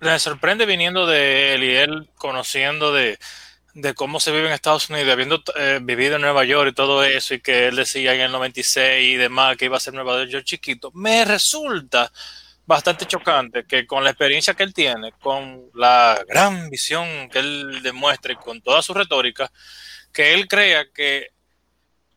me 0.00 0.18
sorprende 0.18 0.66
viniendo 0.66 1.06
de 1.06 1.54
él 1.54 1.64
y 1.64 1.74
él 1.74 2.10
conociendo 2.16 2.92
de, 2.92 3.18
cómo 3.94 4.20
se 4.20 4.32
vive 4.32 4.46
en 4.46 4.52
Estados 4.52 4.90
Unidos, 4.90 5.12
habiendo 5.12 5.42
eh, 5.56 5.78
vivido 5.82 6.16
en 6.16 6.22
Nueva 6.22 6.44
York 6.44 6.70
y 6.70 6.74
todo 6.74 7.04
eso, 7.04 7.34
y 7.34 7.40
que 7.40 7.68
él 7.68 7.76
decía 7.76 8.14
en 8.14 8.20
el 8.20 8.32
96 8.32 9.14
y 9.14 9.16
demás 9.16 9.56
que 9.56 9.66
iba 9.66 9.76
a 9.76 9.80
ser 9.80 9.94
Nueva 9.94 10.24
York 10.24 10.44
chiquito, 10.44 10.90
me 10.94 11.24
resulta 11.24 12.10
bastante 12.66 13.06
chocante 13.06 13.64
que 13.64 13.86
con 13.86 14.04
la 14.04 14.10
experiencia 14.10 14.54
que 14.54 14.62
él 14.62 14.74
tiene, 14.74 15.12
con 15.20 15.70
la 15.74 16.22
gran 16.28 16.68
visión 16.68 17.30
que 17.30 17.38
él 17.38 17.80
demuestra 17.82 18.32
y 18.32 18.36
con 18.36 18.60
toda 18.60 18.82
su 18.82 18.92
retórica, 18.92 19.50
que 20.12 20.34
él 20.34 20.48
crea 20.48 20.86
que 20.92 21.28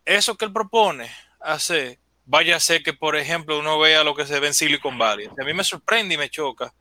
eso 0.04 0.36
que 0.36 0.46
él 0.46 0.52
propone 0.52 1.10
hace 1.40 2.00
vaya 2.26 2.56
a 2.56 2.60
ser 2.60 2.84
que, 2.84 2.94
por 2.94 3.16
ejemplo, 3.16 3.60
uno 3.60 3.80
vea 3.80 4.04
lo 4.04 4.16
que 4.16 4.26
se 4.26 4.40
ve 4.40 4.48
en 4.48 4.54
Silicon 4.54 4.98
Valley. 4.98 5.28
A 5.40 5.44
mí 5.44 5.54
me 5.54 5.64
sorprende 5.64 6.16
y 6.16 6.18
me 6.18 6.30
choca 6.30 6.74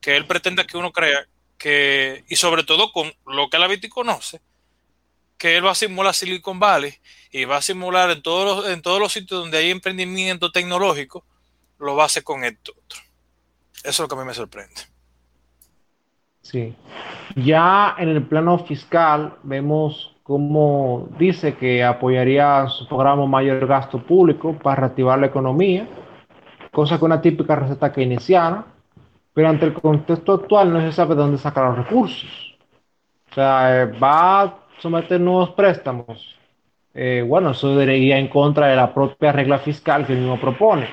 que 0.00 0.16
él 0.16 0.26
pretenda 0.26 0.66
que 0.66 0.76
uno 0.76 0.92
crea 0.92 1.26
que, 1.58 2.24
y 2.28 2.36
sobre 2.36 2.64
todo 2.64 2.90
con 2.92 3.12
lo 3.26 3.48
que 3.50 3.58
la 3.58 3.68
Viti 3.68 3.88
conoce, 3.88 4.40
que 5.36 5.56
él 5.56 5.64
va 5.64 5.72
a 5.72 5.74
simular 5.74 6.14
Silicon 6.14 6.58
Valley 6.58 6.94
y 7.30 7.44
va 7.44 7.58
a 7.58 7.62
simular 7.62 8.10
en 8.10 8.22
todos 8.22 8.64
los, 8.64 8.72
en 8.72 8.82
todos 8.82 8.98
los 8.98 9.12
sitios 9.12 9.40
donde 9.40 9.58
hay 9.58 9.70
emprendimiento 9.70 10.50
tecnológico, 10.50 11.24
lo 11.78 11.96
va 11.96 12.04
a 12.04 12.06
hacer 12.06 12.24
con 12.24 12.44
esto 12.44 12.72
otro. 12.72 13.00
Eso 13.82 13.88
es 13.88 13.98
lo 14.00 14.08
que 14.08 14.14
a 14.14 14.18
mí 14.18 14.24
me 14.24 14.34
sorprende. 14.34 14.80
Sí. 16.42 16.74
Ya 17.36 17.94
en 17.98 18.08
el 18.08 18.26
plano 18.26 18.58
fiscal 18.66 19.36
vemos 19.42 20.16
cómo 20.22 21.08
dice 21.18 21.56
que 21.56 21.82
apoyaría 21.84 22.66
su 22.68 22.86
programa 22.86 23.26
mayor 23.26 23.66
gasto 23.66 24.02
público 24.02 24.56
para 24.58 24.82
reactivar 24.82 25.18
la 25.18 25.26
economía, 25.26 25.88
cosa 26.72 26.98
que 26.98 27.04
una 27.04 27.20
típica 27.20 27.56
receta 27.56 27.92
keynesiana, 27.92 28.66
pero 29.32 29.48
ante 29.48 29.66
el 29.66 29.72
contexto 29.72 30.32
actual 30.34 30.72
no 30.72 30.80
se 30.80 30.92
sabe 30.92 31.14
de 31.14 31.22
dónde 31.22 31.38
sacar 31.38 31.68
los 31.68 31.78
recursos. 31.78 32.56
O 33.30 33.34
sea, 33.34 33.82
eh, 33.82 33.84
va 33.86 34.42
a 34.42 34.54
someter 34.78 35.20
nuevos 35.20 35.50
préstamos. 35.50 36.36
Eh, 36.92 37.24
bueno, 37.26 37.50
eso 37.50 37.80
iría 37.82 38.18
en 38.18 38.28
contra 38.28 38.66
de 38.66 38.76
la 38.76 38.92
propia 38.92 39.32
regla 39.32 39.58
fiscal 39.58 40.06
que 40.06 40.14
el 40.14 40.20
mismo 40.20 40.40
propone, 40.40 40.88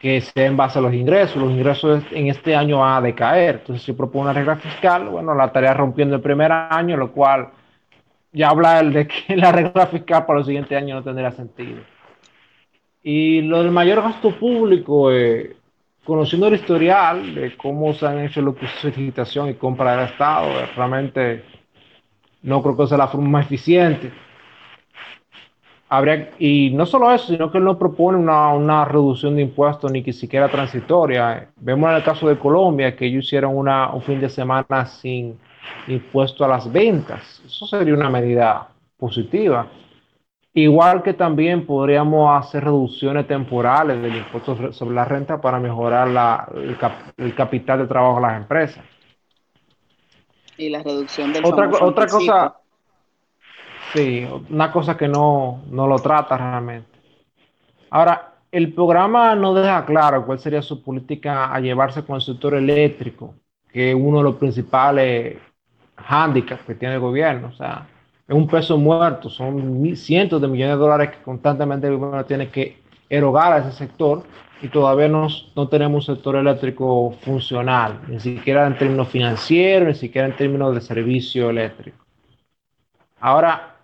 que 0.00 0.20
sea 0.20 0.46
en 0.46 0.56
base 0.56 0.78
a 0.78 0.82
los 0.82 0.94
ingresos. 0.94 1.36
Los 1.36 1.50
ingresos 1.50 2.04
en 2.12 2.28
este 2.28 2.54
año 2.54 2.78
van 2.78 2.98
a 2.98 3.06
decaer. 3.06 3.56
Entonces, 3.56 3.84
si 3.84 3.92
propone 3.92 4.24
una 4.24 4.32
regla 4.32 4.56
fiscal, 4.56 5.08
bueno, 5.08 5.34
la 5.34 5.46
estaría 5.46 5.74
rompiendo 5.74 6.14
el 6.14 6.22
primer 6.22 6.52
año, 6.52 6.96
lo 6.96 7.10
cual 7.12 7.50
ya 8.32 8.50
habla 8.50 8.82
de 8.82 9.08
que 9.08 9.36
la 9.36 9.52
regla 9.52 9.86
fiscal 9.86 10.26
para 10.26 10.38
los 10.38 10.46
siguientes 10.46 10.76
años 10.76 10.96
no 10.98 11.02
tendría 11.02 11.32
sentido. 11.32 11.80
Y 13.02 13.42
lo 13.42 13.62
del 13.62 13.70
mayor 13.70 14.02
gasto 14.02 14.30
público, 14.30 15.12
eh, 15.12 15.56
conociendo 16.04 16.48
el 16.48 16.54
historial 16.54 17.34
de 17.34 17.56
cómo 17.56 17.92
se 17.94 18.06
han 18.06 18.20
hecho 18.20 18.42
los 18.42 18.54
procesos 18.54 18.94
de 18.94 19.02
licitación 19.02 19.48
y 19.48 19.54
compra 19.54 19.96
del 19.96 20.06
Estado, 20.06 20.48
eh, 20.50 20.66
realmente 20.76 21.44
no 22.42 22.62
creo 22.62 22.76
que 22.76 22.86
sea 22.86 22.98
la 22.98 23.08
forma 23.08 23.28
más 23.28 23.46
eficiente. 23.46 24.12
Habría, 25.88 26.30
y 26.38 26.70
no 26.70 26.86
solo 26.86 27.12
eso, 27.12 27.28
sino 27.28 27.50
que 27.50 27.58
él 27.58 27.64
no 27.64 27.78
propone 27.78 28.18
una, 28.18 28.48
una, 28.48 28.84
reducción 28.84 29.36
de 29.36 29.42
impuestos 29.42 29.92
ni 29.92 30.02
que 30.02 30.12
siquiera 30.12 30.48
transitoria. 30.48 31.48
Vemos 31.56 31.90
en 31.90 31.96
el 31.96 32.02
caso 32.02 32.28
de 32.28 32.38
Colombia 32.38 32.96
que 32.96 33.06
ellos 33.06 33.24
hicieron 33.24 33.56
una, 33.56 33.90
un 33.92 34.02
fin 34.02 34.20
de 34.20 34.28
semana 34.28 34.86
sin 34.86 35.38
impuesto 35.86 36.44
a 36.44 36.48
las 36.48 36.70
ventas. 36.70 37.42
Eso 37.46 37.66
sería 37.66 37.94
una 37.94 38.10
medida 38.10 38.68
positiva. 38.98 39.66
Igual 40.56 41.02
que 41.02 41.14
también 41.14 41.66
podríamos 41.66 42.30
hacer 42.38 42.62
reducciones 42.62 43.26
temporales 43.26 44.00
del 44.00 44.16
impuesto 44.16 44.72
sobre 44.72 44.94
la 44.94 45.04
renta 45.04 45.40
para 45.40 45.58
mejorar 45.58 46.06
la, 46.06 46.48
el, 47.16 47.34
capital 47.34 47.80
de 47.80 47.86
trabajo 47.88 48.16
de 48.16 48.22
las 48.22 48.36
empresas. 48.36 48.84
Y 50.56 50.68
la 50.68 50.80
reducción 50.84 51.32
del 51.32 51.44
otra, 51.44 51.68
otra 51.80 52.06
cosa, 52.06 52.54
sí, 53.92 54.24
una 54.48 54.70
cosa 54.70 54.96
que 54.96 55.08
no, 55.08 55.64
no 55.70 55.88
lo 55.88 55.98
trata 55.98 56.38
realmente. 56.38 57.00
Ahora, 57.90 58.34
el 58.52 58.72
programa 58.72 59.34
no 59.34 59.54
deja 59.54 59.84
claro 59.84 60.24
cuál 60.24 60.38
sería 60.38 60.62
su 60.62 60.84
política 60.84 61.52
a 61.52 61.58
llevarse 61.58 62.04
con 62.04 62.14
el 62.14 62.22
sector 62.22 62.54
eléctrico, 62.54 63.34
que 63.72 63.90
es 63.90 63.96
uno 63.96 64.18
de 64.18 64.24
los 64.24 64.36
principales 64.36 65.36
handicaps 65.96 66.62
que 66.62 66.76
tiene 66.76 66.94
el 66.94 67.00
gobierno. 67.00 67.48
O 67.48 67.56
sea, 67.56 67.88
es 68.26 68.34
un 68.34 68.46
peso 68.46 68.78
muerto, 68.78 69.28
son 69.28 69.96
cientos 69.96 70.40
de 70.40 70.48
millones 70.48 70.76
de 70.76 70.80
dólares 70.80 71.10
que 71.10 71.22
constantemente 71.22 71.86
el 71.86 71.96
gobierno 71.96 72.24
tiene 72.24 72.48
que 72.48 72.78
erogar 73.08 73.52
a 73.52 73.58
ese 73.58 73.72
sector 73.72 74.22
y 74.62 74.68
todavía 74.68 75.08
no, 75.08 75.28
no 75.54 75.68
tenemos 75.68 76.08
un 76.08 76.14
sector 76.14 76.36
eléctrico 76.36 77.14
funcional, 77.20 78.00
ni 78.08 78.18
siquiera 78.18 78.66
en 78.66 78.78
términos 78.78 79.08
financieros, 79.08 79.88
ni 79.88 79.94
siquiera 79.94 80.26
en 80.26 80.36
términos 80.36 80.74
de 80.74 80.80
servicio 80.80 81.50
eléctrico. 81.50 81.98
Ahora, 83.20 83.76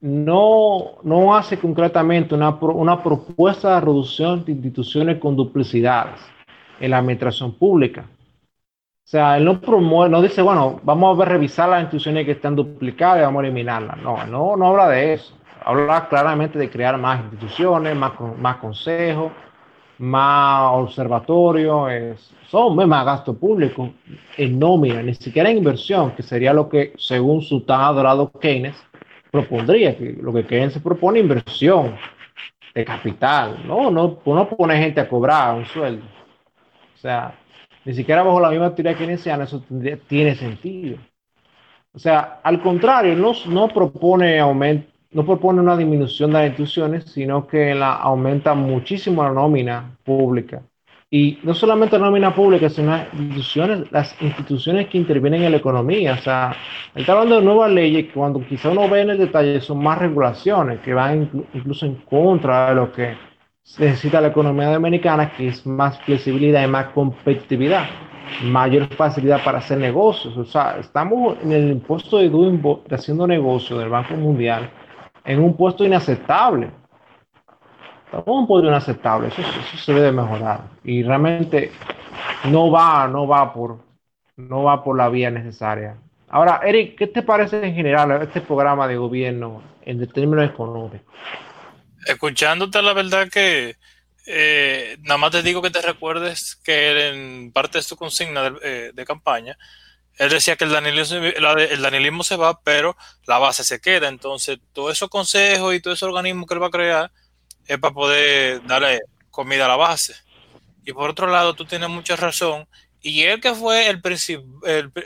no, 0.00 0.92
no 1.02 1.36
hace 1.36 1.58
concretamente 1.58 2.34
una, 2.34 2.50
una 2.50 3.02
propuesta 3.02 3.74
de 3.74 3.80
reducción 3.80 4.44
de 4.44 4.52
instituciones 4.52 5.18
con 5.18 5.36
duplicidades 5.36 6.20
en 6.78 6.90
la 6.90 6.98
administración 6.98 7.52
pública. 7.52 8.06
O 9.10 9.16
sea, 9.16 9.38
él 9.38 9.44
no 9.44 9.60
promueve, 9.60 10.08
no 10.08 10.22
dice, 10.22 10.40
bueno, 10.40 10.78
vamos 10.84 11.18
a 11.18 11.24
revisar 11.24 11.68
las 11.68 11.80
instituciones 11.80 12.24
que 12.24 12.30
están 12.30 12.54
duplicadas 12.54 13.18
y 13.18 13.22
vamos 13.22 13.42
a 13.42 13.46
eliminarlas. 13.46 13.96
No, 13.96 14.24
no, 14.24 14.56
no 14.56 14.68
habla 14.68 14.88
de 14.88 15.14
eso. 15.14 15.34
Habla 15.64 16.06
claramente 16.08 16.60
de 16.60 16.70
crear 16.70 16.96
más 16.96 17.18
instituciones, 17.24 17.96
más, 17.96 18.12
más 18.38 18.58
consejos, 18.58 19.32
más 19.98 20.74
observatorios, 20.74 22.32
son 22.46 22.76
más 22.88 23.04
gasto 23.04 23.34
público 23.34 23.90
en 24.36 24.60
nómina, 24.60 25.02
ni 25.02 25.14
siquiera 25.14 25.50
en 25.50 25.58
inversión, 25.58 26.12
que 26.12 26.22
sería 26.22 26.52
lo 26.52 26.68
que, 26.68 26.92
según 26.96 27.42
su 27.42 27.62
tan 27.62 27.80
adorado 27.80 28.30
Keynes, 28.30 28.76
propondría, 29.32 29.98
que 29.98 30.18
lo 30.22 30.32
que 30.32 30.46
quieren 30.46 30.70
se 30.70 30.78
propone 30.78 31.18
inversión 31.18 31.96
de 32.76 32.84
capital, 32.84 33.60
no, 33.66 33.90
no, 33.90 34.20
no 34.24 34.48
pone 34.50 34.76
gente 34.76 35.00
a 35.00 35.08
cobrar 35.08 35.56
un 35.56 35.66
sueldo. 35.66 36.06
O 36.94 36.98
sea, 36.98 37.34
ni 37.84 37.94
siquiera 37.94 38.22
bajo 38.22 38.40
la 38.40 38.50
misma 38.50 38.74
teoría 38.74 38.96
keynesiana 38.96 39.44
eso 39.44 39.62
tiene 40.08 40.34
sentido. 40.34 40.98
O 41.92 41.98
sea, 41.98 42.40
al 42.42 42.62
contrario, 42.62 43.16
no, 43.16 43.32
no 43.48 43.68
propone 43.68 44.38
aumento, 44.38 44.90
no 45.12 45.24
propone 45.26 45.60
una 45.60 45.76
disminución 45.76 46.30
de 46.30 46.38
las 46.38 46.48
instituciones, 46.48 47.04
sino 47.04 47.46
que 47.46 47.74
la 47.74 47.94
aumenta 47.94 48.54
muchísimo 48.54 49.24
la 49.24 49.32
nómina 49.32 49.96
pública. 50.04 50.62
Y 51.12 51.38
no 51.42 51.54
solamente 51.54 51.98
la 51.98 52.06
nómina 52.06 52.32
pública, 52.32 52.68
sino 52.70 52.92
las 52.92 53.12
instituciones, 53.12 53.90
las 53.90 54.22
instituciones 54.22 54.86
que 54.86 54.98
intervienen 54.98 55.42
en 55.42 55.50
la 55.50 55.56
economía. 55.58 56.12
O 56.12 56.22
sea, 56.22 56.54
él 56.94 57.00
está 57.00 57.12
hablando 57.12 57.40
de 57.40 57.44
nuevas 57.44 57.72
leyes 57.72 58.06
que 58.06 58.12
cuando 58.12 58.46
quizá 58.46 58.70
uno 58.70 58.88
ve 58.88 59.00
en 59.00 59.10
el 59.10 59.18
detalle 59.18 59.60
son 59.60 59.82
más 59.82 59.98
regulaciones, 59.98 60.78
que 60.80 60.94
van 60.94 61.28
incluso 61.52 61.86
en 61.86 61.96
contra 61.96 62.68
de 62.68 62.74
lo 62.76 62.92
que 62.92 63.29
necesita 63.78 64.20
la 64.20 64.28
economía 64.28 64.72
dominicana, 64.72 65.32
que 65.32 65.48
es 65.48 65.66
más 65.66 66.00
flexibilidad 66.00 66.64
y 66.64 66.66
más 66.66 66.86
competitividad, 66.88 67.84
mayor 68.42 68.86
facilidad 68.94 69.42
para 69.44 69.58
hacer 69.58 69.78
negocios. 69.78 70.36
O 70.36 70.44
sea, 70.44 70.78
estamos 70.78 71.38
en 71.42 71.52
el 71.52 71.70
impuesto 71.70 72.18
de 72.18 72.28
doing, 72.28 72.60
haciendo 72.90 73.26
negocios 73.26 73.78
del 73.78 73.88
Banco 73.88 74.14
Mundial 74.14 74.70
en 75.24 75.40
un 75.40 75.56
puesto 75.56 75.84
inaceptable. 75.84 76.70
Estamos 78.06 78.26
en 78.26 78.32
un 78.32 78.46
puesto 78.46 78.68
inaceptable, 78.68 79.28
eso, 79.28 79.40
eso 79.40 79.76
se 79.76 79.94
debe 79.94 80.12
mejorar. 80.12 80.62
Y 80.82 81.02
realmente 81.02 81.70
no 82.50 82.70
va, 82.70 83.06
no 83.06 83.28
va 83.28 83.52
por, 83.52 83.78
no 84.36 84.64
va 84.64 84.82
por 84.82 84.96
la 84.96 85.08
vía 85.08 85.30
necesaria. 85.30 85.96
Ahora, 86.28 86.60
Eric, 86.64 86.96
¿qué 86.96 87.06
te 87.08 87.22
parece 87.22 87.64
en 87.64 87.74
general 87.74 88.22
este 88.22 88.40
programa 88.40 88.86
de 88.86 88.96
gobierno 88.96 89.62
en 89.82 90.06
términos 90.08 90.48
económicos? 90.48 91.00
Escuchándote, 92.06 92.82
la 92.82 92.92
verdad 92.92 93.28
que 93.28 93.76
eh, 94.26 94.96
nada 95.00 95.18
más 95.18 95.32
te 95.32 95.42
digo 95.42 95.62
que 95.62 95.70
te 95.70 95.82
recuerdes 95.82 96.56
que 96.56 97.08
en 97.08 97.52
parte 97.52 97.78
de 97.78 97.82
su 97.82 97.96
consigna 97.96 98.50
de, 98.50 98.92
eh, 98.96 99.04
campaña, 99.04 99.58
él 100.18 100.30
decía 100.30 100.56
que 100.56 100.64
el 100.64 100.70
danielismo, 100.70 101.18
el 101.18 101.82
danielismo 101.82 102.22
se 102.22 102.36
va, 102.36 102.60
pero 102.62 102.96
la 103.26 103.38
base 103.38 103.64
se 103.64 103.80
queda. 103.80 104.08
Entonces, 104.08 104.58
todos 104.72 104.92
esos 104.92 105.08
consejos 105.08 105.74
y 105.74 105.80
todo 105.80 105.94
ese 105.94 106.04
organismo 106.04 106.46
que 106.46 106.54
él 106.54 106.62
va 106.62 106.68
a 106.68 106.70
crear 106.70 107.12
es 107.66 107.78
para 107.78 107.94
poder 107.94 108.62
darle 108.66 109.00
comida 109.30 109.64
a 109.64 109.68
la 109.68 109.76
base. 109.76 110.14
Y 110.84 110.92
por 110.92 111.10
otro 111.10 111.26
lado, 111.26 111.54
tú 111.54 111.64
tienes 111.64 111.88
mucha 111.88 112.16
razón. 112.16 112.68
Y 113.02 113.22
él 113.22 113.40
que 113.40 113.54
fue 113.54 113.88
el, 113.88 114.02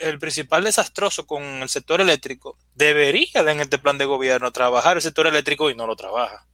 el, 0.01 0.19
principal 0.19 0.65
desastroso 0.65 1.27
con 1.27 1.43
el 1.45 1.69
sector 1.69 2.01
eléctrico, 2.01 2.59
debería 2.75 3.41
en 3.49 3.61
este 3.61 3.79
plan 3.79 3.99
de 3.99 4.05
gobierno 4.05 4.51
trabajar 4.51 4.97
el 4.97 5.03
sector 5.03 5.29
eléctrico 5.29 5.71
y 5.71 5.77
no 5.77 5.87
lo 5.87 5.95
trabaja. 5.95 6.45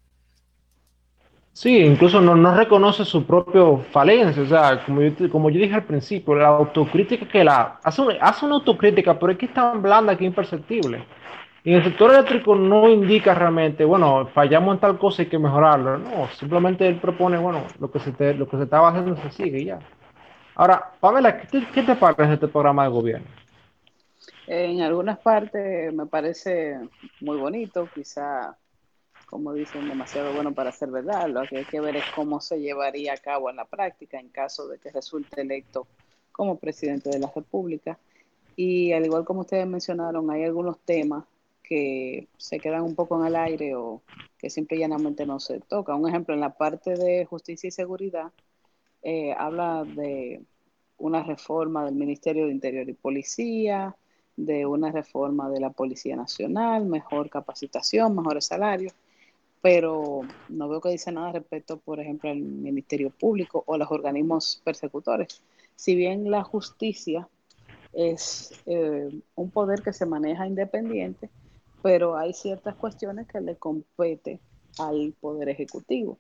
Sí, 1.53 1.79
incluso 1.81 2.21
no, 2.21 2.35
no 2.37 2.55
reconoce 2.55 3.05
su 3.05 3.27
propio 3.27 3.79
falencia. 3.79 4.43
O 4.43 4.47
sea, 4.47 4.85
como 4.85 5.03
yo, 5.03 5.31
como 5.31 5.51
yo 5.51 5.61
dije 5.61 5.75
al 5.75 5.85
principio, 5.85 6.35
la 6.35 6.49
autocrítica 6.49 7.27
que 7.29 7.45
la 7.45 7.81
hace, 7.83 8.03
hace 8.21 8.47
una 8.47 8.57
autocrítica, 8.57 9.19
pero 9.19 9.33
es 9.33 9.39
que 9.39 9.47
es 9.47 9.55
tan 9.55 9.83
blanda 9.83 10.17
que 10.17 10.25
imperceptible. 10.25 11.05
Y 11.63 11.75
el 11.75 11.85
sector 11.85 12.13
eléctrico 12.13 12.55
no 12.55 12.89
indica 12.89 13.35
realmente, 13.35 13.85
bueno, 13.85 14.27
fallamos 14.29 14.75
en 14.75 14.81
tal 14.81 14.99
cosa 14.99 15.23
y 15.23 15.25
hay 15.27 15.31
que 15.31 15.39
mejorarlo. 15.39 15.99
No, 15.99 16.29
simplemente 16.29 16.87
él 16.89 16.99
propone, 16.99 17.37
bueno, 17.39 17.65
lo 17.79 17.91
que 17.91 18.01
se, 18.01 18.13
te, 18.13 18.33
lo 18.35 18.49
que 18.49 18.57
se 18.57 18.63
estaba 18.65 18.89
haciendo 18.89 19.17
se 19.17 19.31
sigue 19.31 19.61
y 19.61 19.65
ya. 19.67 19.79
Ahora, 20.55 20.93
Pamela, 21.01 21.39
¿qué 21.39 21.47
te, 21.49 21.67
qué 21.69 21.83
te 21.83 21.97
parece 21.97 22.35
este 22.35 22.49
programa 22.49 22.85
de 22.85 22.91
gobierno? 22.91 23.27
En 24.47 24.81
algunas 24.81 25.19
partes 25.19 25.93
me 25.93 26.07
parece 26.07 26.79
muy 27.21 27.37
bonito, 27.37 27.89
quizá 27.95 28.57
como 29.31 29.55
dicen, 29.55 29.89
demasiado 29.89 30.35
bueno 30.35 30.53
para 30.53 30.73
ser 30.73 30.91
verdad. 30.91 31.29
Lo 31.29 31.43
que 31.43 31.59
hay 31.59 31.65
que 31.65 31.81
ver 31.81 31.97
es 31.97 32.05
cómo 32.17 32.41
se 32.41 32.61
llevaría 32.61 33.15
a 33.15 33.17
cabo 33.17 33.49
en 33.49 33.57
la 33.57 33.65
práctica 33.65 34.19
en 34.19 34.29
caso 34.29 34.67
de 34.67 34.79
que 34.79 34.91
resulte 34.91 35.41
electo 35.41 35.87
como 36.33 36.59
presidente 36.59 37.11
de 37.11 37.21
la 37.21 37.31
República. 37.35 37.97
Y 38.57 38.93
al 38.93 39.07
igual 39.07 39.25
como 39.25 39.43
ustedes 39.43 39.69
mencionaron, 39.69 40.29
hay 40.33 40.45
algunos 40.45 40.81
temas 40.81 41.25
que 41.63 42.27
se 42.37 42.59
quedan 42.59 42.83
un 42.83 42.97
poco 42.97 43.21
en 43.21 43.29
el 43.29 43.37
aire 43.37 43.77
o 43.77 44.03
que 44.37 44.51
simple 44.51 44.77
y 44.77 44.81
llanamente 44.81 45.25
no 45.25 45.39
se 45.39 45.61
tocan. 45.61 46.01
Un 46.01 46.09
ejemplo, 46.09 46.35
en 46.35 46.41
la 46.41 46.55
parte 46.55 46.97
de 46.97 47.25
justicia 47.25 47.69
y 47.69 47.71
seguridad, 47.71 48.33
eh, 49.03 49.33
habla 49.39 49.85
de 49.85 50.43
una 50.99 51.23
reforma 51.23 51.85
del 51.85 51.95
Ministerio 51.95 52.47
de 52.47 52.53
Interior 52.53 52.89
y 52.89 52.95
Policía, 52.95 53.95
de 54.37 54.67
una 54.67 54.91
reforma 54.91 55.49
de 55.51 55.61
la 55.61 55.71
Policía 55.71 56.17
Nacional, 56.17 56.85
mejor 56.85 57.31
capacitación, 57.31 58.17
mejores 58.17 58.47
salarios 58.47 58.93
pero 59.63 60.23
no 60.49 60.69
veo 60.69 60.81
que 60.81 60.91
dice 60.91 61.13
nada 61.13 61.33
respecto, 61.33 61.77
por 61.79 62.01
ejemplo, 62.01 62.31
al 62.31 62.39
Ministerio 62.39 63.11
Público 63.11 63.63
o 63.67 63.77
los 63.77 63.91
organismos 63.91 64.61
persecutores. 64.65 65.43
Si 65.77 65.95
bien 65.95 66.31
la 66.31 66.43
justicia 66.43 67.29
es 67.93 68.53
eh, 68.67 69.11
un 69.35 69.51
poder 69.51 69.83
que 69.83 69.93
se 69.93 70.07
maneja 70.07 70.47
independiente, 70.47 71.29
pero 71.83 72.17
hay 72.17 72.33
ciertas 72.33 72.75
cuestiones 72.77 73.27
que 73.27 73.41
le 73.41 73.57
compete 73.57 74.39
al 74.79 75.15
Poder 75.21 75.49
Ejecutivo 75.49 76.19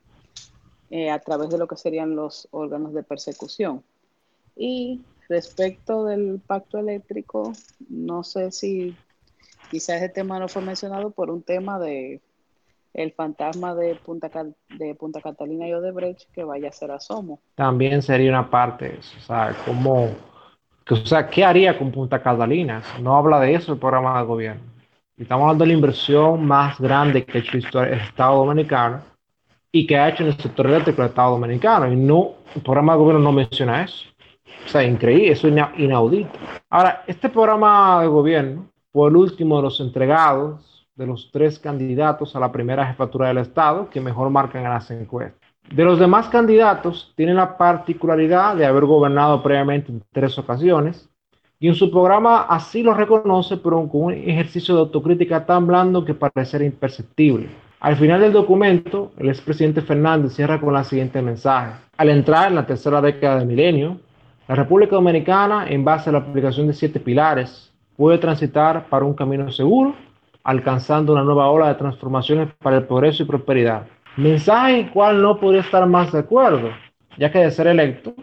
eh, 0.90 1.10
a 1.10 1.18
través 1.20 1.50
de 1.50 1.58
lo 1.58 1.68
que 1.68 1.76
serían 1.76 2.16
los 2.16 2.48
órganos 2.50 2.92
de 2.92 3.02
persecución. 3.02 3.82
Y 4.56 5.02
respecto 5.28 6.04
del 6.04 6.40
pacto 6.44 6.78
eléctrico, 6.78 7.52
no 7.88 8.24
sé 8.24 8.50
si 8.50 8.96
quizás 9.70 9.96
ese 9.96 10.08
tema 10.08 10.38
no 10.38 10.48
fue 10.48 10.62
mencionado 10.62 11.10
por 11.10 11.30
un 11.30 11.42
tema 11.42 11.78
de 11.78 12.20
el 12.94 13.12
fantasma 13.12 13.74
de 13.74 13.94
Punta, 13.94 14.30
de 14.78 14.94
Punta 14.94 15.20
Catalina 15.20 15.68
y 15.68 15.72
Odebrecht 15.72 16.30
que 16.32 16.44
vaya 16.44 16.68
a 16.68 16.72
ser 16.72 16.90
asomo. 16.90 17.40
También 17.54 18.02
sería 18.02 18.30
una 18.30 18.50
parte, 18.50 18.98
o 18.98 19.20
sea, 19.20 19.54
como, 19.64 20.08
o 20.88 20.96
sea, 20.96 21.28
¿qué 21.28 21.44
haría 21.44 21.78
con 21.78 21.90
Punta 21.92 22.22
Catalina? 22.22 22.82
No 23.00 23.16
habla 23.16 23.40
de 23.40 23.54
eso 23.54 23.72
el 23.72 23.78
programa 23.78 24.18
de 24.20 24.26
gobierno. 24.26 24.62
Estamos 25.16 25.44
hablando 25.44 25.64
de 25.64 25.68
la 25.68 25.74
inversión 25.74 26.46
más 26.46 26.80
grande 26.80 27.24
que 27.24 27.38
ha 27.38 27.40
hecho 27.40 27.82
el 27.82 27.92
Estado 27.92 28.44
Dominicano 28.44 29.02
y 29.70 29.86
que 29.86 29.96
ha 29.98 30.08
hecho 30.08 30.22
en 30.22 30.30
el 30.30 30.38
sector 30.38 30.66
eléctrico 30.66 31.02
el 31.02 31.08
Estado 31.08 31.32
Dominicano. 31.32 31.92
Y 31.92 31.96
no, 31.96 32.32
el 32.54 32.62
programa 32.62 32.94
de 32.94 32.98
gobierno 32.98 33.22
no 33.22 33.32
menciona 33.32 33.84
eso. 33.84 34.06
O 34.64 34.68
sea, 34.68 34.82
increíble, 34.82 35.32
eso 35.32 35.48
es 35.48 35.54
inaudito. 35.76 36.30
Ahora, 36.70 37.04
este 37.06 37.28
programa 37.28 38.00
de 38.00 38.08
gobierno 38.08 38.66
fue 38.92 39.08
el 39.10 39.16
último 39.16 39.56
de 39.56 39.62
los 39.62 39.80
entregados 39.80 40.69
de 41.00 41.06
los 41.06 41.30
tres 41.32 41.58
candidatos 41.58 42.36
a 42.36 42.40
la 42.40 42.52
primera 42.52 42.84
jefatura 42.86 43.28
del 43.28 43.38
Estado 43.38 43.88
que 43.88 44.02
mejor 44.02 44.28
marcan 44.28 44.64
en 44.64 44.68
las 44.70 44.90
encuestas. 44.90 45.40
De 45.74 45.82
los 45.82 45.98
demás 45.98 46.28
candidatos, 46.28 47.14
tienen 47.16 47.36
la 47.36 47.56
particularidad 47.56 48.54
de 48.54 48.66
haber 48.66 48.84
gobernado 48.84 49.42
previamente 49.42 49.90
en 49.90 50.02
tres 50.12 50.38
ocasiones 50.38 51.08
y 51.58 51.68
en 51.68 51.74
su 51.74 51.90
programa 51.90 52.42
así 52.42 52.82
lo 52.82 52.92
reconoce, 52.92 53.56
pero 53.56 53.88
con 53.88 54.02
un 54.02 54.12
ejercicio 54.12 54.74
de 54.74 54.80
autocrítica 54.80 55.46
tan 55.46 55.66
blando 55.66 56.04
que 56.04 56.12
parece 56.12 56.62
imperceptible. 56.66 57.48
Al 57.80 57.96
final 57.96 58.20
del 58.20 58.34
documento, 58.34 59.12
el 59.16 59.30
expresidente 59.30 59.80
Fernández 59.80 60.34
cierra 60.34 60.60
con 60.60 60.74
la 60.74 60.84
siguiente 60.84 61.22
mensaje. 61.22 61.80
Al 61.96 62.10
entrar 62.10 62.48
en 62.48 62.56
la 62.56 62.66
tercera 62.66 63.00
década 63.00 63.38
del 63.38 63.48
milenio, 63.48 63.96
la 64.48 64.54
República 64.54 64.96
Dominicana, 64.96 65.66
en 65.66 65.82
base 65.82 66.10
a 66.10 66.12
la 66.12 66.18
aplicación 66.18 66.66
de 66.66 66.74
siete 66.74 67.00
pilares, 67.00 67.72
puede 67.96 68.18
transitar 68.18 68.86
para 68.90 69.06
un 69.06 69.14
camino 69.14 69.50
seguro 69.50 69.94
alcanzando 70.44 71.12
una 71.12 71.24
nueva 71.24 71.50
ola 71.50 71.68
de 71.68 71.74
transformaciones 71.74 72.48
para 72.58 72.78
el 72.78 72.86
progreso 72.86 73.22
y 73.22 73.26
prosperidad. 73.26 73.86
Mensaje 74.16 74.72
en 74.72 74.86
el 74.86 74.90
cual 74.92 75.22
no 75.22 75.38
podría 75.38 75.62
estar 75.62 75.86
más 75.86 76.12
de 76.12 76.20
acuerdo, 76.20 76.70
ya 77.18 77.30
que 77.30 77.38
de 77.38 77.50
ser 77.50 77.66
electo, 77.66 78.14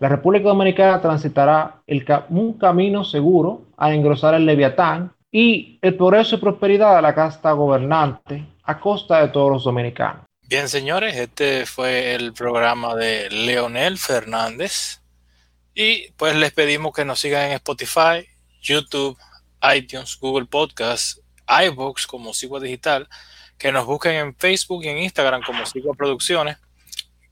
la 0.00 0.08
República 0.08 0.48
Dominicana 0.48 1.00
transitará 1.00 1.82
un 2.30 2.54
camino 2.54 3.04
seguro 3.04 3.66
a 3.76 3.92
engrosar 3.92 4.34
el 4.34 4.46
leviatán 4.46 5.12
y 5.30 5.78
el 5.82 5.94
progreso 5.96 6.36
y 6.36 6.38
prosperidad 6.38 6.96
de 6.96 7.02
la 7.02 7.14
casta 7.14 7.52
gobernante 7.52 8.46
a 8.64 8.80
costa 8.80 9.20
de 9.20 9.28
todos 9.28 9.50
los 9.50 9.64
dominicanos. 9.64 10.24
Bien, 10.48 10.68
señores, 10.68 11.16
este 11.16 11.66
fue 11.66 12.14
el 12.14 12.32
programa 12.32 12.96
de 12.96 13.28
Leonel 13.30 13.98
Fernández. 13.98 15.00
Y 15.74 16.10
pues 16.12 16.34
les 16.34 16.52
pedimos 16.52 16.92
que 16.92 17.04
nos 17.04 17.20
sigan 17.20 17.46
en 17.46 17.52
Spotify, 17.52 18.26
YouTube, 18.60 19.16
iTunes, 19.74 20.18
Google 20.18 20.46
Podcasts 20.46 21.22
iVoox 21.66 22.06
como 22.06 22.34
Sigua 22.34 22.60
Digital, 22.60 23.08
que 23.58 23.72
nos 23.72 23.86
busquen 23.86 24.14
en 24.14 24.36
Facebook 24.36 24.84
y 24.84 24.88
en 24.88 24.98
Instagram 24.98 25.42
como 25.42 25.66
Sigua 25.66 25.94
Producciones, 25.94 26.58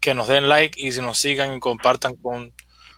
que 0.00 0.14
nos 0.14 0.28
den 0.28 0.48
like 0.48 0.80
y 0.80 0.92
si 0.92 1.00
nos 1.00 1.18
sigan 1.18 1.54
y 1.54 1.60
compartan 1.60 2.16
con 2.16 2.52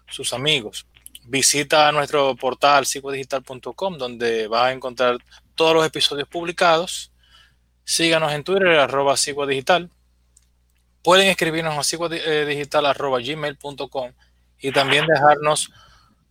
sus 0.09 0.33
amigos. 0.33 0.87
Visita 1.25 1.93
nuestro 1.93 2.35
portal 2.37 2.87
siguadigital.com 2.87 3.99
donde 3.99 4.49
vas 4.49 4.65
a 4.65 4.73
encontrar 4.73 5.19
todos 5.55 5.75
los 5.75 5.87
episodios 5.87 6.29
publicados. 6.29 7.13
Síganos 7.85 8.33
en 8.33 8.45
Twitter, 8.45 8.79
arroba 8.79 9.15
Digital. 9.47 9.91
Pueden 11.03 11.29
escribirnos 11.29 11.79
a 11.79 11.83
siguadigital 11.83 12.87
arroba 12.87 13.21
gmail.com 13.21 14.13
y 14.59 14.73
también 14.73 15.07
dejarnos 15.07 15.71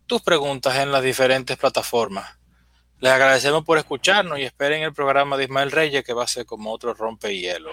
tus 0.06 0.22
preguntas 0.22 0.76
en 0.76 0.92
las 0.92 1.02
diferentes 1.02 1.56
plataformas. 1.56 2.39
Les 3.00 3.10
agradecemos 3.10 3.64
por 3.64 3.78
escucharnos 3.78 4.38
y 4.38 4.42
esperen 4.42 4.82
el 4.82 4.92
programa 4.92 5.38
de 5.38 5.44
Ismael 5.44 5.70
Reyes 5.70 6.04
que 6.04 6.12
va 6.12 6.24
a 6.24 6.26
ser 6.26 6.44
como 6.44 6.70
otro 6.70 6.92
rompehielo. 6.92 7.70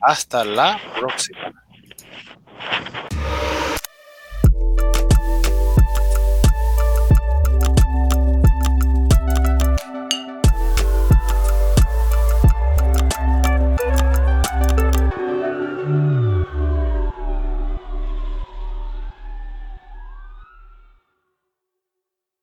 Hasta 0.00 0.44
la 0.44 0.80
próxima. 0.98 1.52